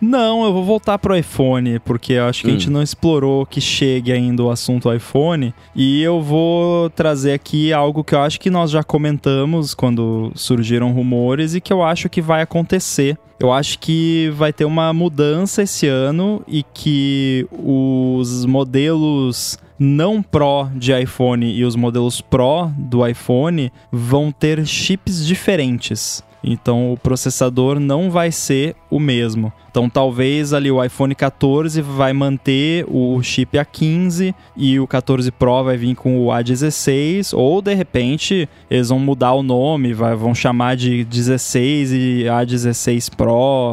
Não, 0.00 0.44
eu 0.44 0.52
vou 0.52 0.64
voltar 0.64 0.98
pro 0.98 1.16
iPhone, 1.16 1.78
porque 1.78 2.14
eu 2.14 2.24
acho 2.26 2.42
que 2.42 2.48
a 2.48 2.50
gente 2.50 2.68
Hum. 2.68 2.72
não 2.72 2.82
explorou 2.82 3.46
que 3.46 3.60
chegue 3.60 4.12
ainda 4.12 4.42
o 4.42 4.50
assunto 4.50 4.92
iPhone. 4.92 5.54
E 5.74 6.02
eu 6.02 6.20
vou 6.20 6.90
trazer 6.90 7.32
aqui 7.32 7.72
algo 7.72 8.04
que 8.04 8.14
eu 8.14 8.20
acho 8.20 8.38
que 8.38 8.50
nós 8.50 8.70
já 8.70 8.82
comentamos 8.82 9.72
quando 9.74 10.30
surgiram 10.34 10.92
rumores 10.92 11.54
e 11.54 11.60
que 11.60 11.72
eu 11.72 11.82
acho 11.82 12.08
que 12.10 12.20
vai 12.20 12.42
acontecer. 12.42 13.16
Eu 13.40 13.52
acho 13.52 13.78
que 13.78 14.30
vai 14.34 14.52
ter 14.52 14.64
uma 14.64 14.92
mudança 14.92 15.62
esse 15.62 15.86
ano 15.86 16.42
e 16.46 16.62
que 16.62 17.46
os 17.52 18.44
modelos 18.44 19.58
não 19.78 20.22
Pro 20.22 20.68
de 20.74 20.92
iPhone 20.98 21.50
e 21.52 21.64
os 21.64 21.74
modelos 21.76 22.20
Pro 22.20 22.70
do 22.76 23.06
iPhone 23.06 23.72
vão 23.90 24.30
ter 24.30 24.64
chips 24.66 25.26
diferentes. 25.26 26.22
Então 26.46 26.92
o 26.92 26.96
processador 26.98 27.80
não 27.80 28.10
vai 28.10 28.30
ser 28.30 28.76
o 28.90 29.00
mesmo. 29.00 29.52
Então 29.70 29.88
talvez 29.88 30.52
ali 30.52 30.70
o 30.70 30.82
iPhone 30.84 31.14
14 31.14 31.80
vai 31.80 32.12
manter 32.12 32.84
o 32.88 33.20
chip 33.22 33.56
A15 33.56 34.32
e 34.56 34.78
o 34.78 34.86
14 34.86 35.32
Pro 35.32 35.64
vai 35.64 35.76
vir 35.76 35.96
com 35.96 36.18
o 36.18 36.28
A16 36.28 37.36
ou 37.36 37.60
de 37.60 37.74
repente 37.74 38.48
eles 38.70 38.90
vão 38.90 38.98
mudar 39.00 39.32
o 39.32 39.42
nome, 39.42 39.92
vai- 39.92 40.14
vão 40.14 40.34
chamar 40.34 40.76
de 40.76 41.02
16 41.04 41.92
e 41.92 42.24
A16 42.28 43.10
Pro, 43.16 43.32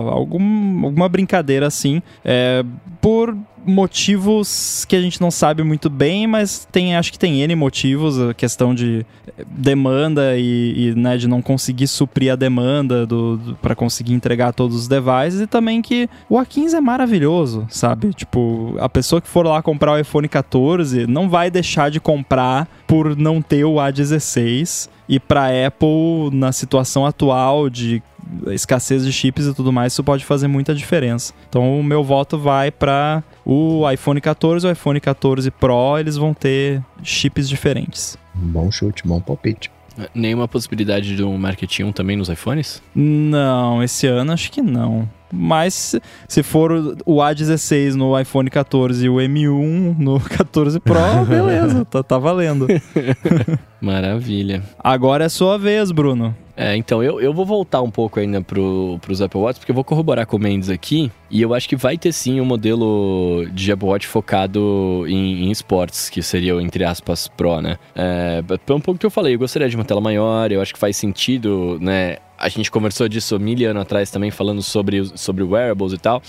algum, 0.10 0.86
alguma 0.86 1.08
brincadeira 1.08 1.68
assim, 1.68 2.02
é, 2.26 2.64
por 3.00 3.38
motivos 3.66 4.86
que 4.86 4.96
a 4.96 5.02
gente 5.02 5.20
não 5.22 5.32
sabe 5.32 5.64
muito 5.64 5.90
bem, 5.90 6.28
mas 6.28 6.68
tem 6.72 6.96
acho 6.96 7.12
que 7.12 7.20
tem 7.20 7.42
N 7.42 7.56
motivos, 7.56 8.20
a 8.20 8.34
questão 8.34 8.74
de 8.74 9.06
demanda 9.48 10.38
e, 10.38 10.90
e, 10.90 10.96
né, 10.96 11.18
de 11.18 11.28
não 11.28 11.42
conseguir 11.42 11.88
suprir 11.88 12.32
a 12.32 12.36
demanda 12.36 13.06
do, 13.06 13.38
do 13.38 13.56
para 13.56 13.76
conseguir 13.76 14.14
entregar 14.14 14.54
todos 14.54 14.76
os 14.76 14.88
devices 14.88 15.42
e 15.42 15.48
também 15.48 15.82
que 15.82 16.10
o 16.30 16.38
A15 16.38 16.74
é 16.74 16.82
maravilhoso, 16.82 17.66
sabe? 17.70 18.14
Tipo, 18.14 18.76
a 18.80 18.90
pessoa 18.90 19.22
que 19.22 19.28
for 19.28 19.46
lá 19.46 19.62
comprar 19.62 19.94
o 19.94 20.00
iPhone 20.00 20.28
14 20.28 21.08
não 21.08 21.30
vai 21.30 21.50
deixar 21.50 21.90
de 21.90 22.00
comprar 22.00 22.68
por 22.88 23.16
não 23.16 23.42
ter 23.42 23.64
o 23.64 23.76
A16 23.76 24.90
e 25.12 25.20
para 25.20 25.68
Apple 25.68 26.30
na 26.32 26.54
situação 26.54 27.06
atual 27.06 27.70
de 27.70 28.02
escassez 28.48 29.04
de 29.04 29.12
chips 29.12 29.46
e 29.46 29.54
tudo 29.54 29.70
mais, 29.70 29.92
isso 29.92 30.02
pode 30.02 30.24
fazer 30.24 30.48
muita 30.48 30.74
diferença. 30.74 31.34
Então 31.50 31.78
o 31.78 31.84
meu 31.84 32.02
voto 32.02 32.38
vai 32.40 32.72
para 32.72 33.22
o 33.46 33.84
iPhone 33.92 34.22
14 34.22 34.66
e 34.66 34.70
o 34.70 34.72
iPhone 34.72 35.02
14 35.02 35.52
Pro, 35.52 35.98
eles 36.00 36.16
vão 36.16 36.34
ter 36.34 36.82
chips 37.04 37.50
diferentes. 37.50 38.18
Bom 38.34 38.72
chute, 38.72 39.06
bom 39.06 39.20
palpite. 39.20 39.70
Nenhuma 40.16 40.48
possibilidade 40.48 41.14
de 41.14 41.22
um 41.22 41.38
Market 41.38 41.82
1 41.82 41.92
também 41.92 42.16
nos 42.16 42.30
iPhones? 42.30 42.82
Não, 42.96 43.84
esse 43.84 44.08
ano 44.08 44.32
acho 44.32 44.50
que 44.50 44.62
não. 44.62 45.10
Mas 45.32 45.96
se- 46.28 46.44
for 46.44 46.72
o- 46.72 46.98
o 47.06 47.16
A16 47.22 47.94
no 47.96 48.20
iPhone 48.20 48.50
14 48.50 49.06
e 49.06 49.10
o 49.10 49.16
M1 49.16 49.96
no 49.98 50.20
14 50.30 50.80
Pro, 50.80 51.26
beleza, 51.28 51.86
tá, 51.86 52.04
tá 52.04 52.18
valendo. 52.18 52.68
Maravilha. 53.82 54.64
Agora 54.80 55.26
é 55.26 55.30
sua 55.30 55.58
vez, 55.58 55.92
Bruno. 55.92 56.36
É, 56.62 56.76
então 56.76 57.02
eu, 57.02 57.20
eu 57.20 57.34
vou 57.34 57.44
voltar 57.44 57.82
um 57.82 57.90
pouco 57.90 58.20
ainda 58.20 58.40
pro, 58.40 59.00
pros 59.02 59.20
Apple 59.20 59.40
Watch, 59.40 59.60
porque 59.60 59.72
eu 59.72 59.76
vou 59.76 59.84
corroborar 59.84 60.28
com 60.28 60.38
o 60.38 60.40
Mendes 60.40 60.70
aqui, 60.70 61.12
e 61.28 61.42
eu 61.42 61.56
acho 61.56 61.68
que 61.68 61.76
vai 61.76 61.98
ter 61.98 62.12
sim 62.12 62.40
um 62.40 62.46
modelo 62.46 63.48
de 63.52 63.72
Apple 63.72 63.88
Watch 63.88 64.06
focado 64.06 65.04
em, 65.08 65.46
em 65.46 65.52
esportes, 65.52 66.08
que 66.08 66.22
seria 66.22 66.56
o, 66.56 66.62
entre 66.62 66.84
aspas, 66.84 67.28
Pro, 67.28 67.60
né? 67.62 67.80
É, 67.96 68.44
pelo 68.64 68.78
um 68.78 68.82
pouco 68.82 69.00
que 69.00 69.06
eu 69.08 69.10
falei, 69.10 69.34
eu 69.34 69.40
gostaria 69.40 69.68
de 69.68 69.76
uma 69.76 69.84
tela 69.84 70.00
maior, 70.00 70.52
eu 70.52 70.62
acho 70.62 70.72
que 70.72 70.80
faz 70.80 70.96
sentido, 70.96 71.80
né? 71.82 72.18
A 72.38 72.48
gente 72.48 72.70
conversou 72.70 73.10
disso 73.10 73.40
mil 73.40 73.68
anos 73.68 73.82
atrás 73.82 74.12
também, 74.12 74.30
falando 74.30 74.62
sobre, 74.62 75.18
sobre 75.18 75.44
wearables 75.44 75.94
e 75.94 75.98
tal. 75.98 76.22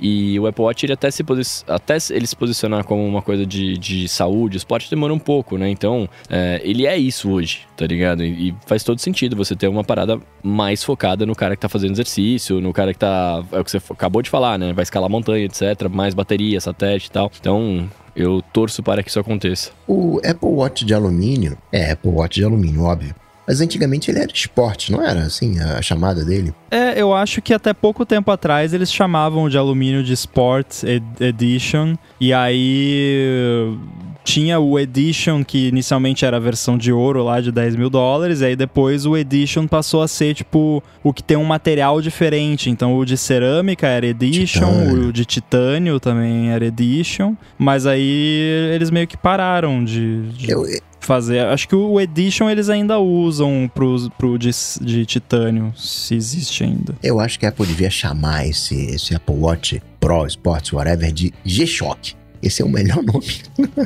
E 0.00 0.38
o 0.38 0.46
Apple 0.46 0.64
Watch, 0.64 0.86
ele 0.86 0.92
até 0.92 1.10
se, 1.10 1.24
até 1.68 1.96
ele 2.10 2.26
se 2.26 2.36
posicionar 2.36 2.84
como 2.84 3.04
uma 3.06 3.22
coisa 3.22 3.44
de, 3.44 3.76
de 3.76 4.08
saúde, 4.08 4.56
esporte, 4.56 4.88
demora 4.88 5.12
um 5.12 5.18
pouco, 5.18 5.58
né? 5.58 5.68
Então, 5.68 6.08
é, 6.28 6.60
ele 6.64 6.86
é 6.86 6.96
isso 6.96 7.30
hoje, 7.30 7.60
tá 7.76 7.86
ligado? 7.86 8.24
E, 8.24 8.48
e 8.48 8.54
faz 8.66 8.82
todo 8.82 8.98
sentido 9.00 9.36
você 9.36 9.54
ter 9.54 9.68
uma 9.68 9.84
parada 9.84 10.18
mais 10.42 10.82
focada 10.82 11.26
no 11.26 11.34
cara 11.34 11.54
que 11.54 11.62
tá 11.62 11.68
fazendo 11.68 11.92
exercício, 11.92 12.60
no 12.60 12.72
cara 12.72 12.92
que 12.92 12.98
tá. 12.98 13.44
É 13.52 13.60
o 13.60 13.64
que 13.64 13.70
você 13.70 13.80
acabou 13.90 14.22
de 14.22 14.30
falar, 14.30 14.58
né? 14.58 14.72
Vai 14.72 14.82
escalar 14.82 15.10
montanha, 15.10 15.44
etc. 15.44 15.88
Mais 15.90 16.14
bateria, 16.14 16.60
satélite 16.60 17.08
e 17.08 17.10
tal. 17.10 17.30
Então, 17.38 17.88
eu 18.14 18.42
torço 18.52 18.82
para 18.82 19.02
que 19.02 19.08
isso 19.08 19.20
aconteça. 19.20 19.70
O 19.86 20.18
Apple 20.18 20.48
Watch 20.48 20.84
de 20.84 20.94
alumínio, 20.94 21.56
é 21.72 21.92
Apple 21.92 22.10
Watch 22.10 22.40
de 22.40 22.44
alumínio, 22.44 22.82
óbvio. 22.82 23.14
Mas 23.46 23.60
antigamente 23.60 24.10
ele 24.10 24.20
era 24.20 24.30
esporte, 24.32 24.92
não 24.92 25.02
era 25.04 25.20
assim 25.22 25.58
a, 25.58 25.82
chamada 25.82 26.24
dele? 26.24 26.54
É, 26.70 27.00
eu 27.00 27.12
acho 27.12 27.42
que 27.42 27.52
até 27.52 27.72
pouco 27.74 28.06
tempo 28.06 28.30
atrás 28.30 28.72
eles 28.72 28.92
chamavam 28.92 29.48
de 29.48 29.58
alumínio 29.58 30.04
de 30.04 30.12
Sport 30.12 30.84
Ed- 30.84 31.02
Edition. 31.20 31.96
E 32.20 32.32
aí 32.32 33.74
tinha 34.24 34.58
o 34.60 34.78
Edition, 34.78 35.44
que 35.44 35.68
inicialmente 35.68 36.24
era 36.24 36.36
a 36.36 36.40
versão 36.40 36.76
de 36.76 36.92
ouro 36.92 37.22
lá 37.22 37.40
de 37.40 37.50
10 37.50 37.76
mil 37.76 37.90
dólares. 37.90 38.40
E 38.40 38.46
aí 38.46 38.56
depois 38.56 39.06
o 39.06 39.16
Edition 39.16 39.66
passou 39.66 40.02
a 40.02 40.08
ser 40.08 40.34
tipo 40.34 40.82
o 41.02 41.12
que 41.12 41.22
tem 41.22 41.36
um 41.36 41.44
material 41.44 42.00
diferente. 42.00 42.70
Então 42.70 42.96
o 42.96 43.04
de 43.04 43.16
cerâmica 43.16 43.86
era 43.86 44.06
Edition, 44.06 44.66
Titânio. 44.66 45.08
o 45.08 45.12
de 45.12 45.24
titânio 45.24 46.00
também 46.00 46.50
era 46.50 46.64
Edition. 46.64 47.34
Mas 47.58 47.86
aí 47.86 48.70
eles 48.74 48.90
meio 48.90 49.06
que 49.06 49.16
pararam 49.16 49.84
de, 49.84 50.28
de 50.30 50.50
Eu, 50.50 50.64
fazer. 51.00 51.40
Acho 51.46 51.68
que 51.68 51.74
o 51.74 52.00
Edition 52.00 52.48
eles 52.48 52.68
ainda 52.68 52.98
usam 52.98 53.70
pro, 53.74 54.10
pro 54.10 54.38
de, 54.38 54.50
de 54.80 55.04
titânio, 55.06 55.72
se 55.76 56.14
existe 56.14 56.62
ainda. 56.62 56.94
eu 57.02 57.18
acho 57.18 57.38
que 57.38 57.46
a 57.46 57.48
Apple 57.48 57.66
devia 57.66 57.90
chamar 57.90 58.46
esse, 58.46 58.76
esse 58.94 59.14
Apple 59.14 59.34
Watch 59.34 59.82
Pro 59.98 60.26
Sports, 60.26 60.72
whatever, 60.72 61.10
de 61.12 61.32
G-Shock. 61.44 62.19
Esse 62.42 62.62
é 62.62 62.64
o 62.64 62.68
melhor 62.68 63.02
nome. 63.02 63.26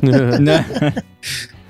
né? 0.41 0.65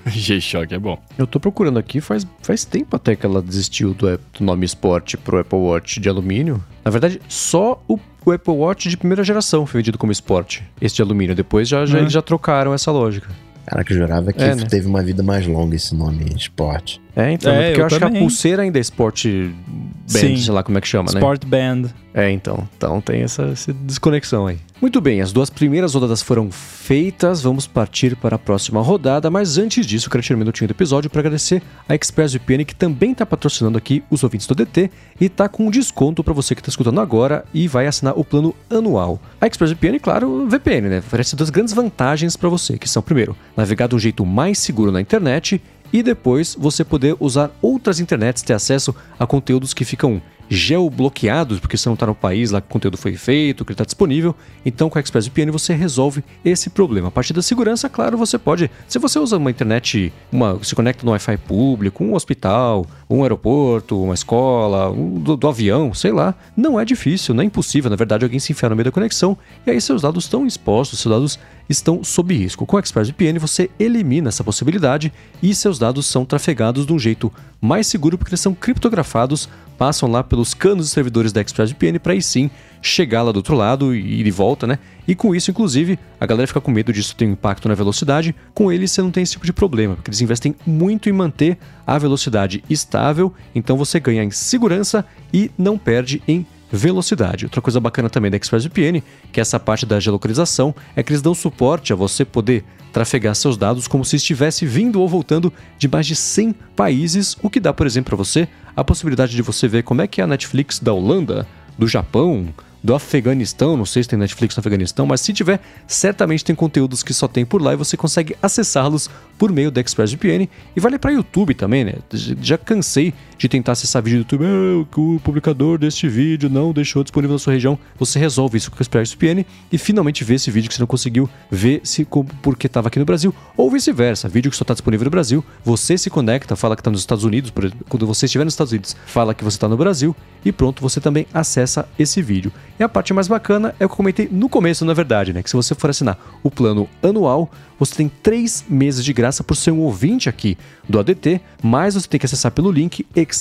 G-Shock 0.07 0.75
é 0.75 0.79
bom. 0.79 0.99
Eu 1.17 1.27
tô 1.27 1.41
procurando 1.41 1.79
aqui, 1.79 2.01
faz, 2.01 2.27
faz 2.43 2.65
tempo 2.65 2.95
até 2.95 3.17
que 3.17 3.25
ela 3.25 3.41
desistiu 3.41 3.95
do, 3.95 4.07
do 4.17 4.45
nome 4.45 4.67
Sport 4.67 5.17
pro 5.25 5.39
Apple 5.39 5.59
Watch 5.59 5.99
de 5.99 6.09
alumínio. 6.09 6.63
Na 6.85 6.91
verdade, 6.91 7.21
só 7.27 7.83
o, 7.89 7.99
o 8.25 8.31
Apple 8.31 8.53
Watch 8.53 8.89
de 8.91 8.97
primeira 8.99 9.25
geração 9.25 9.65
foi 9.65 9.81
vendido 9.81 9.97
como 9.97 10.13
Sport, 10.13 10.61
esse 10.81 10.95
de 10.97 11.01
alumínio. 11.03 11.35
Depois 11.35 11.67
já, 11.69 11.87
já, 11.87 11.97
Hum. 11.97 12.01
eles 12.03 12.13
já 12.13 12.21
trocaram 12.21 12.75
essa 12.75 12.91
lógica. 12.93 13.29
Cara, 13.65 13.83
que 13.83 13.95
eu 13.95 13.97
jurava 13.97 14.31
que 14.31 14.43
É, 14.43 14.55
né? 14.55 14.67
teve 14.67 14.87
uma 14.87 15.03
vida 15.03 15.23
mais 15.23 15.47
longa 15.47 15.75
esse 15.75 15.95
nome, 15.95 16.27
esporte. 16.37 17.01
É, 17.17 17.33
então, 17.33 17.53
É, 17.53 17.67
porque 17.69 17.81
eu, 17.81 17.83
eu 17.83 17.87
acho 17.87 17.99
que 17.99 18.05
a 18.05 18.07
também. 18.09 18.23
pulseira 18.23 18.63
ainda 18.63 18.79
é 18.79 18.81
Sport 18.81 19.27
Band, 19.27 20.09
Sim. 20.09 20.37
sei 20.37 20.53
lá 20.53 20.63
como 20.63 20.77
é 20.79 20.81
que 20.81 20.89
chama, 20.89 21.13
né? 21.13 21.19
Sport 21.21 21.45
Band. 21.47 21.85
É, 22.13 22.31
então. 22.31 22.69
Então 22.77 23.01
tem 23.01 23.23
essa, 23.23 23.43
essa 23.45 23.73
desconexão 23.73 24.47
aí. 24.47 24.59
Muito 24.81 25.01
bem, 25.01 25.21
as 25.21 25.33
duas 25.33 25.49
primeiras 25.49 25.95
rodadas 25.95 26.21
foram 26.21 26.51
feitas, 26.51 27.41
vamos 27.43 27.67
partir 27.67 28.15
para 28.17 28.37
a 28.37 28.39
próxima 28.39 28.83
rodada, 28.83 29.31
mas 29.31 29.57
antes 29.57 29.87
disso, 29.87 30.07
eu 30.07 30.11
quero 30.11 30.23
tirar 30.23 30.37
um 30.37 30.41
minutinho 30.41 30.69
do 30.69 30.73
episódio 30.73 31.09
para 31.09 31.21
agradecer 31.21 31.63
a 31.89 31.95
ExpressVPN, 31.95 32.65
que 32.65 32.75
também 32.75 33.13
está 33.13 33.25
patrocinando 33.25 33.79
aqui 33.79 34.03
os 34.11 34.23
ouvintes 34.23 34.47
do 34.47 34.55
DT 34.55 34.91
e 35.19 35.29
tá 35.29 35.49
com 35.49 35.67
um 35.67 35.71
desconto 35.71 36.23
para 36.23 36.35
você 36.35 36.55
que 36.55 36.61
está 36.61 36.69
escutando 36.69 37.01
agora 37.01 37.45
e 37.55 37.67
vai 37.67 37.87
assinar 37.87 38.13
o 38.19 38.25
plano 38.25 38.55
anual. 38.69 39.21
A 39.41 39.47
ExpressVPN, 39.47 39.99
claro, 40.01 40.47
VPN, 40.49 40.89
né? 40.89 40.99
Oferece 40.99 41.35
duas 41.35 41.49
grandes 41.51 41.73
vantagens 41.73 42.37
para 42.37 42.49
você, 42.51 42.77
que 42.77 42.89
são, 42.89 43.03
primeiro, 43.03 43.35
navegar 43.57 43.89
de 43.89 43.95
um 43.95 43.99
jeito 43.99 44.27
mais 44.27 44.59
seguro 44.59 44.93
na 44.93 45.01
internet 45.01 45.61
e 45.93 46.03
depois 46.03 46.57
você 46.59 46.85
poder 46.85 47.17
usar 47.21 47.51
outras 47.63 48.01
internets, 48.01 48.43
ter 48.43 48.53
acesso 48.53 48.95
a 49.19 49.27
conteúdos 49.27 49.73
que 49.73 49.85
ficam 49.85 50.21
geobloqueados, 50.55 51.59
porque 51.59 51.77
você 51.77 51.89
não 51.89 51.95
está 51.95 52.07
no 52.07 52.15
país 52.15 52.51
lá 52.51 52.61
que 52.61 52.67
o 52.67 52.71
conteúdo 52.71 52.97
foi 52.97 53.17
feito, 53.17 53.65
que 53.65 53.73
ele 53.73 53.75
está 53.75 53.85
disponível. 53.85 54.35
Então, 54.65 54.89
com 54.89 54.99
a 54.99 55.01
ExpressVPN 55.01 55.51
você 55.51 55.75
resolve 55.75 56.25
esse 56.45 56.71
problema. 56.71 57.09
A 57.09 57.11
partir 57.11 57.33
da 57.33 57.43
segurança, 57.43 57.89
claro, 57.89 58.17
você 58.17 58.39
pode. 58.39 58.71
Se 58.89 58.99
você 58.99 59.19
usa 59.19 59.37
uma 59.37 59.51
internet, 59.51 60.13
uma, 60.31 60.59
se 60.63 60.75
conecta 60.75 61.05
no 61.05 61.13
Wi-Fi 61.13 61.37
público, 61.39 62.05
um 62.05 62.15
hospital, 62.15 62.87
um 63.09 63.23
aeroporto, 63.23 64.03
uma 64.03 64.15
escola, 64.15 64.91
um, 64.91 65.21
do, 65.21 65.37
do 65.37 65.49
avião, 65.49 65.93
sei 65.93 66.13
lá, 66.13 66.35
não 66.57 66.79
é 66.79 66.85
difícil, 66.85 67.35
não 67.35 67.43
é 67.43 67.47
impossível, 67.47 67.91
na 67.91 67.97
verdade, 67.97 68.25
alguém 68.25 68.39
se 68.39 68.53
enfiar 68.53 68.71
no 68.71 68.77
meio 68.77 68.85
da 68.85 68.93
conexão 68.93 69.37
e 69.67 69.71
aí 69.71 69.81
seus 69.81 70.03
dados 70.03 70.25
estão 70.25 70.47
expostos, 70.47 71.01
seus 71.01 71.13
dados 71.13 71.39
estão 71.69 72.05
sob 72.05 72.35
risco. 72.35 72.67
Com 72.67 72.77
o 72.77 72.81
ExpressVPN 72.81 73.39
você 73.39 73.71
elimina 73.79 74.29
essa 74.29 74.45
possibilidade 74.45 75.13
e 75.43 75.55
seus 75.55 75.79
dados 75.79 76.07
são 76.07 76.25
trafegados 76.25 76.87
de 76.87 76.93
um 76.93 76.99
jeito 76.99 77.33
mais 77.61 77.87
seguro 77.87 78.19
porque 78.19 78.31
eles 78.31 78.41
são 78.41 78.55
criptografados, 78.55 79.49
passam 79.79 80.11
lá 80.11 80.23
pelos 80.23 80.55
canos 80.55 80.87
e 80.87 80.91
servidores 80.91 81.33
da 81.33 81.41
ExpressVPN 81.41 81.99
para 81.99 82.13
aí 82.13 82.23
sim 82.23 82.51
chegar 82.81 83.23
lá 83.23 83.33
do 83.33 83.37
outro 83.37 83.55
lado 83.55 83.95
e 83.95 84.21
ir 84.21 84.25
de 84.25 84.31
volta, 84.31 84.67
né? 84.67 84.79
E 85.09 85.15
com 85.15 85.35
isso, 85.35 85.51
inclusive, 85.51 85.99
a 86.21 86.27
galera 86.27 86.47
fica 86.47 86.61
com 86.61 86.71
medo 86.71 86.93
disso 86.93 87.17
ter 87.17 87.27
um 87.27 87.33
impacto 87.33 87.69
na 87.69 87.75
velocidade. 87.75 88.35
Com 88.53 88.71
eles 88.71 88.91
você 88.91 89.01
não 89.01 89.11
tem 89.11 89.23
esse 89.23 89.33
tipo 89.33 89.47
de 89.47 89.53
problema, 89.53 89.95
porque 89.95 90.11
eles 90.11 90.21
investem 90.21 90.55
muito 90.67 91.09
em 91.09 91.13
manter 91.13 91.59
a 91.87 91.99
velocidade 91.99 92.63
estável, 92.69 93.33
então 93.55 93.77
você 93.77 93.99
ganha 93.99 94.23
em 94.23 94.31
segurança 94.31 95.05
e 95.33 95.51
não 95.57 95.79
perde 95.79 96.23
em 96.29 96.47
velocidade. 96.71 97.47
Outra 97.47 97.61
coisa 97.61 97.81
bacana 97.81 98.11
também 98.11 98.31
da 98.31 98.37
ExpressVPN, 98.37 99.03
que 99.33 99.41
é 99.41 99.43
essa 99.43 99.61
parte 99.61 99.87
da 99.87 100.01
geolocalização, 100.01 100.75
é 100.97 101.03
que 101.03 101.13
eles 101.13 101.23
dão 101.23 101.35
suporte 101.35 101.93
a 101.93 101.97
você 101.97 102.25
poder 102.25 102.65
trafegar 102.95 103.35
seus 103.35 103.57
dados 103.57 103.89
como 103.89 104.05
se 104.05 104.17
estivesse 104.17 104.65
vindo 104.65 105.01
ou 105.01 105.09
voltando 105.09 105.53
de 105.77 105.89
mais 105.89 106.07
de 106.07 106.15
100 106.15 106.55
países, 106.77 107.37
o 107.43 107.51
que 107.51 107.59
dá, 107.59 107.73
por 107.73 107.87
exemplo, 107.87 108.11
para 108.11 108.17
você 108.17 108.49
a 108.75 108.85
possibilidade 108.85 109.35
de 109.35 109.43
você 109.43 109.67
ver 109.67 109.83
como 109.83 110.01
é 110.01 110.07
que 110.07 110.21
é 110.21 110.25
a 110.25 110.27
Netflix 110.29 110.79
da 110.79 110.93
Holanda, 110.93 111.47
do 111.77 111.89
Japão, 111.89 112.47
do 112.85 112.95
Afeganistão, 112.95 113.77
não 113.77 113.85
sei 113.85 114.03
se 114.03 114.09
tem 114.11 114.19
Netflix 114.19 114.55
no 114.55 114.61
Afeganistão, 114.61 115.07
mas 115.07 115.23
se 115.23 115.33
tiver, 115.33 115.59
certamente 115.89 116.45
tem 116.45 116.55
conteúdos 116.55 117.03
que 117.03 117.13
só 117.13 117.27
tem 117.27 117.45
por 117.45 117.61
lá 117.61 117.73
e 117.73 117.77
você 117.77 117.97
consegue 117.97 118.37
acessá-los 118.41 119.11
por 119.37 119.51
meio 119.51 119.71
da 119.71 119.81
ExpressVPN 119.81 120.49
e 120.77 120.81
vale 120.81 120.99
para 120.99 121.11
YouTube 121.11 121.55
também, 121.55 121.83
né? 121.83 121.95
Já 122.13 122.57
cansei 122.57 123.13
de 123.39 123.49
tentar 123.49 123.73
acessar 123.73 124.03
vídeo 124.03 124.19
do 124.19 124.23
YouTube, 124.23 124.45
ah, 124.45 124.87
que 124.93 125.01
o 125.01 125.21
publicador 125.23 125.79
deste 125.79 126.09
vídeo 126.09 126.49
não 126.49 126.73
deixou 126.73 127.03
disponível 127.03 127.35
na 127.35 127.39
sua 127.39 127.53
região. 127.53 127.79
Você 127.99 128.19
resolve 128.19 128.59
isso 128.59 128.71
com 128.71 128.77
a 128.79 128.81
ExpressVPN 128.81 129.45
e 129.71 129.79
finalmente 129.79 130.25
vê 130.25 130.35
esse 130.35 130.51
vídeo 130.51 130.69
que 130.69 130.75
você 130.75 130.81
não 130.81 130.87
conseguiu 130.87 131.29
ver 131.51 131.81
se 131.85 132.07
porque 132.43 132.67
estava 132.67 132.89
aqui 132.89 132.99
no 132.99 133.05
Brasil 133.05 133.35
ou 133.57 133.71
vice-versa, 133.71 134.29
vídeo 134.29 134.51
que 134.51 134.57
só 134.57 134.63
está 134.63 134.75
disponível 134.75 135.05
no 135.05 135.11
Brasil, 135.11 135.45
você 135.65 135.97
se 135.99 136.11
conecta, 136.11 136.57
fala 136.57 136.77
que 136.77 136.81
está 136.81 136.91
nos 136.91 137.01
Estados 137.01 137.25
Unidos, 137.25 137.53
quando 137.89 138.07
você 138.07 138.27
estiver 138.27 138.45
nos 138.45 138.55
Estados 138.55 138.73
Unidos, 138.73 138.97
fala 139.07 139.35
que 139.35 139.45
você 139.45 139.57
está 139.57 139.69
no 139.69 139.77
Brasil 139.77 140.15
e 140.45 140.53
pronto, 140.53 140.83
você 140.83 141.01
também 141.01 141.27
acessa 141.33 141.89
esse 141.99 142.21
vídeo. 142.21 142.53
E 142.79 142.83
a 142.83 142.89
parte 142.89 143.15
mais 143.15 143.29
bacana 143.29 143.75
é 143.81 143.85
o 143.85 143.89
que 143.89 143.95
eu 143.95 143.97
comentei 143.97 144.29
no 144.31 144.49
começo, 144.49 144.85
na 144.85 144.93
verdade, 144.93 145.33
né? 145.33 145.43
Que 145.43 145.49
se 145.49 145.57
você 145.57 145.75
for 145.75 145.89
assinar 145.89 146.19
o 146.43 146.51
plano 146.51 146.89
anual, 147.03 147.51
você 147.79 147.95
tem 147.95 148.09
três 148.23 148.65
meses 148.69 149.05
de 149.05 149.13
graça 149.13 149.43
por 149.43 149.57
ser 149.57 149.71
um 149.71 149.81
ouvinte 149.81 150.29
aqui 150.29 150.59
do 150.89 150.99
ADT, 150.99 151.41
mas 151.63 151.95
você 151.95 152.07
tem 152.07 152.21
que 152.21 152.27
acessar 152.27 152.53
pelo 152.53 152.71
link 152.71 153.07
expressvpn.com 153.17 153.34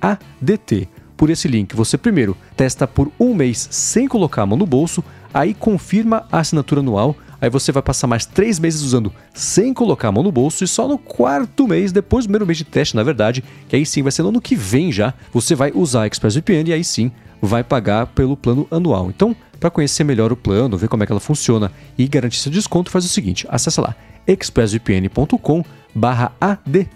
ADT. 0.00 0.88
Por 1.16 1.30
esse 1.30 1.48
link, 1.48 1.74
você 1.74 1.98
primeiro 1.98 2.36
testa 2.56 2.86
por 2.86 3.10
um 3.18 3.34
mês 3.34 3.66
sem 3.70 4.06
colocar 4.06 4.42
a 4.42 4.46
mão 4.46 4.56
no 4.56 4.66
bolso, 4.66 5.02
aí 5.34 5.52
confirma 5.52 6.24
a 6.30 6.38
assinatura 6.38 6.80
anual, 6.80 7.16
aí 7.40 7.50
você 7.50 7.72
vai 7.72 7.82
passar 7.82 8.06
mais 8.06 8.24
três 8.24 8.60
meses 8.60 8.82
usando 8.82 9.12
sem 9.34 9.74
colocar 9.74 10.08
a 10.08 10.12
mão 10.12 10.22
no 10.22 10.30
bolso, 10.30 10.62
e 10.62 10.68
só 10.68 10.86
no 10.86 10.96
quarto 10.96 11.66
mês, 11.66 11.90
depois 11.90 12.24
do 12.24 12.28
primeiro 12.28 12.46
mês 12.46 12.58
de 12.58 12.64
teste, 12.64 12.94
na 12.94 13.02
verdade, 13.02 13.42
que 13.68 13.74
aí 13.74 13.84
sim 13.84 14.02
vai 14.02 14.12
ser 14.12 14.22
no 14.22 14.28
ano 14.28 14.40
que 14.40 14.54
vem 14.54 14.92
já, 14.92 15.12
você 15.32 15.56
vai 15.56 15.72
usar 15.74 16.02
a 16.02 16.06
ExpressVPN 16.06 16.70
e 16.70 16.72
aí 16.72 16.84
sim 16.84 17.10
vai 17.42 17.64
pagar 17.64 18.06
pelo 18.06 18.36
plano 18.36 18.66
anual. 18.70 19.08
Então, 19.08 19.34
para 19.58 19.70
conhecer 19.70 20.04
melhor 20.04 20.30
o 20.32 20.36
plano, 20.36 20.78
ver 20.78 20.88
como 20.88 21.02
é 21.02 21.06
que 21.06 21.12
ela 21.12 21.20
funciona 21.20 21.72
e 21.96 22.06
garantir 22.06 22.38
seu 22.38 22.52
desconto, 22.52 22.92
faz 22.92 23.04
o 23.04 23.08
seguinte: 23.08 23.44
acessa 23.50 23.82
lá 23.82 23.96
expressvpn.com/adt. 24.26 26.90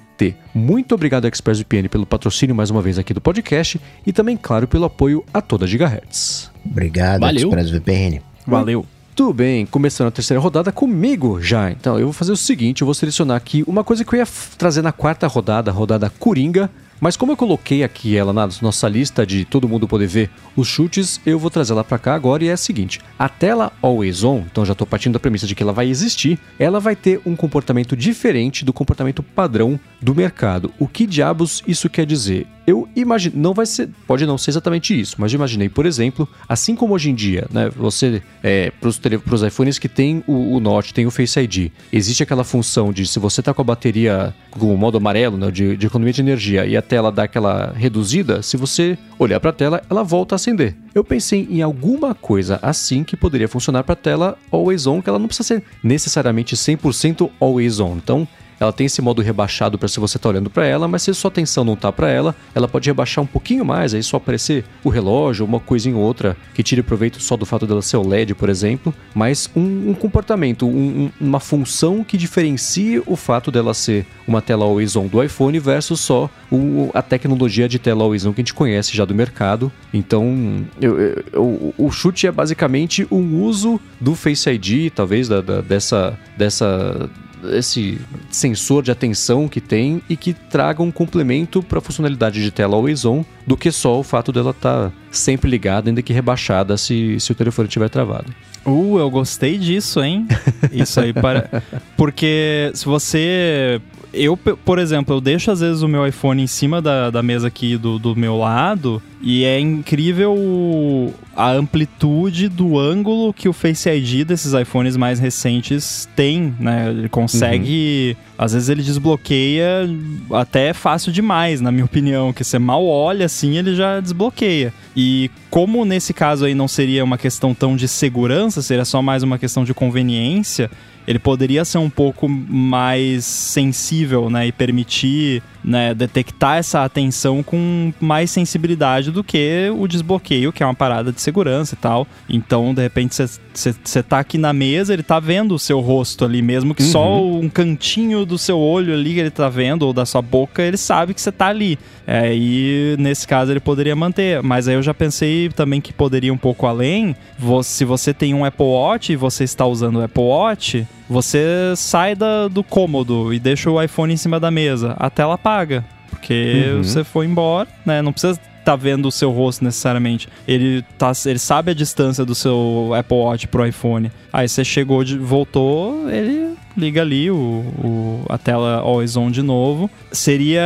Muito 0.55 0.95
obrigado 0.95 1.27
ExpressVPN 1.27 1.89
pelo 1.89 2.07
patrocínio 2.07 2.55
mais 2.55 2.71
uma 2.71 2.83
vez 2.83 2.99
aqui 2.99 3.13
do 3.13 3.21
podcast 3.21 3.81
e 4.07 4.13
também, 4.13 4.37
claro, 4.37 4.69
pelo 4.69 4.85
apoio 4.85 5.25
a 5.33 5.41
toda 5.41 5.67
Gigahertz. 5.67 6.51
Obrigado, 6.65 7.21
Valeu. 7.21 7.49
ExpressVPN. 7.49 8.21
Valeu. 8.47 8.87
Tudo 9.15 9.35
bem, 9.35 9.67
começando 9.67 10.09
a 10.09 10.11
terceira 10.11 10.41
rodada 10.41 10.73
comigo 10.73 11.41
já. 11.41 11.71
Então 11.71 11.99
eu 11.99 12.07
vou 12.07 12.13
fazer 12.13 12.33
o 12.33 12.37
seguinte: 12.37 12.81
eu 12.81 12.87
vou 12.87 12.95
selecionar 12.95 13.37
aqui 13.37 13.63
uma 13.67 13.85
coisa 13.85 14.05
que 14.05 14.15
eu 14.15 14.19
ia 14.19 14.27
trazer 14.57 14.81
na 14.81 14.93
quarta 14.93 15.27
rodada, 15.27 15.71
a 15.71 15.75
rodada 15.75 16.09
Coringa. 16.09 16.71
Mas 17.03 17.17
como 17.17 17.33
eu 17.33 17.37
coloquei 17.37 17.83
aqui 17.83 18.17
ela 18.17 18.33
na 18.33 18.49
nossa 18.63 18.89
lista 18.89 19.27
de 19.27 19.45
todo 19.45 19.69
mundo 19.69 19.89
poder 19.89 20.07
ver 20.07 20.31
os 20.55 20.69
chutes, 20.69 21.21
eu 21.27 21.37
vou 21.37 21.51
trazer 21.51 21.73
ela 21.73 21.83
pra 21.83 21.99
cá 21.99 22.15
agora 22.15 22.45
e 22.45 22.47
é 22.47 22.53
a 22.53 22.57
seguinte: 22.57 23.01
a 23.19 23.29
tela 23.29 23.73
Always 23.83 24.23
On, 24.23 24.45
então 24.49 24.65
já 24.65 24.73
tô 24.73 24.87
partindo 24.87 25.15
da 25.15 25.19
premissa 25.19 25.45
de 25.45 25.57
que 25.57 25.65
ela 25.65 25.73
vai 25.73 25.89
existir, 25.89 26.39
ela 26.61 26.79
vai 26.79 26.95
ter 26.95 27.21
um 27.27 27.35
comportamento 27.35 27.97
diferente 27.97 28.65
do 28.65 28.73
comportamento 28.73 29.21
padrão 29.21 29.81
do 30.01 30.15
mercado. 30.15 30.73
O 30.79 30.87
que 30.87 31.05
diabos 31.05 31.61
isso 31.67 31.91
quer 31.91 32.07
dizer? 32.07 32.47
Eu 32.65 32.89
imagino, 32.95 33.35
não 33.37 33.53
vai 33.53 33.67
ser, 33.67 33.89
pode 34.07 34.25
não 34.25 34.39
ser 34.39 34.53
exatamente 34.53 34.99
isso, 34.99 35.17
mas 35.19 35.33
imaginei, 35.33 35.69
por 35.69 35.85
exemplo, 35.85 36.29
assim 36.49 36.77
como 36.77 36.95
hoje 36.95 37.11
em 37.11 37.15
dia, 37.15 37.49
né, 37.51 37.69
você, 37.75 38.23
é, 38.41 38.71
para 38.71 38.89
os 39.35 39.43
iPhones 39.43 39.81
que 39.81 39.89
tem 39.89 40.23
o, 40.29 40.55
o 40.55 40.61
Note, 40.61 40.95
tem 40.95 41.05
o 41.05 41.11
Face 41.11 41.41
ID, 41.41 41.73
existe 41.93 42.23
aquela 42.23 42.45
função 42.45 42.93
de 42.93 43.05
se 43.05 43.19
você 43.19 43.43
tá 43.43 43.53
com 43.53 43.63
a 43.63 43.65
bateria 43.65 44.33
com 44.51 44.73
o 44.73 44.79
modo 44.79 44.97
amarelo, 44.97 45.37
né, 45.37 45.51
de, 45.51 45.77
de 45.77 45.87
economia 45.89 46.13
de 46.13 46.21
energia, 46.21 46.65
e 46.65 46.77
a 46.77 46.83
tela 46.93 47.11
dá 47.11 47.23
aquela 47.23 47.73
reduzida, 47.75 48.43
se 48.43 48.55
você 48.55 48.99
olhar 49.19 49.41
para 49.41 49.49
a 49.49 49.53
tela, 49.55 49.83
ela 49.89 50.05
volta 50.05 50.35
a 50.35 50.37
acender. 50.37 50.77
Eu 50.95 51.03
pensei 51.03 51.49
em 51.51 51.63
alguma 51.63 52.15
coisa 52.15 52.59
assim 52.61 53.03
que 53.03 53.17
poderia 53.17 53.49
funcionar 53.49 53.83
para 53.83 53.95
a 53.95 53.97
tela 53.97 54.37
Always 54.51 54.87
On, 54.87 55.01
que 55.01 55.09
ela 55.09 55.19
não 55.19 55.27
precisa 55.27 55.47
ser 55.47 55.65
necessariamente 55.83 56.55
100% 56.55 57.31
Always 57.41 57.81
On. 57.81 57.97
Então, 57.97 58.29
ela 58.61 58.73
tem 58.73 58.87
esse 58.87 59.01
modo 59.03 59.23
rebaixado 59.23 59.79
para 59.79 59.89
se 59.89 59.99
você 60.01 60.19
tá 60.19 60.29
olhando 60.29 60.49
para 60.51 60.67
ela, 60.67 60.87
mas 60.89 61.03
se 61.03 61.13
sua 61.15 61.29
atenção 61.29 61.65
não 61.65 61.77
tá 61.77 61.91
para 61.93 62.09
ela, 62.11 62.35
ela 62.55 62.69
pode 62.69 62.89
rebaixar 62.89 63.23
um 63.23 63.27
pouquinho 63.27 63.65
mais, 63.65 63.95
aí 63.95 64.03
só 64.03 64.17
aparecer 64.19 64.65
o 64.85 64.89
relógio, 64.89 65.45
uma 65.45 65.61
coisinha 65.61 65.97
ou 65.97 66.03
outra 66.03 66.37
que 66.55 66.63
tire 66.63 66.83
proveito 66.83 67.21
só 67.23 67.37
do 67.37 67.45
fato 67.47 67.67
dela 67.67 67.83
ser 67.83 67.97
OLED, 67.97 68.35
por 68.35 68.49
exemplo, 68.49 68.95
mas 69.15 69.51
um, 69.57 69.91
um 69.91 69.95
comportamento, 69.95 70.67
um- 70.67 70.71
um- 71.05 71.11
uma 71.21 71.41
função 71.41 72.05
que 72.05 72.17
diferencie 72.17 73.03
o 73.07 73.17
fato 73.17 73.51
dela 73.51 73.75
ser 73.75 74.07
uma 74.27 74.41
tela 74.41 74.65
always 74.65 74.95
on 74.97 75.07
do 75.07 75.23
iPhone 75.23 75.59
versus 75.59 76.01
só 76.01 76.31
o- 76.51 76.91
a 76.95 77.03
tecnologia 77.03 77.69
de 77.69 77.79
tela 77.79 78.03
always 78.05 78.25
on 78.27 78.33
que 78.33 78.41
a 78.41 78.43
gente 78.43 78.55
conhece 78.55 78.97
já 78.97 79.05
do 79.05 79.15
mercado. 79.15 79.71
Então, 79.93 80.65
eu- 80.81 80.99
eu- 81.33 81.75
o 81.77 81.91
chute 81.91 82.27
é 82.27 82.33
basicamente 82.33 83.07
um 83.11 83.43
uso 83.43 83.81
do 84.01 84.15
Face 84.15 84.49
ID, 84.49 84.91
talvez 84.95 85.29
da- 85.29 85.41
da- 85.41 85.61
dessa 85.61 86.19
dessa 86.37 87.09
esse 87.51 88.01
sensor 88.31 88.83
de 88.83 88.91
atenção 88.91 89.49
que 89.49 89.61
tem 89.61 90.03
e 90.09 90.17
que 90.17 90.33
traga 90.33 90.83
um 90.83 90.91
complemento 90.91 91.63
para 91.63 91.79
a 91.79 91.83
funcionalidade 91.83 92.43
de 92.43 92.51
tela 92.51 92.77
always 92.77 93.05
on 93.05 93.25
do 93.47 93.57
que 93.57 93.71
só 93.71 93.99
o 93.99 94.03
fato 94.03 94.33
dela 94.33 94.51
estar 94.51 94.93
sempre 95.11 95.51
ligada, 95.51 95.91
ainda 95.91 96.03
que 96.03 96.13
rebaixada 96.13 96.77
se, 96.77 97.19
se 97.19 97.33
o 97.33 97.35
telefone 97.35 97.69
estiver 97.69 97.89
travado. 97.89 98.33
Uh, 98.65 98.99
eu 98.99 99.11
gostei 99.11 99.59
disso, 99.59 100.03
hein? 100.03 100.27
Isso 100.73 101.01
aí 101.01 101.13
para. 101.13 101.63
Porque 101.97 102.71
se 102.75 102.85
você 102.85 103.81
eu, 104.13 104.37
por 104.37 104.79
exemplo, 104.79 105.17
eu 105.17 105.21
deixo 105.21 105.51
às 105.51 105.61
vezes 105.61 105.83
o 105.83 105.89
meu 105.89 106.07
iPhone 106.07 106.43
em 106.43 106.47
cima 106.47 106.83
da, 106.83 107.11
da 107.11 107.23
mesa 107.23 107.49
aqui 107.49 107.77
do, 107.77 107.99
do 107.99 108.15
meu 108.15 108.37
lado 108.37 109.03
e 109.23 109.45
é 109.45 109.59
incrível 109.59 111.15
a 111.35 111.53
amplitude 111.53 112.49
do 112.49 112.79
ângulo 112.79 113.33
que 113.33 113.49
o 113.49 113.53
Face 113.53 113.89
ID 113.89 114.27
desses 114.27 114.53
iPhones 114.53 114.97
mais 114.97 115.19
recentes 115.19 116.09
tem, 116.15 116.55
né? 116.59 116.91
Ele 116.91 117.09
consegue. 117.09 118.17
Às 118.37 118.53
vezes 118.53 118.69
ele 118.69 118.83
desbloqueia 118.83 119.89
até 120.33 120.73
fácil 120.73 121.13
demais, 121.13 121.61
na 121.61 121.71
minha 121.71 121.85
opinião, 121.85 122.33
que 122.33 122.43
você 122.43 122.59
mal 122.59 122.85
olha 122.85 123.27
assim, 123.27 123.57
ele 123.57 123.77
já 123.77 124.01
desbloqueia. 124.01 124.75
E 124.97 125.31
como 125.49 125.85
nesse 125.85 126.13
caso 126.13 126.45
aí 126.45 126.55
não 126.55 126.67
seria 126.67 127.05
uma 127.05 127.17
questão 127.17 127.55
tão 127.55 127.77
de 127.77 127.87
segurança, 127.87 128.61
seria 128.61 128.85
só 128.85 129.01
mais 129.01 129.23
uma 129.23 129.39
questão 129.39 129.65
de 129.65 129.73
conveniência, 129.73 130.69
ele 131.07 131.19
poderia 131.19 131.65
ser 131.65 131.79
um 131.79 131.91
pouco 131.91 132.29
mais 132.29 133.25
sensível, 133.25 134.31
né, 134.31 134.47
e 134.47 134.53
permitir, 134.53 135.43
né, 135.65 135.95
detectar 135.95 136.59
essa 136.59 136.85
atenção 136.85 137.43
com 137.43 137.93
mais 138.01 138.31
sensibilidade 138.31 139.11
do 139.11 139.23
que 139.23 139.71
o 139.77 139.87
desbloqueio, 139.87 140.53
que 140.53 140.63
é 140.63 140.67
uma 140.67 140.75
parada 140.75 141.13
de 141.13 141.21
segurança 141.21 141.75
e 141.75 141.79
tal. 141.79 142.07
Então, 142.29 142.75
de 142.75 142.83
repente, 142.83 143.15
você 143.15 144.03
tá 144.03 144.19
aqui 144.19 144.39
na 144.39 144.53
mesa, 144.53 144.93
ele 144.93 145.03
tá 145.03 145.21
vendo 145.21 145.55
o 145.55 145.59
seu 145.59 145.81
rosto 145.81 146.25
ali, 146.25 146.43
mesmo 146.43 146.75
que 146.75 146.83
só 146.83 147.23
um 147.25 147.49
cantinho 147.49 148.27
do 148.27 148.39
seu 148.39 148.59
olho 148.59 148.93
ali 148.93 149.15
que 149.15 149.21
ele 149.21 149.31
tá 149.31 149.49
vendo, 149.49 149.83
ou 149.83 149.93
da 149.93 150.05
sua 150.05 150.23
boca, 150.23 150.63
ele 150.63 150.77
sabe 150.77 151.15
que 151.15 151.21
você 151.21 151.31
tá 151.33 151.47
ali. 151.47 151.79
É, 152.07 152.35
e 152.35 152.97
nesse 152.99 153.27
caso 153.27 153.53
ele 153.53 153.61
poderia 153.61 153.95
manter. 153.95 154.43
Mas 154.43 154.67
aí 154.67 154.75
eu 154.75 154.83
já 154.83 154.93
pensei 154.93 155.49
também 155.51 155.81
que 155.81 155.93
poderia 155.93 156.33
um 156.33 156.39
pouco 156.39 156.67
além. 156.67 157.15
Se 157.63 157.85
você 157.85 158.13
tem 158.13 158.35
um 158.35 158.45
Apple 158.45 158.67
Watch 158.67 159.13
e 159.13 159.17
você 159.17 159.45
está 159.45 159.65
usando 159.67 159.97
o 159.97 160.03
Apple 160.03 160.23
Watch, 160.23 160.87
você 161.09 161.73
sai 161.77 162.15
da- 162.15 162.49
do 162.49 162.63
cômodo 162.63 163.33
e 163.33 163.39
deixa 163.39 163.71
o 163.71 163.81
iPhone 163.83 164.13
em 164.13 164.17
cima 164.17 164.39
da 164.41 164.51
mesa. 164.51 164.95
A 164.99 165.11
tela 165.11 165.35
apaga. 165.35 165.85
Porque 166.11 166.71
Uhum. 166.75 166.83
você 166.85 167.03
foi 167.05 167.27
embora, 167.27 167.69
né? 167.85 168.01
Não 168.03 168.13
precisa 168.13 168.39
tá 168.65 168.77
vendo 168.77 169.07
o 169.09 169.13
seu 169.13 169.31
rosto 169.31 169.65
necessariamente. 169.65 170.29
Ele, 170.47 170.83
tá, 170.99 171.13
ele 171.27 171.39
sabe 171.39 171.71
a 171.71 171.75
distância 171.75 172.25
do 172.25 172.35
seu 172.35 172.93
Apple 172.97 173.17
Watch 173.17 173.49
pro 173.49 173.67
iPhone. 173.67 174.11
Aí 174.33 174.49
você 174.49 174.65
chegou, 174.65 175.05
de, 175.05 175.19
voltou, 175.19 176.09
ele 176.11 176.53
liga 176.77 177.03
ali 177.03 177.31
o, 177.31 177.35
o- 177.37 178.25
a 178.31 178.39
tela 178.39 178.77
always 178.79 179.15
on 179.17 179.31
de 179.31 179.43
novo. 179.43 179.91
Seria. 180.11 180.63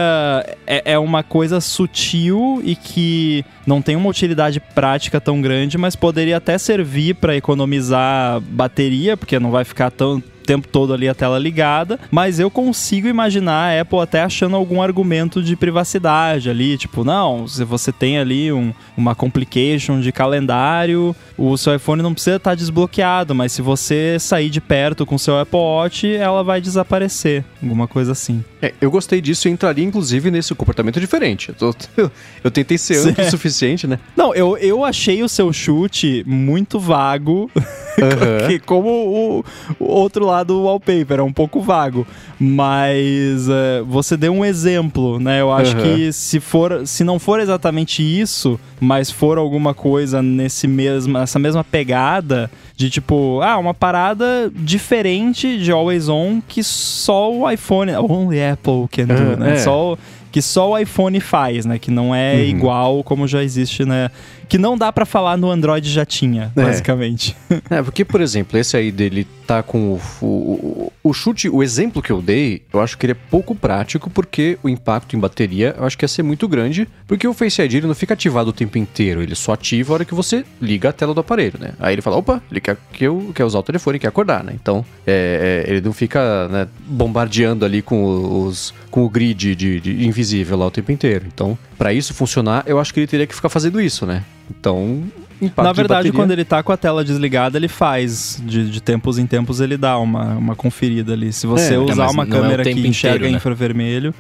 É, 0.67 0.93
é 0.93 0.99
uma 0.99 1.23
coisa 1.23 1.61
sutil 1.61 2.61
e 2.65 2.77
que 2.77 3.45
não 3.67 3.83
tem 3.83 3.97
uma 3.97 4.09
utilidade 4.09 4.61
prática 4.61 5.21
tão 5.21 5.41
grande, 5.41 5.77
mas 5.77 5.97
poderia 5.97 6.37
até 6.37 6.59
servir 6.59 7.15
para 7.15 7.35
economizar 7.37 8.41
bateria, 8.41 9.17
porque 9.17 9.39
não 9.41 9.51
vai 9.51 9.65
ficar 9.65 9.91
tão 9.91 10.23
tempo 10.47 10.69
todo 10.69 10.95
ali 10.95 11.09
a 11.09 11.15
tela 11.15 11.39
ligada, 11.39 11.99
mas 12.11 12.39
eu 12.41 12.51
consigo 12.51 13.09
imaginar 13.09 13.77
a 13.77 13.81
Apple 13.83 13.99
até 14.01 14.23
achando 14.23 14.57
algum 14.57 14.81
argumento 14.81 15.43
de 15.43 15.57
privacidade 15.57 16.49
ali, 16.49 16.79
tipo, 16.79 17.05
não, 17.05 17.47
se 17.49 17.65
você 17.65 17.91
tem 17.93 18.19
ali 18.19 18.53
um- 18.53 18.73
uma 18.97 19.15
complication 19.15 20.01
de 20.01 20.13
calendário, 20.13 21.15
o 21.37 21.57
seu 21.57 21.75
iPhone 21.75 22.03
não 22.03 22.15
precisa 22.15 22.37
estar 22.37 22.55
desbloqueado, 22.55 23.35
mas 23.35 23.53
se 23.53 23.61
você 23.63 24.17
sair 24.19 24.49
de 24.49 24.61
perto 24.61 25.05
com 25.05 25.17
o 25.17 25.19
seu 25.19 25.39
Apple 25.39 25.59
Watch, 25.59 26.07
ela 26.15 26.43
vai 26.45 26.61
desaparecer, 26.61 27.45
alguma 27.63 27.89
coisa 27.89 28.13
assim. 28.13 28.45
É, 28.63 28.73
eu 28.81 28.91
gostei 28.91 29.21
disso 29.21 29.49
e 29.49 29.51
entraria, 29.51 29.85
inclusive, 29.85 30.31
nesse 30.31 30.55
comportamento 30.55 31.01
diferente. 31.01 31.49
Eu, 31.49 31.55
tô- 31.73 31.75
eu 32.45 32.51
tentei 32.51 32.79
ser 32.79 32.99
amplo 33.09 33.25
o 33.25 33.31
suficiente, 33.31 33.87
né? 33.87 33.99
Não, 34.17 34.35
eu, 34.35 34.57
eu 34.59 34.85
achei 34.85 35.23
o 35.23 35.29
seu 35.29 35.53
chute 35.53 36.23
muito 36.27 36.79
vago, 36.79 37.51
que 38.47 38.59
como 38.59 38.89
o, 38.91 39.45
o 39.81 39.85
outro 39.87 40.27
lado 40.27 40.36
do 40.45 40.63
wallpaper, 40.63 41.21
é 41.21 41.23
um 41.23 41.33
pouco 41.33 41.61
vago. 41.61 42.07
Mas 42.39 43.49
é, 43.49 43.83
você 43.87 44.17
deu 44.17 44.33
um 44.33 44.45
exemplo, 44.45 45.19
né? 45.21 45.41
Eu 45.41 45.53
acho 45.53 45.77
Aham. 45.77 45.83
que 45.97 46.13
se 46.13 46.41
for, 46.41 46.87
se 46.87 47.05
não 47.05 47.19
for 47.19 47.41
exatamente 47.41 48.03
isso, 48.03 48.59
mas 48.81 49.11
for 49.11 49.39
alguma 49.39 49.73
coisa 49.75 50.23
nesse 50.23 50.67
mesmo, 50.67 51.19
nessa 51.19 51.39
mesma 51.39 51.63
pegada 51.63 52.51
de 52.77 52.91
tipo, 52.91 53.41
ah, 53.43 53.57
uma 53.59 53.75
parada 53.75 54.51
diferente 54.55 55.59
de 55.59 55.71
Always 55.73 56.09
On 56.09 56.41
que 56.47 56.63
só 56.63 57.33
o 57.33 57.51
iPhone, 57.51 57.93
only 57.93 58.43
Apple 58.43 58.87
can 58.91 59.07
do, 59.07 59.15
Ah, 59.33 59.37
né? 59.37 59.53
é. 59.55 59.57
Só 59.59 59.97
que 60.33 60.43
só 60.43 60.71
o 60.73 60.79
iPhone 60.79 61.19
faz, 61.19 61.65
né? 61.65 61.79
Que 61.79 61.91
não 61.91 62.15
é 62.15 62.35
Uhum. 62.35 62.41
igual 62.43 63.03
como 63.03 63.27
já 63.27 63.43
existe, 63.43 63.87
né? 63.87 64.11
Que 64.49 64.59
não 64.59 64.77
dá 64.79 64.93
pra 64.93 65.05
falar 65.05 65.37
no 65.37 65.51
Android 65.51 65.91
já 65.91 66.05
tinha, 66.05 66.53
É. 66.57 66.63
basicamente. 66.63 67.37
É, 67.71 67.83
porque, 67.83 68.05
por 68.05 68.21
exemplo, 68.21 68.59
esse 68.59 68.77
aí 68.77 68.93
dele 68.93 69.27
tá 69.47 69.63
com 69.63 69.93
o, 69.95 70.01
o, 70.25 70.93
o 71.03 71.13
chute, 71.13 71.49
o 71.49 71.63
exemplo 71.63 72.01
que 72.03 72.11
eu 72.11 72.21
dei, 72.23 72.63
eu 72.73 72.81
acho 72.81 72.97
que 72.99 73.07
ele 73.07 73.13
é 73.13 73.17
pouco 73.31 73.55
prático, 73.55 74.09
porque 74.11 74.59
o 74.63 74.69
impacto 74.69 75.17
em 75.17 75.19
bateria 75.19 75.75
eu 75.79 75.85
acho 75.85 75.97
que 75.97 76.05
ia 76.05 76.09
ser 76.09 76.23
muito 76.23 76.47
grande, 76.49 76.87
porque 77.07 77.27
o 77.27 77.33
Face 77.35 77.61
ID 77.63 77.75
ele 77.75 77.87
não 77.87 77.95
fica 77.95 78.15
ativado 78.15 78.51
o 78.51 78.53
tempo 78.53 78.79
inteiro, 78.79 79.23
ele 79.23 79.35
só 79.35 79.53
ativa 79.53 79.93
a 79.93 79.95
hora 79.95 80.05
que 80.05 80.15
você 80.15 80.45
liga 80.61 80.89
a 80.89 80.93
tela 80.93 81.15
do 81.15 81.21
aparelho, 81.21 81.55
né? 81.61 81.73
Aí 81.79 81.95
ele 81.95 82.03
fala, 82.03 82.17
opa, 82.17 82.43
ele 82.51 82.61
quer, 82.61 82.77
que 82.93 83.05
eu, 83.05 83.33
quer 83.35 83.45
usar 83.45 83.59
o 83.59 83.63
telefone, 83.63 83.99
quer 83.99 84.09
acordar, 84.09 84.43
né? 84.45 84.53
Então, 84.55 84.85
é, 85.07 85.65
é, 85.67 85.71
ele 85.71 85.81
não 85.81 85.93
fica 85.93 86.49
né, 86.49 86.69
bombardeando 86.87 87.65
ali 87.65 87.83
com, 87.83 88.45
os, 88.47 88.75
com 88.91 89.05
o 89.05 89.09
grid 89.09 89.55
de, 89.55 89.81
de 89.81 90.07
invisível 90.07 90.57
lá 90.57 90.67
o 90.67 90.71
tempo 90.71 90.91
inteiro. 90.93 91.25
Então, 91.33 91.57
pra 91.79 91.93
isso 91.93 92.15
funcionar, 92.15 92.65
eu 92.67 92.79
acho 92.81 92.93
que 92.93 93.01
ele 93.01 93.07
teria 93.07 93.27
que 93.27 93.35
ficar 93.35 93.49
fazendo 93.49 93.81
isso, 93.81 94.07
né? 94.07 94.23
Então, 94.51 95.03
impacto 95.41 95.67
Na 95.67 95.73
de 95.73 95.77
verdade, 95.77 96.13
quando 96.13 96.31
ele 96.31 96.45
tá 96.45 96.63
com 96.63 96.73
a 96.73 96.77
tela 96.77 97.05
desligada, 97.05 97.59
ele 97.59 97.69
faz. 97.69 98.41
De, 98.45 98.71
de 98.71 98.81
tempos 98.81 99.19
em 99.19 99.27
tempos, 99.27 99.61
ele 99.61 99.77
dá 99.77 99.99
uma, 99.99 100.35
uma 100.35 100.57
conferida 100.57 101.13
ali. 101.13 101.33
Se 101.33 101.47
você 101.47 101.75
É, 101.75 101.79
usar 101.79 102.11
uma 102.11 102.25
é 102.25 102.27
câmera 102.27 102.63
tempo 102.65 102.81
que 102.81 102.89
enxerga 102.89 103.17
inteiro, 103.17 103.33
né? 103.33 103.37
infravermelho. 103.37 104.15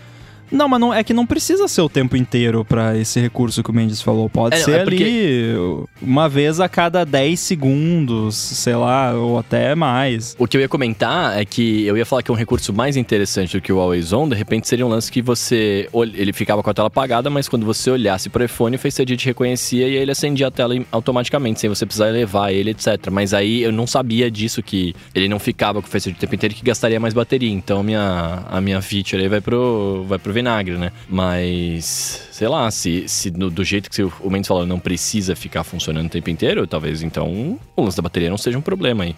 Não, 0.50 0.68
mas 0.68 0.80
não, 0.80 0.92
é 0.94 1.02
que 1.02 1.12
não 1.14 1.26
precisa 1.26 1.66
ser 1.68 1.80
o 1.80 1.88
tempo 1.88 2.16
inteiro 2.16 2.64
pra 2.64 2.96
esse 2.96 3.18
recurso 3.20 3.62
que 3.62 3.70
o 3.70 3.72
Mendes 3.74 4.00
falou. 4.00 4.28
Pode 4.28 4.56
É, 4.56 4.58
ser 4.58 4.80
é 4.80 4.84
porque- 4.84 5.02
ali 5.04 5.84
uma 6.02 6.28
vez 6.28 6.60
a 6.60 6.68
cada 6.68 7.04
10 7.04 7.40
segundos, 7.40 8.34
sei 8.36 8.74
lá, 8.76 9.12
ou 9.14 9.38
até 9.38 9.74
mais. 9.74 10.34
O 10.38 10.46
que 10.46 10.56
eu 10.56 10.60
ia 10.60 10.68
comentar 10.68 11.38
é 11.38 11.44
que 11.44 11.84
eu 11.86 11.96
ia 11.96 12.04
falar 12.06 12.22
que 12.22 12.30
um 12.32 12.34
recurso 12.34 12.72
mais 12.72 12.96
interessante 12.96 13.56
do 13.56 13.60
que 13.60 13.72
o 13.72 13.78
Always 13.78 14.12
On, 14.12 14.28
de 14.28 14.34
repente 14.34 14.68
seria 14.68 14.86
um 14.86 14.88
lance 14.88 15.10
que 15.10 15.20
você. 15.22 15.88
Ele 16.14 16.32
ficava 16.32 16.62
com 16.62 16.70
a 16.70 16.74
tela 16.74 16.88
apagada, 16.88 17.28
mas 17.30 17.48
quando 17.48 17.64
você 17.66 17.90
olhasse 17.90 18.28
pro 18.28 18.44
iPhone, 18.44 18.76
o 18.76 18.78
Face 18.78 19.00
ID 19.02 19.16
te 19.16 19.26
reconhecia 19.26 19.82
e 19.88 19.92
aí 19.92 20.02
ele 20.02 20.10
acendia 20.10 20.46
a 20.48 20.50
tela 20.50 20.74
automaticamente, 20.92 21.60
sem 21.60 21.68
você 21.68 21.84
precisar 21.84 22.06
levar 22.10 22.52
ele, 22.52 22.70
etc. 22.70 23.10
Mas 23.10 23.34
aí 23.34 23.62
eu 23.62 23.72
não 23.72 23.86
sabia 23.86 24.30
disso, 24.30 24.62
que 24.62 24.94
ele 25.14 25.28
não 25.28 25.38
ficava 25.38 25.80
com 25.80 25.88
o 25.88 25.90
Face 25.90 26.08
ID 26.08 26.16
o 26.16 26.20
tempo 26.20 26.34
inteiro 26.34 26.54
e 26.54 26.56
que 26.56 26.64
gastaria 26.64 27.00
mais 27.00 27.14
bateria. 27.14 27.50
Então 27.50 27.80
a 27.80 27.82
minha, 27.82 28.42
a 28.48 28.60
minha 28.60 28.80
feature 28.82 29.22
aí 29.22 29.28
vai 29.28 29.40
pro, 29.40 30.04
vai 30.08 30.18
pro 30.18 30.32
vinagre, 30.36 30.76
né? 30.76 30.92
Mas. 31.08 32.28
Sei 32.30 32.46
lá, 32.48 32.70
se, 32.70 33.08
se 33.08 33.30
no- 33.30 33.50
do 33.50 33.64
jeito 33.64 33.90
que 33.90 34.02
o 34.02 34.30
Mendes 34.30 34.46
falou, 34.48 34.66
não 34.66 34.78
precisa 34.78 35.34
ficar 35.34 35.64
funcionando 35.64 36.06
o 36.06 36.10
tempo 36.10 36.28
inteiro, 36.30 36.66
talvez 36.66 37.02
então 37.02 37.58
o 37.74 37.82
lance 37.82 37.96
da 37.96 38.02
bateria 38.02 38.28
não 38.28 38.36
seja 38.38 38.58
um 38.58 38.60
problema 38.62 39.04
aí. 39.04 39.16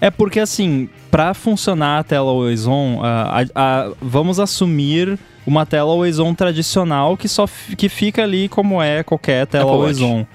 É 0.00 0.10
porque, 0.10 0.38
assim, 0.38 0.88
pra 1.10 1.32
funcionar 1.34 1.98
a 2.00 2.04
tela 2.04 2.30
Always 2.30 2.66
On, 2.66 3.00
a- 3.02 3.42
a- 3.42 3.46
a- 3.54 3.92
vamos 4.02 4.38
assumir 4.38 5.18
uma 5.46 5.64
tela 5.64 5.90
Always 5.90 6.18
On 6.18 6.34
tradicional 6.34 7.16
que 7.16 7.26
só 7.26 7.46
que 7.76 7.88
fica 7.88 8.22
ali 8.22 8.48
como 8.48 8.82
é 8.82 9.02
qualquer 9.02 9.46
tela 9.46 9.64
Apple 9.64 9.74
Always 9.76 10.00
Watch. 10.00 10.26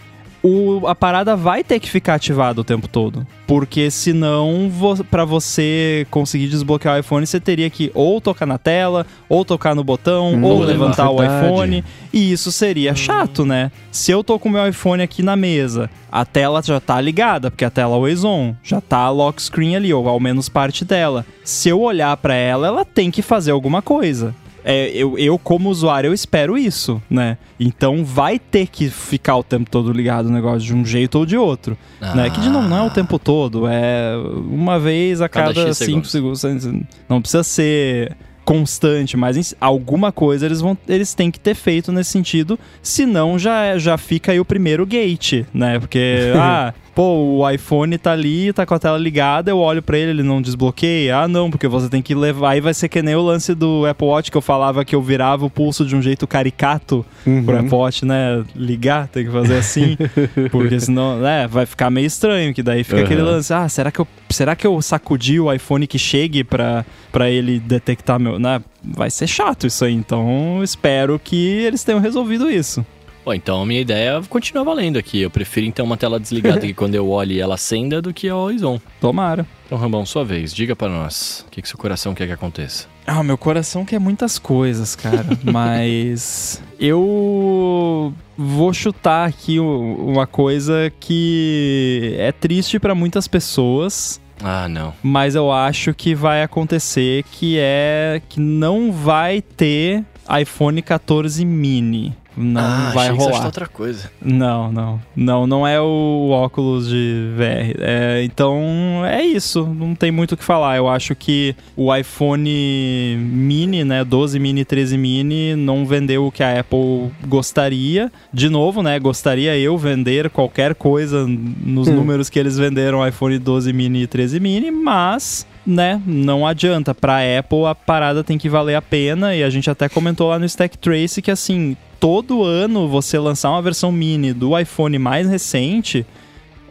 O, 0.44 0.86
a 0.88 0.94
parada 0.94 1.38
vai 1.38 1.64
ter 1.64 1.80
que 1.80 1.90
ficar 1.90 2.15
ativada 2.15 2.60
o 2.60 2.65
tempo 2.65 2.86
todo. 2.86 3.26
Porque 3.48 3.90
senão, 3.90 4.70
vo, 4.70 5.02
para 5.06 5.24
você 5.24 6.06
conseguir 6.11 6.48
desbloquear 6.48 6.98
o 6.98 6.99
iPhone, 6.99 7.26
você 7.26 7.40
teria 7.40 7.70
que 7.70 7.90
ou 7.94 8.20
tocar 8.20 8.45
na 8.45 8.57
tela, 8.57 9.06
ou 9.30 9.45
tocar 9.45 9.74
no 9.74 9.86
botão, 9.86 10.34
Hum, 10.34 10.44
ou 10.44 10.64
é 10.64 10.68
levantar 10.68 11.10
o 11.10 11.24
iPhone. 11.24 11.84
E 12.11 12.32
isso 12.32 12.52
seria 12.52 12.94
chato, 12.94 13.45
né? 13.45 13.72
Se 13.90 14.11
eu 14.11 14.22
tô 14.22 14.38
com 14.38 14.49
o 14.49 14.52
meu 14.52 14.68
iPhone 14.68 15.02
aqui 15.02 15.24
na 15.24 15.38
mesa, 15.38 15.90
a 16.11 16.26
tela 16.26 16.61
já 16.61 16.80
tá 16.80 16.99
ligada, 16.99 17.49
porque 17.49 17.64
a 17.64 17.70
tela 17.70 17.95
always 17.95 18.26
on, 18.26 18.53
já 18.61 18.82
tá 18.82 18.98
a 18.98 19.10
lock 19.10 19.41
screen 19.41 19.78
ali, 19.78 19.94
ou 19.94 20.10
ao 20.10 20.20
menos 20.20 20.49
parte 20.49 20.84
dela. 20.84 21.26
Se 21.44 21.70
eu 21.70 21.80
olhar 21.80 22.15
pra 22.18 22.36
ela, 22.36 22.68
ela 22.68 22.84
tem 22.84 23.10
que 23.10 23.22
fazer 23.22 23.52
alguma 23.52 23.82
coisa. 23.82 24.36
É, 24.65 24.90
eu, 24.91 25.18
eu, 25.18 25.38
como 25.38 25.69
usuário, 25.69 26.07
eu 26.10 26.14
espero 26.14 26.57
isso, 26.57 27.02
né? 27.10 27.38
Então 27.60 28.03
vai 28.06 28.40
ter 28.40 28.68
que 28.68 28.90
ficar 28.90 29.35
o 29.38 29.44
tempo 29.44 29.69
todo 29.69 29.91
ligado 29.91 30.27
o 30.27 30.31
negócio 30.31 30.61
de 30.61 30.73
um 30.73 30.85
jeito 30.85 31.19
ou 31.19 31.26
de 31.26 31.38
outro. 31.38 31.77
Né? 31.99 32.30
Que 32.30 32.40
de 32.41 32.49
novo, 32.49 32.68
não 32.68 32.77
é 32.77 32.88
o 32.88 32.90
tempo 32.90 33.18
todo, 33.19 33.68
é 33.68 34.14
uma 34.49 34.80
vez 34.80 35.22
a 35.22 35.27
Cada 35.30 35.53
cada 35.53 35.68
X 35.68 35.77
5 35.77 36.06
segundos. 36.07 36.85
Não 37.10 37.22
precisa 37.22 37.44
ser 37.44 38.15
constante, 38.45 39.15
mas 39.15 39.38
em- 39.38 39.56
alguma 39.60 40.11
coisa 40.11 40.45
eles 40.45 40.60
vão 40.60 40.77
eles 40.88 41.14
têm 41.14 41.31
que 41.31 41.40
ter 41.40 41.56
feito 41.56 41.91
nesse 41.94 42.11
sentido, 42.11 42.60
senão 42.81 43.40
já 43.40 43.64
é- 43.64 43.80
já 43.80 43.98
fica 43.98 44.31
aí 44.34 44.40
o 44.40 44.44
primeiro 44.45 44.85
gate, 44.85 45.45
né? 45.53 45.80
Porque 45.80 46.31
ah, 46.35 46.73
pô, 46.95 47.38
o 47.40 47.49
iPhone 47.49 47.98
tá 47.98 48.11
ali, 48.11 48.52
tá 48.53 48.65
com 48.65 48.74
a 48.74 48.80
tela 48.80 48.98
ligada, 48.98 49.49
eu 49.52 49.57
olho 49.60 49.82
para 49.82 49.98
ele, 49.98 50.11
ele 50.11 50.24
não 50.24 50.41
desbloqueia. 50.41 51.18
Ah, 51.18 51.28
não, 51.28 51.49
porque 51.49 51.68
você 51.68 51.90
tem 51.90 52.02
que 52.02 52.14
levar. 52.14 52.52
Aí 52.52 52.61
vai 52.61 52.74
ser 52.74 52.88
que 52.90 53.02
nem 53.02 53.15
o 53.15 53.22
lance 53.22 53.53
do 53.56 53.86
Apple 53.86 54.07
Watch 54.07 54.30
que 54.32 54.38
eu 54.38 54.41
falava 54.41 54.84
que 54.86 54.95
eu 54.95 55.02
virava 55.02 55.45
o 55.45 55.49
pulso 55.49 55.86
de 55.86 55.95
um 55.95 56.02
jeito 56.02 56.28
caricato 56.28 57.06
Uhum. 57.26 57.44
pro 57.45 57.57
Apple 57.57 57.76
Watch, 57.76 58.06
né? 58.06 58.44
Ligar, 58.56 59.07
tem 59.07 59.26
que 59.26 59.32
fazer 59.32 59.57
assim. 59.57 59.98
porque 60.52 60.80
senão, 60.80 61.18
né, 61.20 61.48
vai 61.48 61.65
ficar 61.65 61.90
meio 61.90 62.06
estranho, 62.07 62.53
que 62.53 62.61
daí 62.64 62.84
fica 62.84 62.98
Uhum. 62.98 63.03
aquele 63.03 63.22
lance, 63.22 63.53
ah, 63.53 63.68
será 63.70 63.91
que 63.91 63.99
eu, 63.99 64.07
será 64.30 64.56
que 64.56 64.68
eu 64.68 64.82
sacudi 64.82 65.40
o 65.40 65.52
iPhone 65.52 65.88
que 65.88 65.98
chegue 65.98 66.44
pra, 66.44 66.86
pra 67.11 67.30
ele 67.30 67.60
detectar 67.60 68.20
meu, 68.20 68.38
né? 68.38 68.61
Vai 68.84 69.10
ser 69.10 69.28
chato 69.28 69.65
isso 69.65 69.86
aí, 69.86 69.94
então 69.94 70.61
espero 70.61 71.18
que 71.18 71.36
eles 71.38 71.84
tenham 71.84 72.02
resolvido 72.02 72.52
isso. 72.52 72.86
Bom, 73.26 73.34
então 73.34 73.62
a 73.62 73.66
minha 73.66 73.80
ideia 73.80 74.22
continua 74.30 74.64
valendo 74.64 74.98
aqui. 74.98 75.22
Eu 75.22 75.30
prefiro 75.30 75.66
então 75.66 75.86
uma 75.86 75.95
tela 75.98 76.20
desligada 76.20 76.60
que 76.68 76.74
quando 76.74 76.95
eu 76.95 77.10
olhe 77.10 77.40
ela 77.40 77.56
acenda 77.56 78.02
do 78.02 78.14
que 78.14 78.28
a 78.28 78.36
Horizon. 78.36 78.80
Tomara. 79.00 79.45
Então, 79.66 79.78
Rambão, 79.78 80.06
sua 80.06 80.26
vez. 80.26 80.54
Diga 80.54 80.76
pra 80.76 80.90
nós. 80.90 81.45
O 81.48 81.52
que, 81.52 81.62
que 81.62 81.68
seu 81.68 81.78
coração 81.78 82.14
quer 82.14 82.28
que 82.28 82.34
aconteça? 82.34 82.88
Ah, 83.08 83.24
meu 83.24 83.38
coração 83.38 83.84
quer 83.86 84.00
muitas 84.00 84.38
coisas, 84.40 84.95
cara, 84.95 85.26
mas 85.44 86.62
eu 86.80 88.14
vou 88.38 88.74
chutar 88.74 89.28
aqui 89.28 89.60
uma 89.60 90.26
coisa 90.26 90.91
que 91.00 92.16
é 92.18 92.32
triste 92.32 92.80
pra 92.80 92.95
muitas 92.95 93.28
pessoas, 93.28 94.22
Ah, 94.41 94.68
não. 94.70 94.94
mas 95.04 95.36
eu 95.36 95.52
acho 95.52 95.94
que 95.94 96.16
vai 96.16 96.44
acontecer, 96.44 97.24
que 97.32 97.58
é 97.60 98.22
que 98.30 98.40
não 98.40 98.91
vai 98.91 99.41
ter 99.41 100.04
iPhone 100.41 100.82
14 100.82 101.44
mini. 101.44 102.16
Não 102.35 102.61
ah, 102.61 102.91
vai 102.93 103.07
achei 103.07 103.18
que 103.18 103.23
rolar. 103.23 103.34
chutar 103.34 103.45
outra 103.45 103.68
coisa. 103.68 104.11
Não, 104.22 104.72
não. 104.72 105.01
Não, 105.15 105.47
não 105.47 105.68
é 105.68 105.80
o 105.80 106.30
óculos 106.31 106.89
de 106.89 107.31
VR. 107.35 107.76
É, 107.80 108.23
então, 108.23 109.03
é 109.05 109.23
isso. 109.23 109.65
Não 109.65 109.93
tem 109.93 110.11
muito 110.11 110.34
o 110.34 110.38
que 110.38 110.43
falar. 110.43 110.77
Eu 110.77 110.88
acho 110.88 111.15
que 111.15 111.55
o 111.76 111.95
iPhone 111.95 113.18
mini, 113.18 113.84
né, 113.84 114.03
12 114.03 114.39
mini, 114.39 114.65
13 114.65 114.97
mini, 114.97 115.55
não 115.55 115.85
vendeu 115.85 116.26
o 116.26 116.31
que 116.31 116.43
a 116.43 116.60
Apple 116.60 117.11
gostaria. 117.27 118.11
De 118.34 118.49
novo, 118.49 118.81
né, 118.81 118.99
gostaria 118.99 119.57
eu 119.57 119.77
vender 119.77 120.30
qualquer 120.30 120.76
coisa 120.76 121.26
nos 121.27 121.88
números 121.88 122.30
que 122.30 122.39
eles 122.39 122.57
venderam 122.57 122.99
o 122.99 123.07
iPhone 123.07 123.38
12 123.38 123.72
mini 123.72 124.03
e 124.03 124.07
13 124.07 124.39
mini, 124.39 124.72
mas 124.72 125.45
né, 125.65 126.01
não 126.05 126.45
adianta. 126.45 126.93
Pra 126.93 127.19
Apple 127.39 127.65
a 127.65 127.76
parada 127.76 128.23
tem 128.23 128.38
que 128.38 128.49
valer 128.49 128.76
a 128.76 128.81
pena 128.81 129.35
e 129.35 129.43
a 129.43 129.49
gente 129.49 129.69
até 129.69 129.88
comentou 129.89 130.30
lá 130.30 130.39
no 130.39 130.45
Stack 130.45 130.77
Trace 130.77 131.22
que 131.22 131.31
assim, 131.31 131.76
todo 132.04 132.44
ano 132.44 132.90
você 132.90 133.18
lançar 133.18 133.50
uma 133.52 133.62
versão 133.62 133.90
mini 133.90 134.34
do 134.34 134.60
iPhone 134.60 135.00
mais 135.00 135.26
recente, 135.26 136.06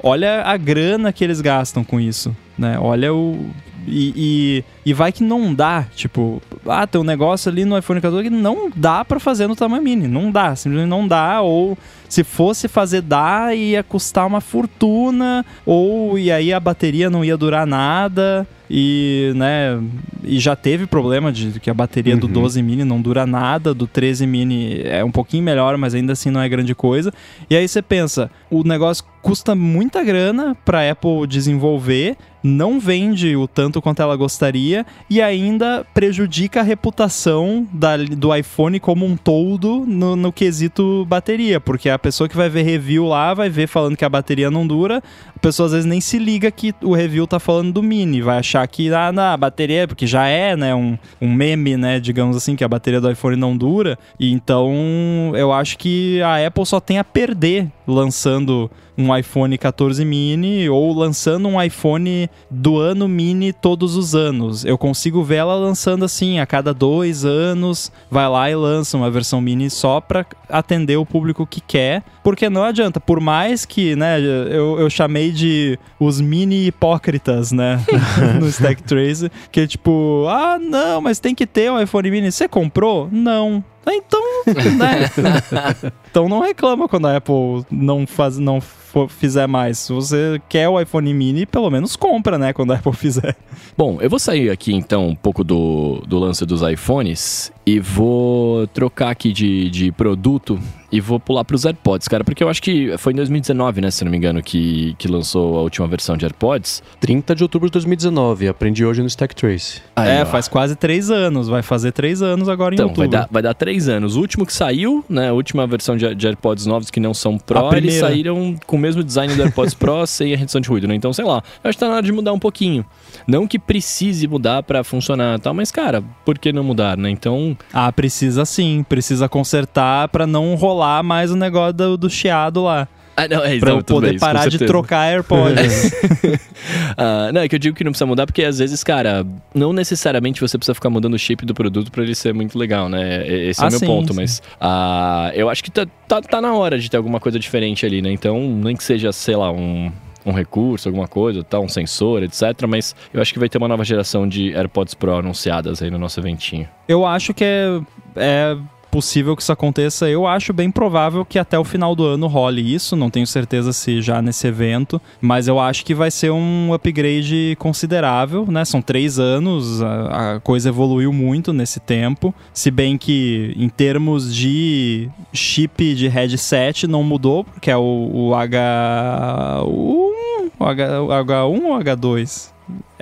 olha 0.03 0.43
a 0.43 0.59
grana 0.59 1.11
que 1.11 1.25
eles 1.25 1.41
gastam 1.41 1.83
com 1.83 1.99
isso, 1.99 2.37
né? 2.59 2.79
Olha 2.79 3.15
o 3.15 3.51
e, 3.87 4.13
e, 4.15 4.91
e 4.91 4.93
vai 4.93 5.11
que 5.11 5.25
não 5.25 5.55
dá, 5.55 5.87
tipo, 5.97 6.41
ah, 6.67 6.87
tem 6.87 7.01
um 7.01 7.05
negócio 7.05 7.51
ali 7.51 7.65
no 7.65 7.79
iPhone 7.79 8.01
14 8.01 8.29
que 8.29 8.31
não 8.31 8.71
dá 8.77 9.05
pra 9.07 9.19
fazer 9.19 9.47
no 9.47 9.57
tamanho 9.57 9.83
mini, 9.83 10.07
não 10.07 10.31
dá, 10.31 10.55
simplesmente 10.55 10.91
não 10.91 11.09
dá, 11.09 11.41
ou 11.41 11.79
se 12.11 12.23
fosse 12.23 12.69
fazer 12.69 13.01
dá, 13.01 13.55
ia 13.55 13.83
custar 13.83 14.27
uma 14.27 14.41
fortuna, 14.41 15.47
ou 15.65 16.19
e 16.19 16.31
aí 16.31 16.53
a 16.53 16.61
bateria 16.61 17.09
não 17.09 17.25
ia 17.25 17.39
durar 17.39 17.67
nada, 17.67 18.47
e, 18.75 19.33
né, 19.37 19.79
e 20.25 20.39
já 20.41 20.57
teve 20.57 20.87
problema 20.87 21.31
de 21.31 21.61
que 21.61 21.69
a 21.69 21.75
bateria 21.75 22.17
do 22.17 22.27
Uhum. 22.27 22.33
12 22.33 22.63
mini 22.63 22.85
não 22.85 23.03
dura 23.03 23.27
nada, 23.27 23.75
do 23.75 23.87
13 23.87 24.27
mini 24.27 24.81
é 24.83 25.05
um 25.05 25.11
pouquinho 25.11 25.43
melhor, 25.45 25.77
mas 25.77 25.95
ainda 25.95 26.15
assim 26.15 26.31
não 26.31 26.41
é 26.41 26.49
grande 26.49 26.75
coisa. 26.75 27.13
E 27.51 27.55
aí 27.55 27.69
você 27.69 27.83
pensa, 27.83 28.31
o 28.51 28.63
negócio 28.65 29.05
custa 29.21 29.55
muita 29.55 30.03
grana 30.03 30.57
pra 30.65 30.91
Apple 30.91 31.27
desenvolver, 31.29 32.17
não 32.43 32.81
vende 32.81 33.37
o 33.37 33.47
tanto 33.47 33.81
quanto 33.81 34.03
ela 34.03 34.17
gostaria 34.17 34.85
e 35.09 35.23
ainda 35.23 35.87
prejudica 35.95 36.59
a 36.59 36.63
reputação 36.65 37.65
da- 37.73 37.97
do 37.99 38.35
iPhone 38.35 38.81
como 38.81 39.07
um 39.07 39.17
todo 39.17 39.85
no, 39.87 40.17
no 40.17 40.33
quesito 40.33 41.05
bateria, 41.09 41.61
porque 41.61 41.89
a 41.89 41.99
pessoa 41.99 42.29
que 42.29 42.37
vai 42.37 42.49
ver 42.49 42.63
review 42.63 43.07
lá 43.07 43.33
vai 43.33 43.49
ver 43.49 43.69
falando 43.69 43.97
que 43.97 44.05
a 44.05 44.09
bateria 44.09 44.51
não 44.51 44.67
dura, 44.67 45.01
a 45.37 45.39
pessoa 45.39 45.67
às 45.67 45.73
vezes 45.73 45.87
nem 45.87 46.01
se 46.01 46.19
liga 46.19 46.51
que 46.51 46.75
o 46.83 46.95
review 46.95 47.29
tá 47.29 47.39
falando 47.39 47.73
do 47.73 47.83
Mini, 47.83 48.21
vai 48.23 48.39
achar 48.39 48.62
que 48.67 48.93
ah, 48.93 49.13
na 49.13 49.37
bateria, 49.37 49.87
porque 49.87 50.07
já 50.07 50.27
é, 50.27 50.57
né, 50.57 50.75
um, 50.75 50.99
um 51.21 51.33
meme, 51.33 51.77
né, 51.77 52.01
digamos 52.01 52.37
assim, 52.37 52.57
que 52.57 52.65
a 52.65 52.69
bateria 52.69 53.01
do 53.01 53.11
iPhone 53.11 53.37
não 53.37 53.57
dura, 53.57 53.99
e 54.19 54.33
então 54.33 55.33
eu 55.35 55.53
acho 55.53 55.79
que 55.79 56.21
a 56.23 56.47
Apple 56.47 56.67
só 56.67 56.81
tem 56.81 56.99
a 56.99 57.05
perder 57.05 57.69
lançando 57.87 58.71
um 58.97 59.17
iPhone 59.17 59.57
14 59.57 60.05
mini 60.05 60.69
ou 60.69 60.93
lançando 60.93 61.49
um 61.49 61.61
iPhone 61.61 62.29
do 62.51 62.79
ano 62.79 63.09
mini 63.09 63.53
todos 63.53 63.97
os 63.97 64.15
anos. 64.15 64.65
Eu 64.65 64.77
consigo 64.77 65.23
ver 65.23 65.37
ela 65.37 65.55
lançando 65.55 66.05
assim, 66.05 66.39
a 66.39 66.47
cada 66.47 66.75
dois 66.75 67.25
anos, 67.25 67.91
vai 68.11 68.29
lá 68.29 68.51
e 68.51 68.55
lança 68.55 68.97
uma 68.97 69.11
versão 69.11 69.41
mini 69.41 69.71
só 69.71 70.01
pra 70.01 70.27
atender 70.49 70.97
o 70.97 71.07
público 71.07 71.47
que 71.47 71.61
quer, 71.61 72.03
porque 72.23 72.51
não 72.51 72.63
adianta, 72.63 73.01
por 73.01 73.21
mais 73.21 73.65
que, 73.65 73.97
né, 73.97 74.21
eu, 74.21 74.79
eu 74.79 74.91
chamei 74.91 75.31
de 75.31 75.79
os 75.99 76.21
mini 76.21 76.67
hipócritas, 76.67 77.53
né, 77.53 77.81
no 78.41 78.47
Stack 78.49 78.83
Trace, 78.83 79.31
que 79.51 79.67
tipo, 79.67 80.27
ah, 80.29 80.59
não, 80.59 81.01
mas 81.01 81.19
tem 81.19 81.35
que 81.35 81.47
ter 81.47 81.71
um 81.71 81.81
iPhone 81.81 82.11
mini. 82.11 82.31
Você 82.31 82.49
comprou? 82.49 83.09
Não. 83.11 83.65
Então, 83.87 84.21
né? 84.47 85.93
então 86.11 86.29
não 86.29 86.41
reclama 86.41 86.89
quando 86.89 87.07
a 87.07 87.17
Apple 87.17 87.65
não 87.71 88.07
faz, 88.07 88.39
não 88.39 88.61
for- 88.61 89.09
fizer 89.09 89.47
mais. 89.49 89.79
Se 89.79 89.93
você 89.93 90.41
quer 90.49 90.69
o 90.69 90.81
iPhone 90.81 91.13
mini, 91.13 91.47
pelo 91.47 91.69
menos 91.71 91.97
compra, 91.97 92.39
né? 92.39 92.53
Quando 92.53 92.73
a 92.73 92.77
Apple 92.77 92.93
fizer. 92.93 93.37
Bom, 93.77 93.99
eu 94.01 94.09
vou 94.09 94.19
sair 94.19 94.51
aqui 94.51 94.73
então 94.73 95.09
um 95.09 95.15
pouco 95.17 95.43
do, 95.43 96.03
do 96.07 96.19
lance 96.19 96.45
dos 96.47 96.63
iPhones 96.63 97.53
e 97.65 97.79
vou 97.79 98.67
trocar 98.69 99.11
aqui 99.11 99.33
de, 99.33 99.71
de 99.71 99.93
produto 99.93 100.59
e 100.91 101.01
vou 101.01 101.19
pular 101.19 101.43
para 101.43 101.55
os 101.57 101.65
AirPods, 101.65 102.07
cara, 102.07 102.23
porque 102.23 102.45
eu 102.45 102.51
acho 102.51 102.61
que 102.63 102.95
foi 102.99 103.15
em 103.15 103.17
2019, 103.17 103.81
né, 103.81 103.91
se 103.91 104.05
não 104.05 104.11
me 104.11 104.19
engano, 104.19 104.43
que, 104.43 104.95
que 104.99 105.09
lançou 105.09 105.59
a 105.59 105.63
última 105.63 105.87
versão 105.87 106.19
de 106.19 106.27
AirPods. 106.27 106.83
30 107.01 107.35
de 107.35 107.43
outubro 107.43 107.67
de 107.69 107.73
2019, 107.73 108.47
aprendi 108.49 108.85
hoje 108.85 109.01
no 109.01 109.07
Stack 109.09 109.35
Trace. 109.35 109.81
Aí, 109.97 110.19
é, 110.19 110.23
ó. 110.23 110.27
faz 110.27 110.49
quase 110.49 110.77
três 110.77 111.11
anos. 111.11 111.49
Vai 111.49 111.63
fazer 111.63 111.93
três 111.93 112.21
anos 112.21 112.47
agora 112.47 112.75
em 112.75 112.77
Então, 112.77 112.89
outubro. 112.89 113.09
vai 113.09 113.21
dar, 113.21 113.29
vai 113.31 113.43
dar 113.43 113.55
três 113.55 113.89
anos. 113.89 114.17
O 114.17 114.21
último 114.21 114.45
que 114.45 114.53
saiu, 114.53 115.03
né? 115.09 115.31
A 115.31 115.33
última 115.33 115.67
versão 115.67 115.97
de, 115.97 116.15
de 116.15 116.27
AirPods 116.27 116.67
novos 116.67 116.91
que 116.91 117.01
não 117.01 117.15
são 117.15 117.39
Pro, 117.39 117.69
A 117.69 117.77
eles 117.79 117.95
saíram 117.95 118.55
com 118.67 118.77
o 118.77 118.79
mesmo 118.79 119.03
design 119.03 119.35
do 119.35 119.41
AirPods 119.43 119.73
Pro 119.73 120.05
sem 120.07 120.35
a 120.35 120.37
redução 120.37 120.61
de 120.61 120.69
ruído, 120.69 120.87
né? 120.87 120.95
Então, 120.95 121.11
sei 121.15 121.25
lá, 121.25 121.43
eu 121.65 121.71
acho 121.71 121.79
que 121.79 121.81
tá 121.85 121.89
na 121.89 121.95
hora 121.95 122.03
de 122.05 122.13
mudar 122.13 122.35
um 122.35 122.39
pouquinho. 122.39 122.85
Não 123.27 123.47
que 123.47 123.59
precise 123.59 124.29
mudar 124.29 124.63
pra 124.63 124.85
funcionar 124.85 125.39
e 125.39 125.41
tal, 125.41 125.55
mas, 125.55 125.71
cara, 125.71 126.05
por 126.23 126.39
que 126.39 126.53
não 126.53 126.63
mudar, 126.63 126.99
né? 126.99 127.09
Então, 127.09 127.52
Ah, 127.73 127.91
precisa 127.93 128.45
sim. 128.45 128.85
Precisa 128.89 129.29
consertar 129.29 130.09
pra 130.09 130.27
não 130.27 130.55
rolar 130.55 131.03
mais 131.03 131.31
o 131.31 131.37
negócio 131.37 131.73
do, 131.75 131.97
do 131.97 132.11
chiado 132.11 132.63
lá. 132.65 132.87
ah, 133.17 133.29
não, 133.29 133.45
é 133.45 133.59
Pra 133.59 133.71
não, 133.71 133.79
eu 133.79 133.85
poder 133.85 134.11
bem, 134.11 134.19
parar 134.19 134.49
de 134.49 134.59
trocar 134.59 135.07
AirPods. 135.13 135.93
Ah, 136.97 137.31
não, 137.33 137.41
é 137.41 137.49
que 137.49 137.55
eu 137.55 137.59
digo 137.59 137.77
que 137.77 137.83
não 137.85 137.91
precisa 137.91 138.07
mudar 138.07 138.27
porque 138.27 138.45
às 138.45 138.59
vezes, 138.59 138.85
cara, 138.85 139.27
não 139.55 139.73
necessariamente 139.73 140.41
você 140.41 140.57
precisa 140.57 140.75
ficar 140.75 140.91
mudando 140.91 141.15
o 141.15 141.19
shape 141.19 141.45
do 141.45 141.55
produto 141.55 141.91
pra 141.91 142.03
ele 142.03 142.15
ser 142.15 142.33
muito 142.33 142.57
legal, 142.59 142.89
né? 142.89 143.27
Esse 143.27 143.61
é 143.61 143.65
Ah, 143.65 143.69
o 143.69 143.71
meu 143.71 143.79
sim, 143.81 143.87
ponto, 143.87 144.13
sim. 144.13 144.21
mas 144.21 144.43
ah, 144.61 145.31
eu 145.35 145.49
acho 145.51 145.63
que 145.65 145.71
tá, 145.71 145.87
tá, 146.07 146.21
tá 146.21 146.41
na 146.41 146.55
hora 146.55 146.79
de 146.79 146.89
ter 146.91 146.97
alguma 146.97 147.19
coisa 147.19 147.39
diferente 147.39 147.85
ali, 147.85 148.01
né? 148.03 148.13
Então, 148.13 148.39
nem 148.41 148.77
que 148.77 148.85
seja, 148.85 149.11
sei 149.13 149.35
lá, 149.37 149.51
um. 149.51 149.91
Um 150.25 150.33
recurso, 150.33 150.89
alguma 150.89 151.09
coisa, 151.09 151.43
tá, 151.43 151.59
um 151.59 151.69
sensor, 151.69 152.23
etc. 152.23 152.43
Mas 152.69 152.95
eu 153.13 153.21
acho 153.21 153.33
que 153.33 153.39
vai 153.39 153.49
ter 153.49 153.59
uma 153.59 153.69
nova 153.69 153.85
geração 153.85 154.29
de 154.29 154.55
AirPods 154.55 154.95
Pro 154.95 155.17
anunciadas 155.17 155.83
aí 155.83 155.91
no 155.91 155.99
nosso 155.99 156.21
eventinho. 156.21 156.69
Eu 156.87 157.05
acho 157.05 157.35
que 157.35 157.45
é, 157.45 157.81
é 158.17 158.57
possível 158.93 159.35
que 159.35 159.43
isso 159.43 159.51
aconteça. 159.51 160.09
Eu 160.09 160.27
acho 160.27 160.53
bem 160.53 160.71
provável 160.71 161.25
que 161.25 161.39
até 161.39 161.59
o 161.59 161.65
final 161.65 161.97
do 161.97 162.05
ano 162.05 162.27
role 162.27 162.75
isso. 162.75 162.95
Não 162.95 163.09
tenho 163.09 163.27
certeza 163.27 163.73
se 163.73 164.03
já 164.03 164.21
nesse 164.21 164.47
evento, 164.47 165.01
mas 165.19 165.49
eu 165.49 165.59
acho 165.59 165.83
que 165.85 165.95
vai 165.95 166.11
ser 166.11 166.31
um 166.31 166.75
upgrade 166.75 167.57
considerável, 167.59 168.47
né? 168.47 168.67
São 168.67 168.83
três 168.83 169.19
anos, 169.19 169.81
a, 169.81 170.35
a 170.35 170.41
coisa 170.41 170.69
evoluiu 170.69 171.11
muito 171.11 171.55
nesse 171.55 171.81
tempo. 171.81 172.35
Se 172.53 172.71
bem 172.71 172.99
que 172.99 173.55
em 173.57 173.71
termos 173.71 174.35
de 174.35 175.09
chip 175.33 175.95
de 175.95 176.07
headset 176.09 176.87
não 176.87 177.03
mudou, 177.03 177.45
porque 177.45 177.71
é 177.71 177.77
o, 177.77 177.81
o 177.81 178.31
H1, 178.33 179.65
o 179.65 180.65
H, 180.65 181.03
o 181.03 181.09
H1 181.09 181.65
ou 181.65 181.79
H2? 181.79 182.53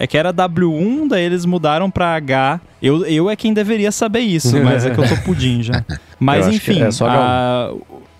É 0.02 0.06
que 0.06 0.16
era 0.16 0.32
W1, 0.32 1.08
daí 1.08 1.22
eles 1.22 1.44
mudaram 1.44 1.90
pra 1.90 2.14
H. 2.14 2.58
Eu, 2.82 3.04
eu 3.04 3.28
é 3.28 3.36
quem 3.36 3.52
deveria 3.52 3.92
saber 3.92 4.20
isso, 4.20 4.56
mas 4.64 4.86
é 4.86 4.90
que 4.94 4.98
eu 4.98 5.06
tô 5.06 5.14
pudim 5.18 5.62
já. 5.62 5.84
Mas 6.18 6.46
enfim, 6.56 6.80
é 6.82 6.90
a- 7.06 7.70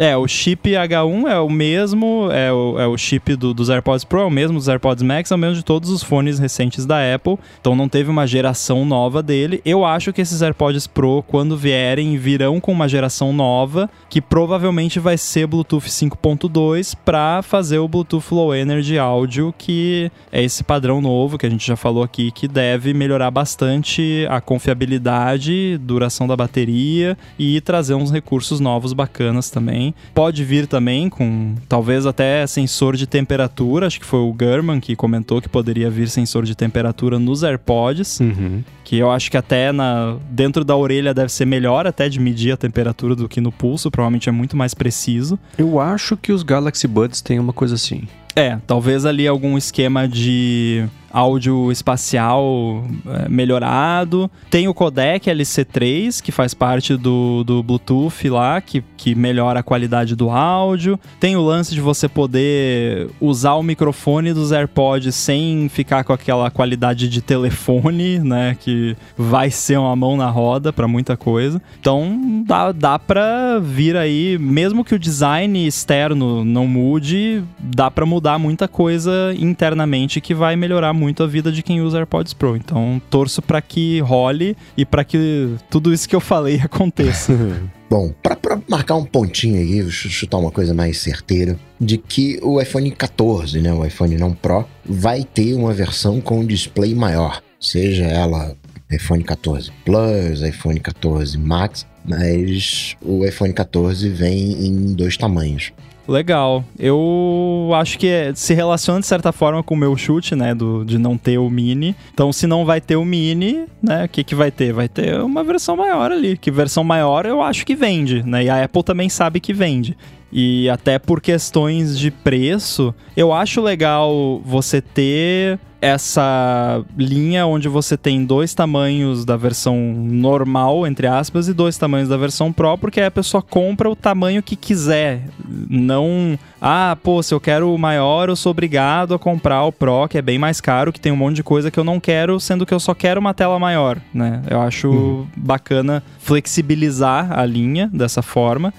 É, 0.01 0.17
o 0.17 0.27
chip 0.27 0.71
H1 0.71 1.29
é 1.29 1.39
o 1.39 1.51
mesmo, 1.51 2.31
é 2.33 2.51
o, 2.51 2.81
é 2.81 2.87
o 2.87 2.97
chip 2.97 3.37
do, 3.37 3.53
dos 3.53 3.69
AirPods 3.69 4.03
Pro, 4.03 4.21
é 4.21 4.25
o 4.25 4.31
mesmo 4.31 4.57
dos 4.57 4.67
AirPods 4.67 5.03
Max, 5.03 5.31
é 5.31 5.35
o 5.35 5.39
mesmo 5.39 5.57
de 5.57 5.63
todos 5.63 5.91
os 5.91 6.03
fones 6.03 6.39
recentes 6.39 6.87
da 6.87 6.97
Apple. 7.15 7.37
Então 7.61 7.77
não 7.77 7.87
teve 7.87 8.09
uma 8.09 8.27
geração 8.27 8.87
nova 8.87 9.23
dele. 9.23 9.61
Eu 9.63 9.85
acho 9.85 10.11
que 10.11 10.23
esses 10.23 10.41
AirPods 10.41 10.87
Pro, 10.87 11.23
quando 11.29 11.55
vierem, 11.55 12.17
virão 12.17 12.59
com 12.61 12.73
uma 12.73 12.89
geração 12.89 13.31
nova, 13.31 13.91
que 14.09 14.23
provavelmente 14.23 14.99
vai 14.99 15.19
ser 15.19 15.47
Bluetooth 15.47 15.91
5.2 15.91 16.97
para 17.05 17.43
fazer 17.43 17.79
o 17.79 17.87
Bluetooth 17.87 18.33
Low 18.33 18.55
Energy 18.55 18.99
áudio, 18.99 19.55
que 19.59 20.11
é 20.33 20.43
esse 20.43 20.65
padrão 20.65 21.03
novo 21.03 21.37
que 21.37 21.45
a 21.45 21.51
gente 21.51 21.67
já 21.67 21.77
falou 21.77 22.03
aqui, 22.03 22.31
que 22.31 22.49
deve 22.49 22.95
melhorar 22.95 23.31
bastante 23.31 24.27
a 24.31 24.41
confiabilidade, 24.41 25.77
duração 25.77 26.27
da 26.27 26.35
bateria 26.35 27.19
e 27.39 27.61
trazer 27.61 27.93
uns 27.93 28.11
recursos 28.11 28.61
novos 28.61 28.95
bacanas 28.95 29.51
também. 29.51 29.90
Pode 30.15 30.45
vir 30.45 30.67
também 30.67 31.09
com 31.09 31.55
talvez 31.69 32.07
até 32.07 32.47
sensor 32.47 32.97
de 32.97 33.07
temperatura, 33.07 33.87
acho 33.87 34.01
que 34.01 34.07
foi 34.07 34.21
o 34.21 34.35
German 34.39 34.81
que 34.81 34.95
comentou 34.97 35.41
que 35.41 35.49
poderia 35.49 35.91
vir 35.91 36.09
sensor 36.09 36.45
de 36.45 36.55
temperatura 36.55 37.19
nos 37.19 37.43
AirPods, 37.43 38.21
Uhum. 38.21 38.63
que 38.85 38.97
eu 38.99 39.11
acho 39.11 39.31
que 39.31 39.37
até 39.37 39.73
na 39.73 40.17
dentro 40.31 40.65
da 40.65 40.77
orelha 40.77 41.13
deve 41.15 41.31
ser 41.33 41.45
melhor 41.45 41.87
até 41.87 42.09
de 42.09 42.19
medir 42.21 42.53
a 42.53 42.57
temperatura 42.57 43.15
do 43.15 43.29
que 43.29 43.41
no 43.41 43.53
pulso, 43.53 43.91
provavelmente 43.91 44.29
é 44.29 44.33
muito 44.33 44.57
mais 44.57 44.75
preciso. 44.75 45.39
Eu 45.59 45.79
acho 45.81 46.17
que 46.17 46.33
os 46.33 46.43
Galaxy 46.43 46.87
Buds 46.87 47.21
têm 47.21 47.39
uma 47.39 47.53
coisa 47.53 47.75
assim. 47.75 48.03
É, 48.37 48.59
talvez 48.67 49.05
ali 49.05 49.27
algum 49.27 49.59
esquema 49.59 50.07
de 50.07 50.85
áudio 51.13 51.71
espacial 51.73 52.85
é, 53.07 53.29
melhorado. 53.29 54.31
Tem 54.51 54.69
o 54.69 54.75
codec 54.75 55.29
LC3, 55.29 56.23
que 56.23 56.33
faz 56.33 56.55
parte 56.55 56.97
do, 56.97 57.45
do 57.45 57.63
Bluetooth 57.63 58.29
lá, 58.29 58.61
que, 58.61 58.83
que 58.97 59.15
melhora 59.15 59.61
a 59.61 59.63
qualidade 59.63 60.15
do 60.15 60.31
áudio. 60.31 60.99
Tem 61.19 61.37
o 61.37 61.43
lance 61.43 61.75
de 61.75 61.81
você 61.81 62.09
poder 62.09 63.09
usar 63.21 63.55
o 63.55 63.63
microfone 63.63 64.33
dos 64.33 64.53
AirPods 64.53 65.15
sem 65.15 65.69
ficar 65.69 66.05
com 66.05 66.13
aquela 66.13 66.51
qualidade 66.51 67.09
de 67.09 67.21
telefone, 67.21 68.19
né? 68.19 68.57
Que 68.59 68.97
vai 69.17 69.51
ser 69.51 69.79
uma 69.79 69.95
mão 69.97 70.17
na 70.17 70.29
roda 70.29 70.73
para 70.73 70.89
muita 70.89 71.17
coisa. 71.17 71.61
Então 71.81 72.45
dá, 72.47 72.73
dá 72.73 72.99
pra 72.99 73.59
vir 73.59 73.97
aí, 73.97 74.39
mesmo 74.39 74.85
que 74.85 74.95
o 74.95 74.99
design 74.99 75.67
externo 75.67 76.45
não 76.45 76.67
mude, 76.67 77.43
dá 77.59 77.91
pra 77.91 78.07
mudar 78.07 78.39
muita 78.39 78.69
coisa 78.69 79.35
internamente 79.39 80.21
que 80.21 80.35
vai 80.35 80.57
melhorar 80.57 80.93
muito 81.01 81.23
a 81.23 81.27
vida 81.27 81.51
de 81.51 81.63
quem 81.63 81.81
usa 81.81 81.97
AirPods 81.97 82.35
Pro. 82.35 82.55
Então 82.55 83.01
torço 83.09 83.41
pra 83.41 83.63
que 83.63 83.99
role 84.01 84.57
e 84.77 84.85
pra 84.85 85.03
que 85.03 85.57
tudo 85.71 85.93
isso 85.93 86.07
que 86.09 86.15
eu 86.15 86.21
falei 86.21 86.61
aconteça. 86.63 87.33
Bom, 87.91 88.15
pra 88.23 88.39
marcar 88.69 88.95
um 88.95 89.05
pontinho 89.05 89.57
aí, 89.57 89.91
chutar 89.91 90.39
uma 90.39 90.53
coisa 90.53 90.73
mais 90.73 90.99
certeira, 90.99 91.59
de 91.81 91.99
que 91.99 92.39
o 92.41 92.61
iPhone 92.61 92.89
14, 92.89 93.61
né, 93.61 93.73
o 93.73 93.85
iPhone 93.85 94.17
não 94.17 94.33
Pro, 94.33 94.65
vai 94.85 95.25
ter 95.25 95.55
uma 95.55 95.73
versão 95.73 96.21
com 96.21 96.47
display 96.47 96.95
maior, 96.95 97.43
seja 97.59 98.05
ela 98.05 98.55
iPhone 98.93 99.25
14 99.25 99.73
Plus, 99.85 100.41
iPhone 100.43 100.79
14 100.79 101.37
Max, 101.37 101.85
mas 102.05 102.97
o 103.03 103.25
iPhone 103.25 103.53
14 103.53 104.09
vem 104.09 104.67
em 104.67 104.95
dois 104.95 105.17
tamanhos. 105.17 105.73
Legal. 106.11 106.65
Eu 106.77 107.71
acho 107.75 107.97
que 107.97 108.09
é- 108.09 108.35
se 108.35 108.53
relaciona 108.53 108.99
de 108.99 109.07
certa 109.07 109.31
forma 109.31 109.63
com 109.63 109.75
o 109.75 109.77
meu 109.77 109.97
chute, 109.97 110.35
né? 110.35 110.53
Do, 110.53 110.85
de 110.85 110.99
não 110.99 111.17
ter 111.17 111.39
o 111.39 111.49
mini. 111.49 111.95
Então, 112.13 112.33
se 112.33 112.49
não 112.49 112.65
vai 112.65 112.81
ter 112.81 112.97
o 112.97 113.05
mini, 113.05 113.65
né? 113.81 114.07
O 114.07 114.09
que, 114.09 114.25
que 114.25 114.35
vai 114.35 114.51
ter? 114.51 114.73
Vai 114.73 114.89
ter 114.89 115.21
uma 115.21 115.45
versão 115.45 115.77
maior 115.77 116.11
ali. 116.11 116.37
Que 116.37 116.51
versão 116.51 116.83
maior 116.83 117.27
eu 117.27 117.41
acho 117.41 117.65
que 117.65 117.77
vende, 117.77 118.25
né? 118.27 118.45
E 118.45 118.51
a 118.51 118.65
Apple 118.65 118.83
também 118.83 119.09
sabe 119.09 119.39
que 119.39 119.53
vende. 119.53 119.97
E 120.33 120.69
até 120.71 120.99
por 120.99 121.21
questões 121.21 121.99
de 121.99 122.11
preço, 122.11 122.95
eu 123.17 123.33
acho 123.33 123.61
legal 123.61 124.41
você 124.45 124.81
ter 124.81 125.59
essa 125.81 126.85
linha 126.97 127.47
onde 127.47 127.67
você 127.67 127.97
tem 127.97 128.25
dois 128.25 128.53
tamanhos 128.53 129.25
da 129.25 129.37
versão 129.37 129.77
normal, 129.77 130.87
entre 130.87 131.07
aspas, 131.07 131.49
e 131.49 131.55
dois 131.55 131.79
tamanhos 131.79 132.09
da 132.09 132.17
versão 132.17 132.53
Pro, 132.53 132.77
porque 132.77 133.01
aí 133.01 133.07
a 133.07 133.11
pessoa 133.11 133.43
compra 133.43 133.89
o 133.89 133.97
tamanho 133.97 134.43
que 134.43 134.57
quiser. 134.57 135.23
Não, 135.49 136.39
ah, 136.61 136.97
pô, 137.03 137.23
se 137.23 137.33
eu 137.33 137.41
quero 137.41 137.73
o 137.73 137.79
maior, 137.79 138.29
eu 138.29 138.37
sou 138.37 138.51
obrigado 138.51 139.15
a 139.15 139.19
comprar 139.19 139.65
o 139.65 139.73
Pro, 139.73 140.07
que 140.07 140.19
é 140.19 140.23
bem 140.23 140.39
mais 140.39 140.61
caro, 140.61 140.93
que 140.93 141.01
tem 141.01 141.11
um 141.11 141.17
monte 141.17 141.37
de 141.37 141.43
coisa 141.43 141.71
que 141.71 141.81
eu 141.81 141.85
não 141.85 141.99
quero, 141.99 142.39
sendo 142.39 142.67
que 142.67 142.75
eu 142.75 142.81
só 142.81 142.95
quero 142.95 143.19
uma 143.19 143.33
tela 143.33 143.59
maior, 143.59 143.99
né? 144.13 144.43
Eu 144.51 144.61
acho 144.61 145.27
bacana 145.35 146.03
flexibilizar 146.19 147.39
a 147.39 147.47
linha 147.47 147.89
dessa 147.93 148.21
forma. 148.21 148.73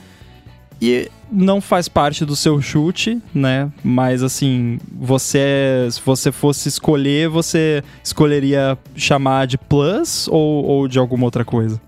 E 0.80 1.10
não 1.32 1.62
faz 1.62 1.88
parte 1.88 2.26
do 2.26 2.36
seu 2.36 2.62
chute, 2.62 3.22
né? 3.34 3.72
Mas 3.84 4.22
assim, 4.22 4.80
você, 4.92 5.88
se 5.90 6.02
você 6.04 6.32
fosse 6.32 6.68
escolher, 6.68 7.30
você 7.30 7.84
escolheria 8.04 8.78
chamar 8.96 9.48
de 9.48 9.58
Plus 9.58 10.28
ou, 10.28 10.66
ou 10.66 10.88
de 10.88 11.00
alguma 11.00 11.26
outra 11.26 11.46
coisa? 11.46 11.80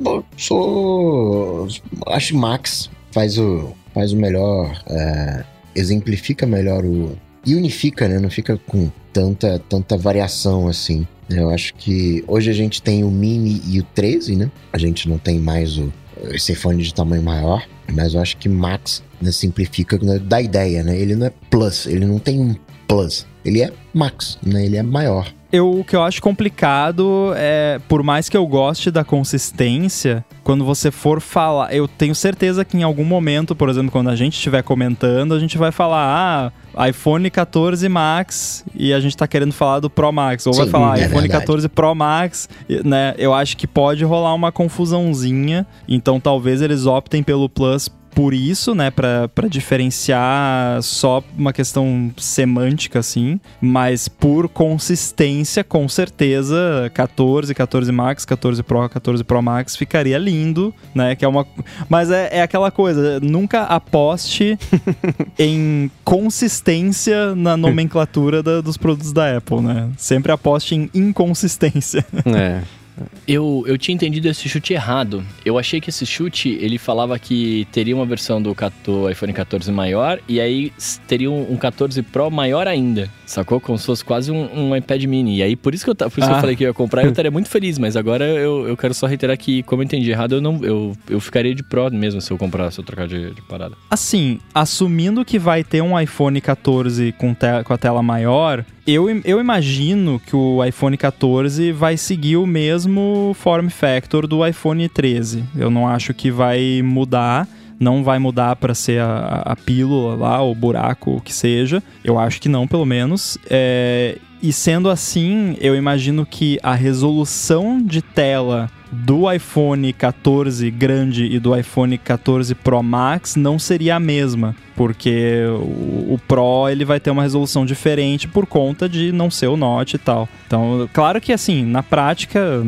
Bom, 0.00 0.24
sou. 0.34 1.68
Acho 2.06 2.28
que 2.28 2.36
Max 2.36 2.90
faz 3.12 3.36
o, 3.38 3.74
faz 3.92 4.12
o 4.12 4.16
melhor. 4.16 4.82
é, 4.88 5.44
exemplifica 5.74 6.46
melhor 6.46 6.84
o. 6.84 7.16
E 7.44 7.54
unifica, 7.54 8.08
né? 8.08 8.18
Não 8.18 8.30
fica 8.30 8.58
com 8.66 8.90
tanta, 9.12 9.58
tanta 9.68 9.96
variação 9.96 10.68
assim. 10.68 11.06
Eu 11.28 11.50
acho 11.50 11.74
que 11.74 12.24
hoje 12.26 12.50
a 12.50 12.52
gente 12.52 12.82
tem 12.82 13.04
o 13.04 13.10
Mini 13.10 13.62
e 13.68 13.78
o 13.78 13.82
13, 13.94 14.36
né? 14.36 14.50
A 14.72 14.78
gente 14.78 15.08
não 15.08 15.16
tem 15.16 15.38
mais 15.38 15.78
o, 15.78 15.92
esse 16.30 16.54
fone 16.54 16.82
de 16.82 16.94
tamanho 16.94 17.22
maior. 17.22 17.66
Mas 17.92 18.14
eu 18.14 18.20
acho 18.20 18.36
que 18.36 18.48
Max 18.48 19.02
né, 19.20 19.32
simplifica 19.32 19.98
né, 19.98 20.18
da 20.18 20.40
ideia, 20.40 20.82
né? 20.82 20.98
Ele 20.98 21.16
não 21.16 21.26
é 21.26 21.32
Plus, 21.50 21.86
ele 21.86 22.06
não 22.06 22.18
tem 22.18 22.40
um 22.40 22.54
Plus. 22.86 23.26
Ele 23.44 23.62
é 23.62 23.72
Max, 23.94 24.38
né? 24.42 24.64
Ele 24.64 24.76
é 24.76 24.82
maior. 24.82 25.32
Eu, 25.52 25.80
o 25.80 25.84
que 25.84 25.96
eu 25.96 26.02
acho 26.02 26.22
complicado 26.22 27.32
é, 27.36 27.80
por 27.88 28.02
mais 28.04 28.28
que 28.28 28.36
eu 28.36 28.46
goste 28.46 28.90
da 28.90 29.02
consistência, 29.02 30.24
quando 30.44 30.64
você 30.64 30.92
for 30.92 31.20
falar, 31.20 31.74
eu 31.74 31.88
tenho 31.88 32.14
certeza 32.14 32.64
que 32.64 32.76
em 32.76 32.84
algum 32.84 33.04
momento, 33.04 33.56
por 33.56 33.68
exemplo, 33.68 33.90
quando 33.90 34.10
a 34.10 34.16
gente 34.16 34.34
estiver 34.34 34.62
comentando, 34.62 35.34
a 35.34 35.40
gente 35.40 35.58
vai 35.58 35.72
falar, 35.72 36.52
ah, 36.76 36.88
iPhone 36.88 37.28
14 37.28 37.88
Max 37.88 38.64
e 38.74 38.92
a 38.92 39.00
gente 39.00 39.16
tá 39.16 39.26
querendo 39.26 39.52
falar 39.52 39.80
do 39.80 39.90
Pro 39.90 40.12
Max, 40.12 40.46
ou 40.46 40.52
vai 40.52 40.66
Sim, 40.66 40.70
falar 40.70 40.98
é 40.98 41.06
iPhone 41.06 41.22
verdade. 41.22 41.40
14 41.40 41.68
Pro 41.68 41.94
Max, 41.94 42.48
né? 42.84 43.14
Eu 43.18 43.34
acho 43.34 43.56
que 43.56 43.66
pode 43.66 44.04
rolar 44.04 44.34
uma 44.34 44.52
confusãozinha, 44.52 45.66
então 45.88 46.20
talvez 46.20 46.62
eles 46.62 46.86
optem 46.86 47.22
pelo 47.24 47.48
Plus 47.48 47.88
por 48.14 48.34
isso, 48.34 48.74
né, 48.74 48.90
pra 48.90 49.28
diferenciar 49.48 50.82
só 50.82 51.22
uma 51.36 51.52
questão 51.52 52.10
semântica, 52.16 52.98
assim, 52.98 53.40
mas 53.60 54.08
por 54.08 54.48
consistência, 54.48 55.62
com 55.64 55.88
certeza, 55.88 56.90
14, 56.94 57.54
14 57.54 57.92
Max, 57.92 58.24
14 58.24 58.62
Pro, 58.62 58.88
14 58.88 59.24
Pro 59.24 59.42
Max 59.42 59.76
ficaria 59.76 60.18
lindo, 60.18 60.74
né, 60.94 61.14
que 61.14 61.24
é 61.24 61.28
uma... 61.28 61.46
Mas 61.88 62.10
é, 62.10 62.28
é 62.38 62.42
aquela 62.42 62.70
coisa, 62.70 63.20
nunca 63.20 63.62
aposte 63.62 64.58
em 65.38 65.90
consistência 66.04 67.34
na 67.34 67.56
nomenclatura 67.56 68.42
da- 68.42 68.60
dos 68.60 68.76
produtos 68.76 69.12
da 69.12 69.36
Apple, 69.36 69.60
né, 69.60 69.90
sempre 69.96 70.32
aposte 70.32 70.74
em 70.74 70.90
inconsistência. 70.94 72.04
É. 72.26 72.60
Eu, 73.26 73.64
eu 73.66 73.76
tinha 73.78 73.94
entendido 73.94 74.28
esse 74.28 74.48
chute 74.48 74.72
errado. 74.72 75.24
Eu 75.44 75.58
achei 75.58 75.80
que 75.80 75.90
esse 75.90 76.04
chute, 76.06 76.48
ele 76.60 76.78
falava 76.78 77.18
que 77.18 77.66
teria 77.72 77.94
uma 77.94 78.06
versão 78.06 78.40
do, 78.40 78.54
14 78.54 79.12
iPhone 79.12 79.32
14 79.32 79.70
maior 79.72 80.18
e 80.28 80.40
aí 80.40 80.72
teria 81.06 81.30
um, 81.30 81.52
um 81.52 81.56
14 81.56 82.02
Pro 82.02 82.30
maior 82.30 82.66
ainda. 82.66 83.08
Sacou? 83.26 83.60
Como 83.60 83.78
se 83.78 83.86
fosse 83.86 84.04
quase 84.04 84.30
um, 84.32 84.48
um 84.70 84.76
iPad 84.76 85.04
mini. 85.04 85.36
E 85.38 85.42
aí, 85.42 85.54
por 85.56 85.74
isso 85.74 85.84
que 85.84 85.90
eu, 85.90 85.94
por 85.94 86.06
isso 86.08 86.14
que 86.16 86.22
eu 86.22 86.30
Ah. 86.36 86.40
falei 86.40 86.56
que 86.56 86.64
eu 86.64 86.68
ia 86.68 86.74
comprar, 86.74 87.04
eu 87.04 87.10
estaria 87.10 87.30
muito 87.30 87.48
feliz. 87.48 87.78
Mas 87.78 87.96
agora 87.96 88.24
eu, 88.24 88.66
eu 88.68 88.76
quero 88.76 88.92
só 88.94 89.06
reiterar 89.06 89.36
que, 89.38 89.62
como 89.62 89.82
eu 89.82 89.84
entendi 89.84 90.10
errado, 90.10 90.34
eu, 90.36 90.40
não, 90.40 90.58
eu, 90.64 90.96
eu 91.08 91.20
ficaria 91.20 91.54
de 91.54 91.62
Pro 91.62 91.90
mesmo 91.92 92.20
se 92.20 92.30
eu 92.32 92.36
comprar, 92.38 92.70
se 92.72 92.80
eu 92.80 92.84
trocar 92.84 93.06
de, 93.06 93.30
de 93.32 93.42
parada. 93.42 93.74
Assim, 93.90 94.38
assumindo 94.54 95.24
que 95.24 95.38
vai 95.38 95.62
ter 95.64 95.80
um 95.82 95.98
iPhone 95.98 96.40
14 96.40 97.12
com, 97.12 97.32
te- 97.34 97.62
com 97.64 97.72
a 97.72 97.78
tela 97.78 98.02
maior, 98.02 98.64
eu, 98.92 99.08
eu 99.24 99.40
imagino 99.40 100.20
que 100.24 100.34
o 100.34 100.64
iPhone 100.64 100.96
14 100.96 101.72
vai 101.72 101.96
seguir 101.96 102.36
o 102.36 102.46
mesmo 102.46 103.34
form 103.38 103.68
factor 103.68 104.26
do 104.26 104.46
iPhone 104.46 104.88
13. 104.88 105.44
Eu 105.56 105.70
não 105.70 105.86
acho 105.86 106.14
que 106.14 106.30
vai 106.30 106.80
mudar. 106.82 107.46
Não 107.78 108.04
vai 108.04 108.18
mudar 108.18 108.56
para 108.56 108.74
ser 108.74 109.00
a, 109.00 109.42
a 109.46 109.56
pílula 109.56 110.14
lá, 110.14 110.42
o 110.42 110.54
buraco, 110.54 111.16
o 111.16 111.20
que 111.20 111.32
seja. 111.32 111.82
Eu 112.04 112.18
acho 112.18 112.38
que 112.40 112.48
não, 112.48 112.68
pelo 112.68 112.84
menos. 112.84 113.38
É, 113.48 114.18
e 114.42 114.52
sendo 114.52 114.90
assim, 114.90 115.56
eu 115.60 115.74
imagino 115.74 116.26
que 116.26 116.58
a 116.62 116.74
resolução 116.74 117.82
de 117.82 118.02
tela 118.02 118.70
do 118.90 119.30
iPhone 119.30 119.92
14 119.92 120.70
grande 120.70 121.24
e 121.24 121.38
do 121.38 121.56
iPhone 121.56 121.96
14 121.96 122.54
Pro 122.54 122.82
Max 122.82 123.36
não 123.36 123.58
seria 123.58 123.96
a 123.96 124.00
mesma, 124.00 124.54
porque 124.74 125.44
o, 125.48 126.14
o 126.14 126.20
Pro 126.26 126.68
ele 126.68 126.84
vai 126.84 126.98
ter 126.98 127.10
uma 127.10 127.22
resolução 127.22 127.64
diferente 127.64 128.26
por 128.26 128.46
conta 128.46 128.88
de 128.88 129.12
não 129.12 129.30
ser 129.30 129.46
o 129.46 129.56
Note 129.56 129.96
e 129.96 129.98
tal. 129.98 130.28
Então, 130.46 130.88
claro 130.92 131.20
que 131.20 131.32
assim, 131.32 131.64
na 131.64 131.82
prática 131.82 132.64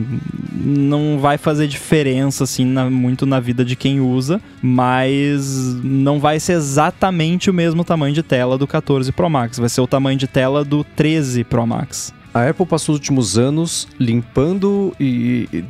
não 0.52 1.18
vai 1.18 1.38
fazer 1.38 1.66
diferença, 1.66 2.44
assim, 2.44 2.64
na, 2.64 2.88
muito 2.88 3.26
na 3.26 3.40
vida 3.40 3.64
de 3.64 3.74
quem 3.74 4.00
usa, 4.00 4.40
mas 4.60 5.74
não 5.82 6.20
vai 6.20 6.38
ser 6.38 6.52
exatamente 6.52 7.50
o 7.50 7.54
mesmo 7.54 7.84
tamanho 7.84 8.14
de 8.14 8.22
tela 8.22 8.56
do 8.56 8.66
14 8.66 9.10
Pro 9.12 9.28
Max, 9.28 9.58
vai 9.58 9.68
ser 9.68 9.80
o 9.80 9.86
tamanho 9.86 10.18
de 10.18 10.26
tela 10.26 10.64
do 10.64 10.84
13 10.84 11.44
Pro 11.44 11.66
Max. 11.66 12.12
A 12.34 12.48
Apple 12.48 12.64
passou 12.64 12.94
os 12.94 12.98
últimos 12.98 13.36
anos 13.36 13.86
limpando 14.00 14.94
e, 14.98 15.64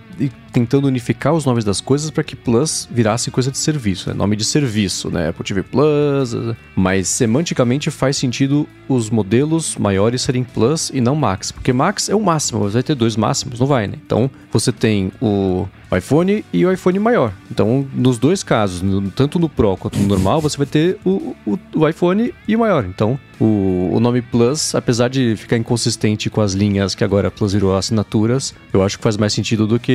tentando 0.53 0.87
unificar 0.87 1.33
os 1.33 1.45
nomes 1.45 1.65
das 1.65 1.81
coisas 1.81 2.11
para 2.11 2.23
que 2.23 2.37
Plus 2.37 2.89
virasse 2.91 3.31
coisa 3.31 3.51
de 3.51 3.59
serviço, 3.59 4.11
né? 4.11 4.15
nome 4.15 4.37
de 4.37 4.45
serviço, 4.45 5.11
né? 5.11 5.29
Apple 5.29 5.45
TV 5.45 5.63
Plus, 5.63 6.35
mas 6.77 7.09
semanticamente 7.09 7.91
faz 7.91 8.17
sentido 8.17 8.69
os 8.89 9.09
modelos 9.09 9.77
maiores 9.77 10.23
serem 10.23 10.45
Plus 10.45 10.91
e 10.93 11.01
não 11.01 11.17
Max, 11.17 11.51
porque 11.51 11.73
Max 11.73 12.09
é 12.09 12.15
o 12.15 12.21
máximo, 12.21 12.61
mas 12.61 12.75
vai 12.75 12.83
ter 12.83 12.95
dois 12.95 13.17
máximos, 13.17 13.59
não 13.59 13.67
vai, 13.67 13.87
né? 13.87 13.95
Então 14.05 14.31
você 14.53 14.71
tem 14.71 15.11
o 15.21 15.67
iPhone 15.97 16.45
e 16.53 16.65
o 16.65 16.73
iPhone 16.73 16.99
maior. 16.99 17.33
Então, 17.51 17.87
nos 17.95 18.19
dois 18.19 18.43
casos, 18.43 18.83
tanto 19.15 19.39
no 19.39 19.49
Pro 19.49 19.77
quanto 19.77 19.99
no 19.99 20.07
normal, 20.07 20.41
você 20.41 20.57
vai 20.57 20.67
ter 20.67 20.99
o, 21.05 21.35
o, 21.47 21.59
o 21.75 21.89
iPhone 21.89 22.33
e 22.49 22.57
o 22.57 22.59
maior. 22.59 22.85
Então, 22.85 23.19
o, 23.39 23.91
o, 23.93 24.01
nome 24.01 24.23
Plus, 24.23 24.75
apesar 24.75 25.09
de 25.09 25.37
ficar 25.37 25.57
inconsistente 25.57 26.31
com 26.31 26.41
as 26.41 26.53
linhas 26.53 26.95
que 26.95 27.05
agora 27.05 27.31
Plus 27.31 27.53
virou 27.53 27.77
assinaturas, 27.77 28.55
eu 28.73 28.83
acho 28.83 28.97
que 28.97 29.03
faz 29.03 29.17
mais 29.17 29.33
sentido 29.33 29.67
do 29.67 29.79
que 29.79 29.93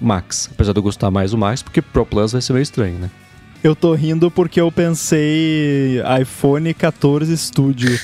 Max. 0.00 0.50
Apesar 0.52 0.72
de 0.72 0.78
eu 0.78 0.82
gostar 0.82 1.10
mais 1.10 1.30
do 1.30 1.38
Max, 1.38 1.62
porque 1.62 1.82
Pro 1.82 2.06
Plus 2.06 2.32
vai 2.32 2.42
ser 2.42 2.52
meio 2.52 2.62
estranho, 2.62 2.98
né? 2.98 3.10
Eu 3.62 3.76
tô 3.76 3.94
rindo 3.94 4.28
porque 4.28 4.60
eu 4.60 4.72
pensei 4.72 6.00
iPhone 6.20 6.74
14 6.74 7.36
Studio. 7.36 7.96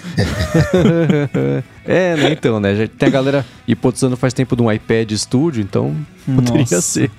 é, 1.85 2.15
né? 2.17 2.31
Então, 2.31 2.61
né? 2.61 2.77
Já 2.77 2.87
tem 2.87 3.09
a 3.09 3.11
galera 3.11 3.47
hipotizando 3.67 4.17
faz 4.17 4.33
tempo 4.33 4.55
de 4.55 4.63
um 4.63 4.71
iPad 4.71 5.11
Studio, 5.13 5.61
então 5.61 5.97
poderia 6.25 6.61
Nossa. 6.61 6.81
ser. 6.81 7.11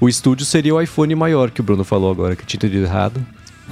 o 0.00 0.10
Studio 0.10 0.44
seria 0.44 0.74
o 0.74 0.82
iPhone 0.82 1.14
maior 1.14 1.52
que 1.52 1.60
o 1.60 1.64
Bruno 1.64 1.84
falou 1.84 2.10
agora, 2.10 2.34
que 2.34 2.44
tinha 2.44 2.58
entendido 2.58 2.86
errado. 2.86 3.24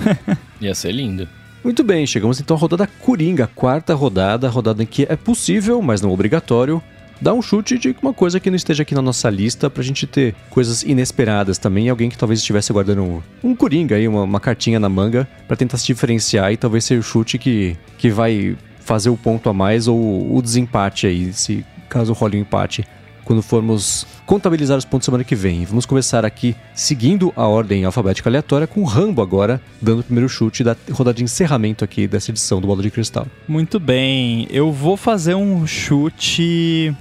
Ia 0.61 0.75
ser 0.75 0.93
lindo. 0.93 1.29
Muito 1.65 1.83
bem, 1.83 2.07
chegamos 2.07 2.39
então 2.39 2.57
à 2.57 2.61
rodada 2.61 2.87
Coringa, 2.87 3.51
quarta 3.53 3.93
rodada, 3.95 4.49
rodada 4.49 4.81
em 4.85 4.87
que 4.87 5.03
é 5.09 5.17
possível, 5.17 5.83
mas 5.83 6.01
não 6.01 6.13
obrigatório, 6.13 6.81
dá 7.21 7.33
um 7.33 7.43
chute 7.43 7.79
de 7.79 7.97
uma 8.03 8.13
coisa 8.13 8.39
que 8.41 8.51
não 8.51 8.57
esteja 8.57 8.83
aqui 8.83 8.95
na 8.95 9.03
nossa 9.03 9.29
lista 9.31 9.69
pra 9.71 9.83
gente 9.83 10.07
ter 10.07 10.35
coisas 10.51 10.83
inesperadas 10.83 11.59
também. 11.59 11.89
Alguém 11.89 12.09
que 12.09 12.19
talvez 12.19 12.41
estivesse 12.41 12.73
guardando 12.73 13.03
um, 13.03 13.23
um 13.43 13.55
coringa 13.55 13.97
aí, 13.97 14.07
uma, 14.07 14.23
uma 14.23 14.41
cartinha 14.41 14.79
na 14.79 14.89
manga, 14.89 15.29
para 15.47 15.57
tentar 15.57 15.79
se 15.79 15.87
diferenciar 15.87 16.53
e 16.53 16.57
talvez 16.57 16.85
ser 16.85 16.99
o 16.99 17.03
chute 17.03 17.39
que, 17.39 17.77
que 17.99 18.11
vai 18.11 18.57
fazer 18.81 19.11
o 19.11 19.17
ponto 19.17 19.49
a 19.49 19.53
mais 19.53 19.89
ou 19.89 20.37
o 20.37 20.41
desempate 20.41 21.07
aí, 21.07 21.33
se 21.33 21.65
caso 21.89 22.13
role 22.13 22.39
um 22.39 22.41
empate. 22.41 22.87
Quando 23.25 23.43
formos 23.43 24.07
contabilizar 24.25 24.79
os 24.79 24.85
pontos 24.85 25.05
semana 25.05 25.25
que 25.25 25.35
vem. 25.35 25.65
Vamos 25.65 25.85
começar 25.85 26.25
aqui 26.25 26.55
seguindo 26.73 27.33
a 27.35 27.45
ordem 27.45 27.85
alfabética 27.85 28.29
aleatória 28.29 28.69
com 28.69 28.83
o 28.83 28.85
Rambo 28.85 29.21
agora, 29.21 29.61
dando 29.83 29.99
o 29.99 30.05
primeiro 30.05 30.29
chute 30.29 30.63
da 30.63 30.77
rodada 30.93 31.17
de 31.17 31.25
encerramento 31.25 31.85
aqui 31.85 32.07
dessa 32.07 32.31
edição 32.31 32.61
do 32.61 32.69
Bola 32.69 32.83
de 32.83 32.91
Cristal. 32.91 33.27
Muito 33.49 33.81
bem, 33.81 34.47
eu 34.49 34.71
vou 34.71 34.97
fazer 34.97 35.35
um 35.35 35.67
chute 35.67 36.95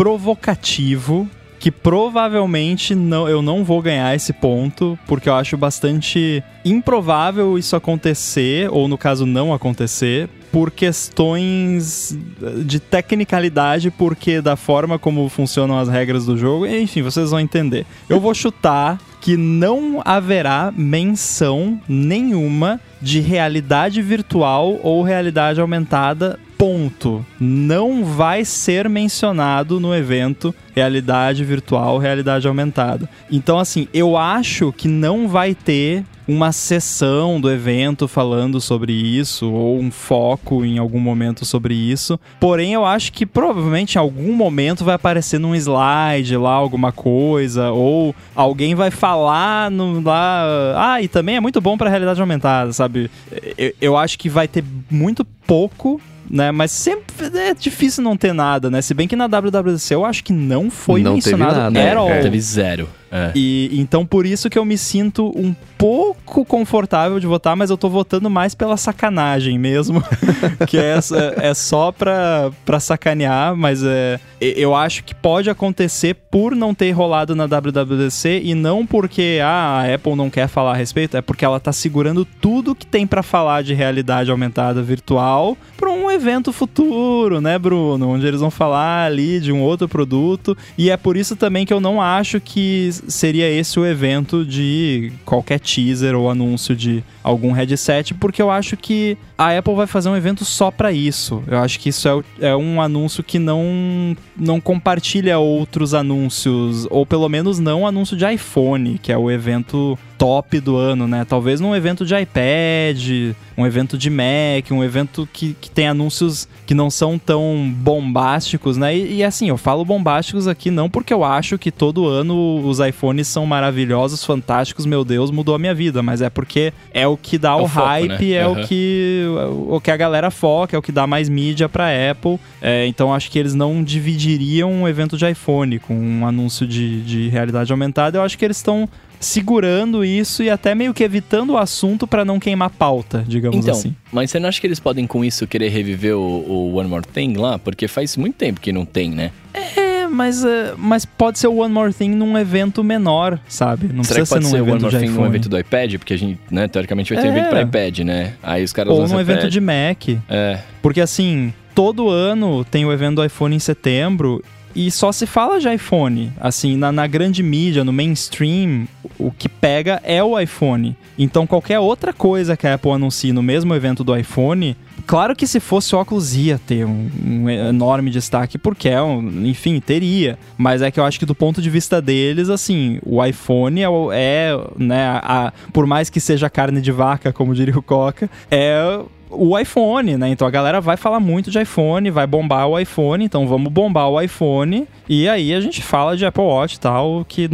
provocativo 0.00 1.28
que 1.58 1.70
provavelmente 1.70 2.94
não, 2.94 3.28
eu 3.28 3.42
não 3.42 3.62
vou 3.62 3.82
ganhar 3.82 4.16
esse 4.16 4.32
ponto, 4.32 4.98
porque 5.06 5.28
eu 5.28 5.34
acho 5.34 5.58
bastante 5.58 6.42
improvável 6.64 7.58
isso 7.58 7.76
acontecer, 7.76 8.70
ou 8.72 8.88
no 8.88 8.96
caso 8.96 9.26
não 9.26 9.52
acontecer, 9.52 10.26
por 10.50 10.70
questões 10.70 12.16
de 12.64 12.80
tecnicalidade, 12.80 13.90
porque 13.90 14.40
da 14.40 14.56
forma 14.56 14.98
como 14.98 15.28
funcionam 15.28 15.78
as 15.78 15.90
regras 15.90 16.24
do 16.24 16.34
jogo, 16.34 16.66
enfim, 16.66 17.02
vocês 17.02 17.30
vão 17.30 17.38
entender. 17.38 17.84
Eu 18.08 18.18
vou 18.18 18.32
chutar 18.32 18.98
que 19.20 19.36
não 19.36 20.00
haverá 20.02 20.72
menção 20.74 21.78
nenhuma 21.86 22.80
de 23.02 23.20
realidade 23.20 24.00
virtual 24.00 24.80
ou 24.82 25.02
realidade 25.02 25.60
aumentada 25.60 26.40
ponto. 26.60 27.24
Não 27.40 28.04
vai 28.04 28.44
ser 28.44 28.86
mencionado 28.86 29.80
no 29.80 29.94
evento 29.94 30.54
realidade 30.74 31.42
virtual, 31.42 31.96
realidade 31.96 32.46
aumentada. 32.46 33.08
Então, 33.32 33.58
assim, 33.58 33.88
eu 33.94 34.14
acho 34.14 34.70
que 34.70 34.86
não 34.86 35.26
vai 35.26 35.54
ter 35.54 36.04
uma 36.28 36.52
sessão 36.52 37.40
do 37.40 37.50
evento 37.50 38.06
falando 38.06 38.60
sobre 38.60 38.92
isso, 38.92 39.50
ou 39.50 39.80
um 39.80 39.90
foco 39.90 40.62
em 40.62 40.76
algum 40.76 41.00
momento 41.00 41.46
sobre 41.46 41.74
isso. 41.74 42.20
Porém, 42.38 42.74
eu 42.74 42.84
acho 42.84 43.10
que 43.10 43.24
provavelmente 43.24 43.94
em 43.94 43.98
algum 43.98 44.34
momento 44.34 44.84
vai 44.84 44.96
aparecer 44.96 45.40
num 45.40 45.54
slide 45.54 46.36
lá 46.36 46.52
alguma 46.52 46.92
coisa, 46.92 47.70
ou 47.70 48.14
alguém 48.36 48.74
vai 48.74 48.90
falar 48.90 49.70
no, 49.70 50.02
lá. 50.02 50.44
Ah, 50.76 51.00
e 51.00 51.08
também 51.08 51.36
é 51.36 51.40
muito 51.40 51.58
bom 51.58 51.78
para 51.78 51.88
realidade 51.88 52.20
aumentada, 52.20 52.70
sabe? 52.74 53.10
Eu, 53.56 53.72
eu 53.80 53.96
acho 53.96 54.18
que 54.18 54.28
vai 54.28 54.46
ter 54.46 54.62
muito 54.90 55.24
pouco 55.24 55.98
né? 56.30 56.52
Mas 56.52 56.70
sempre 56.70 57.26
é 57.38 57.52
difícil 57.52 58.04
não 58.04 58.16
ter 58.16 58.32
nada, 58.32 58.70
né? 58.70 58.80
Se 58.80 58.94
bem 58.94 59.08
que 59.08 59.16
na 59.16 59.26
WWDC 59.26 59.94
eu 59.94 60.04
acho 60.04 60.22
que 60.22 60.32
não 60.32 60.70
foi 60.70 61.02
não 61.02 61.14
mencionado 61.14 61.54
teve 61.54 61.62
nada, 61.64 61.80
at 61.80 62.10
é, 62.10 62.22
Teve 62.22 62.40
zero. 62.40 62.88
É. 63.10 63.32
E 63.34 63.70
então 63.72 64.06
por 64.06 64.24
isso 64.24 64.48
que 64.48 64.58
eu 64.58 64.64
me 64.64 64.78
sinto 64.78 65.32
um 65.36 65.54
pouco 65.76 66.44
confortável 66.44 67.18
de 67.18 67.26
votar, 67.26 67.56
mas 67.56 67.70
eu 67.70 67.76
tô 67.76 67.88
votando 67.88 68.30
mais 68.30 68.54
pela 68.54 68.76
sacanagem 68.76 69.58
mesmo. 69.58 70.02
que 70.66 70.78
é, 70.78 70.98
é 71.38 71.54
só 71.54 71.90
pra, 71.90 72.50
pra 72.64 72.78
sacanear, 72.78 73.56
mas 73.56 73.82
é, 73.82 74.20
eu 74.40 74.74
acho 74.74 75.02
que 75.04 75.14
pode 75.14 75.50
acontecer 75.50 76.14
por 76.30 76.54
não 76.54 76.74
ter 76.74 76.90
rolado 76.92 77.34
na 77.34 77.46
WWDC 77.46 78.42
e 78.44 78.54
não 78.54 78.86
porque 78.86 79.40
ah, 79.42 79.82
a 79.82 79.94
Apple 79.94 80.14
não 80.14 80.30
quer 80.30 80.48
falar 80.48 80.72
a 80.72 80.76
respeito, 80.76 81.16
é 81.16 81.22
porque 81.22 81.44
ela 81.44 81.58
tá 81.58 81.72
segurando 81.72 82.24
tudo 82.24 82.74
que 82.74 82.86
tem 82.86 83.06
para 83.06 83.22
falar 83.22 83.62
de 83.62 83.74
realidade 83.74 84.30
aumentada 84.30 84.82
virtual 84.82 85.56
pra 85.76 85.90
um 85.90 86.10
evento 86.10 86.52
futuro, 86.52 87.40
né, 87.40 87.58
Bruno? 87.58 88.08
Onde 88.08 88.26
eles 88.26 88.40
vão 88.40 88.50
falar 88.50 89.06
ali 89.06 89.40
de 89.40 89.52
um 89.52 89.62
outro 89.62 89.88
produto. 89.88 90.56
E 90.76 90.90
é 90.90 90.96
por 90.96 91.16
isso 91.16 91.36
também 91.36 91.66
que 91.66 91.72
eu 91.72 91.80
não 91.80 92.00
acho 92.00 92.40
que 92.40 92.90
seria 93.08 93.48
esse 93.50 93.78
o 93.78 93.86
evento 93.86 94.44
de 94.44 95.12
qualquer 95.24 95.58
teaser 95.60 96.14
ou 96.14 96.30
anúncio 96.30 96.74
de 96.74 97.02
algum 97.22 97.52
headset, 97.52 98.14
porque 98.14 98.40
eu 98.40 98.50
acho 98.50 98.76
que 98.76 99.16
a 99.36 99.56
Apple 99.56 99.74
vai 99.74 99.86
fazer 99.86 100.08
um 100.08 100.16
evento 100.16 100.44
só 100.44 100.70
para 100.70 100.92
isso. 100.92 101.42
Eu 101.46 101.58
acho 101.58 101.78
que 101.78 101.88
isso 101.88 102.08
é, 102.08 102.48
é, 102.48 102.56
um 102.56 102.80
anúncio 102.80 103.22
que 103.22 103.38
não, 103.38 104.16
não 104.36 104.60
compartilha 104.60 105.38
outros 105.38 105.94
anúncios, 105.94 106.86
ou 106.90 107.04
pelo 107.04 107.28
menos 107.28 107.58
não 107.58 107.86
anúncio 107.86 108.16
de 108.16 108.30
iPhone, 108.30 108.98
que 109.02 109.12
é 109.12 109.18
o 109.18 109.30
evento 109.30 109.98
top 110.20 110.60
do 110.60 110.76
ano, 110.76 111.08
né? 111.08 111.24
Talvez 111.26 111.62
num 111.62 111.74
evento 111.74 112.04
de 112.04 112.14
iPad, 112.14 113.34
um 113.56 113.66
evento 113.66 113.96
de 113.96 114.10
Mac, 114.10 114.70
um 114.70 114.84
evento 114.84 115.26
que, 115.32 115.56
que 115.58 115.70
tem 115.70 115.88
anúncios 115.88 116.46
que 116.66 116.74
não 116.74 116.90
são 116.90 117.18
tão 117.18 117.72
bombásticos, 117.74 118.76
né? 118.76 118.94
E, 118.94 119.16
e, 119.16 119.24
assim, 119.24 119.48
eu 119.48 119.56
falo 119.56 119.82
bombásticos 119.82 120.46
aqui 120.46 120.70
não 120.70 120.90
porque 120.90 121.14
eu 121.14 121.24
acho 121.24 121.56
que 121.56 121.70
todo 121.72 122.06
ano 122.06 122.60
os 122.66 122.80
iPhones 122.80 123.28
são 123.28 123.46
maravilhosos, 123.46 124.22
fantásticos, 124.22 124.84
meu 124.84 125.06
Deus, 125.06 125.30
mudou 125.30 125.54
a 125.54 125.58
minha 125.58 125.74
vida, 125.74 126.02
mas 126.02 126.20
é 126.20 126.28
porque 126.28 126.74
é 126.92 127.06
o 127.06 127.16
que 127.16 127.38
dá 127.38 127.52
é 127.52 127.54
o, 127.54 127.62
o 127.62 127.68
foco, 127.68 127.86
hype, 127.86 128.08
né? 128.26 128.32
é 128.32 128.46
uhum. 128.46 128.52
o 128.52 128.66
que 128.66 129.24
o 129.68 129.80
que 129.80 129.90
a 129.90 129.96
galera 129.96 130.30
foca, 130.30 130.76
é 130.76 130.78
o 130.78 130.82
que 130.82 130.92
dá 130.92 131.06
mais 131.06 131.30
mídia 131.30 131.66
para 131.66 131.88
Apple. 132.10 132.38
É, 132.60 132.86
então 132.86 133.14
acho 133.14 133.30
que 133.30 133.38
eles 133.38 133.54
não 133.54 133.82
dividiriam 133.82 134.70
um 134.70 134.86
evento 134.86 135.16
de 135.16 135.26
iPhone 135.26 135.78
com 135.78 135.94
um 135.94 136.26
anúncio 136.26 136.66
de, 136.66 137.00
de 137.00 137.28
realidade 137.30 137.72
aumentada. 137.72 138.18
Eu 138.18 138.22
acho 138.22 138.36
que 138.36 138.44
eles 138.44 138.58
estão 138.58 138.86
segurando 139.20 140.02
isso 140.02 140.42
e 140.42 140.48
até 140.48 140.74
meio 140.74 140.94
que 140.94 141.04
evitando 141.04 141.50
o 141.50 141.58
assunto 141.58 142.06
para 142.06 142.24
não 142.24 142.40
queimar 142.40 142.70
pauta, 142.70 143.22
digamos 143.28 143.58
então, 143.58 143.72
assim. 143.72 143.94
Mas 144.10 144.30
você 144.30 144.40
não 144.40 144.48
acha 144.48 144.58
que 144.58 144.66
eles 144.66 144.80
podem 144.80 145.06
com 145.06 145.22
isso 145.22 145.46
querer 145.46 145.68
reviver 145.68 146.16
o, 146.16 146.20
o 146.20 146.74
One 146.76 146.88
More 146.88 147.04
Thing 147.06 147.34
lá? 147.34 147.58
Porque 147.58 147.86
faz 147.86 148.16
muito 148.16 148.36
tempo 148.36 148.58
que 148.60 148.72
não 148.72 148.86
tem, 148.86 149.10
né? 149.10 149.30
É, 149.52 150.08
mas, 150.08 150.42
uh, 150.42 150.74
mas 150.78 151.04
pode 151.04 151.38
ser 151.38 151.48
o 151.48 151.56
One 151.56 151.72
More 151.72 151.92
Thing 151.92 152.10
num 152.10 152.36
evento 152.38 152.82
menor, 152.82 153.38
sabe? 153.46 153.90
Não 153.92 154.02
Será 154.02 154.20
precisa 154.20 154.40
ser 154.40 154.42
num 154.42 154.50
ser 154.50 154.56
evento 154.56 154.86
One 154.86 154.94
More 154.94 155.06
Thing 155.06 155.12
num 155.12 155.26
evento 155.26 155.48
do 155.50 155.58
iPad? 155.58 155.94
Porque 155.98 156.14
a 156.14 156.18
gente, 156.18 156.40
né, 156.50 156.66
teoricamente 156.66 157.12
vai 157.12 157.22
ter 157.22 157.28
é. 157.28 157.30
evento 157.30 157.50
pra 157.50 157.62
iPad, 157.62 157.98
né? 158.00 158.34
Aí 158.42 158.64
os 158.64 158.72
caras 158.72 158.92
Ou 158.92 159.06
num 159.06 159.20
evento 159.20 159.50
de 159.50 159.60
Mac. 159.60 160.08
É. 160.28 160.60
Porque 160.80 161.00
assim, 161.00 161.52
todo 161.74 162.08
ano 162.08 162.64
tem 162.64 162.86
o 162.86 162.92
evento 162.92 163.16
do 163.16 163.24
iPhone 163.24 163.54
em 163.54 163.58
setembro 163.58 164.42
e 164.74 164.90
só 164.90 165.12
se 165.12 165.26
fala 165.26 165.58
de 165.58 165.72
iPhone. 165.72 166.32
Assim, 166.40 166.76
na, 166.76 166.92
na, 166.92 167.06
grande 167.06 167.42
mídia, 167.42 167.84
no 167.84 167.92
mainstream, 167.92 168.86
o 169.18 169.30
que 169.30 169.48
pega 169.48 170.00
é 170.04 170.22
o 170.22 170.38
iPhone. 170.38 170.96
Então, 171.18 171.46
qualquer 171.46 171.78
outra 171.78 172.12
coisa 172.12 172.56
que 172.56 172.66
a 172.66 172.74
Apple 172.74 172.92
anuncie 172.92 173.32
no 173.32 173.42
mesmo 173.42 173.74
evento 173.74 174.04
do 174.04 174.16
iPhone, 174.16 174.76
claro 175.06 175.34
que 175.34 175.46
se 175.46 175.60
fosse 175.60 175.94
óculos 175.94 176.34
ia 176.34 176.58
ter 176.58 176.84
um, 176.84 177.10
um 177.24 177.50
enorme 177.50 178.10
destaque, 178.10 178.58
porque 178.58 178.88
é 178.88 179.02
um, 179.02 179.46
enfim, 179.46 179.80
teria. 179.80 180.38
Mas 180.56 180.82
é 180.82 180.90
que 180.90 181.00
eu 181.00 181.04
acho 181.04 181.18
que 181.18 181.26
do 181.26 181.34
ponto 181.34 181.60
de 181.60 181.68
vista 181.68 182.00
deles, 182.00 182.48
assim, 182.48 182.98
o 183.04 183.24
iPhone 183.24 183.80
é, 183.80 183.86
é 184.12 184.58
né, 184.78 185.20
a, 185.22 185.52
por 185.72 185.86
mais 185.86 186.08
que 186.08 186.20
seja 186.20 186.48
carne 186.48 186.80
de 186.80 186.92
vaca, 186.92 187.32
como 187.32 187.54
diria 187.54 187.76
o 187.78 187.82
Coca, 187.82 188.30
é 188.50 189.00
o 189.30 189.58
iPhone, 189.58 190.16
né? 190.16 190.28
Então 190.28 190.46
a 190.46 190.50
galera 190.50 190.80
vai 190.80 190.96
falar 190.96 191.20
muito 191.20 191.50
de 191.50 191.60
iPhone, 191.60 192.10
vai 192.10 192.26
bombar 192.26 192.66
o 192.68 192.78
iPhone, 192.78 193.24
então 193.24 193.46
vamos 193.46 193.72
bombar 193.72 194.08
o 194.08 194.20
iPhone. 194.20 194.86
E 195.08 195.28
aí 195.28 195.54
a 195.54 195.60
gente 195.60 195.82
fala 195.82 196.16
de 196.16 196.26
Apple 196.26 196.42
Watch 196.42 196.76
e 196.76 196.80
tal, 196.80 197.24
que 197.28 197.48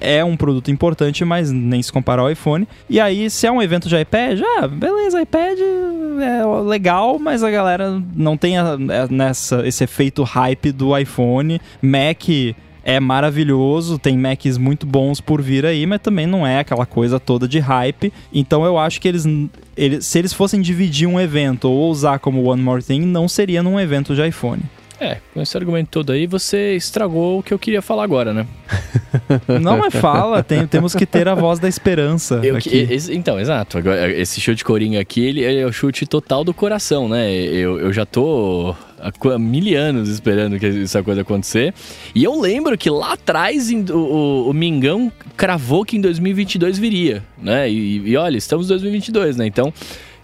é 0.00 0.24
um 0.24 0.36
produto 0.36 0.70
importante, 0.70 1.24
mas 1.24 1.50
nem 1.50 1.82
se 1.82 1.92
compara 1.92 2.22
ao 2.22 2.30
iPhone. 2.30 2.66
E 2.88 3.00
aí, 3.00 3.30
se 3.30 3.46
é 3.46 3.52
um 3.52 3.62
evento 3.62 3.88
de 3.88 3.96
iPad, 3.96 4.40
ah, 4.58 4.66
beleza, 4.66 5.22
iPad 5.22 5.58
é 6.20 6.44
legal, 6.64 7.18
mas 7.18 7.42
a 7.42 7.50
galera 7.50 8.02
não 8.14 8.36
tem 8.36 8.58
a, 8.58 8.72
a, 8.72 9.06
nessa, 9.10 9.66
esse 9.66 9.84
efeito 9.84 10.22
hype 10.22 10.72
do 10.72 10.96
iPhone. 10.96 11.60
Mac 11.80 12.24
é 12.84 13.00
maravilhoso, 13.00 13.98
tem 13.98 14.16
Macs 14.16 14.58
muito 14.58 14.86
bons 14.86 15.20
por 15.20 15.40
vir 15.40 15.64
aí, 15.64 15.86
mas 15.86 16.02
também 16.02 16.26
não 16.26 16.46
é 16.46 16.58
aquela 16.58 16.84
coisa 16.84 17.18
toda 17.18 17.48
de 17.48 17.58
hype. 17.58 18.12
Então 18.32 18.64
eu 18.64 18.78
acho 18.78 19.00
que 19.00 19.08
eles, 19.08 19.24
eles 19.74 20.06
se 20.06 20.18
eles 20.18 20.34
fossem 20.34 20.60
dividir 20.60 21.08
um 21.08 21.18
evento 21.18 21.68
ou 21.70 21.90
usar 21.90 22.18
como 22.18 22.44
One 22.44 22.62
More 22.62 22.82
Thing, 22.82 23.00
não 23.00 23.26
seria 23.26 23.62
num 23.62 23.80
evento 23.80 24.14
de 24.14 24.26
iPhone. 24.26 24.60
É, 25.00 25.18
com 25.32 25.42
esse 25.42 25.56
argumento 25.56 25.88
todo 25.90 26.12
aí, 26.12 26.26
você 26.26 26.76
estragou 26.76 27.40
o 27.40 27.42
que 27.42 27.52
eu 27.52 27.58
queria 27.58 27.82
falar 27.82 28.04
agora, 28.04 28.32
né? 28.32 28.46
Não, 29.60 29.78
mas 29.78 29.94
fala, 29.94 30.42
tem, 30.42 30.66
temos 30.66 30.94
que 30.94 31.04
ter 31.04 31.26
a 31.28 31.34
voz 31.34 31.58
da 31.58 31.68
esperança. 31.68 32.40
Eu, 32.42 32.56
esse, 32.58 33.12
então, 33.12 33.38
exato. 33.40 33.78
Agora, 33.78 34.10
esse 34.12 34.40
chute 34.40 34.64
coringa 34.64 35.00
aqui, 35.00 35.24
ele 35.24 35.44
é 35.44 35.66
o 35.66 35.72
chute 35.72 36.06
total 36.06 36.44
do 36.44 36.54
coração, 36.54 37.08
né? 37.08 37.32
Eu, 37.32 37.78
eu 37.80 37.92
já 37.92 38.06
tô 38.06 38.74
há 39.00 39.38
mil 39.38 39.78
anos 39.78 40.08
esperando 40.08 40.58
que 40.58 40.66
essa 40.66 41.02
coisa 41.02 41.22
acontecer. 41.22 41.74
E 42.14 42.22
eu 42.22 42.40
lembro 42.40 42.78
que 42.78 42.88
lá 42.88 43.14
atrás 43.14 43.70
o, 43.70 43.96
o, 43.96 44.50
o 44.50 44.52
Mingão 44.52 45.10
cravou 45.36 45.84
que 45.84 45.96
em 45.96 46.00
2022 46.00 46.78
viria, 46.78 47.22
né? 47.36 47.68
E, 47.68 48.10
e 48.10 48.16
olha, 48.16 48.36
estamos 48.36 48.66
em 48.66 48.68
2022, 48.68 49.36
né? 49.36 49.46
Então 49.46 49.72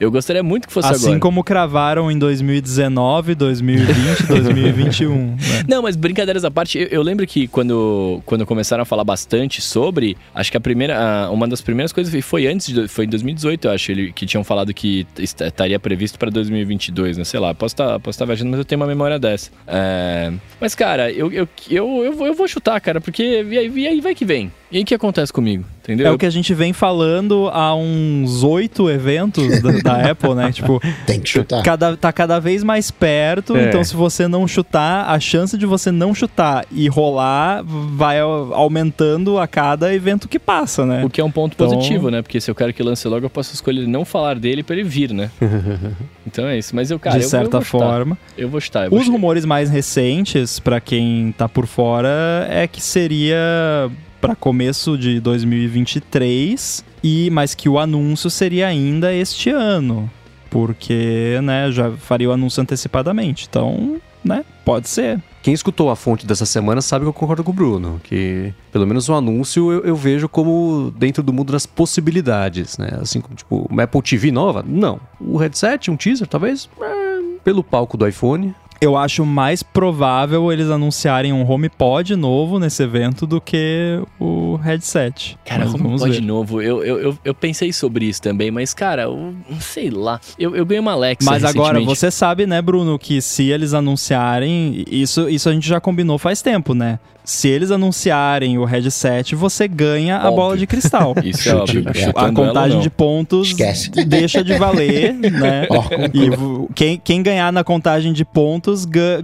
eu 0.00 0.10
gostaria 0.10 0.42
muito 0.42 0.66
que 0.66 0.72
fosse 0.72 0.88
assim 0.88 0.96
agora. 0.96 1.10
Assim 1.12 1.20
como 1.20 1.44
cravaram 1.44 2.10
em 2.10 2.18
2019, 2.18 3.34
2020, 3.34 4.26
2021. 4.26 5.14
Né? 5.14 5.36
Não, 5.68 5.82
mas 5.82 5.94
brincadeiras 5.94 6.42
à 6.42 6.50
parte, 6.50 6.78
eu, 6.78 6.86
eu, 6.86 7.02
lembro 7.02 7.26
que 7.26 7.46
quando, 7.46 8.22
quando 8.24 8.46
começaram 8.46 8.82
a 8.82 8.86
falar 8.86 9.04
bastante 9.04 9.60
sobre, 9.60 10.16
acho 10.34 10.50
que 10.50 10.56
a 10.56 10.60
primeira, 10.60 11.28
uma 11.30 11.46
das 11.46 11.60
primeiras 11.60 11.92
coisas 11.92 12.24
foi 12.24 12.46
antes, 12.46 12.72
de, 12.72 12.88
foi 12.88 13.04
em 13.04 13.08
2018, 13.08 13.66
eu 13.66 13.72
acho, 13.72 13.92
ele, 13.92 14.10
que 14.10 14.24
tinham 14.24 14.42
falado 14.42 14.72
que 14.72 15.06
estaria 15.18 15.78
previsto 15.78 16.18
para 16.18 16.30
2022, 16.30 17.18
né? 17.18 17.24
Sei 17.24 17.38
lá, 17.38 17.54
posso 17.54 17.74
estar 17.74 17.86
tá, 17.86 18.00
posso 18.00 18.18
tá 18.18 18.24
viajando, 18.24 18.50
mas 18.50 18.58
eu 18.58 18.64
tenho 18.64 18.80
uma 18.80 18.86
memória 18.86 19.18
dessa. 19.18 19.50
É... 19.66 20.32
Mas, 20.58 20.74
cara, 20.74 21.12
eu, 21.12 21.30
eu, 21.30 21.46
eu, 21.68 22.04
eu, 22.04 22.12
vou, 22.14 22.26
eu 22.26 22.34
vou 22.34 22.48
chutar, 22.48 22.80
cara, 22.80 23.02
porque 23.02 23.22
e 23.22 23.58
aí, 23.58 23.70
e 23.70 23.86
aí 23.86 24.00
vai 24.00 24.14
que 24.14 24.24
vem. 24.24 24.50
E 24.70 24.76
aí 24.76 24.82
o 24.82 24.86
que 24.86 24.94
acontece 24.94 25.32
comigo? 25.32 25.64
Entendeu? 25.82 26.06
É 26.06 26.10
o 26.12 26.18
que 26.18 26.26
a 26.26 26.30
gente 26.30 26.54
vem 26.54 26.72
falando 26.72 27.48
há 27.52 27.74
uns 27.74 28.44
oito 28.44 28.88
eventos 28.88 29.60
da, 29.60 29.72
da 29.82 30.10
Apple, 30.12 30.34
né? 30.34 30.52
Tipo, 30.52 30.80
tem 31.04 31.18
que 31.18 31.28
chutar. 31.28 31.62
Cada, 31.62 31.96
tá 31.96 32.12
cada 32.12 32.38
vez 32.38 32.62
mais 32.62 32.90
perto, 32.90 33.56
é. 33.56 33.68
então 33.68 33.82
se 33.82 33.96
você 33.96 34.28
não 34.28 34.46
chutar, 34.46 35.10
a 35.10 35.18
chance 35.18 35.58
de 35.58 35.66
você 35.66 35.90
não 35.90 36.14
chutar 36.14 36.64
e 36.70 36.86
rolar 36.88 37.64
vai 37.64 38.20
aumentando 38.20 39.38
a 39.38 39.48
cada 39.48 39.92
evento 39.92 40.28
que 40.28 40.38
passa, 40.38 40.86
né? 40.86 41.04
O 41.04 41.10
que 41.10 41.20
é 41.20 41.24
um 41.24 41.30
ponto 41.30 41.54
então... 41.54 41.68
positivo, 41.68 42.10
né? 42.10 42.22
Porque 42.22 42.40
se 42.40 42.48
eu 42.48 42.54
quero 42.54 42.72
que 42.72 42.82
lance 42.82 43.08
logo, 43.08 43.26
eu 43.26 43.30
posso 43.30 43.52
escolher 43.52 43.88
não 43.88 44.04
falar 44.04 44.38
dele 44.38 44.62
para 44.62 44.76
ele 44.76 44.88
vir, 44.88 45.12
né? 45.12 45.30
então 46.24 46.46
é 46.46 46.56
isso. 46.56 46.76
Mas 46.76 46.92
eu, 46.92 46.98
cara, 46.98 47.18
de 47.18 47.24
eu, 47.24 47.28
certa 47.28 47.56
eu 47.56 47.62
forma. 47.62 48.16
Eu 48.38 48.48
vou 48.48 48.60
chutar. 48.60 48.84
Eu 48.84 48.90
vou 48.90 49.00
Os 49.00 49.06
chutar. 49.06 49.16
rumores 49.16 49.44
mais 49.44 49.68
recentes, 49.68 50.60
para 50.60 50.80
quem 50.80 51.34
tá 51.36 51.48
por 51.48 51.66
fora, 51.66 52.46
é 52.48 52.68
que 52.68 52.80
seria 52.80 53.90
para 54.20 54.36
começo 54.36 54.98
de 54.98 55.18
2023 55.20 56.84
e 57.02 57.30
mas 57.30 57.54
que 57.54 57.68
o 57.68 57.78
anúncio 57.78 58.28
seria 58.28 58.68
ainda 58.68 59.12
este 59.12 59.50
ano, 59.50 60.10
porque, 60.50 61.38
né, 61.42 61.70
já 61.72 61.90
faria 61.92 62.28
o 62.28 62.32
anúncio 62.32 62.60
antecipadamente. 62.60 63.46
Então, 63.48 64.00
né, 64.22 64.44
pode 64.64 64.88
ser. 64.88 65.22
Quem 65.42 65.54
escutou 65.54 65.90
a 65.90 65.96
fonte 65.96 66.26
dessa 66.26 66.44
semana 66.44 66.82
sabe 66.82 67.04
que 67.04 67.08
eu 67.08 67.14
concordo 67.14 67.42
com 67.42 67.50
o 67.50 67.54
Bruno, 67.54 67.98
que 68.04 68.52
pelo 68.70 68.86
menos 68.86 69.08
o 69.08 69.14
anúncio 69.14 69.72
eu, 69.72 69.84
eu 69.84 69.96
vejo 69.96 70.28
como 70.28 70.92
dentro 70.98 71.22
do 71.22 71.32
mundo 71.32 71.52
das 71.52 71.64
possibilidades, 71.64 72.76
né? 72.76 72.98
Assim 73.00 73.22
como, 73.22 73.34
tipo, 73.34 73.66
uma 73.70 73.84
Apple 73.84 74.02
TV 74.02 74.30
nova? 74.30 74.62
Não. 74.66 75.00
O 75.18 75.38
headset, 75.38 75.90
um 75.90 75.96
teaser, 75.96 76.26
talvez? 76.26 76.68
É, 76.78 77.20
pelo 77.42 77.64
palco 77.64 77.96
do 77.96 78.06
iPhone, 78.06 78.54
eu 78.80 78.96
acho 78.96 79.26
mais 79.26 79.62
provável 79.62 80.50
eles 80.50 80.70
anunciarem 80.70 81.32
um 81.32 81.48
HomePod 81.48 82.16
novo 82.16 82.58
nesse 82.58 82.82
evento 82.82 83.26
do 83.26 83.40
que 83.40 84.00
o 84.18 84.56
headset. 84.56 85.38
Cara, 85.44 85.66
mas 85.66 85.74
HomePod 85.74 86.20
novo, 86.20 86.62
eu, 86.62 86.82
eu, 86.82 86.98
eu, 87.00 87.18
eu, 87.24 87.34
pensei 87.34 87.72
sobre 87.72 88.06
isso 88.06 88.22
também, 88.22 88.50
mas 88.50 88.72
cara, 88.72 89.02
eu, 89.02 89.34
sei 89.60 89.90
lá. 89.90 90.20
Eu, 90.38 90.56
eu 90.56 90.64
ganhei 90.64 90.80
uma 90.80 90.92
Alexa 90.92 91.30
Mas 91.30 91.44
agora, 91.44 91.80
você 91.80 92.10
sabe, 92.10 92.46
né, 92.46 92.62
Bruno, 92.62 92.98
que 92.98 93.20
se 93.20 93.50
eles 93.50 93.74
anunciarem, 93.74 94.84
isso, 94.90 95.28
isso 95.28 95.48
a 95.48 95.52
gente 95.52 95.68
já 95.68 95.80
combinou 95.80 96.18
faz 96.18 96.40
tempo, 96.40 96.74
né? 96.74 96.98
se 97.30 97.48
eles 97.48 97.70
anunciarem 97.70 98.58
o 98.58 98.64
headset, 98.64 99.34
você 99.34 99.68
ganha 99.68 100.16
óbvio. 100.16 100.28
a 100.28 100.32
bola 100.32 100.56
de 100.56 100.66
cristal. 100.66 101.14
Isso 101.22 101.48
é 101.48 101.54
óbvio. 101.54 101.84
A 102.14 102.32
contagem 102.32 102.80
de 102.80 102.90
pontos 102.90 103.48
Esquece. 103.48 103.90
deixa 103.90 104.42
de 104.42 104.54
valer, 104.54 105.12
né? 105.14 105.66
e 106.12 106.74
quem, 106.74 107.00
quem 107.02 107.22
ganhar 107.22 107.52
na 107.52 107.62
contagem 107.62 108.12
de 108.12 108.24
pontos 108.24 108.69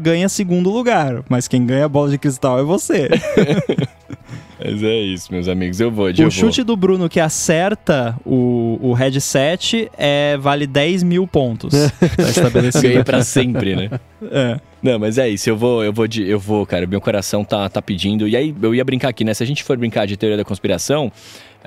ganha 0.01 0.29
segundo 0.29 0.71
lugar, 0.71 1.23
mas 1.29 1.49
quem 1.49 1.65
ganha 1.67 1.85
a 1.85 1.89
bola 1.89 2.11
de 2.11 2.19
cristal 2.19 2.59
é 2.59 2.63
você. 2.63 3.09
Mas 4.59 4.83
é 4.83 4.97
isso, 4.97 5.31
meus 5.33 5.49
amigos. 5.49 5.81
Eu 5.81 5.91
vou, 5.91 6.07
O 6.07 6.31
chute 6.31 6.63
do 6.63 6.77
Bruno 6.77 7.09
que 7.09 7.21
acerta 7.21 8.17
o, 8.25 8.79
o 8.81 8.93
headset 8.95 9.91
é, 9.97 10.37
vale 10.39 10.67
10 10.67 11.03
mil 11.03 11.27
pontos. 11.27 11.75
tá 12.17 12.23
estabelecido. 12.23 12.83
Ganhei 12.83 13.05
pra 13.05 13.23
sempre, 13.23 13.77
né? 13.77 13.91
É. 14.31 14.59
Não, 14.83 14.99
mas 14.99 15.19
é 15.19 15.29
isso, 15.29 15.51
eu 15.51 15.57
vou, 15.57 15.85
eu 15.85 15.93
vou, 15.93 16.07
de, 16.07 16.27
eu 16.27 16.39
vou, 16.39 16.65
cara, 16.65 16.87
meu 16.87 17.01
coração 17.01 17.45
tá, 17.45 17.69
tá 17.69 17.83
pedindo. 17.83 18.27
E 18.27 18.37
aí 18.37 18.55
eu 18.63 18.75
ia 18.75 18.85
brincar 18.85 19.09
aqui, 19.09 19.25
né? 19.25 19.35
Se 19.35 19.43
a 19.43 19.47
gente 19.47 19.63
for 19.63 19.77
brincar 19.77 20.07
de 20.07 20.17
teoria 20.17 20.37
da 20.37 20.45
conspiração, 20.45 21.13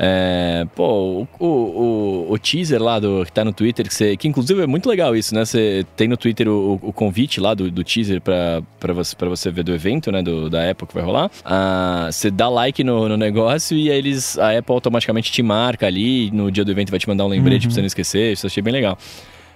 é, 0.01 0.65
pô, 0.77 1.27
o, 1.37 1.45
o, 1.45 2.25
o, 2.29 2.39
teaser 2.39 2.81
lá 2.81 2.99
do, 2.99 3.25
que 3.25 3.33
tá 3.33 3.43
no 3.43 3.51
Twitter, 3.51 3.85
que, 3.85 3.93
você, 3.93 4.15
que 4.15 4.29
inclusive 4.29 4.63
é 4.63 4.65
muito 4.65 4.87
legal 4.87 5.13
isso, 5.13 5.35
né? 5.35 5.43
Você 5.43 5.85
tem 5.97 6.07
no 6.07 6.15
Twitter 6.15 6.47
o, 6.47 6.79
o 6.81 6.93
convite 6.93 7.41
lá 7.41 7.53
do, 7.53 7.69
do 7.69 7.83
teaser 7.83 8.21
pra, 8.21 8.63
pra, 8.79 8.93
você, 8.93 9.13
pra 9.13 9.27
você 9.27 9.51
ver 9.51 9.63
do 9.63 9.73
evento, 9.73 10.09
né? 10.09 10.21
Do, 10.23 10.49
da 10.49 10.71
Apple 10.71 10.87
que 10.87 10.93
vai 10.93 11.03
rolar. 11.03 11.29
Ah, 11.43 12.07
você 12.09 12.31
dá 12.31 12.47
like 12.47 12.81
no, 12.81 13.09
no 13.09 13.17
negócio 13.17 13.77
e 13.77 13.91
aí 13.91 13.97
eles, 13.97 14.39
a 14.39 14.57
Apple 14.57 14.73
automaticamente 14.73 15.33
te 15.33 15.43
marca 15.43 15.85
ali. 15.85 16.31
No 16.31 16.49
dia 16.49 16.63
do 16.63 16.71
evento 16.71 16.91
vai 16.91 16.99
te 16.99 17.09
mandar 17.09 17.25
um 17.25 17.29
lembrete 17.29 17.63
uhum. 17.63 17.67
pra 17.67 17.75
você 17.75 17.81
não 17.81 17.87
esquecer. 17.87 18.31
Isso 18.31 18.45
eu 18.45 18.47
achei 18.47 18.63
bem 18.63 18.71
legal. 18.71 18.97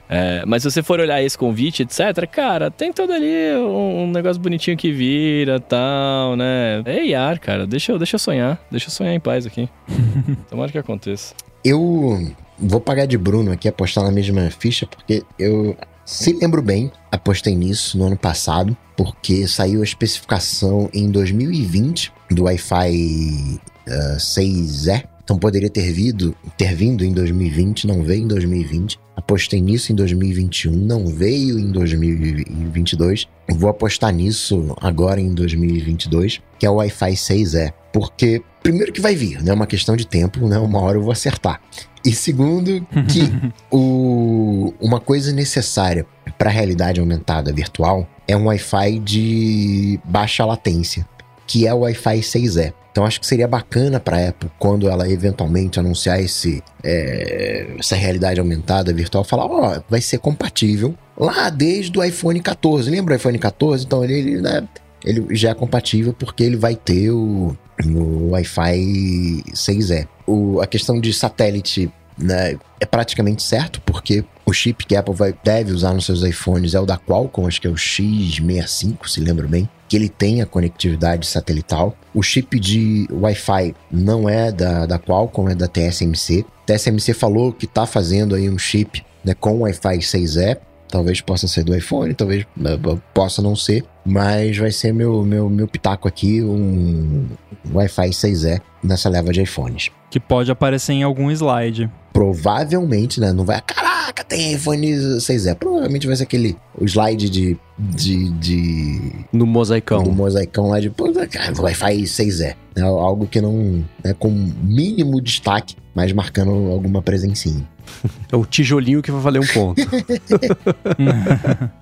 É, 0.10 0.44
mas 0.46 0.62
se 0.62 0.72
você 0.72 0.84
for 0.84 1.00
olhar 1.00 1.22
esse 1.22 1.38
convite, 1.38 1.84
etc., 1.84 2.28
cara, 2.30 2.70
tem 2.70 2.92
todo 2.92 3.12
ali 3.12 3.56
um, 3.56 4.04
um 4.04 4.12
negócio 4.12 4.42
bonitinho 4.42 4.78
que 4.78 4.92
vira 4.92 5.60
tal, 5.60 6.36
né? 6.36 6.82
É 6.86 7.06
IAR, 7.06 7.40
cara. 7.40 7.66
Deixa 7.66 7.92
eu, 7.92 7.98
deixa 7.98 8.16
eu 8.16 8.20
sonhar. 8.20 8.60
Deixa 8.70 8.88
eu 8.88 8.92
sonhar 8.92 9.14
em 9.14 9.20
paz 9.20 9.46
aqui. 9.46 9.70
Tomara 10.50 10.72
que 10.72 10.78
aconteça. 10.78 11.34
Eu 11.64 12.34
vou 12.60 12.80
pagar 12.80 13.06
de 13.06 13.18
Bruno 13.18 13.52
aqui, 13.52 13.68
apostar 13.68 14.04
na 14.04 14.12
mesma 14.12 14.50
ficha, 14.52 14.86
porque 14.86 15.24
eu, 15.40 15.76
se 16.06 16.34
lembro 16.34 16.62
bem, 16.62 16.92
apostei 17.12 17.56
nisso 17.56 17.98
no 17.98 18.06
ano 18.06 18.18
passado, 18.18 18.76
porque 18.96 19.48
saiu 19.48 19.82
a 19.82 19.84
especificação 19.84 20.90
em 20.94 21.10
2020 21.10 22.12
do 22.32 22.44
Wi-Fi 22.44 23.60
uh, 23.88 24.18
6E 24.18 25.12
então 25.24 25.38
poderia 25.38 25.70
ter 25.70 25.91
vindo, 25.91 26.36
ter 26.58 26.76
vindo 26.76 27.04
em 27.06 27.14
2020, 27.14 27.88
não 27.88 28.04
veio 28.04 28.24
em 28.24 28.28
2020. 28.28 29.00
Apostei 29.16 29.62
nisso 29.62 29.91
em 29.91 29.95
2021, 29.95 30.72
não 30.72 31.08
veio 31.08 31.58
em 31.58 31.72
2022. 31.72 33.28
Vou 33.52 33.70
apostar 33.70 34.12
nisso 34.14 34.76
agora 34.82 35.22
em 35.22 35.34
2022, 35.34 36.41
que 36.60 36.66
é 36.66 36.70
o 36.70 36.76
Wi-Fi 36.76 37.14
6E. 37.14 37.74
Porque, 37.94 38.41
primeiro 38.62 38.91
que 38.91 39.00
vai 39.00 39.16
vir, 39.16 39.41
né? 39.41 39.52
É 39.52 39.54
uma 39.54 39.68
questão 39.68 39.95
de 39.95 40.06
tempo, 40.06 40.48
né? 40.48 40.58
Uma 40.58 40.82
hora 40.82 40.98
eu 40.98 41.04
vou 41.04 41.12
acertar. 41.12 41.62
E 42.04 42.12
segundo, 42.12 42.86
que 43.08 43.32
o, 43.72 44.74
uma 44.82 45.00
coisa 45.00 45.32
necessária 45.32 46.06
para 46.38 46.50
a 46.50 46.54
realidade 46.54 47.00
aumentada 47.00 47.54
virtual 47.54 48.08
é 48.28 48.36
um 48.36 48.48
Wi-Fi 48.48 49.00
de 49.00 50.00
baixa 50.04 50.44
latência, 50.44 51.08
que 51.48 51.66
é 51.66 51.74
o 51.74 51.80
Wi-Fi 51.80 52.20
6E. 52.20 52.74
Então 52.94 53.06
acho 53.06 53.20
que 53.20 53.26
seria 53.26 53.48
bacana 53.48 53.99
para 53.99 54.18
a 54.18 54.30
Apple, 54.30 54.52
quando 54.60 54.88
ela 54.88 55.10
eventualmente 55.10 55.80
anunciar 55.80 56.22
esse, 56.22 56.64
é, 56.84 57.76
essa 57.80 57.95
realidade 57.95 58.40
aumentada 58.40 58.94
virtual, 58.94 59.24
falar: 59.24 59.45
ó, 59.45 59.78
oh, 59.78 59.84
vai 59.90 59.99
ser 59.99 60.20
compatível 60.20 60.94
lá 61.18 61.49
desde 61.49 61.98
o 61.98 62.03
iPhone 62.03 62.40
14. 62.40 62.91
Lembra 62.91 63.15
o 63.15 63.18
iPhone 63.18 63.40
14? 63.40 63.84
Então 63.84 64.03
ele, 64.03 64.14
ele, 64.14 64.41
né, 64.41 64.68
ele 65.03 65.26
já 65.36 65.49
é 65.49 65.53
compatível 65.56 66.14
porque 66.14 66.44
ele 66.44 66.56
vai 66.56 66.76
ter 66.76 67.10
o, 67.10 67.57
o 67.84 68.30
Wi-Fi 68.30 69.44
6E. 69.52 70.07
O, 70.28 70.61
a 70.61 70.68
questão 70.68 71.02
de 71.02 71.11
satélite 71.11 71.91
né, 72.15 72.60
é 72.80 72.86
praticamente 72.86 73.41
certo, 73.41 73.82
porque 73.82 74.24
o 74.45 74.53
chip 74.53 74.86
que 74.86 74.95
a 74.95 74.99
Apple 74.99 75.15
vai, 75.15 75.34
deve 75.44 75.72
usar 75.72 75.95
nos 75.95 76.06
seus 76.06 76.22
iPhones 76.22 76.76
é 76.76 76.80
o 76.80 76.86
da 76.86 76.95
Qualcomm, 76.99 77.48
acho 77.48 77.60
que 77.60 77.65
é 77.65 77.72
o 77.72 77.76
X65, 77.76 79.07
se 79.07 79.20
lembro 79.20 79.48
bem 79.48 79.68
que 79.94 79.98
ele 79.98 80.10
tem 80.10 80.41
a 80.41 80.45
conectividade 80.48 81.28
satelital. 81.28 81.95
O 82.15 82.24
chip 82.24 82.60
de 82.60 83.07
Wi-Fi 83.11 83.76
não 83.91 84.28
é 84.28 84.52
da, 84.52 84.88
da 84.88 84.98
Qualcomm, 84.98 85.49
é 85.49 85.53
da 85.53 85.68
TSMC. 85.68 86.44
TSMC 86.65 87.14
falou 87.14 87.53
que 87.53 87.65
está 87.65 87.86
fazendo 87.86 88.34
aí 88.34 88.49
um 88.49 88.57
chip 88.57 89.06
né, 89.24 89.36
com 89.36 89.61
Wi-Fi 89.61 89.99
6E. 89.99 90.57
Talvez 90.88 91.22
possa 91.22 91.48
ser 91.48 91.64
do 91.64 91.76
iPhone, 91.76 92.11
talvez 92.15 92.44
né, 92.57 92.72
possa 93.14 93.40
não 93.40 93.56
ser, 93.56 93.86
mas 94.03 94.57
vai 94.57 94.72
ser 94.72 94.91
meu, 94.91 95.24
meu, 95.24 95.48
meu 95.48 95.68
pitaco 95.68 96.07
aqui, 96.07 96.41
um 96.41 97.28
Wi-Fi 97.72 98.10
6E 98.10 98.60
nessa 98.84 99.10
leva 99.10 99.32
de 99.32 99.44
iPhones. 99.44 99.91
Que 100.14 100.19
pode 100.19 100.52
aparecer 100.52 100.94
em 100.94 101.02
algum 101.02 101.31
slide. 101.31 101.90
Provavelmente, 102.14 103.19
né? 103.19 103.34
Não 103.34 103.44
vai, 103.44 103.60
caraca, 103.61 104.23
tem 104.23 104.53
iPhone 104.53 104.85
6E. 104.88 105.56
Provavelmente 105.56 106.06
vai 106.06 106.15
ser 106.15 106.22
aquele 106.22 106.56
o 106.80 106.85
slide 106.85 107.27
de. 107.31 107.57
de, 107.80 108.30
de 108.34 109.11
No 109.34 109.48
mosaicão. 109.48 110.03
do 110.03 110.11
mosaicão 110.11 110.69
lá 110.69 110.80
de 110.80 110.91
pô, 110.91 111.11
cara, 111.31 111.60
Wi-Fi 111.60 112.03
6E. 112.03 112.56
É 112.76 112.81
algo 112.81 113.26
que 113.26 113.41
não 113.41 113.84
é 114.03 114.14
com 114.14 114.30
mínimo 114.30 115.19
destaque, 115.19 115.76
mas 115.94 116.11
marcando 116.14 116.52
alguma 116.72 117.02
presencinha. 117.02 117.68
É 118.32 118.36
o 118.36 118.45
tijolinho 118.45 119.02
que 119.02 119.11
vai 119.11 119.22
valer 119.22 119.40
um 119.40 119.48
ponto. 119.48 119.82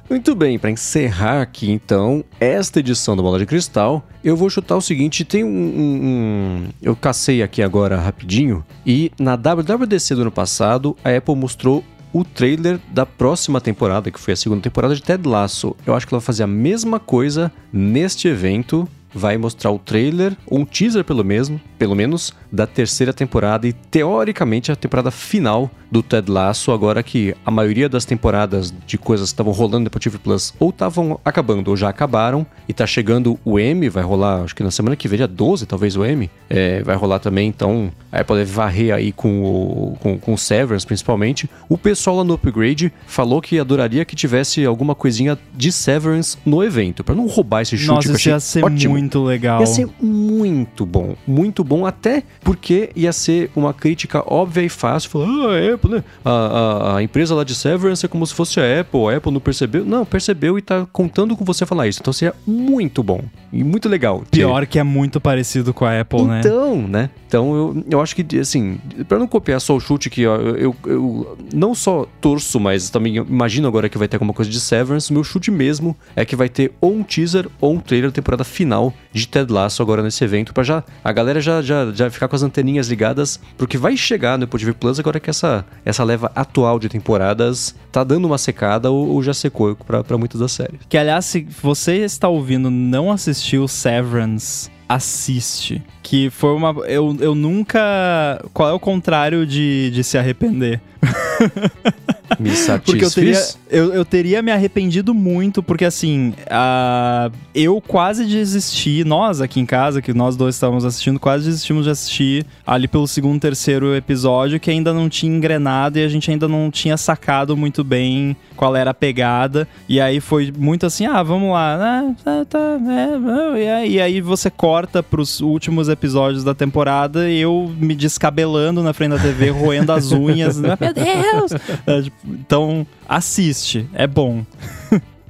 Muito 0.10 0.36
bem, 0.36 0.60
para 0.60 0.70
encerrar 0.72 1.42
aqui 1.42 1.72
então 1.72 2.24
esta 2.40 2.80
edição 2.80 3.16
do 3.16 3.24
Bola 3.24 3.40
de 3.40 3.46
Cristal, 3.46 4.06
eu 4.24 4.36
vou 4.36 4.50
chutar 4.50 4.76
o 4.76 4.82
seguinte: 4.82 5.24
tem 5.24 5.44
um, 5.44 5.48
um- 5.48 6.04
um- 6.04 6.70
Eu 6.82 6.96
cacei 6.96 7.42
aqui 7.42 7.62
agora 7.62 7.98
rapidinho, 7.98 8.66
e 8.86 9.12
na 9.20 9.36
WWDC 9.36 10.16
do 10.16 10.22
ano 10.22 10.32
passado, 10.32 10.96
a 11.04 11.16
Apple 11.16 11.36
mostrou 11.36 11.84
o 12.14 12.26
trailer 12.26 12.80
da 12.92 13.06
próxima 13.06 13.62
temporada, 13.62 14.12
que 14.12 14.20
foi 14.20 14.34
a 14.34 14.38
segunda 14.38 14.62
temporada 14.62 14.94
de 14.94 15.02
Ted 15.02 15.28
Lasso. 15.28 15.76
Eu 15.86 15.96
acho 15.96 16.06
que 16.06 16.14
ela 16.14 16.20
vai 16.20 16.26
fazer 16.26 16.44
a 16.44 16.48
mesma 16.48 17.00
coisa 17.00 17.52
neste 17.72 18.28
evento. 18.28 18.88
Vai 19.14 19.38
mostrar 19.38 19.72
o 19.72 19.80
trailer, 19.80 20.38
ou 20.46 20.60
um 20.60 20.66
teaser 20.66 21.04
pelo 21.04 21.22
mesmo, 21.24 21.60
pelo 21.78 21.94
menos, 21.94 22.32
da 22.52 22.68
terceira 22.68 23.14
temporada 23.14 23.68
e 23.68 23.74
teoricamente 23.74 24.72
a 24.72 24.76
temporada 24.76 25.12
final 25.12 25.72
do 25.92 26.02
Ted 26.02 26.32
Lasso, 26.32 26.72
agora 26.72 27.04
que 27.04 27.36
a 27.46 27.52
maioria 27.52 27.90
das 27.90 28.06
temporadas 28.06 28.74
de 28.88 28.98
coisas 28.98 29.30
que 29.30 29.34
estavam 29.34 29.52
rolando 29.52 29.90
no 29.94 30.00
TV 30.00 30.18
Plus 30.18 30.54
ou 30.58 30.70
estavam 30.70 31.20
acabando 31.24 31.70
ou 31.70 31.78
já 31.78 31.90
acabaram, 31.90 32.46
e 32.68 32.74
tá 32.74 32.88
chegando 32.88 33.38
o 33.44 33.60
M, 33.60 33.90
vai 33.90 34.04
rolar, 34.04 34.44
acho 34.44 34.56
que 34.56 34.64
na 34.64 34.72
semana 34.72 34.96
que 34.96 35.08
vem, 35.08 35.18
dia 35.18 35.28
12, 35.28 35.66
talvez 35.66 35.98
o 35.98 36.06
M, 36.06 36.30
é, 36.50 36.82
vai 36.82 36.96
rolar 36.96 37.20
também, 37.20 37.48
então 37.48 37.92
a 38.12 38.22
Apple 38.22 38.38
deve 38.38 38.52
varrer 38.52 38.94
aí 38.94 39.12
com 39.12 39.44
o, 39.44 39.98
com, 40.00 40.18
com 40.18 40.34
o 40.34 40.38
Severance, 40.38 40.86
principalmente. 40.86 41.50
O 41.68 41.78
pessoal 41.78 42.18
lá 42.18 42.24
no 42.24 42.34
Upgrade 42.34 42.92
falou 43.06 43.42
que 43.42 43.60
adoraria 43.60 44.06
que 44.06 44.16
tivesse 44.16 44.66
alguma 44.66 44.96
coisinha 44.96 45.38
de 45.54 45.72
Severance 45.72 46.38
no 46.46 46.64
evento, 46.64 47.04
pra 47.04 47.14
não 47.14 47.28
roubar 47.28 47.62
esse 47.62 47.78
chute 47.78 47.90
Nossa, 47.90 48.14
isso 48.14 48.30
ia 48.30 48.40
ser 48.40 48.64
ótimo. 48.64 48.94
muito 48.94 49.24
legal. 49.24 49.60
Ia 49.60 49.66
ser 49.68 49.90
muito 50.02 50.86
bom, 50.86 51.16
muito 51.28 51.64
bom, 51.64 51.86
até 51.86 52.24
porque 52.44 52.90
ia 52.96 53.14
ser 53.14 53.52
uma 53.56 53.74
crítica 53.74 54.24
óbvia 54.26 54.64
e 54.64 54.70
fácil. 54.70 55.10
Falar, 55.10 55.26
ah, 55.28 55.52
a 55.56 55.74
Apple, 55.76 55.92
né? 55.92 56.04
A, 56.26 56.32
a, 56.32 56.98
a 56.98 57.04
empresa 57.04 57.36
lá 57.36 57.44
de 57.44 57.54
Severance 57.56 58.06
é 58.06 58.10
como 58.10 58.26
se 58.26 58.34
fosse 58.34 58.60
a 58.60 58.80
Apple, 58.82 59.08
a 59.14 59.18
Apple 59.18 59.32
não 59.32 59.40
percebeu. 59.40 59.86
Não, 59.86 60.06
percebeu 60.06 60.58
e 60.58 60.62
tá 60.62 60.88
contando 60.92 61.36
com 61.38 61.46
você 61.46 61.66
falar 61.66 61.88
isso. 61.88 62.00
Então 62.02 62.12
seria 62.12 62.34
muito 62.46 63.04
bom 63.04 63.22
e 63.54 63.64
muito 63.64 63.88
legal. 63.88 64.20
ter- 64.30 64.40
Pior 64.40 64.66
que 64.66 64.80
é 64.80 64.84
muito 64.84 65.20
parecido 65.22 65.74
com 65.74 65.86
a 65.86 66.00
Apple, 66.02 66.24
né? 66.24 66.40
então, 66.40 66.76
né? 66.88 67.10
Então 67.32 67.56
eu, 67.56 67.84
eu 67.92 68.02
acho 68.02 68.14
que, 68.14 68.40
assim, 68.40 68.78
pra 69.08 69.18
não 69.18 69.26
copiar 69.26 69.62
só 69.62 69.74
o 69.74 69.80
chute 69.80 70.10
que 70.10 70.28
ó, 70.28 70.36
eu, 70.36 70.76
eu, 70.86 71.38
não 71.54 71.74
só 71.74 72.06
torço, 72.20 72.60
mas 72.60 72.90
também 72.90 73.16
imagino 73.16 73.70
agora 73.70 73.88
que 73.88 73.98
vai 73.98 74.06
ter 74.06 74.18
alguma 74.18 74.34
coisa 74.34 74.52
de 74.52 74.60
Severance, 74.60 75.14
meu 75.14 75.24
chute 75.24 75.50
mesmo 75.50 75.96
é 76.14 76.26
que 76.26 76.36
vai 76.36 76.50
ter 76.50 76.74
ou 76.82 76.94
um 76.94 77.04
teaser 77.04 77.48
ou 77.62 77.76
um 77.76 77.80
trailer 77.80 78.10
da 78.10 78.16
temporada 78.16 78.44
final 78.44 78.94
de 79.14 79.26
Ted 79.26 79.50
Lasso 79.50 79.82
agora 79.82 80.04
nesse 80.04 80.22
evento, 80.26 80.54
pra 80.54 80.62
já 80.62 80.84
a 81.02 81.12
galera 81.14 81.40
já, 81.40 81.62
já, 81.62 81.90
já 81.94 82.10
ficar 82.10 82.28
com 82.28 82.36
as 82.36 82.44
anteninhas 82.44 82.90
ligadas 82.90 83.40
pro 83.58 83.66
que 83.66 83.78
vai 83.78 83.96
chegar 83.96 84.38
no 84.38 84.44
Apple 84.44 84.60
TV 84.60 84.74
Plus 84.74 85.00
agora 85.00 85.18
que 85.18 85.30
essa, 85.30 85.66
essa 85.86 86.04
leva 86.04 86.30
atual 86.36 86.80
de 86.80 86.90
temporadas 86.90 87.74
tá 87.94 88.04
dando 88.04 88.26
uma 88.26 88.38
secada 88.38 88.92
ou, 88.92 89.08
ou 89.08 89.24
já 89.24 89.34
secou 89.34 89.74
pra 89.74 90.18
muitas 90.18 90.42
das 90.42 90.52
séries. 90.52 90.82
Que 90.90 90.98
aliás, 90.98 91.24
se 91.24 91.48
você 91.62 92.00
está 92.00 92.28
ouvindo 92.28 92.70
não 92.70 93.10
assistiu 93.10 93.70
Severance, 93.70 94.70
assiste. 94.96 95.82
Que 96.04 96.30
foi 96.30 96.52
uma. 96.54 96.72
Eu, 96.88 97.16
eu 97.20 97.36
nunca. 97.36 98.44
Qual 98.54 98.70
é 98.70 98.74
o 98.74 98.80
contrário 98.80 99.46
de, 99.46 99.92
de 99.92 100.04
se 100.04 100.18
arrepender? 100.18 100.82
Me 102.40 102.52
satisfiz. 102.56 102.84
Porque 102.86 103.06
eu 103.06 103.12
teria, 103.12 103.40
eu, 103.70 103.94
eu 103.94 104.06
teria 104.06 104.42
me 104.42 104.52
arrependido 104.52 105.14
muito, 105.14 105.62
porque 105.62 105.86
assim, 105.86 106.34
a, 106.50 107.30
eu 107.54 107.82
quase 107.82 108.26
desisti, 108.26 109.04
nós 109.04 109.42
aqui 109.42 109.60
em 109.60 109.66
casa, 109.66 110.02
que 110.02 110.14
nós 110.14 110.36
dois 110.36 110.56
estávamos 110.56 110.86
assistindo, 110.86 111.20
quase 111.20 111.46
desistimos 111.46 111.84
de 111.86 111.90
assistir 111.92 112.46
ali 112.66 112.88
pelo 112.88 113.08
segundo, 113.08 113.40
terceiro 113.40 113.96
episódio, 113.96 114.60
que 114.60 114.70
ainda 114.72 114.94
não 114.94 115.10
tinha 115.10 115.36
engrenado 115.36 116.00
e 116.00 116.04
a 116.04 116.08
gente 116.08 116.30
ainda 116.32 116.48
não 116.48 116.70
tinha 116.72 116.98
sacado 116.98 117.56
muito 117.58 117.84
bem 117.84 118.36
qual 118.56 118.76
era 118.76 118.92
a 118.92 118.94
pegada. 118.94 119.68
E 119.90 120.00
aí 120.00 120.20
foi 120.20 120.52
muito 120.58 120.86
assim, 120.86 121.06
ah, 121.06 121.22
vamos 121.24 121.52
lá, 121.52 121.78
ah, 121.80 122.14
tá, 122.24 122.46
tá, 122.46 122.60
é, 122.60 123.60
é, 123.60 123.64
e 123.64 123.68
aí- 123.70 123.92
e 123.92 124.02
aí 124.02 124.22
você 124.22 124.50
corta 124.50 125.04
pros 125.04 125.42
últimos 125.42 125.90
episódios 125.90 126.44
da 126.44 126.54
temporada 126.56 127.30
e 127.30 127.40
eu 127.40 127.72
me 127.78 127.94
descabelando 127.94 128.82
na 128.82 128.94
frente 128.94 129.12
da 129.12 129.20
TV, 129.20 129.50
roendo 129.50 129.92
as 129.92 130.12
unhas. 130.14 130.58
Meu 130.60 130.76
Deus! 130.78 132.12
Então, 132.26 132.86
assiste, 133.08 133.88
é 133.94 134.08
bom. 134.08 134.46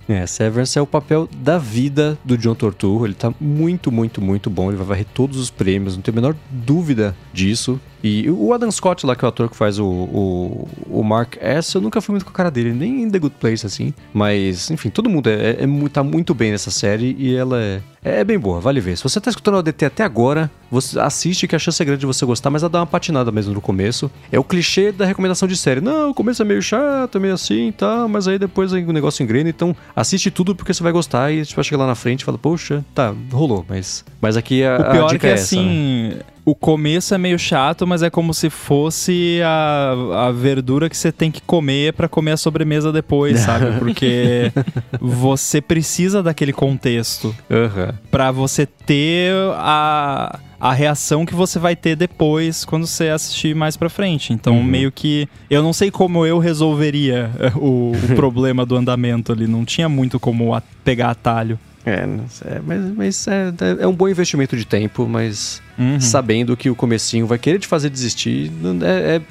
É, 0.09 0.27
Severance 0.27 0.77
é 0.77 0.81
o 0.81 0.87
papel 0.87 1.29
da 1.37 1.57
vida 1.57 2.17
do 2.25 2.37
John 2.37 2.53
Torturro. 2.53 3.05
Ele 3.05 3.13
tá 3.13 3.33
muito, 3.39 3.91
muito, 3.91 4.19
muito 4.21 4.49
bom. 4.49 4.69
Ele 4.69 4.75
vai 4.75 4.85
varrer 4.85 5.05
todos 5.13 5.37
os 5.37 5.49
prêmios, 5.49 5.95
não 5.95 6.01
tenho 6.01 6.17
a 6.17 6.21
menor 6.21 6.35
dúvida 6.49 7.15
disso. 7.31 7.79
E 8.03 8.29
o 8.29 8.53
Adam 8.53 8.71
Scott 8.71 9.05
lá, 9.05 9.15
que 9.15 9.23
é 9.23 9.27
o 9.27 9.29
ator 9.29 9.49
que 9.49 9.55
faz 9.55 9.77
o, 9.79 9.85
o, 9.85 10.67
o 10.89 11.03
Mark 11.03 11.35
S, 11.39 11.75
eu 11.75 11.81
nunca 11.81 12.01
fui 12.01 12.13
muito 12.13 12.25
com 12.25 12.31
a 12.31 12.33
cara 12.33 12.49
dele, 12.51 12.73
nem 12.73 13.03
em 13.03 13.09
The 13.09 13.19
Good 13.19 13.35
Place, 13.39 13.65
assim. 13.65 13.93
Mas, 14.13 14.69
enfim, 14.71 14.89
todo 14.89 15.09
mundo 15.09 15.29
é, 15.29 15.57
é, 15.63 15.67
mu- 15.67 15.89
tá 15.89 16.03
muito 16.03 16.33
bem 16.33 16.51
nessa 16.51 16.71
série 16.71 17.15
e 17.19 17.35
ela 17.35 17.59
é, 17.61 17.81
é 18.03 18.23
bem 18.23 18.39
boa, 18.39 18.59
vale 18.59 18.79
ver. 18.79 18.97
Se 18.97 19.03
você 19.03 19.19
tá 19.21 19.29
escutando 19.29 19.55
o 19.55 19.57
ADT 19.59 19.85
até 19.85 20.03
agora, 20.03 20.49
você 20.69 20.99
assiste 20.99 21.47
que 21.47 21.55
a 21.55 21.59
chance 21.59 21.81
é 21.81 21.85
grande 21.85 21.99
de 22.01 22.05
você 22.05 22.25
gostar, 22.25 22.49
mas 22.49 22.63
ela 22.63 22.69
dá 22.69 22.79
uma 22.79 22.87
patinada 22.87 23.31
mesmo 23.31 23.53
no 23.53 23.61
começo. 23.61 24.09
É 24.31 24.39
o 24.39 24.43
clichê 24.43 24.91
da 24.91 25.05
recomendação 25.05 25.47
de 25.47 25.55
série. 25.55 25.81
Não, 25.81 26.09
o 26.09 26.13
começo 26.13 26.41
é 26.41 26.45
meio 26.45 26.61
chato, 26.61 27.19
meio 27.19 27.33
assim 27.35 27.67
e 27.67 27.71
tal, 27.71 28.07
mas 28.07 28.27
aí 28.27 28.39
depois 28.39 28.73
aí 28.73 28.83
o 28.83 28.91
negócio 28.93 29.21
engrena, 29.23 29.49
então 29.49 29.75
assiste 29.95 30.31
tudo 30.31 30.55
porque 30.55 30.73
você 30.73 30.81
vai 30.81 30.91
gostar 30.91 31.31
e 31.31 31.39
a 31.41 31.43
gente 31.43 31.55
vai 31.55 31.63
chegar 31.63 31.77
lá 31.83 31.87
na 31.87 31.95
frente 31.95 32.21
e 32.21 32.25
fala, 32.25 32.37
poxa, 32.37 32.83
tá, 32.95 33.13
rolou, 33.31 33.63
mas, 33.69 34.03
mas 34.19 34.35
aqui 34.37 34.63
a, 34.63 34.77
O 34.77 34.81
a 34.81 34.91
pior 34.91 35.05
é 35.05 35.07
dica 35.09 35.19
que 35.19 35.27
é 35.27 35.31
essa, 35.33 35.55
né? 35.61 36.19
O 36.43 36.55
começo 36.55 37.13
é 37.13 37.17
meio 37.17 37.37
chato, 37.37 37.85
mas 37.85 38.01
é 38.03 38.09
como 38.09 38.33
se 38.33 38.49
fosse 38.49 39.39
a, 39.43 40.27
a 40.27 40.31
verdura 40.31 40.89
que 40.89 40.97
você 40.97 41.11
tem 41.11 41.29
que 41.31 41.41
comer 41.41 41.93
pra 41.93 42.07
comer 42.07 42.31
a 42.31 42.37
sobremesa 42.37 42.91
depois, 42.91 43.39
sabe? 43.45 43.77
Porque 43.79 44.51
você 44.99 45.61
precisa 45.61 46.21
daquele 46.23 46.53
contexto 46.53 47.35
Aham. 47.49 47.93
pra 48.09 48.31
você 48.31 48.65
ter 48.65 49.33
a, 49.55 50.39
a 50.59 50.73
reação 50.73 51.25
que 51.25 51.35
você 51.35 51.59
vai 51.59 51.75
ter 51.75 51.95
depois 51.95 52.65
quando 52.65 52.85
você 52.87 53.09
assistir 53.09 53.55
mais 53.55 53.77
pra 53.77 53.89
frente. 53.89 54.33
Então, 54.33 54.57
Uhum. 54.57 54.63
meio 54.63 54.91
que 54.91 55.27
eu 55.49 55.61
não 55.63 55.73
sei 55.73 55.89
como 55.91 56.25
eu 56.25 56.39
resolveria 56.39 57.29
o, 57.55 57.91
o 57.93 58.15
problema 58.15 58.65
do 58.65 58.75
andamento 58.75 59.31
ali, 59.31 59.47
não 59.47 59.63
tinha 59.63 59.87
muito 59.87 60.19
como 60.19 60.53
a- 60.53 60.61
pegar 60.83 61.11
atalho. 61.11 61.57
É, 61.83 62.05
não 62.05 62.27
sei, 62.29 62.51
é, 62.51 62.61
mas, 62.63 62.95
mas 62.95 63.27
é, 63.27 63.51
é 63.79 63.87
um 63.87 63.93
bom 63.93 64.07
investimento 64.07 64.55
de 64.55 64.65
tempo, 64.65 65.07
mas 65.07 65.59
Uhum. 65.81 65.99
sabendo 65.99 66.55
que 66.55 66.69
o 66.69 66.75
comecinho 66.75 67.25
vai 67.25 67.39
querer 67.39 67.57
te 67.57 67.65
fazer 67.65 67.89
desistir, 67.89 68.51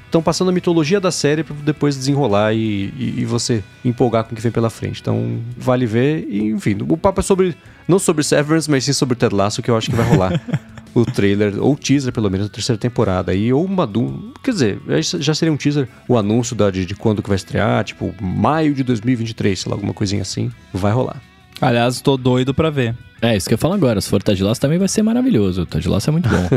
estão 0.06 0.20
passando 0.20 0.48
a 0.48 0.52
mitologia 0.52 0.98
da 1.00 1.12
série 1.12 1.44
pra 1.44 1.54
depois 1.64 1.96
desenrolar 1.96 2.52
e, 2.52 2.92
e- 2.98 3.14
e 3.18 3.24
você 3.24 3.62
empolgar 3.84 4.24
com 4.24 4.32
o 4.32 4.36
que 4.36 4.42
vem 4.42 4.50
pela 4.50 4.68
frente. 4.68 5.00
Então, 5.00 5.38
vale 5.56 5.86
ver. 5.86 6.26
E, 6.28 6.48
enfim, 6.48 6.76
o 6.88 6.96
papo 6.96 7.20
é 7.20 7.22
sobre, 7.22 7.56
não 7.86 7.98
sobre 8.00 8.24
Severance, 8.24 8.68
mas 8.70 8.84
sim 8.84 8.92
sobre 8.92 9.14
Ted 9.16 9.32
Lasso, 9.34 9.62
que 9.62 9.70
eu 9.70 9.76
acho 9.76 9.88
que 9.90 9.96
vai 9.96 10.06
rolar. 10.08 10.40
O 10.92 11.04
trailer, 11.04 11.54
ou 11.62 11.76
teaser, 11.76 12.12
pelo 12.12 12.28
menos, 12.28 12.48
da 12.48 12.52
terceira 12.52 12.76
temporada 12.76 13.30
aí, 13.30 13.52
ou 13.52 13.64
uma. 13.64 13.86
du- 13.86 14.32
Quer 14.42 14.50
dizer, 14.50 14.80
já- 15.00 15.18
já 15.20 15.34
seria 15.36 15.52
um 15.52 15.56
teaser, 15.56 15.86
o 16.08 16.18
anúncio 16.18 16.56
da, 16.56 16.68
de, 16.68 16.84
de 16.84 16.96
quando 16.96 17.22
que 17.22 17.28
vai 17.28 17.36
estrear, 17.36 17.84
tipo, 17.84 18.12
maio 18.20 18.74
de 18.74 18.82
2023, 18.82 19.56
sei 19.56 19.70
lá, 19.70 19.76
alguma 19.76 19.94
coisinha 19.94 20.22
assim, 20.22 20.50
vai 20.74 20.90
rolar. 20.92 21.22
Aliás, 21.60 22.00
tô 22.00 22.16
doido 22.16 22.52
pra 22.52 22.70
ver. 22.70 22.96
É, 23.22 23.36
isso 23.36 23.48
que 23.48 23.54
eu 23.54 23.58
falo 23.58 23.74
agora. 23.74 24.00
Se 24.00 24.08
for 24.08 24.22
Ted 24.22 24.42
Lasso 24.42 24.60
também 24.60 24.78
vai 24.78 24.88
ser 24.88 25.02
maravilhoso. 25.02 25.66
Ted 25.66 25.86
Lasso 25.88 26.08
é 26.08 26.12
muito 26.12 26.28
bom. 26.28 26.36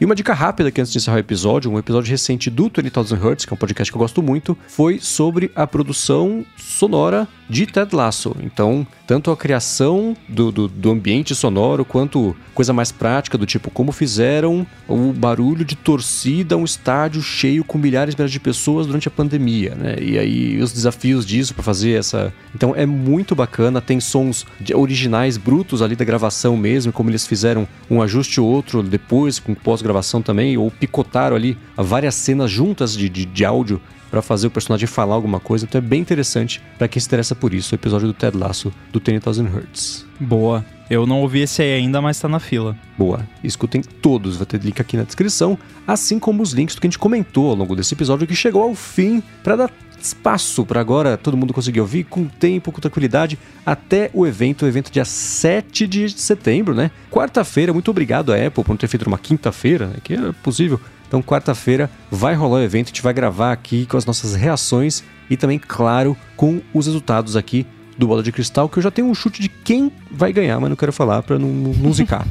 E 0.00 0.04
uma 0.04 0.14
dica 0.14 0.32
rápida 0.32 0.70
que 0.70 0.80
antes 0.80 0.92
de 0.92 0.98
encerrar 0.98 1.16
o 1.16 1.20
episódio, 1.20 1.70
um 1.70 1.78
episódio 1.78 2.10
recente 2.10 2.48
do 2.50 2.64
20,000 2.64 3.18
Hertz, 3.18 3.44
que 3.44 3.52
é 3.52 3.54
um 3.54 3.58
podcast 3.58 3.90
que 3.90 3.96
eu 3.96 4.00
gosto 4.00 4.22
muito, 4.22 4.56
foi 4.68 5.00
sobre 5.00 5.50
a 5.56 5.66
produção 5.66 6.44
sonora 6.56 7.26
de 7.48 7.66
Ted 7.66 7.94
Lasso. 7.96 8.36
Então, 8.40 8.86
tanto 9.06 9.30
a 9.30 9.36
criação 9.36 10.16
do, 10.28 10.52
do, 10.52 10.68
do 10.68 10.90
ambiente 10.90 11.34
sonoro, 11.34 11.84
quanto 11.84 12.36
coisa 12.54 12.72
mais 12.72 12.92
prática, 12.92 13.38
do 13.38 13.46
tipo 13.46 13.70
como 13.70 13.90
fizeram 13.90 14.66
o 14.86 15.12
barulho 15.12 15.64
de 15.64 15.74
torcida, 15.74 16.56
um 16.56 16.64
estádio 16.64 17.22
cheio 17.22 17.64
com 17.64 17.78
milhares 17.78 18.14
e 18.14 18.16
milhares 18.16 18.32
de 18.32 18.40
pessoas 18.40 18.86
durante 18.86 19.08
a 19.08 19.10
pandemia, 19.10 19.74
né? 19.74 19.96
E 20.00 20.18
aí 20.18 20.60
os 20.60 20.72
desafios 20.72 21.24
disso 21.24 21.54
para 21.54 21.64
fazer 21.64 21.92
essa... 21.92 22.32
Então 22.54 22.74
é 22.76 22.84
muito 22.84 23.34
bacana, 23.34 23.80
tem 23.80 23.98
sons 23.98 24.46
originais, 24.74 25.36
brutos 25.36 25.77
minutos 25.78 25.82
ali 25.82 25.96
da 25.96 26.04
gravação 26.04 26.56
mesmo, 26.56 26.92
como 26.92 27.10
eles 27.10 27.26
fizeram 27.26 27.66
um 27.90 28.02
ajuste 28.02 28.40
ou 28.40 28.48
outro 28.48 28.82
depois, 28.82 29.38
com 29.38 29.54
pós-gravação 29.54 30.20
também, 30.20 30.56
ou 30.56 30.70
picotaram 30.70 31.36
ali 31.36 31.56
várias 31.76 32.14
cenas 32.14 32.50
juntas 32.50 32.96
de, 32.96 33.08
de, 33.08 33.24
de 33.24 33.44
áudio 33.44 33.80
para 34.10 34.22
fazer 34.22 34.46
o 34.46 34.50
personagem 34.50 34.86
falar 34.86 35.14
alguma 35.14 35.38
coisa. 35.38 35.66
Então 35.66 35.78
é 35.78 35.82
bem 35.82 36.00
interessante 36.00 36.62
para 36.78 36.88
quem 36.88 37.00
se 37.00 37.06
interessa 37.06 37.34
por 37.34 37.52
isso, 37.52 37.74
o 37.74 37.76
episódio 37.76 38.08
do 38.08 38.14
Ted 38.14 38.36
Lasso 38.36 38.72
do 38.90 38.98
10,000 38.98 39.44
Hertz. 39.46 40.06
Boa. 40.18 40.64
Eu 40.90 41.06
não 41.06 41.20
ouvi 41.20 41.40
esse 41.40 41.60
aí 41.60 41.74
ainda, 41.74 42.00
mas 42.00 42.18
tá 42.18 42.28
na 42.28 42.40
fila. 42.40 42.74
Boa. 42.96 43.20
Escutem 43.44 43.82
todos, 43.82 44.36
vai 44.36 44.46
ter 44.46 44.58
link 44.62 44.80
aqui 44.80 44.96
na 44.96 45.02
descrição, 45.02 45.58
assim 45.86 46.18
como 46.18 46.42
os 46.42 46.52
links 46.52 46.74
do 46.74 46.80
que 46.80 46.86
a 46.86 46.90
gente 46.90 46.98
comentou 46.98 47.50
ao 47.50 47.54
longo 47.54 47.76
desse 47.76 47.92
episódio 47.92 48.26
que 48.26 48.34
chegou 48.34 48.62
ao 48.62 48.74
fim 48.74 49.22
para 49.42 49.56
dar 49.56 49.70
espaço 50.00 50.64
para 50.64 50.80
agora 50.80 51.16
todo 51.16 51.36
mundo 51.36 51.52
conseguir 51.52 51.80
ouvir 51.80 52.04
com 52.04 52.26
tempo, 52.26 52.72
com 52.72 52.80
tranquilidade, 52.80 53.38
até 53.64 54.10
o 54.12 54.26
evento, 54.26 54.64
o 54.64 54.68
evento 54.68 54.90
dia 54.90 55.04
7 55.04 55.86
de 55.86 56.10
setembro, 56.10 56.74
né? 56.74 56.90
Quarta-feira, 57.10 57.72
muito 57.72 57.90
obrigado 57.90 58.32
a 58.32 58.36
Apple 58.36 58.64
por 58.64 58.68
não 58.68 58.76
ter 58.76 58.88
feito 58.88 59.06
uma 59.06 59.18
quinta-feira, 59.18 59.86
né? 59.86 59.96
que 60.02 60.14
é 60.14 60.32
possível. 60.42 60.80
Então, 61.06 61.22
quarta-feira 61.22 61.90
vai 62.10 62.34
rolar 62.34 62.58
o 62.58 62.62
evento, 62.62 62.86
a 62.86 62.90
gente 62.90 63.02
vai 63.02 63.14
gravar 63.14 63.52
aqui 63.52 63.86
com 63.86 63.96
as 63.96 64.04
nossas 64.04 64.34
reações 64.34 65.02
e 65.30 65.36
também, 65.36 65.58
claro, 65.58 66.16
com 66.36 66.60
os 66.72 66.86
resultados 66.86 67.34
aqui 67.34 67.66
do 67.98 68.06
Bola 68.06 68.22
de 68.22 68.30
Cristal, 68.30 68.68
que 68.68 68.78
eu 68.78 68.82
já 68.82 68.90
tenho 68.90 69.08
um 69.08 69.14
chute 69.14 69.42
de 69.42 69.48
quem 69.48 69.90
vai 70.10 70.32
ganhar, 70.32 70.58
mas 70.60 70.70
não 70.70 70.76
quero 70.76 70.92
falar 70.92 71.22
para 71.22 71.38
não, 71.38 71.48
não 71.48 71.92
zicar. 71.92 72.26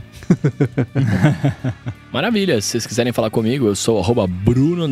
Maravilha, 2.11 2.61
se 2.61 2.69
vocês 2.69 2.87
quiserem 2.87 3.11
falar 3.11 3.29
comigo, 3.29 3.67
eu 3.67 3.75
sou 3.75 3.99
arroba 3.99 4.25
Bruno 4.25 4.87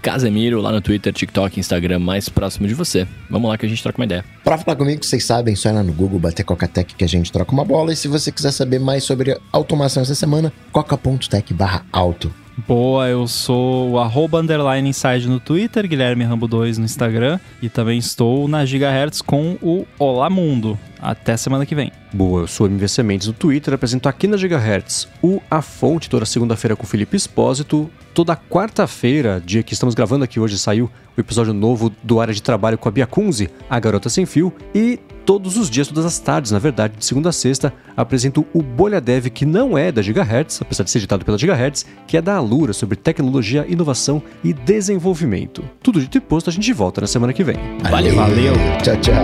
Casemiro 0.00 0.60
lá 0.60 0.70
no 0.70 0.80
Twitter, 0.80 1.12
TikTok, 1.12 1.58
Instagram, 1.58 1.98
mais 1.98 2.28
próximo 2.28 2.68
de 2.68 2.74
você. 2.74 3.06
Vamos 3.28 3.50
lá 3.50 3.58
que 3.58 3.66
a 3.66 3.68
gente 3.68 3.82
troca 3.82 3.98
uma 3.98 4.04
ideia. 4.04 4.24
Pra 4.44 4.56
falar 4.56 4.76
comigo, 4.76 5.04
vocês 5.04 5.24
sabem, 5.24 5.56
só 5.56 5.68
ir 5.68 5.72
lá 5.72 5.82
no 5.82 5.92
Google, 5.92 6.20
bater 6.20 6.44
Coca-Tech 6.44 6.94
que 6.94 7.04
a 7.04 7.08
gente 7.08 7.32
troca 7.32 7.52
uma 7.52 7.64
bola. 7.64 7.92
E 7.92 7.96
se 7.96 8.06
você 8.06 8.30
quiser 8.30 8.52
saber 8.52 8.78
mais 8.78 9.04
sobre 9.04 9.36
automação 9.52 10.02
essa 10.02 10.14
semana, 10.14 10.52
coca.tech 10.72 11.52
barra 11.52 11.84
auto. 11.92 12.32
Boa, 12.66 13.08
eu 13.08 13.26
sou 13.26 13.90
o 13.90 13.98
arroba 13.98 14.38
underline 14.38 14.88
inside 14.88 15.28
no 15.28 15.40
Twitter, 15.40 15.88
Guilherme 15.88 16.24
Rambo 16.24 16.46
2 16.46 16.78
no 16.78 16.84
Instagram 16.84 17.38
e 17.62 17.68
também 17.68 17.98
estou 17.98 18.46
na 18.48 18.64
Gigahertz 18.64 19.22
com 19.22 19.56
o 19.62 19.86
Olá 19.98 20.28
Mundo. 20.28 20.78
Até 21.00 21.36
semana 21.36 21.64
que 21.64 21.74
vem. 21.74 21.90
Boa, 22.12 22.42
eu 22.42 22.46
sou 22.46 22.66
o 22.66 22.70
MVC 22.70 23.02
Mendes 23.02 23.28
no 23.28 23.32
Twitter, 23.32 23.72
apresento 23.72 24.08
aqui 24.08 24.26
na 24.26 24.36
Gigahertz 24.36 25.08
o 25.22 25.40
A 25.50 25.62
Fonte, 25.62 26.10
toda 26.10 26.26
segunda-feira 26.26 26.76
com 26.76 26.84
o 26.84 26.86
Felipe 26.86 27.16
Espósito. 27.16 27.90
Toda 28.12 28.36
quarta-feira, 28.36 29.40
dia 29.44 29.62
que 29.62 29.72
estamos 29.72 29.94
gravando 29.94 30.24
aqui 30.24 30.38
hoje, 30.38 30.58
saiu 30.58 30.90
o 31.16 31.20
episódio 31.20 31.54
novo 31.54 31.92
do 32.02 32.20
Área 32.20 32.34
de 32.34 32.42
Trabalho 32.42 32.76
com 32.76 32.88
a 32.88 32.92
Bia 32.92 33.06
Kunze, 33.06 33.48
A 33.68 33.78
Garota 33.78 34.08
Sem 34.08 34.26
Fio. 34.26 34.52
E 34.74 34.98
todos 35.24 35.56
os 35.56 35.70
dias, 35.70 35.88
todas 35.88 36.04
as 36.04 36.18
tardes, 36.18 36.50
na 36.50 36.58
verdade, 36.58 36.94
de 36.98 37.04
segunda 37.04 37.28
a 37.28 37.32
sexta, 37.32 37.72
apresento 37.96 38.46
o 38.52 38.62
Bolha 38.62 39.00
Dev, 39.00 39.26
que 39.26 39.46
não 39.46 39.76
é 39.76 39.92
da 39.92 40.02
Gigahertz, 40.02 40.60
apesar 40.60 40.84
de 40.84 40.90
ser 40.90 40.98
editado 40.98 41.24
pela 41.24 41.38
Gigahertz, 41.38 41.86
que 42.06 42.16
é 42.16 42.22
da 42.22 42.36
Alura, 42.36 42.72
sobre 42.72 42.96
tecnologia, 42.96 43.66
inovação 43.68 44.22
e 44.42 44.52
desenvolvimento. 44.52 45.62
Tudo 45.82 46.00
dito 46.00 46.18
e 46.18 46.20
posto, 46.20 46.50
a 46.50 46.52
gente 46.52 46.72
volta 46.72 47.00
na 47.00 47.06
semana 47.06 47.32
que 47.32 47.44
vem. 47.44 47.56
Valeu! 47.90 48.14
Valeu! 48.14 48.54
Tchau, 48.82 48.96
tchau. 48.96 49.20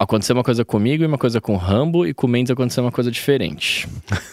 Aconteceu 0.00 0.36
uma 0.36 0.44
coisa 0.44 0.64
comigo 0.64 1.02
e 1.02 1.06
uma 1.06 1.18
coisa 1.18 1.40
com 1.40 1.54
o 1.54 1.56
Rambo, 1.56 2.06
e 2.06 2.14
com 2.14 2.28
o 2.28 2.30
Mendes 2.30 2.52
aconteceu 2.52 2.84
uma 2.84 2.92
coisa 2.92 3.10
diferente. 3.10 3.88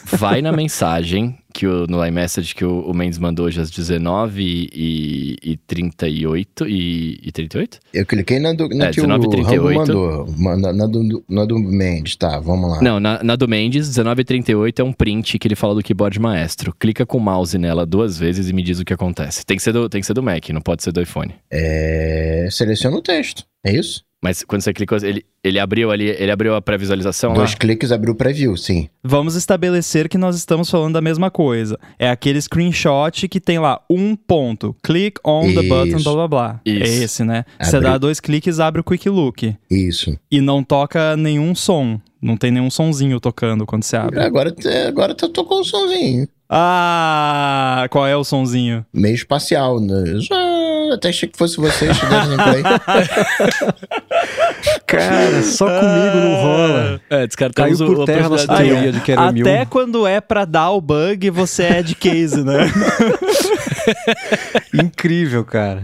Vai 0.05 0.39
na 0.39 0.51
mensagem 0.53 1.35
que 1.51 1.65
o, 1.65 1.87
no 1.87 2.05
iMessage 2.05 2.53
que 2.53 2.63
o, 2.63 2.81
o 2.81 2.93
Mendes 2.93 3.17
mandou 3.17 3.47
hoje 3.47 3.59
às 3.59 3.71
19 3.71 4.69
e, 4.71 5.35
e 5.41 5.57
38 5.57 6.67
e, 6.67 7.19
e 7.19 7.31
38? 7.31 7.79
Eu 7.91 8.05
cliquei 8.05 8.39
na 8.39 8.53
do, 8.53 8.69
na 8.69 8.89
É, 8.89 8.91
que 8.91 9.01
o 9.01 9.07
19 9.07 9.25
e 9.25 9.29
38. 9.31 9.57
Rambo 9.57 9.79
mandou. 9.79 10.57
Na, 10.59 10.71
na 10.71 10.85
do, 10.85 11.25
na 11.27 11.45
do 11.45 11.57
Mendes, 11.57 12.15
tá, 12.15 12.39
vamos 12.39 12.69
lá. 12.69 12.81
Não, 12.83 12.99
na, 12.99 13.23
na 13.23 13.35
do 13.35 13.47
Mendes, 13.47 13.87
19 13.87 14.21
e 14.21 14.23
38 14.23 14.81
é 14.83 14.85
um 14.85 14.93
print 14.93 15.39
que 15.39 15.47
ele 15.47 15.55
fala 15.55 15.73
do 15.73 15.81
keyboard 15.81 16.19
maestro. 16.19 16.75
Clica 16.79 17.07
com 17.07 17.17
o 17.17 17.21
mouse 17.21 17.57
nela 17.57 17.87
duas 17.87 18.19
vezes 18.19 18.47
e 18.47 18.53
me 18.53 18.61
diz 18.61 18.79
o 18.79 18.85
que 18.85 18.93
acontece. 18.93 19.43
Tem 19.43 19.57
que 19.57 19.63
ser 19.63 19.71
do, 19.71 19.89
tem 19.89 19.99
que 19.99 20.05
ser 20.05 20.13
do 20.13 20.21
Mac, 20.21 20.47
não 20.49 20.61
pode 20.61 20.83
ser 20.83 20.91
do 20.91 21.01
iPhone. 21.01 21.33
É, 21.49 22.47
seleciona 22.51 22.97
o 22.97 23.01
texto, 23.01 23.43
é 23.65 23.75
isso? 23.75 24.04
Mas 24.25 24.43
quando 24.43 24.63
você 24.63 24.73
clicou, 24.73 24.97
ele, 25.03 25.23
ele 25.43 25.59
abriu 25.59 25.91
ali, 25.91 26.09
ele 26.09 26.31
abriu 26.31 26.55
a 26.55 26.61
pré-visualização 26.61 27.29
lá? 27.29 27.35
Dois 27.35 27.53
cliques 27.53 27.91
abriu 27.91 28.13
o 28.13 28.15
preview, 28.15 28.57
sim. 28.57 28.89
Vamos 29.03 29.35
estabelecer 29.35 30.09
que 30.09 30.17
nós 30.17 30.35
estamos 30.35 30.67
falando 30.67 30.93
da 30.93 31.01
mesma 31.01 31.29
coisa. 31.29 31.77
É 31.99 32.09
aquele 32.09 32.41
screenshot 32.41 33.27
que 33.27 33.39
tem 33.39 33.59
lá 33.59 33.79
um 33.87 34.15
ponto. 34.15 34.75
Click 34.81 35.19
on 35.23 35.53
the 35.53 35.61
button, 35.61 35.97
Isso. 35.97 36.03
blá 36.03 36.13
blá 36.13 36.27
blá. 36.27 36.61
Isso. 36.65 36.83
É 36.83 37.03
esse, 37.03 37.23
né? 37.23 37.45
Você 37.61 37.79
dá 37.79 37.99
dois 37.99 38.19
cliques, 38.19 38.59
abre 38.59 38.81
o 38.81 38.83
Quick 38.83 39.07
Look. 39.07 39.55
Isso. 39.69 40.17
E 40.31 40.41
não 40.41 40.63
toca 40.63 41.15
nenhum 41.15 41.53
som. 41.53 42.01
Não 42.19 42.35
tem 42.35 42.49
nenhum 42.49 42.71
sonzinho 42.71 43.19
tocando 43.19 43.63
quando 43.63 43.83
você 43.83 43.95
abre. 43.95 44.19
Agora, 44.19 44.51
agora 44.87 45.15
eu 45.21 45.29
tô 45.29 45.45
com 45.45 45.61
o 45.61 45.63
somzinho. 45.63 46.27
Ah, 46.49 47.87
qual 47.89 48.07
é 48.07 48.15
o 48.15 48.23
sonzinho? 48.23 48.85
Meio 48.93 49.15
espacial, 49.15 49.79
né? 49.79 50.03
Já, 50.19 50.35
até 50.93 51.09
achei 51.09 51.27
que 51.27 51.37
fosse 51.37 51.57
você 51.57 51.93
chegando 51.93 52.33
em 52.33 52.37
play. 52.37 52.63
Cara, 54.87 55.41
só 55.43 55.65
comigo 55.65 56.15
não 56.15 56.35
rola. 56.35 57.01
É, 57.09 57.27
descartamos 57.27 57.77
Caiu 57.79 57.91
o- 57.91 57.95
por 57.95 58.03
a 58.03 58.05
terra 58.05 58.29
nossa 58.29 58.47
possibilidade. 58.47 58.69
teoria 58.69 58.91
de 58.91 58.99
que 59.01 59.11
era 59.11 59.31
mil. 59.31 59.45
Até 59.45 59.65
quando 59.65 60.07
é 60.07 60.21
pra 60.21 60.45
dar 60.45 60.71
o 60.71 60.81
bug, 60.81 61.29
você 61.29 61.63
é 61.63 61.83
de 61.83 61.95
case, 61.95 62.43
né? 62.43 62.71
Incrível, 64.73 65.43
cara. 65.43 65.83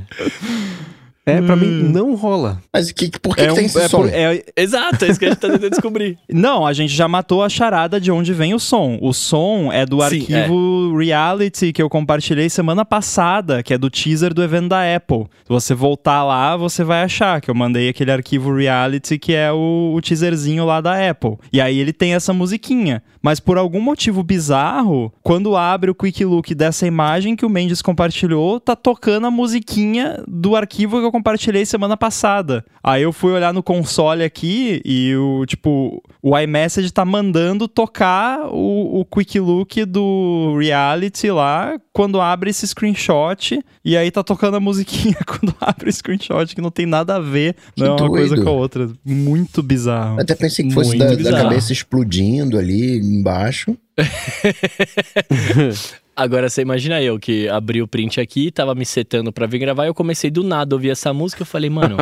É, 1.37 1.41
pra 1.41 1.55
mim 1.55 1.65
não 1.65 2.15
rola. 2.15 2.61
Mas 2.73 2.91
que, 2.91 3.09
por 3.19 3.35
que, 3.35 3.41
É 3.41 3.45
que 3.47 3.51
um- 3.51 3.55
tem 3.55 3.65
esse 3.65 3.79
é 3.79 3.87
som? 3.87 4.01
por- 4.01 4.09
é- 4.09 4.43
Exato, 4.55 5.05
é 5.05 5.09
isso 5.09 5.19
que 5.19 5.25
a 5.25 5.29
gente 5.29 5.39
tá 5.39 5.49
tentando 5.49 5.69
descobrir. 5.69 6.17
Não, 6.31 6.65
a 6.65 6.73
gente 6.73 6.93
já 6.93 7.07
matou 7.07 7.43
a 7.43 7.49
charada 7.49 7.99
de 7.99 8.11
onde 8.11 8.33
vem 8.33 8.53
o 8.53 8.59
som. 8.59 8.97
O 9.01 9.13
som 9.13 9.71
é 9.71 9.85
do 9.85 9.97
Sim, 9.97 10.03
arquivo 10.33 10.97
Reality 10.97 11.71
que 11.73 11.81
eu 11.81 11.89
compartilhei 11.89 12.49
semana 12.49 12.83
passada, 12.85 13.61
que 13.63 13.73
é 13.73 13.77
do 13.77 13.89
teaser 13.89 14.33
do 14.33 14.43
evento 14.43 14.69
da 14.69 14.95
Apple. 14.95 15.25
Se 15.43 15.49
você 15.49 15.73
voltar 15.73 16.23
lá, 16.23 16.55
você 16.57 16.83
vai 16.83 17.03
achar 17.03 17.41
que 17.41 17.49
eu 17.49 17.55
mandei 17.55 17.89
aquele 17.89 18.11
arquivo 18.11 18.53
Reality 18.55 19.17
que 19.17 19.33
é 19.33 19.51
o, 19.51 19.93
o 19.95 20.01
teaserzinho 20.01 20.65
lá 20.65 20.81
da 20.81 21.09
Apple. 21.09 21.37
E 21.51 21.59
aí 21.61 21.77
ele 21.79 21.93
tem 21.93 22.13
essa 22.13 22.33
musiquinha. 22.33 23.03
Mas 23.21 23.39
por 23.39 23.57
algum 23.57 23.79
motivo 23.79 24.23
bizarro, 24.23 25.13
quando 25.21 25.55
abre 25.55 25.91
o 25.91 25.95
Quick 25.95 26.25
Look 26.25 26.55
dessa 26.55 26.87
imagem 26.87 27.35
que 27.35 27.45
o 27.45 27.49
Mendes 27.49 27.81
compartilhou, 27.81 28.59
tá 28.59 28.75
tocando 28.75 29.27
a 29.27 29.31
musiquinha 29.31 30.23
do 30.27 30.55
arquivo 30.55 30.99
que 30.99 31.05
eu 31.05 31.11
compartilhei 31.11 31.20
semana 31.65 31.95
passada. 31.95 32.65
Aí 32.83 33.03
eu 33.03 33.13
fui 33.13 33.31
olhar 33.31 33.53
no 33.53 33.63
console 33.63 34.23
aqui 34.23 34.81
e 34.83 35.15
o 35.15 35.45
tipo, 35.45 36.01
o 36.21 36.37
iMessage 36.37 36.91
tá 36.91 37.05
mandando 37.05 37.67
tocar 37.67 38.47
o, 38.51 39.01
o 39.01 39.05
Quick 39.05 39.39
Look 39.39 39.85
do 39.85 40.57
Reality 40.57 41.29
lá 41.29 41.79
quando 41.93 42.19
abre 42.19 42.49
esse 42.49 42.67
screenshot. 42.67 43.63
E 43.83 43.97
aí 43.97 44.11
tá 44.11 44.23
tocando 44.23 44.57
a 44.57 44.59
musiquinha 44.59 45.17
quando 45.25 45.55
abre 45.59 45.89
o 45.89 45.93
screenshot, 45.93 46.55
que 46.55 46.61
não 46.61 46.71
tem 46.71 46.85
nada 46.85 47.15
a 47.15 47.19
ver. 47.19 47.55
Que 47.75 47.83
não 47.83 47.97
é 47.97 48.01
uma 48.01 48.09
coisa 48.09 48.41
com 48.41 48.49
a 48.49 48.53
outra. 48.53 48.89
Muito 49.05 49.61
bizarro. 49.61 50.19
Até 50.19 50.35
pensei 50.35 50.67
que 50.67 50.73
fosse 50.73 50.97
da, 50.97 51.15
da 51.15 51.43
cabeça 51.43 51.73
explodindo 51.73 52.57
ali 52.57 52.97
embaixo. 52.97 53.77
Agora 56.15 56.49
você 56.49 56.61
imagina 56.61 57.01
eu 57.01 57.17
que 57.17 57.47
abri 57.47 57.81
o 57.81 57.87
print 57.87 58.19
aqui, 58.19 58.51
tava 58.51 58.75
me 58.75 58.85
setando 58.85 59.31
pra 59.31 59.47
vir 59.47 59.59
gravar, 59.59 59.85
e 59.85 59.87
eu 59.87 59.93
comecei 59.93 60.29
do 60.29 60.43
nada 60.43 60.73
a 60.73 60.75
ouvir 60.75 60.89
essa 60.89 61.13
música, 61.13 61.41
eu 61.41 61.45
falei, 61.45 61.69
mano, 61.69 61.97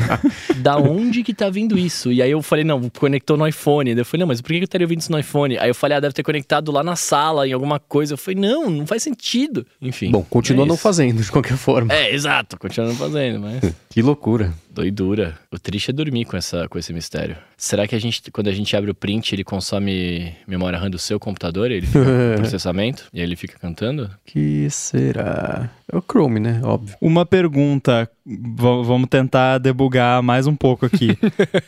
da 0.56 0.76
onde 0.76 1.22
que 1.22 1.34
tá 1.34 1.50
vindo 1.50 1.78
isso? 1.78 2.10
E 2.10 2.22
aí 2.22 2.30
eu 2.30 2.42
falei, 2.42 2.64
não, 2.64 2.88
conectou 2.88 3.36
no 3.36 3.46
iPhone. 3.46 3.94
Daí 3.94 4.00
eu 4.00 4.04
falei, 4.04 4.22
não, 4.22 4.28
mas 4.28 4.40
por 4.40 4.48
que 4.48 4.56
eu 4.56 4.64
estaria 4.64 4.86
ouvindo 4.86 5.00
isso 5.00 5.12
no 5.12 5.18
iPhone? 5.18 5.58
Aí 5.58 5.68
eu 5.68 5.74
falei, 5.74 5.98
ah, 5.98 6.00
deve 6.00 6.14
ter 6.14 6.22
conectado 6.22 6.72
lá 6.72 6.82
na 6.82 6.96
sala, 6.96 7.46
em 7.46 7.52
alguma 7.52 7.78
coisa. 7.78 8.14
Eu 8.14 8.18
falei, 8.18 8.40
não, 8.40 8.70
não 8.70 8.86
faz 8.86 9.02
sentido. 9.02 9.66
Enfim. 9.80 10.10
Bom, 10.10 10.22
continua 10.22 10.64
é 10.64 10.68
não 10.68 10.76
fazendo, 10.76 11.22
de 11.22 11.30
qualquer 11.30 11.56
forma. 11.56 11.92
É, 11.92 12.14
exato, 12.14 12.58
continuando 12.58 12.96
fazendo, 12.96 13.40
mas 13.40 13.60
Que 13.90 14.02
loucura. 14.02 14.52
Doidura. 14.80 15.38
O 15.52 15.58
triste 15.58 15.90
é 15.90 15.92
dormir 15.92 16.24
com, 16.24 16.36
essa, 16.36 16.66
com 16.68 16.78
esse 16.78 16.92
mistério. 16.92 17.36
Será 17.56 17.86
que 17.86 17.94
a 17.94 17.98
gente, 17.98 18.30
quando 18.30 18.48
a 18.48 18.52
gente 18.52 18.74
abre 18.74 18.90
o 18.90 18.94
print, 18.94 19.34
ele 19.34 19.44
consome 19.44 20.34
memória 20.46 20.78
RAM 20.78 20.88
do 20.90 20.98
seu 20.98 21.20
computador? 21.20 21.70
Ele 21.70 21.86
fica 21.86 22.04
com 22.04 22.34
processamento? 22.40 23.06
E 23.12 23.18
aí 23.18 23.24
ele 23.24 23.36
fica 23.36 23.58
cantando? 23.58 24.10
Que 24.24 24.68
será? 24.70 25.68
É 25.92 25.96
o 25.96 26.02
Chrome, 26.02 26.40
né? 26.40 26.60
Óbvio. 26.64 26.96
Uma 27.00 27.26
pergunta, 27.26 28.08
v- 28.24 28.82
vamos 28.84 29.08
tentar 29.10 29.58
debugar 29.58 30.22
mais 30.22 30.46
um 30.46 30.56
pouco 30.56 30.86
aqui. 30.86 31.10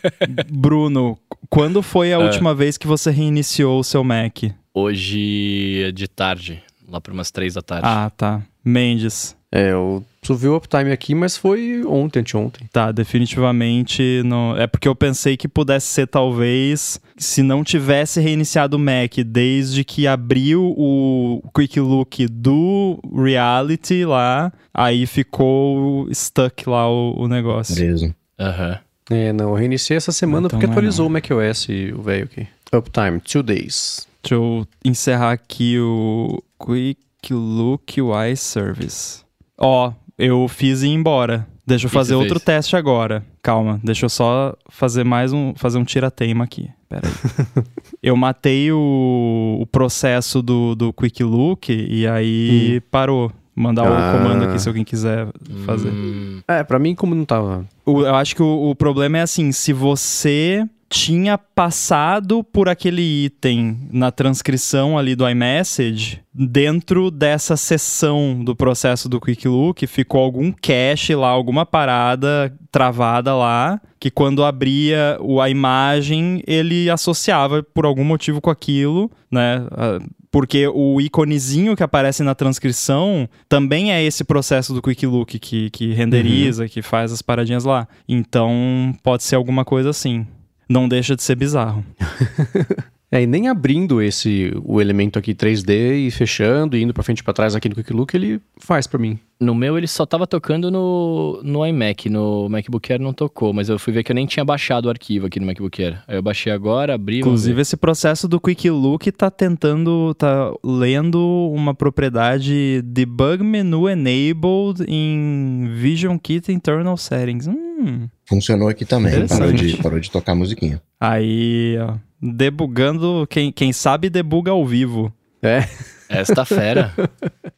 Bruno, 0.51 1.17
quando 1.49 1.81
foi 1.81 2.11
a 2.13 2.15
É. 2.15 2.23
última 2.23 2.53
vez 2.55 2.77
que 2.77 2.87
você 2.87 3.11
reiniciou 3.11 3.79
o 3.79 3.83
seu 3.83 4.03
Mac? 4.03 4.43
Hoje 4.73 5.83
é 5.87 5.91
de 5.91 6.07
tarde, 6.07 6.61
lá 6.89 6.99
por 6.99 7.13
umas 7.13 7.29
três 7.31 7.53
da 7.53 7.61
tarde. 7.61 7.85
Ah, 7.87 8.09
tá. 8.15 8.41
Mendes. 8.65 9.35
É, 9.55 9.71
eu 9.71 10.03
subi 10.23 10.47
o 10.47 10.55
uptime 10.55 10.91
aqui, 10.91 11.13
mas 11.13 11.37
foi 11.37 11.85
ontem, 11.85 12.21
anteontem. 12.21 12.67
Tá, 12.73 12.91
definitivamente 12.91 14.23
não. 14.25 14.57
É 14.57 14.65
porque 14.65 14.87
eu 14.87 14.95
pensei 14.95 15.37
que 15.37 15.47
pudesse 15.47 15.85
ser 15.85 16.07
talvez 16.07 16.99
se 17.15 17.43
não 17.43 17.63
tivesse 17.63 18.19
reiniciado 18.19 18.77
o 18.77 18.79
Mac 18.79 19.15
desde 19.23 19.83
que 19.83 20.07
abriu 20.07 20.73
o 20.75 21.43
Quick 21.53 21.79
Look 21.79 22.25
do 22.25 22.99
Reality 23.15 24.05
lá, 24.05 24.51
aí 24.73 25.05
ficou 25.05 26.11
stuck 26.11 26.67
lá 26.67 26.89
o, 26.89 27.13
o 27.21 27.27
negócio. 27.27 27.75
Preso. 27.75 28.15
Aham. 28.39 28.79
É, 29.11 29.31
não, 29.31 29.49
eu 29.49 29.55
reiniciei 29.55 29.97
essa 29.97 30.11
semana 30.11 30.47
Então 30.47 30.57
porque 30.57 30.65
é 30.65 30.69
atualizou 30.69 31.07
não. 31.07 31.11
o 31.11 31.13
macOS 31.13 31.67
o 31.95 32.01
velho 32.01 32.23
aqui. 32.23 32.47
Uptime, 32.73 33.19
two 33.19 33.43
days. 33.43 34.07
Deixa 34.23 34.33
eu 34.33 34.65
encerrar 34.83 35.33
aqui 35.33 35.77
o 35.77 36.41
Quick 36.59 37.31
Look 37.31 38.01
UI 38.01 38.35
Service. 38.35 39.22
Ó, 39.63 39.91
eu 40.17 40.47
fiz 40.47 40.81
e 40.83 40.87
ir 40.87 40.93
embora. 40.93 41.47
Deixa 41.65 41.85
eu 41.85 41.89
Que 41.89 41.93
fazer 41.93 42.15
outro 42.15 42.33
fez? 42.39 42.43
teste 42.43 42.75
agora. 42.75 43.23
Calma, 43.41 43.79
deixa 43.81 44.05
eu 44.05 44.09
só 44.09 44.53
fazer 44.69 45.05
mais 45.05 45.31
um, 45.31 45.53
fazer 45.55 45.77
um 45.77 45.85
tirateima 45.85 46.43
aqui. 46.43 46.69
Pera 46.89 47.07
aí. 47.07 47.63
eu 48.03 48.15
matei 48.17 48.69
o, 48.71 49.57
o 49.61 49.65
processo 49.67 50.41
do, 50.41 50.75
do 50.75 50.91
Quick 50.91 51.23
Look 51.23 51.69
e 51.69 52.05
aí 52.07 52.81
parou. 52.91 53.31
Mandar 53.55 53.85
Ah. 53.85 54.15
o 54.15 54.17
comando 54.17 54.45
aqui 54.45 54.59
se 54.59 54.67
alguém 54.67 54.83
quiser 54.83 55.27
fazer. 55.63 55.89
Hum, 55.91 56.41
É, 56.47 56.63
pra 56.63 56.79
mim, 56.79 56.95
como 56.95 57.13
não 57.13 57.23
tava. 57.23 57.63
O- 57.85 58.01
eu 58.01 58.15
acho 58.15 58.35
que 58.35 58.41
o, 58.41 58.71
o 58.71 58.75
problema 58.75 59.19
é 59.19 59.21
assim, 59.21 59.51
se 59.51 59.71
você 59.71 60.67
tinha 60.93 61.39
passado 61.39 62.43
por 62.43 62.69
aquele 62.69 63.25
item 63.25 63.89
na 63.91 64.11
transcrição 64.11 64.95
ali 64.95 65.15
do 65.15 65.27
iMessage, 65.27 66.21
dentro 66.31 67.09
dessa 67.09 67.57
seção 67.57 68.43
do 68.43 68.55
processo 68.55 69.09
do 69.09 69.19
Quick 69.19 69.47
Look, 69.47 69.87
ficou 69.87 70.21
algum 70.21 70.51
cache 70.51 71.15
lá, 71.15 71.29
alguma 71.29 71.65
parada 71.65 72.55
travada 72.71 73.33
lá, 73.33 73.81
que 73.99 74.11
quando 74.11 74.43
abria 74.43 75.17
a 75.41 75.49
imagem, 75.49 76.43
ele 76.45 76.91
associava 76.91 77.63
por 77.63 77.87
algum 77.87 78.03
motivo 78.03 78.39
com 78.39 78.51
aquilo, 78.51 79.09
né? 79.31 79.65
Ah, 79.71 79.99
Porque 80.31 80.67
o 80.67 81.01
iconezinho 81.01 81.75
que 81.75 81.83
aparece 81.83 82.21
na 82.21 82.35
transcrição 82.35 83.27
também 83.49 83.91
é 83.91 84.03
esse 84.03 84.23
processo 84.23 84.75
do 84.75 84.81
Quick 84.81 85.07
Look 85.07 85.39
que, 85.39 85.71
que 85.71 85.91
renderiza, 85.93 86.67
que 86.67 86.83
faz 86.83 87.11
as 87.11 87.23
paradinhas 87.23 87.63
lá. 87.65 87.87
Então 88.07 88.93
pode 89.01 89.23
ser 89.23 89.35
alguma 89.35 89.65
coisa 89.65 89.89
assim. 89.89 90.27
Não 90.69 90.87
deixa 90.87 91.15
de 91.15 91.23
ser 91.23 91.35
bizarro. 91.35 91.83
É, 93.13 93.21
e 93.21 93.27
nem 93.27 93.47
abrindo 93.47 94.01
esse 94.01 94.51
o 94.65 94.81
elemento 94.81 95.19
aqui 95.19 95.35
3D 95.35 96.07
e 96.07 96.09
fechando 96.09 96.75
e 96.75 96.81
indo 96.81 96.95
pra 96.95 97.03
frente 97.03 97.19
e 97.19 97.23
pra 97.23 97.31
trás 97.31 97.53
aqui 97.53 97.69
no 97.69 97.75
Quick 97.75 97.93
Look, 97.93 98.15
ele 98.15 98.41
faz 98.57 98.87
pra 98.87 98.97
mim. 98.97 99.19
No 99.39 99.53
meu 99.53 99.77
ele 99.77 99.85
só 99.85 100.03
tava 100.03 100.25
tocando 100.25 100.71
no, 100.71 101.39
no 101.43 101.63
iMac, 101.63 102.09
no 102.09 102.49
MacBook 102.49 102.91
Air 102.91 102.99
não 102.99 103.13
tocou, 103.13 103.53
mas 103.53 103.69
eu 103.69 103.77
fui 103.77 103.93
ver 103.93 104.03
que 104.03 104.11
eu 104.11 104.15
nem 104.15 104.25
tinha 104.25 104.43
baixado 104.43 104.87
o 104.87 104.89
arquivo 104.89 105.27
aqui 105.27 105.39
no 105.39 105.45
MacBook 105.45 105.83
Air. 105.83 106.01
Aí 106.07 106.15
eu 106.15 106.23
baixei 106.23 106.51
agora, 106.51 106.95
abri. 106.95 107.19
Inclusive, 107.19 107.61
esse 107.61 107.77
processo 107.77 108.27
do 108.27 108.41
Quick 108.41 108.67
Look 108.71 109.11
tá 109.11 109.29
tentando, 109.29 110.15
tá 110.15 110.51
lendo 110.63 111.51
uma 111.53 111.75
propriedade 111.75 112.81
Debug 112.83 113.43
Menu 113.43 113.87
Enabled 113.87 114.85
em 114.87 115.69
Vision 115.75 116.17
Kit 116.17 116.51
Internal 116.51 116.97
Settings. 116.97 117.47
Hum. 117.47 118.07
Funcionou 118.25 118.69
aqui 118.69 118.85
também. 118.85 119.27
Parou 119.27 119.51
de, 119.51 119.77
parou 119.77 119.99
de 119.99 120.09
tocar 120.09 120.33
musiquinha. 120.33 120.81
Aí, 120.99 121.77
ó, 121.79 121.95
debugando, 122.23 123.27
quem, 123.29 123.51
quem 123.51 123.73
sabe 123.73 124.09
debuga 124.09 124.51
ao 124.51 124.65
vivo. 124.65 125.11
É. 125.41 125.67
Esta 126.07 126.45
fera. 126.45 126.93